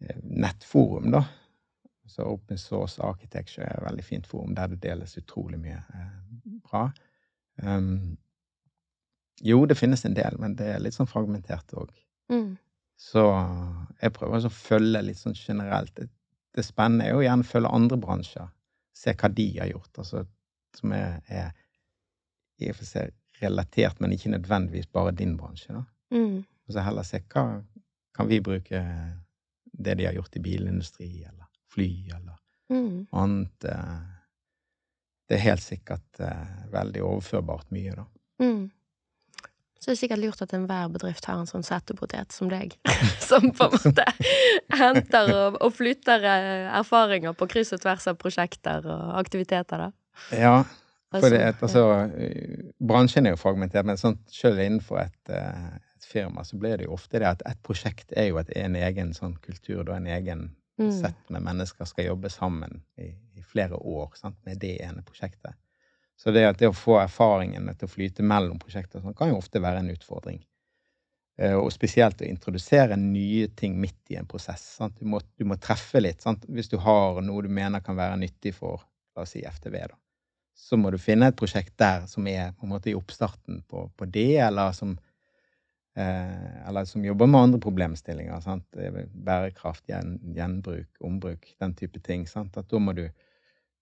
eh, 0.00 0.16
nettforum, 0.22 1.10
da. 1.10 1.24
Så 2.06 2.22
Open 2.22 2.58
Source 2.58 3.02
Architecture 3.02 3.66
er 3.66 3.80
et 3.80 3.86
veldig 3.88 4.04
fint 4.04 4.26
forum 4.26 4.54
der 4.54 4.68
det 4.68 4.80
deles 4.84 5.16
utrolig 5.18 5.58
mye 5.58 5.80
eh, 5.94 6.60
bra. 6.62 6.84
Um, 7.62 8.16
jo, 9.42 9.64
det 9.66 9.76
finnes 9.76 10.04
en 10.06 10.14
del, 10.14 10.38
men 10.38 10.54
det 10.54 10.68
er 10.76 10.78
litt 10.84 10.94
sånn 10.94 11.10
fragmentert 11.10 11.74
òg. 11.74 11.90
Mm. 12.30 12.56
Så 12.96 13.24
jeg 14.00 14.12
prøver 14.16 14.46
å 14.46 14.52
følge 14.52 15.02
litt 15.02 15.18
sånn 15.18 15.34
generelt. 15.36 15.92
Det, 15.96 16.06
det 16.54 16.64
spennende 16.64 17.08
er 17.08 17.16
jo 17.16 17.24
gjerne 17.26 17.44
å 17.44 17.50
følge 17.50 17.74
andre 17.80 17.98
bransjer. 18.00 18.46
Se 18.96 19.12
hva 19.12 19.28
de 19.36 19.44
har 19.58 19.68
gjort, 19.68 19.92
altså, 20.00 20.22
som 20.76 20.92
er, 20.96 21.18
er 21.28 21.50
i 22.64 22.70
og 22.72 22.78
for 22.78 22.88
seg 22.88 23.12
relatert, 23.42 23.98
men 24.00 24.14
ikke 24.16 24.30
nødvendigvis 24.32 24.86
bare 24.88 25.12
din 25.12 25.34
bransje. 25.36 25.82
Mm. 26.14 26.38
Og 26.66 26.72
så 26.72 26.80
heller 26.86 27.04
se 27.04 27.20
hva 27.34 27.42
kan 28.16 28.28
vi 28.30 28.38
bruke 28.40 28.80
det 29.76 29.94
de 29.98 30.06
har 30.08 30.16
gjort 30.16 30.38
i 30.38 30.44
bilindustri 30.46 31.10
eller 31.28 31.44
fly 31.72 31.90
eller 32.16 32.38
Mm. 32.68 33.06
annet. 33.12 33.64
eh, 33.64 34.00
Det 35.28 35.36
er 35.36 35.42
helt 35.44 35.62
sikkert 35.62 36.20
eh, 36.20 36.66
veldig 36.72 37.02
overførbart 37.02 37.70
mye, 37.70 37.92
da. 37.94 38.04
Mm. 38.42 38.70
Så 39.76 39.90
det 39.90 39.94
er 39.94 40.00
sikkert 40.00 40.22
lurt 40.22 40.42
at 40.42 40.54
enhver 40.56 40.88
bedrift 40.94 41.28
har 41.28 41.38
en 41.40 41.48
sånn 41.48 41.66
settepotet 41.66 42.32
som 42.34 42.48
deg, 42.50 42.74
som 43.28 43.50
på 43.54 43.68
en 43.68 43.76
måte 43.76 44.06
henter 44.74 45.30
og, 45.34 45.60
og 45.62 45.74
flytter 45.76 46.24
eh, 46.26 46.66
erfaringer 46.80 47.36
på 47.36 47.48
kryss 47.52 47.74
og 47.76 47.84
tvers 47.84 48.08
av 48.10 48.18
prosjekter 48.20 48.88
og 48.88 49.14
aktiviteter, 49.20 49.86
da. 49.86 49.90
Ja, 50.32 50.56
for 51.12 51.30
det, 51.30 51.42
Altså, 51.62 51.84
eh, 52.18 52.70
bransjen 52.82 53.28
er 53.28 53.36
jo 53.36 53.40
fragmentert, 53.40 53.86
men 53.86 54.00
sånn, 54.00 54.18
selv 54.32 54.64
innenfor 54.64 55.04
et, 55.04 55.20
eh, 55.30 55.76
et 55.96 56.08
firma 56.08 56.44
så 56.44 56.58
blir 56.60 56.80
det 56.80 56.88
jo 56.88 56.96
ofte 56.96 57.20
det 57.20 57.28
at 57.36 57.44
et 57.46 57.60
prosjekt 57.66 58.16
er 58.16 58.30
jo 58.32 58.40
et, 58.42 58.50
en 58.56 58.76
egen 58.80 59.12
sånn 59.16 59.36
kultur, 59.44 59.84
da 59.86 60.00
en 60.00 60.08
egen 60.10 60.48
Mm. 60.78 60.92
sett 60.92 61.30
med 61.32 61.40
mennesker 61.42 61.84
skal 61.88 62.04
jobbe 62.04 62.28
sammen 62.28 62.82
i, 63.00 63.06
i 63.34 63.42
flere 63.42 63.78
år 63.80 64.10
sant, 64.14 64.36
med 64.44 64.60
det 64.60 64.74
ene 64.84 65.00
prosjektet. 65.06 65.56
Så 66.16 66.32
det, 66.32 66.44
det 66.58 66.70
å 66.70 66.76
få 66.76 66.98
erfaringene 67.02 67.74
til 67.76 67.88
å 67.88 67.92
flyte 67.92 68.24
mellom 68.24 68.58
prosjekter 68.60 69.02
sånn, 69.02 69.16
kan 69.16 69.32
jo 69.32 69.40
ofte 69.40 69.60
være 69.62 69.82
en 69.82 69.92
utfordring. 69.92 70.40
Eh, 71.38 71.54
Og 71.58 71.68
spesielt 71.74 72.22
å 72.22 72.28
introdusere 72.28 72.96
nye 72.96 73.48
ting 73.48 73.76
midt 73.80 74.14
i 74.14 74.18
en 74.20 74.28
prosess. 74.28 74.64
Sant? 74.78 74.96
Du, 75.00 75.04
må, 75.06 75.20
du 75.36 75.44
må 75.44 75.58
treffe 75.60 76.00
litt. 76.00 76.24
Sant? 76.24 76.46
Hvis 76.48 76.72
du 76.72 76.78
har 76.80 77.20
noe 77.22 77.44
du 77.44 77.52
mener 77.52 77.84
kan 77.84 77.98
være 77.98 78.16
nyttig 78.22 78.54
for 78.56 78.86
la 79.16 79.24
oss 79.26 79.34
si 79.36 79.44
FTV, 79.44 79.76
da, 79.92 79.98
så 80.56 80.76
må 80.80 80.90
du 80.92 80.96
finne 81.00 81.28
et 81.28 81.36
prosjekt 81.36 81.74
der 81.80 82.06
som 82.08 82.26
er 82.28 82.54
på 82.56 82.64
en 82.64 82.72
måte 82.72 82.90
i 82.92 82.96
oppstarten 82.96 83.60
på, 83.68 83.88
på 83.96 84.08
det, 84.08 84.30
eller 84.48 84.72
som 84.76 84.96
Eh, 85.96 86.68
eller 86.68 86.84
som 86.84 87.04
jobber 87.04 87.26
med 87.26 87.40
andre 87.40 87.60
problemstillinger. 87.60 88.40
Sant? 88.44 88.66
Bærekraft, 89.12 89.86
gjen, 89.88 90.18
gjenbruk, 90.36 90.90
ombruk, 91.00 91.48
den 91.60 91.72
type 91.74 92.02
ting. 92.04 92.26
Sant? 92.28 92.56
At 92.60 92.68
da 92.68 92.80
må 92.82 92.92
du, 92.92 93.06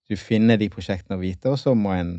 du 0.09 0.17
finner 0.21 0.59
de 0.61 0.69
prosjektene 0.73 1.17
og 1.19 1.25
vite, 1.25 1.53
og 1.53 1.59
så 1.61 1.75
må 1.79 1.95
en 1.97 2.15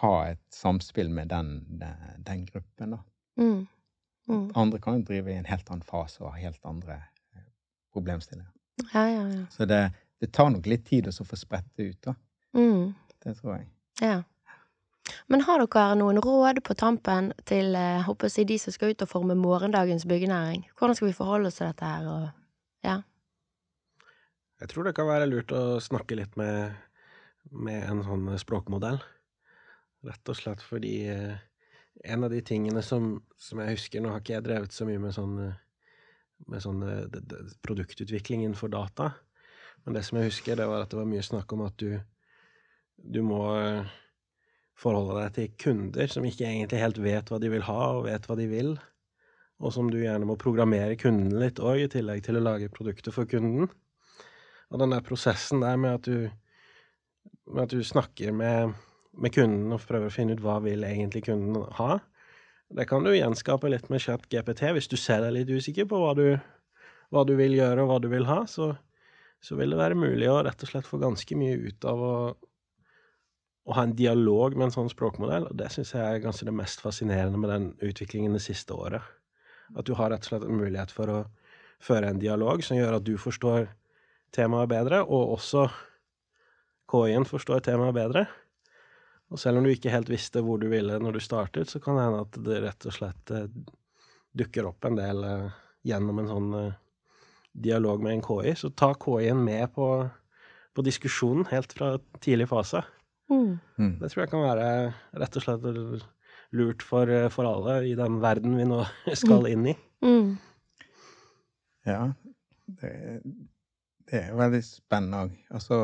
ha 0.00 0.14
et 0.30 0.42
samspill 0.54 1.10
med 1.10 1.28
den, 1.32 1.60
den, 1.80 2.22
den 2.26 2.46
gruppen. 2.46 2.94
Da. 2.94 3.00
Mm. 3.40 3.66
Mm. 4.30 4.46
Andre 4.54 4.78
kan 4.78 5.00
jo 5.00 5.08
drive 5.08 5.32
i 5.32 5.38
en 5.40 5.48
helt 5.48 5.70
annen 5.70 5.86
fase 5.86 6.22
og 6.22 6.30
ha 6.32 6.38
helt 6.38 6.60
andre 6.64 7.00
eh, 7.34 7.46
problemstillinger. 7.92 8.50
Ja, 8.92 9.04
ja, 9.08 9.24
ja. 9.28 9.44
Så 9.50 9.66
det, 9.68 9.80
det 10.22 10.32
tar 10.32 10.52
nok 10.54 10.68
litt 10.70 10.86
tid 10.86 11.10
å 11.10 11.26
få 11.26 11.36
spredt 11.36 11.68
det 11.76 11.90
ut, 11.90 12.00
da. 12.06 12.14
Mm. 12.56 12.92
Det 13.20 13.34
tror 13.40 13.56
jeg. 13.58 13.66
Ja. 14.00 14.20
Men 15.26 15.42
har 15.46 15.62
dere 15.62 15.98
noen 15.98 16.20
råd 16.22 16.62
på 16.64 16.74
tampen 16.78 17.32
til 17.48 17.74
eh, 17.74 18.02
håper 18.06 18.30
jeg 18.30 18.48
de 18.48 18.58
som 18.62 18.74
skal 18.74 18.94
ut 18.94 19.04
og 19.04 19.10
forme 19.10 19.36
morgendagens 19.38 20.06
byggenæring? 20.08 20.68
Hvordan 20.78 20.98
skal 20.98 21.10
vi 21.10 21.16
forholde 21.18 21.50
oss 21.50 21.58
til 21.58 21.66
dette 21.66 21.90
her? 21.90 22.06
Og, 22.08 22.28
ja. 22.86 23.00
Jeg 24.60 24.68
tror 24.68 24.84
det 24.84 24.92
kan 24.96 25.08
være 25.08 25.28
lurt 25.30 25.52
å 25.56 25.80
snakke 25.80 26.18
litt 26.18 26.34
med, 26.36 26.74
med 27.48 27.84
en 27.88 28.02
sånn 28.04 28.26
språkmodell. 28.40 28.98
Rett 30.04 30.32
og 30.32 30.36
slett 30.36 30.60
fordi 30.64 30.94
eh, 31.08 31.38
en 32.04 32.26
av 32.26 32.32
de 32.32 32.42
tingene 32.44 32.82
som, 32.84 33.14
som 33.40 33.60
jeg 33.60 33.76
husker 33.76 34.04
Nå 34.04 34.12
har 34.12 34.22
ikke 34.22 34.36
jeg 34.38 34.46
drevet 34.46 34.76
så 34.76 34.86
mye 34.88 35.00
med 35.00 35.16
sånn, 35.16 35.34
med 36.52 36.64
sånn 36.64 36.84
eh, 36.84 37.18
produktutvikling 37.64 38.44
innenfor 38.44 38.72
data, 38.72 39.10
men 39.84 39.96
det 39.96 40.04
som 40.06 40.20
jeg 40.20 40.28
husker, 40.28 40.60
det 40.60 40.68
var 40.68 40.84
at 40.84 40.92
det 40.92 41.00
var 41.00 41.08
mye 41.08 41.24
snakk 41.24 41.52
om 41.56 41.64
at 41.64 41.80
du, 41.80 41.96
du 43.00 43.20
må 43.24 43.42
eh, 43.56 43.90
forholde 44.80 45.22
deg 45.22 45.36
til 45.36 45.52
kunder 45.64 46.12
som 46.12 46.26
ikke 46.28 46.48
egentlig 46.48 46.84
helt 46.84 47.00
vet 47.00 47.32
hva 47.32 47.40
de 47.40 47.52
vil 47.52 47.64
ha, 47.64 47.82
og 47.96 48.06
vet 48.08 48.28
hva 48.28 48.36
de 48.36 48.48
vil, 48.50 48.74
og 49.60 49.72
som 49.72 49.88
du 49.92 50.00
gjerne 50.00 50.28
må 50.28 50.36
programmere 50.40 51.00
kunden 51.00 51.36
litt 51.40 51.60
òg, 51.60 51.84
i 51.84 51.92
tillegg 51.92 52.24
til 52.24 52.40
å 52.40 52.44
lage 52.44 52.72
produkter 52.72 53.16
for 53.16 53.28
kunden. 53.28 53.72
Og 54.70 54.78
den 54.78 54.94
der 54.94 55.02
prosessen 55.04 55.64
der 55.64 55.78
med 55.80 55.98
at 55.98 56.06
du, 56.06 56.30
med 57.50 57.66
at 57.66 57.74
du 57.74 57.82
snakker 57.84 58.32
med, 58.32 58.76
med 59.18 59.34
kunden 59.34 59.74
og 59.74 59.82
prøver 59.86 60.10
å 60.10 60.14
finne 60.14 60.36
ut 60.36 60.42
hva 60.44 60.60
vil 60.64 60.86
egentlig 60.86 61.26
kunden 61.26 61.66
ha, 61.80 61.98
Det 62.70 62.84
kan 62.86 63.02
du 63.02 63.10
gjenskape 63.10 63.66
litt 63.66 63.88
med 63.90 63.98
ChatGPT. 63.98 64.60
Hvis 64.76 64.86
du 64.86 64.94
ser 64.94 65.24
deg 65.24 65.32
litt 65.34 65.48
usikker 65.50 65.88
på 65.90 65.98
hva 65.98 66.12
du, 66.14 66.38
hva 67.10 67.24
du 67.26 67.32
vil 67.34 67.56
gjøre, 67.56 67.82
og 67.82 67.88
hva 67.90 67.96
du 67.98 68.06
vil 68.12 68.28
ha, 68.28 68.44
så, 68.46 68.76
så, 69.42 69.56
vil 69.58 69.74
det 69.74 69.80
være 69.80 69.98
mulig 69.98 70.28
å 70.30 70.36
rett 70.46 70.62
og 70.62 70.70
slett 70.70 70.86
få 70.86 71.00
ganske 71.02 71.34
mye 71.34 71.56
ut 71.58 71.88
av 71.90 71.98
å, 71.98 72.12
å 73.66 73.74
ha 73.74 73.82
en 73.82 73.96
dialog 73.98 74.54
med 74.54 74.68
en 74.68 74.76
sånn 74.76 74.92
språkmodell. 74.92 75.48
Og 75.50 75.58
det 75.58 75.66
syns 75.74 75.96
jeg 75.96 76.04
er 76.04 76.22
kanskje 76.22 76.46
det 76.46 76.54
mest 76.60 76.84
fascinerende 76.84 77.42
med 77.42 77.50
den 77.50 77.68
utviklingen 77.82 78.38
det 78.38 78.44
siste 78.46 78.78
året. 78.78 79.02
At 79.74 79.90
du 79.90 79.96
har 79.98 80.14
rett 80.14 80.22
og 80.28 80.30
slett 80.30 80.46
en 80.46 80.62
mulighet 80.62 80.94
for 80.94 81.10
å 81.10 81.20
føre 81.82 82.14
en 82.14 82.22
dialog 82.22 82.62
som 82.62 82.78
gjør 82.78 83.00
at 83.00 83.08
du 83.08 83.16
forstår 83.18 83.66
temaet 84.34 84.70
bedre, 84.70 85.02
og 85.04 85.36
også 85.36 85.66
KI-en 86.90 87.26
forstår 87.28 87.64
temaet 87.66 87.96
bedre. 87.96 88.26
Og 89.30 89.38
selv 89.38 89.60
om 89.60 89.66
du 89.66 89.70
ikke 89.70 89.92
helt 89.92 90.10
visste 90.10 90.42
hvor 90.42 90.58
du 90.58 90.66
ville 90.70 90.98
når 90.98 91.16
du 91.16 91.22
startet, 91.22 91.70
så 91.70 91.80
kan 91.82 91.96
det 91.96 92.06
hende 92.06 92.22
at 92.24 92.38
det 92.46 92.62
rett 92.64 92.86
og 92.90 92.96
slett 92.96 93.34
eh, 93.34 93.50
dukker 94.36 94.66
opp 94.70 94.86
en 94.88 94.98
del 94.98 95.26
eh, 95.26 95.58
gjennom 95.86 96.22
en 96.22 96.30
sånn 96.30 96.56
eh, 96.58 96.78
dialog 97.66 98.02
med 98.02 98.16
en 98.16 98.24
KI. 98.26 98.56
Så 98.58 98.72
ta 98.74 98.90
KI-en 98.98 99.44
med 99.46 99.70
på, 99.76 99.90
på, 100.74 100.86
diskusjonen 100.86 101.46
helt 101.52 101.74
fra 101.78 101.94
tidlig 102.18 102.50
fase. 102.50 102.82
Mm. 103.30 103.60
mm. 103.78 103.92
Det 104.00 104.10
tror 104.10 104.24
jeg 104.24 104.32
kan 104.32 104.42
være 104.48 104.70
rett 105.22 105.38
og 105.38 105.46
slett 105.46 105.68
lurt 106.58 106.82
for, 106.82 107.12
for 107.30 107.46
alle 107.46 107.76
i 107.86 107.94
den 107.98 108.18
verden 108.22 108.58
vi 108.58 108.66
nå 108.66 108.82
skal 109.22 109.46
inn 109.52 109.70
i. 109.70 109.76
Mm. 110.02 110.34
Ja, 111.86 112.02
det, 112.80 112.90
det 114.10 114.24
er 114.26 114.38
veldig 114.38 114.60
spennende 114.66 115.24
òg. 115.24 115.34
Altså, 115.54 115.76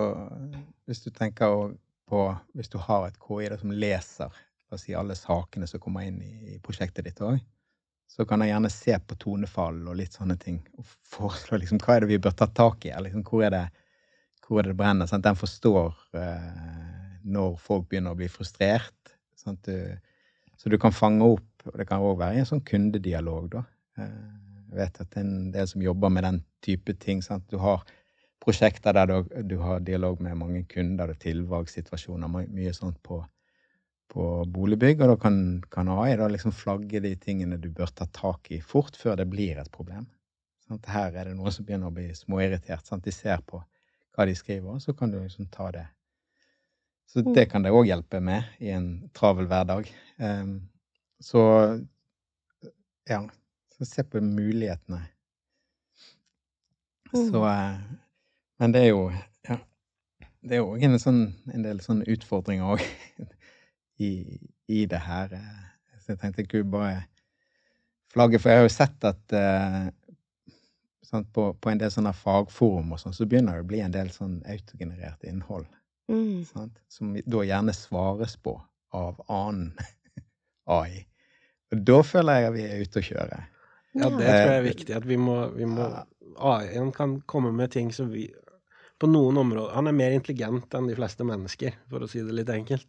hvis 0.86 1.04
du 1.04 1.12
tenker 1.14 1.74
på 2.06 2.22
Hvis 2.54 2.68
du 2.70 2.78
har 2.78 3.08
et 3.08 3.16
KI 3.18 3.48
som 3.58 3.72
leser 3.74 4.34
si, 4.78 4.94
alle 4.94 5.14
sakene 5.18 5.66
som 5.66 5.80
kommer 5.82 6.06
inn 6.06 6.20
i, 6.22 6.58
prosjektet 6.62 7.06
ditt 7.06 7.20
òg, 7.22 7.40
så 8.06 8.24
kan 8.24 8.42
jeg 8.42 8.52
gjerne 8.52 8.70
se 8.70 8.94
på 8.98 9.16
tonefall 9.18 9.80
og 9.88 9.96
litt 9.98 10.14
sånne 10.14 10.36
ting 10.38 10.60
og 10.78 10.86
foreslå 10.86 11.58
liksom, 11.58 11.80
hva 11.82 11.96
er 11.96 12.04
det 12.04 12.10
vi 12.12 12.20
bør 12.22 12.36
ta 12.38 12.46
tak 12.46 12.86
i. 12.86 12.92
Liksom, 13.02 13.24
hvor, 13.26 13.42
er 13.46 13.54
det, 13.54 13.64
hvor 14.46 14.62
er 14.62 14.70
det 14.70 14.76
brenner? 14.78 15.10
Sant? 15.10 15.26
Den 15.26 15.38
forstår 15.38 15.96
eh, 16.18 17.18
når 17.26 17.58
folk 17.62 17.88
begynner 17.90 18.14
å 18.14 18.20
bli 18.20 18.30
frustrert. 18.30 18.94
Du, 19.66 19.74
så 20.58 20.70
du 20.70 20.78
kan 20.82 20.90
fange 20.90 21.22
opp 21.22 21.68
Og 21.68 21.76
det 21.78 21.84
kan 21.86 22.02
òg 22.02 22.16
være 22.18 22.34
i 22.34 22.40
en 22.42 22.48
sånn 22.48 22.64
kundedialog, 22.66 23.46
da. 23.52 23.60
Uh, 23.98 24.34
jeg 24.70 24.78
vet 24.78 24.98
at 25.02 25.08
det 25.12 25.18
er 25.18 25.24
en 25.24 25.52
del 25.54 25.68
som 25.70 25.82
jobber 25.82 26.12
med 26.14 26.22
den 26.26 26.36
type 26.62 26.94
ting. 27.02 27.22
Sant? 27.22 27.42
Du 27.50 27.58
har 27.58 27.82
prosjekter 28.46 28.94
der 28.94 29.10
du, 29.10 29.16
du, 29.42 29.56
har 29.58 29.80
dialog 29.82 30.20
med 30.22 30.38
mange 30.38 30.62
kunder 30.70 31.10
og 31.10 31.18
tilvalgssituasjoner, 31.22 32.30
mye 32.30 32.74
sånt 32.74 33.00
på, 33.02 33.18
på 34.12 34.26
boligbygg, 34.54 35.02
og 35.02 35.12
da 35.12 35.16
kan, 35.24 35.40
kan 35.72 35.90
AI 35.96 36.14
da 36.20 36.28
liksom 36.30 36.54
flagge 36.54 37.02
de 37.02 37.16
tingene 37.18 37.58
du 37.58 37.72
bør 37.74 37.90
ta 37.90 38.06
tak 38.14 38.52
i 38.54 38.60
fort 38.62 38.98
før 38.98 39.18
det 39.18 39.26
blir 39.32 39.58
et 39.58 39.72
problem. 39.74 40.06
Sånn, 40.66 40.82
her 40.90 41.14
er 41.14 41.28
det 41.28 41.34
noen 41.38 41.54
som 41.54 41.66
begynner 41.66 41.90
å 41.90 41.94
bli 41.94 42.08
småirritert. 42.14 42.86
Sånn, 42.86 43.02
De 43.02 43.14
ser 43.14 43.42
på 43.46 43.60
hva 44.16 44.26
de 44.26 44.38
skriver, 44.38 44.78
og 44.78 44.82
så 44.82 44.94
kan 44.96 45.10
du 45.10 45.18
liksom 45.20 45.50
ta 45.50 45.68
det. 45.74 45.84
Så 47.10 47.22
mm. 47.22 47.34
det 47.34 47.46
kan 47.50 47.66
det 47.66 47.74
òg 47.74 47.86
hjelpe 47.86 48.22
med 48.22 48.46
i 48.62 48.72
en 48.74 48.88
travel 49.14 49.46
hverdag. 49.50 49.90
Um, 50.18 50.56
så 51.22 51.42
ja, 53.06 53.20
så 53.76 53.86
se 53.86 54.02
på 54.06 54.22
mulighetene. 54.22 55.04
Så 57.12 57.30
mm. 57.30 57.44
uh, 57.46 58.05
men 58.60 58.72
det 58.74 58.86
er 58.86 58.92
jo 58.92 59.02
ja, 59.48 59.58
det 60.46 60.58
er 60.58 60.64
òg 60.64 60.84
en, 60.86 60.98
sånn, 61.02 61.22
en, 61.52 61.64
del 61.66 61.82
sånne 61.84 62.06
utfordringer 62.12 62.76
òg 62.76 62.84
i, 64.06 64.10
i, 64.68 64.84
det 64.88 65.02
her. 65.02 65.34
Så 66.02 66.14
jeg 66.14 66.22
tenkte 66.22 66.46
gud, 66.46 66.68
bare 66.72 67.06
flagge, 68.12 68.40
for 68.40 68.52
jeg 68.52 68.62
har 68.62 68.68
jo 68.68 68.74
sett 68.74 69.08
at 69.08 69.36
eh, 69.36 69.80
sånn, 71.06 71.26
på, 71.34 71.48
på, 71.60 71.72
en 71.72 71.82
del 71.82 71.92
sånne 71.92 72.14
fagforum 72.16 72.94
og 72.94 73.02
sånn, 73.02 73.16
så 73.16 73.26
begynner 73.28 73.58
det 73.58 73.66
å 73.66 73.70
bli 73.72 73.82
en 73.84 73.94
del 73.94 74.12
sånn 74.14 74.38
autogenerert 74.50 75.26
innhold. 75.26 75.66
Mm. 76.12 76.44
Sant, 76.46 76.78
som 76.92 77.16
da 77.18 77.42
gjerne 77.42 77.74
svares 77.74 78.36
på 78.38 78.54
av 78.94 79.18
annen 79.26 79.72
AI. 80.78 81.04
Og 81.74 81.82
da 81.82 82.00
føler 82.06 82.40
jeg 82.40 82.50
at 82.50 82.56
vi 82.56 82.66
er 82.66 82.82
ute 82.86 83.02
å 83.02 83.06
kjøre. 83.08 83.44
Ja, 83.96 84.10
det 84.12 84.26
tror 84.28 84.52
jeg 84.52 84.58
er 84.60 84.66
viktig. 84.66 84.92
At 84.94 85.06
vi 85.08 85.16
må, 85.18 85.38
vi 85.56 85.66
må 85.68 85.88
AI-en 86.36 86.92
kan 86.94 87.18
komme 87.26 87.50
med 87.56 87.72
ting 87.74 87.88
som 87.94 88.12
vi 88.12 88.28
på 88.98 89.08
noen 89.10 89.36
områder 89.42 89.74
Han 89.76 89.90
er 89.90 89.96
mer 89.96 90.14
intelligent 90.16 90.74
enn 90.74 90.88
de 90.88 90.96
fleste 90.96 91.24
mennesker, 91.26 91.74
for 91.90 92.04
å 92.04 92.10
si 92.10 92.22
det 92.24 92.36
litt 92.36 92.52
enkelt. 92.52 92.86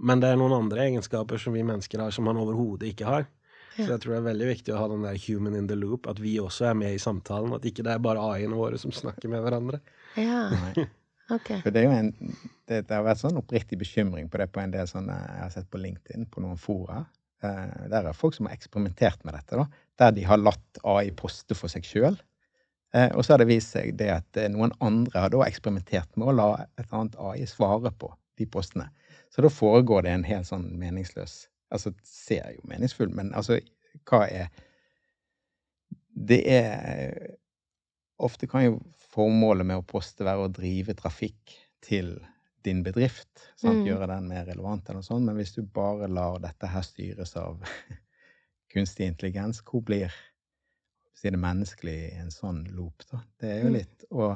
Men 0.00 0.22
det 0.22 0.30
er 0.32 0.40
noen 0.40 0.56
andre 0.56 0.86
egenskaper 0.88 1.40
som 1.40 1.54
vi 1.54 1.64
mennesker 1.66 2.00
har, 2.00 2.14
som 2.14 2.28
han 2.30 2.40
overhodet 2.40 2.88
ikke 2.90 3.08
har. 3.08 3.26
Ja. 3.76 3.84
Så 3.84 3.92
jeg 3.92 4.02
tror 4.02 4.14
det 4.14 4.20
er 4.20 4.30
veldig 4.30 4.48
viktig 4.48 4.72
å 4.74 4.78
ha 4.80 4.86
den 4.90 5.04
der 5.04 5.18
human 5.26 5.58
in 5.58 5.68
the 5.70 5.76
loop, 5.78 6.08
at 6.10 6.18
vi 6.22 6.38
også 6.42 6.70
er 6.70 6.78
med 6.78 6.96
i 6.96 7.02
samtalen. 7.02 7.52
At 7.56 7.66
ikke 7.68 7.84
det 7.86 7.92
er 7.94 8.02
bare 8.02 8.22
AI-ene 8.32 8.56
våre 8.58 8.80
som 8.80 8.94
snakker 8.94 9.30
med 9.32 9.44
hverandre. 9.44 9.82
Ja. 10.18 10.48
Okay. 11.30 11.60
For 11.62 11.70
det, 11.70 11.84
er 11.84 11.86
jo 11.86 11.94
en, 11.94 12.08
det, 12.66 12.80
det, 12.88 12.90
har 12.90 13.04
vært 13.06 13.20
sånn 13.20 13.36
oppriktig 13.38 13.76
bekymring 13.78 14.26
på 14.26 14.40
det 14.40 14.48
på 14.50 14.64
en 14.64 14.72
del 14.74 14.88
sånne 14.90 15.14
jeg 15.14 15.42
har 15.44 15.52
sett 15.54 15.68
på 15.70 15.78
LinkedIn, 15.78 16.26
på 16.26 16.42
noen 16.42 16.58
fora. 16.58 17.04
Eh, 17.46 17.76
der 17.92 18.08
er 18.08 18.16
folk 18.16 18.34
som 18.34 18.48
har 18.48 18.56
eksperimentert 18.56 19.22
med 19.22 19.36
dette, 19.38 19.60
da. 19.60 19.84
Der 20.00 20.16
de 20.16 20.24
har 20.26 20.40
latt 20.40 20.80
AI 20.82 21.12
poste 21.14 21.54
for 21.54 21.70
seg 21.70 21.86
sjøl. 21.86 22.18
Eh, 22.92 23.10
og 23.14 23.24
så 23.24 23.34
har 23.34 23.42
det 23.42 23.50
vist 23.50 23.74
seg 23.76 23.94
det 23.98 24.08
at 24.12 24.40
eh, 24.40 24.50
noen 24.50 24.72
andre 24.82 25.26
har 25.26 25.30
da 25.30 25.44
eksperimentert 25.46 26.16
med 26.18 26.32
å 26.32 26.34
la 26.34 26.48
et 26.80 26.90
annet 26.90 27.14
AI 27.22 27.46
svare 27.46 27.92
på 27.94 28.10
de 28.40 28.46
postene. 28.50 28.88
Så 29.30 29.44
da 29.44 29.50
foregår 29.52 30.06
det 30.06 30.14
en 30.16 30.26
helt 30.26 30.48
sånn 30.48 30.68
meningsløs 30.78 31.44
Altså 31.70 31.92
ser 32.02 32.48
jo 32.56 32.64
meningsfull, 32.66 33.12
men 33.14 33.28
altså 33.38 33.60
hva 34.10 34.24
er 34.26 34.48
Det 36.10 36.40
er 36.50 37.36
Ofte 38.20 38.48
kan 38.50 38.64
jo 38.64 38.80
formålet 39.14 39.68
med 39.68 39.80
å 39.80 39.86
poste 39.86 40.26
være 40.26 40.48
å 40.48 40.50
drive 40.52 40.92
trafikk 40.98 41.54
til 41.80 42.18
din 42.66 42.82
bedrift. 42.84 43.30
Sant? 43.56 43.78
Mm. 43.78 43.86
Gjøre 43.86 44.08
den 44.10 44.26
mer 44.28 44.44
relevant, 44.44 44.84
eller 44.84 45.00
noe 45.00 45.06
sånt. 45.06 45.24
Men 45.24 45.38
hvis 45.38 45.54
du 45.54 45.62
bare 45.64 46.10
lar 46.10 46.36
dette 46.42 46.68
her 46.68 46.84
styres 46.84 47.32
av 47.40 47.62
kunstig 48.74 49.08
intelligens, 49.08 49.62
hvor 49.64 49.80
blir 49.86 50.12
si 51.16 51.32
det 51.32 51.40
menneskelig 51.40 51.96
i 52.10 52.20
en 52.22 52.32
sånn 52.32 52.62
loop, 52.74 53.04
da. 53.10 53.20
Det 53.40 53.50
er 53.50 53.60
jo 53.64 53.72
mm. 53.72 53.76
litt 53.76 54.06
å 54.10 54.30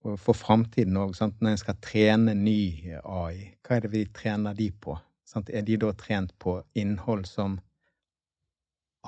og 0.00 0.16
for 0.16 0.36
framtiden 0.36 0.96
òg, 0.96 1.12
når 1.20 1.50
en 1.50 1.58
skal 1.60 1.76
trene 1.84 2.32
ny 2.32 2.94
AI, 3.04 3.50
hva 3.60 3.76
er 3.76 3.84
det 3.84 3.90
vi 3.92 4.06
trener 4.16 4.56
de 4.56 4.70
på? 4.72 4.94
Sant? 5.28 5.50
Er 5.52 5.66
de 5.66 5.76
da 5.82 5.90
trent 5.92 6.32
på 6.40 6.56
innhold 6.80 7.26
som 7.28 7.58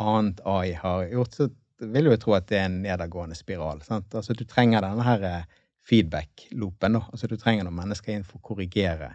annet 0.01 0.43
AI 0.49 0.75
har 0.77 1.07
gjort, 1.09 1.39
så 1.39 1.49
vil 1.81 2.07
jeg 2.07 2.19
jo 2.19 2.21
tro 2.27 2.37
at 2.37 2.47
det 2.51 2.61
er 2.61 2.69
en 2.69 2.79
nedadgående 2.85 3.37
spiral. 3.39 3.81
Sant? 3.87 4.13
Altså, 4.15 4.37
du 4.37 4.45
trenger 4.49 4.85
denne 4.85 5.07
her 5.07 5.25
eh, 5.27 5.49
feedback-loopen. 5.89 7.01
Altså, 7.01 7.27
du 7.27 7.39
trenger 7.41 7.67
noen 7.67 7.81
mennesker 7.81 8.15
inn 8.15 8.29
for 8.29 8.39
å 8.39 8.47
korrigere. 8.53 9.15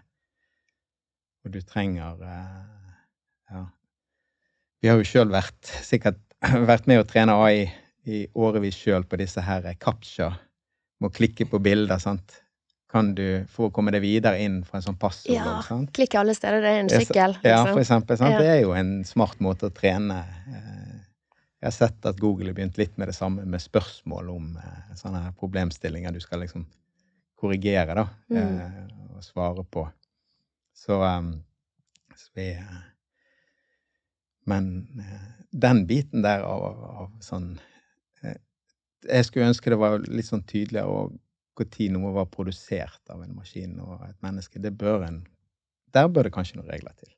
Og 1.45 1.53
du 1.53 1.61
trenger 1.61 2.19
uh, 2.25 2.65
Ja. 3.53 3.67
Vi 4.81 4.89
har 4.89 4.99
jo 4.99 5.07
sjøl 5.07 5.31
vært 5.33 5.69
sikkert 5.85 6.19
vært 6.71 6.89
med 6.89 7.01
å 7.01 7.07
trene 7.07 7.35
AI 7.43 7.67
i 8.07 8.25
årevis 8.39 8.77
sjøl 8.79 9.05
på 9.07 9.19
disse 9.19 9.43
her 9.43 9.67
captcha. 9.81 10.31
Må 11.03 11.11
klikke 11.13 11.47
på 11.49 11.59
bilder, 11.61 11.99
sant. 12.01 12.41
Kan 12.87 13.11
du, 13.17 13.43
For 13.51 13.67
å 13.67 13.73
komme 13.75 13.91
deg 13.91 14.01
videre 14.05 14.39
inn 14.39 14.61
fra 14.65 14.79
en 14.79 14.85
sånn 14.85 14.99
passord. 14.99 15.33
Ja, 15.35 15.57
sant? 15.65 15.91
klikke 15.95 16.21
alle 16.21 16.33
steder. 16.37 16.63
Det 16.63 16.71
er 16.71 16.83
en 16.85 16.91
sykkel. 16.93 17.35
Liksom. 17.35 17.51
Ja, 17.51 17.59
for 17.67 17.81
eksempel. 17.83 18.19
Sant? 18.19 18.37
Ja. 18.37 18.41
Det 18.41 18.53
er 18.53 18.61
jo 18.63 18.71
en 18.77 18.93
smart 19.05 19.41
måte 19.43 19.67
å 19.67 19.75
trene. 19.75 20.21
Eh, 20.47 20.95
jeg 21.57 21.67
har 21.67 21.75
sett 21.75 22.07
at 22.07 22.19
Google 22.21 22.51
har 22.51 22.57
begynt 22.57 22.79
litt 22.79 22.95
med 23.01 23.11
det 23.11 23.17
samme, 23.17 23.43
med 23.49 23.61
spørsmål 23.61 24.31
om 24.31 24.49
eh, 24.61 24.95
sånne 24.95 25.25
problemstillinger 25.41 26.15
du 26.15 26.21
skal 26.23 26.45
liksom 26.45 26.63
korrigere, 27.37 27.97
da, 27.97 28.07
mm. 28.31 28.37
Eh, 28.37 29.17
og 29.17 29.25
svare 29.25 29.65
på. 29.67 29.83
Så, 30.77 31.01
um, 31.01 31.33
så 32.15 32.31
vi 32.37 32.47
Men 34.47 34.89
den 35.51 35.85
biten 35.87 36.23
der 36.23 36.45
av, 36.47 36.63
av 37.03 37.13
sånn 37.23 37.55
eh, 38.23 38.37
Jeg 39.07 39.27
skulle 39.27 39.49
ønske 39.51 39.73
det 39.73 39.79
var 39.81 39.99
litt 40.07 40.29
sånn 40.29 40.45
tydeligere 40.47 41.09
når 41.57 41.93
noe 41.95 42.13
var 42.13 42.27
produsert 42.29 43.09
av 43.09 43.23
en 43.25 43.33
maskin 43.33 43.79
og 43.81 44.03
et 44.05 44.17
menneske. 44.21 44.61
Bør 44.61 45.07
en 45.07 45.23
Der 45.93 46.07
bør 46.07 46.27
det 46.27 46.35
kanskje 46.35 46.59
noen 46.59 46.69
regler 46.69 46.93
til. 46.99 47.09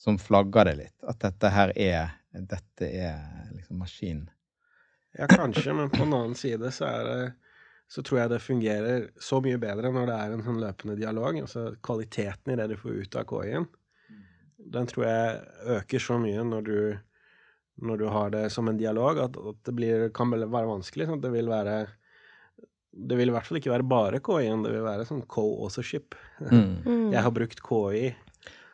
Som 0.00 0.16
flagger 0.18 0.64
det 0.64 0.76
litt. 0.78 0.96
At 1.04 1.20
dette 1.20 1.50
her 1.52 1.72
er 1.76 2.14
Dette 2.32 2.88
er 2.88 3.20
liksom 3.52 3.78
maskin. 3.80 4.26
Ja, 5.16 5.26
kanskje, 5.28 5.72
men 5.72 5.88
på 5.88 6.02
en 6.04 6.12
annen 6.12 6.34
side 6.36 6.68
så 6.72 6.88
er 6.88 7.04
det 7.08 7.20
så 7.88 8.02
tror 8.02 8.18
jeg 8.20 8.30
det 8.32 8.42
fungerer 8.42 9.04
så 9.22 9.38
mye 9.40 9.58
bedre 9.62 9.92
når 9.94 10.08
det 10.10 10.14
er 10.18 10.32
en 10.34 10.42
sånn 10.44 10.60
løpende 10.60 10.96
dialog. 10.98 11.38
Altså 11.44 11.68
kvaliteten 11.86 12.52
i 12.52 12.56
det 12.58 12.66
du 12.72 12.76
får 12.80 13.02
ut 13.02 13.18
av 13.20 13.28
KI-en, 13.30 13.68
den 14.72 14.88
tror 14.90 15.06
jeg 15.06 15.76
øker 15.76 16.02
så 16.02 16.18
mye 16.22 16.44
når 16.46 16.66
du 16.66 16.78
når 17.76 18.00
du 18.00 18.06
har 18.08 18.30
det 18.32 18.46
som 18.50 18.68
en 18.68 18.78
dialog, 18.80 19.18
at, 19.20 19.34
at 19.36 19.56
det 19.68 19.74
blir, 19.76 20.06
kan 20.16 20.30
være 20.32 20.68
vanskelig. 20.68 21.10
Sånn 21.10 21.20
det 21.20 21.32
vil 21.34 21.50
være 21.52 21.82
Det 22.96 23.18
vil 23.18 23.28
i 23.28 23.34
hvert 23.34 23.44
fall 23.44 23.58
ikke 23.58 23.74
være 23.74 23.84
bare 23.84 24.20
KI-en, 24.24 24.62
det 24.64 24.70
vil 24.72 24.86
være 24.86 25.04
sånn 25.04 25.26
co-authorship. 25.28 26.16
Mm. 26.40 27.12
Jeg 27.12 27.20
har 27.26 27.34
brukt 27.36 27.60
KI, 27.60 28.06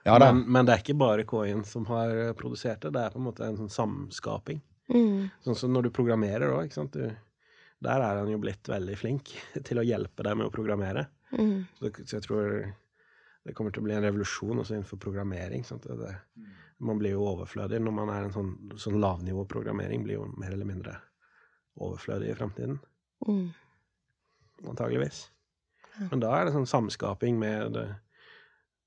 Ja 0.06 0.14
men, 0.18 0.44
men 0.46 0.66
det 0.66 0.74
er 0.74 0.84
ikke 0.84 0.98
bare 0.98 1.26
KI-en 1.26 1.64
som 1.66 1.86
har 1.90 2.14
produsert 2.38 2.84
det, 2.84 2.92
det 2.94 3.02
er 3.02 3.10
på 3.14 3.18
en 3.18 3.26
måte 3.26 3.46
en 3.46 3.58
sånn 3.58 3.74
samskaping. 3.74 4.62
Mm. 4.92 5.26
Sånn 5.42 5.58
som 5.58 5.74
når 5.74 5.88
du 5.88 5.94
programmerer 5.94 6.54
òg, 6.54 6.68
ikke 6.68 6.78
sant. 6.78 6.94
Du, 6.94 7.10
der 7.82 8.04
er 8.06 8.20
han 8.20 8.30
jo 8.30 8.38
blitt 8.42 8.70
veldig 8.70 8.96
flink 8.98 9.34
til 9.66 9.82
å 9.82 9.86
hjelpe 9.86 10.22
deg 10.26 10.38
med 10.38 10.46
å 10.46 10.54
programmere. 10.54 11.08
Mm. 11.34 11.64
Så, 11.80 11.90
så 12.04 12.18
jeg 12.18 12.26
tror 12.28 12.46
det 13.42 13.54
kommer 13.58 13.74
til 13.74 13.82
å 13.82 13.86
bli 13.88 13.94
en 13.96 14.04
revolusjon 14.04 14.62
også 14.62 14.76
innenfor 14.76 15.00
programmering. 15.02 15.64
Sant? 15.66 15.86
Det, 15.88 15.96
det, 15.98 16.46
man 16.82 17.00
blir 17.00 17.16
jo 17.16 17.26
overflødig 17.32 17.80
når 17.82 17.96
man 17.96 18.12
er 18.14 18.26
en 18.26 18.34
sånn, 18.34 18.52
sånn 18.78 19.00
lavnivåprogrammering, 19.02 20.04
blir 20.06 20.20
jo 20.20 20.28
mer 20.38 20.54
eller 20.54 20.68
mindre 20.68 20.96
overflødig 21.82 22.30
i 22.30 22.38
fremtiden. 22.38 22.78
Mm. 23.26 23.50
Antageligvis. 24.70 25.24
Ja. 25.96 26.08
Men 26.12 26.22
da 26.22 26.32
er 26.36 26.46
det 26.46 26.54
sånn 26.54 26.70
samskaping 26.70 27.38
med 27.40 27.74
det, 27.76 27.86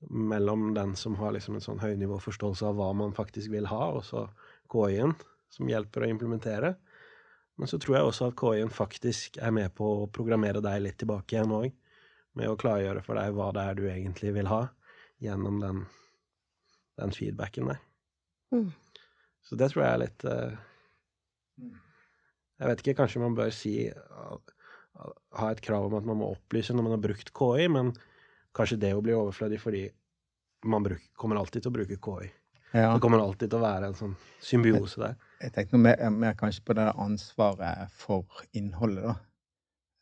mellom 0.08 0.70
den 0.76 0.96
som 0.96 1.16
har 1.20 1.34
liksom 1.36 1.58
en 1.58 1.64
sånn 1.64 1.80
høynivåforståelse 1.82 2.68
av 2.68 2.76
hva 2.78 2.90
man 2.96 3.14
faktisk 3.16 3.52
vil 3.52 3.68
ha, 3.70 3.90
og 3.96 4.04
så 4.06 4.26
KI-en, 4.72 5.14
som 5.52 5.68
hjelper 5.70 6.04
å 6.04 6.10
implementere. 6.10 6.74
Men 7.56 7.70
så 7.70 7.80
tror 7.80 7.96
jeg 7.96 8.08
også 8.08 8.30
at 8.30 8.38
KI-en 8.40 8.72
faktisk 8.72 9.38
er 9.40 9.54
med 9.56 9.72
på 9.76 9.88
å 10.02 10.08
programmere 10.12 10.64
deg 10.64 10.82
litt 10.84 10.98
tilbake 11.00 11.36
igjen 11.36 11.54
òg. 11.56 11.70
Med 12.36 12.50
å 12.52 12.58
klargjøre 12.60 13.02
for 13.04 13.18
deg 13.18 13.36
hva 13.36 13.50
det 13.56 13.62
er 13.64 13.78
du 13.78 13.86
egentlig 13.88 14.34
vil 14.36 14.48
ha, 14.50 14.66
gjennom 15.24 15.60
den, 15.62 15.84
den 17.00 17.14
feedbacken 17.16 17.72
der. 17.72 17.80
Mm. 18.52 18.70
Så 19.46 19.56
det 19.58 19.70
tror 19.72 19.84
jeg 19.84 19.94
er 19.94 20.02
litt 20.02 20.24
eh, 20.26 20.58
Jeg 22.60 22.70
vet 22.70 22.82
ikke, 22.82 22.96
kanskje 23.00 23.22
man 23.22 23.34
bør 23.34 23.50
si 23.54 23.74
uh, 23.90 24.36
Ha 25.38 25.50
et 25.50 25.62
krav 25.64 25.88
om 25.88 25.96
at 25.98 26.06
man 26.08 26.20
må 26.20 26.30
opplyse 26.34 26.74
når 26.74 26.86
man 26.86 26.96
har 26.96 27.04
brukt 27.04 27.32
KI, 27.36 27.68
men 27.72 27.92
kanskje 28.56 28.78
det 28.80 28.94
jo 28.94 29.02
blir 29.04 29.18
overflødig 29.18 29.60
fordi 29.60 29.84
man 30.66 30.86
bruk, 30.86 31.02
kommer 31.20 31.38
alltid 31.38 31.64
til 31.64 31.72
å 31.72 31.76
bruke 31.76 31.98
KI. 32.00 32.30
Ja. 32.72 32.94
Det 32.94 33.02
kommer 33.04 33.20
alltid 33.22 33.52
til 33.52 33.60
å 33.60 33.66
være 33.66 33.90
en 33.90 33.98
sånn 33.98 34.14
symbiose 34.42 35.02
der. 35.02 35.18
Jeg 35.42 35.52
tenkte 35.52 35.76
noe 35.76 35.84
mer, 35.84 36.00
mer 36.10 36.38
kanskje 36.40 36.64
på 36.66 36.74
det 36.78 36.86
ansvaret 36.96 37.92
for 37.94 38.46
innholdet, 38.56 39.12
da. 39.12 39.16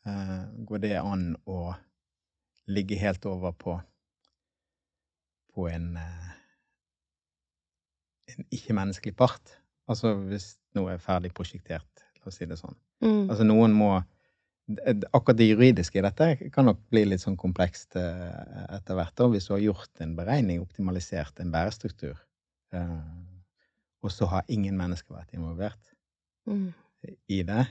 Uh, 0.05 0.41
går 0.69 0.83
det 0.83 0.95
an 1.01 1.31
å 1.49 1.73
ligge 2.67 2.97
helt 2.99 3.25
over 3.29 3.51
på 3.53 3.75
på 5.55 5.67
en 5.71 5.95
eh, 5.97 6.31
en 8.35 8.45
ikke-menneskelig 8.51 9.15
part? 9.15 9.53
Altså 9.87 10.15
hvis 10.27 10.55
noe 10.75 10.95
er 10.95 11.03
ferdig 11.03 11.31
prosjektert, 11.37 12.03
la 12.19 12.31
oss 12.31 12.39
si 12.41 12.47
det 12.49 12.57
sånn. 12.59 12.75
Mm. 13.05 13.23
Altså 13.29 13.47
noen 13.47 13.75
må 13.75 13.93
Akkurat 15.13 15.37
det 15.37 15.45
juridiske 15.45 15.99
i 15.99 16.01
dette 16.01 16.49
kan 16.49 16.65
nok 16.65 16.79
bli 16.89 17.03
litt 17.05 17.21
sånn 17.21 17.35
komplekst 17.37 17.93
eh, 18.01 18.63
etter 18.73 18.97
hvert. 18.97 19.13
da, 19.13 19.27
Hvis 19.29 19.45
du 19.45 19.51
har 19.53 19.59
gjort 19.61 20.01
en 20.01 20.15
beregning, 20.17 20.57
optimalisert 20.63 21.37
en 21.43 21.51
bærestruktur, 21.53 22.17
eh, 22.73 22.95
og 24.01 24.09
så 24.09 24.25
har 24.31 24.49
ingen 24.49 24.73
mennesker 24.79 25.13
vært 25.13 25.37
involvert 25.37 25.91
Mm. 26.49 26.73
i 27.29 27.43
det. 27.45 27.67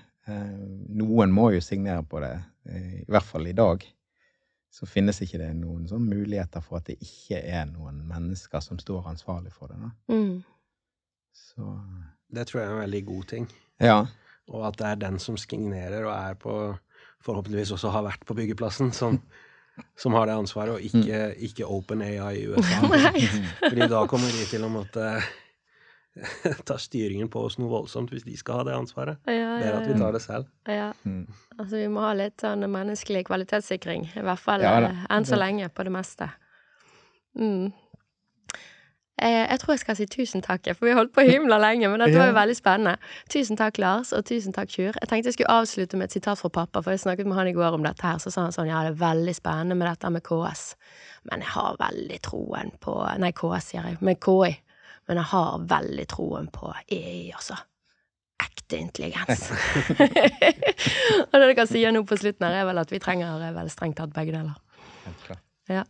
Noen 0.94 1.34
må 1.34 1.48
jo 1.54 1.60
signere 1.62 2.02
på 2.06 2.20
det, 2.22 2.32
i 2.70 3.04
hvert 3.10 3.26
fall 3.26 3.46
i 3.46 3.52
dag. 3.58 3.82
Så 4.74 4.88
finnes 4.90 5.20
ikke 5.22 5.38
det 5.38 5.52
noen 5.55 5.84
sånn 5.86 6.02
muligheter 6.10 6.62
for 6.64 6.80
at 6.80 6.88
det 6.90 6.96
ikke 7.05 7.38
er 7.38 7.68
noen 7.70 8.01
mennesker 8.10 8.62
som 8.64 8.80
står 8.82 9.06
ansvarlig 9.12 9.52
for 9.55 9.70
det. 9.70 9.78
da. 9.78 9.90
Mm. 10.10 10.40
Så 11.34 11.68
Det 12.34 12.46
tror 12.48 12.60
jeg 12.60 12.68
er 12.68 12.74
en 12.74 12.82
veldig 12.82 13.05
god 13.06 13.24
ting. 13.30 13.48
ja. 13.80 14.05
Og 14.52 14.66
at 14.68 14.76
det 14.76 14.84
er 14.86 14.98
den 15.01 15.14
som 15.18 15.38
skignerer 15.40 16.05
og 16.05 16.12
er 16.12 16.34
på 16.36 16.55
Forhåpentligvis 17.24 17.70
også 17.72 17.88
har 17.88 18.02
vært 18.05 18.26
på 18.28 18.34
byggeplassen, 18.36 18.90
som, 18.92 19.14
som 20.02 20.12
har 20.12 20.26
det 20.28 20.34
ansvaret, 20.36 20.74
og 20.74 20.80
ikke, 20.84 21.30
ikke 21.40 21.64
OpenAI 21.64 22.34
i 22.42 22.46
USA. 22.52 22.82
Fordi 23.70 23.86
da 23.88 24.02
kommer 24.10 24.28
de 24.28 24.44
til 24.51 24.66
å 24.66 24.68
måtte 24.68 25.06
ta 26.68 26.76
styringen 26.78 27.28
på 27.28 27.42
oss 27.48 27.58
noe 27.58 27.70
voldsomt 27.72 28.12
hvis 28.14 28.26
de 28.26 28.36
skal 28.38 28.62
ha 28.62 28.66
det 28.68 28.74
ansvaret. 28.76 29.18
Ja, 29.26 29.56
Det 29.58 29.68
er 29.70 29.78
at 29.80 29.88
vi 29.90 29.98
tar 29.98 30.12
det 30.14 30.22
selv. 30.22 30.50
ja. 30.70 30.92
Mm. 31.04 31.26
Altså, 31.58 31.76
vi 31.76 31.88
må 31.88 32.02
ha 32.02 32.12
litt 32.18 32.42
sånn 32.42 32.66
menneskelig 32.70 33.24
kvalitetssikring, 33.28 34.08
i 34.16 34.22
hvert 34.26 34.42
fall 34.42 34.62
Ja 34.64 34.76
eh, 34.82 35.06
enn 35.10 35.26
så 35.26 35.38
lenge, 35.38 35.68
på 35.70 35.86
det 35.86 35.92
meste. 35.94 36.30
Mm. 37.38 37.72
Eh, 39.22 39.46
jeg 39.46 39.60
tror 39.62 39.72
jeg 39.76 39.80
skal 39.84 39.96
si 39.96 40.06
tusen 40.10 40.42
takk, 40.42 40.66
for 40.74 40.88
vi 40.88 40.90
har 40.90 40.98
holdt 40.98 41.12
på 41.14 41.22
himla 41.22 41.60
lenge, 41.62 41.86
men 41.88 42.02
dette 42.02 42.18
var 42.18 42.32
jo 42.32 42.34
veldig 42.34 42.56
spennende. 42.58 42.96
Tusen 43.30 43.56
takk, 43.56 43.78
Lars, 43.78 44.10
og 44.12 44.24
tusen 44.26 44.52
takk, 44.56 44.72
Kjur. 44.74 44.96
Jeg 44.98 45.10
tenkte 45.10 45.30
jeg 45.30 45.36
skulle 45.36 45.54
avslutte 45.54 46.00
med 46.00 46.10
et 46.10 46.16
sitat 46.16 46.40
fra 46.40 46.50
pappa, 46.50 46.82
for 46.82 46.90
jeg 46.90 47.04
snakket 47.04 47.30
med 47.30 47.38
han 47.38 47.50
i 47.52 47.54
går 47.54 47.78
om 47.78 47.86
dette 47.86 48.02
her, 48.02 48.18
så 48.18 48.32
sa 48.34 48.48
han 48.48 48.56
sånn, 48.56 48.72
ja, 48.72 48.82
det 48.82 48.96
er 48.96 48.98
veldig 49.04 49.34
spennende 49.38 49.78
med 49.78 49.86
dette 49.86 50.10
med 50.10 50.26
KS, 50.26 50.64
men 51.30 51.46
jeg 51.46 51.52
har 51.54 51.78
veldig 51.78 52.18
troen 52.26 52.74
på, 52.82 52.96
nei, 53.22 53.30
KS 53.38 53.70
sier 53.70 53.86
jeg, 53.86 54.00
med 54.02 54.18
KI, 54.18 54.50
men 55.09 55.20
jeg 55.20 55.31
har 55.35 55.64
veldig 55.70 56.06
troen 56.10 56.48
på 56.52 56.72
EI, 56.89 57.31
altså. 57.36 57.59
Ekte 58.44 58.81
intelligens. 58.81 59.51
og 61.28 61.36
det 61.39 61.44
dere 61.44 61.66
sier 61.70 61.94
nå 61.94 62.05
på 62.09 62.18
slutten 62.20 62.48
her, 62.48 62.62
er 62.62 62.68
vel 62.70 62.82
at 62.82 62.93
vi 62.93 63.02
trenger 63.02 63.43
eh, 63.43 63.55
vel 63.56 63.70
strengt 63.72 64.01
tatt 64.01 64.14
begge 64.16 64.35
deler. 64.35 65.39
Ja. 65.70 65.85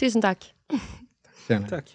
Tusen 0.00 0.24
takk. 0.24 0.48
Gjerne. 1.46 1.70
Takk. 1.70 1.94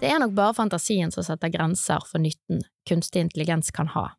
Det 0.00 0.08
er 0.12 0.20
nok 0.20 0.34
bare 0.36 0.54
fantasien 0.56 1.12
som 1.12 1.24
setter 1.24 1.52
grenser 1.52 2.04
for 2.04 2.20
nytten 2.20 2.60
kunstig 2.88 3.22
intelligens 3.24 3.70
kan 3.74 3.88
ha. 3.94 4.10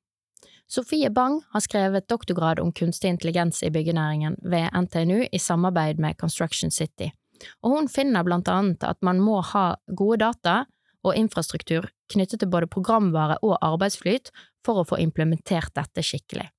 Sofie 0.67 1.09
Bang 1.09 1.41
har 1.53 1.63
skrevet 1.63 2.09
doktorgrad 2.09 2.59
om 2.59 2.73
kunstig 2.75 3.09
intelligens 3.13 3.63
i 3.63 3.69
byggenæringen 3.71 4.35
ved 4.41 4.67
NTNU 4.73 5.27
i 5.31 5.39
samarbeid 5.39 5.99
med 5.99 6.17
Construction 6.17 6.71
City, 6.71 7.11
og 7.63 7.75
hun 7.75 7.91
finner 7.91 8.25
blant 8.27 8.49
annet 8.51 8.83
at 8.87 8.99
man 9.05 9.21
må 9.23 9.39
ha 9.53 9.69
gode 9.87 10.21
data 10.25 10.63
og 11.05 11.15
infrastruktur 11.15 11.89
knyttet 12.11 12.41
til 12.41 12.51
både 12.51 12.69
programvare 12.71 13.39
og 13.43 13.57
arbeidsflyt 13.61 14.31
for 14.65 14.81
å 14.81 14.87
få 14.87 14.99
implementert 15.03 15.73
dette 15.77 16.03
skikkelig. 16.03 16.49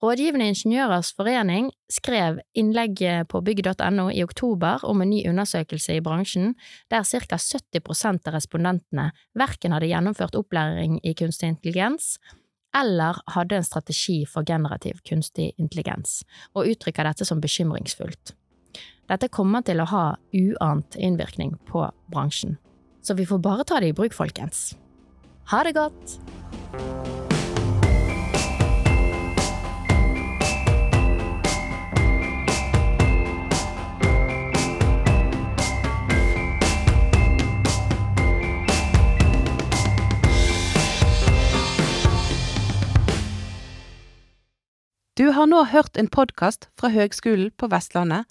Rådgivende 0.00 0.46
ingeniørers 0.48 1.10
forening 1.12 1.66
skrev 1.92 2.38
innlegg 2.56 3.02
på 3.28 3.40
bygg.no 3.44 4.06
i 4.08 4.22
oktober 4.24 4.80
om 4.88 5.02
en 5.04 5.10
ny 5.12 5.18
undersøkelse 5.28 5.98
i 5.98 6.00
bransjen, 6.00 6.54
der 6.88 7.04
ca 7.04 7.36
70% 7.36 8.30
av 8.30 8.38
respondentene 8.38 9.10
verken 9.36 9.76
hadde 9.76 9.90
gjennomført 9.90 10.38
opplæring 10.40 11.02
i 11.04 11.12
kunstig 11.12 11.52
intelligens 11.52 12.14
eller 12.76 13.18
hadde 13.34 13.58
en 13.58 13.66
strategi 13.66 14.22
for 14.30 14.46
generativ 14.46 15.02
kunstig 15.04 15.50
intelligens, 15.58 16.22
og 16.54 16.70
uttrykker 16.70 17.04
dette 17.04 17.26
som 17.28 17.42
bekymringsfullt. 17.42 18.32
Dette 19.10 19.26
kommer 19.26 19.64
til 19.66 19.80
å 19.82 19.88
ha 19.90 20.04
uant 20.30 20.94
innvirkning 20.94 21.56
på 21.66 21.82
bransjen, 22.14 22.60
så 23.02 23.16
vi 23.18 23.26
får 23.26 23.40
bare 23.42 23.64
ta 23.66 23.80
det 23.82 23.90
i 23.90 23.96
bruk, 23.96 24.14
folkens. 24.14 24.76
Ha 25.50 25.64
det 25.66 25.74
godt! 25.74 26.20
Du 45.18 45.32
har 45.34 45.50
nå 45.50 45.64
hørt 45.68 45.98
en 45.98 46.06
podkast 46.06 46.70
fra 46.78 46.94
Høgskolen 46.94 47.50
på 47.58 47.66
Vestlandet. 47.74 48.30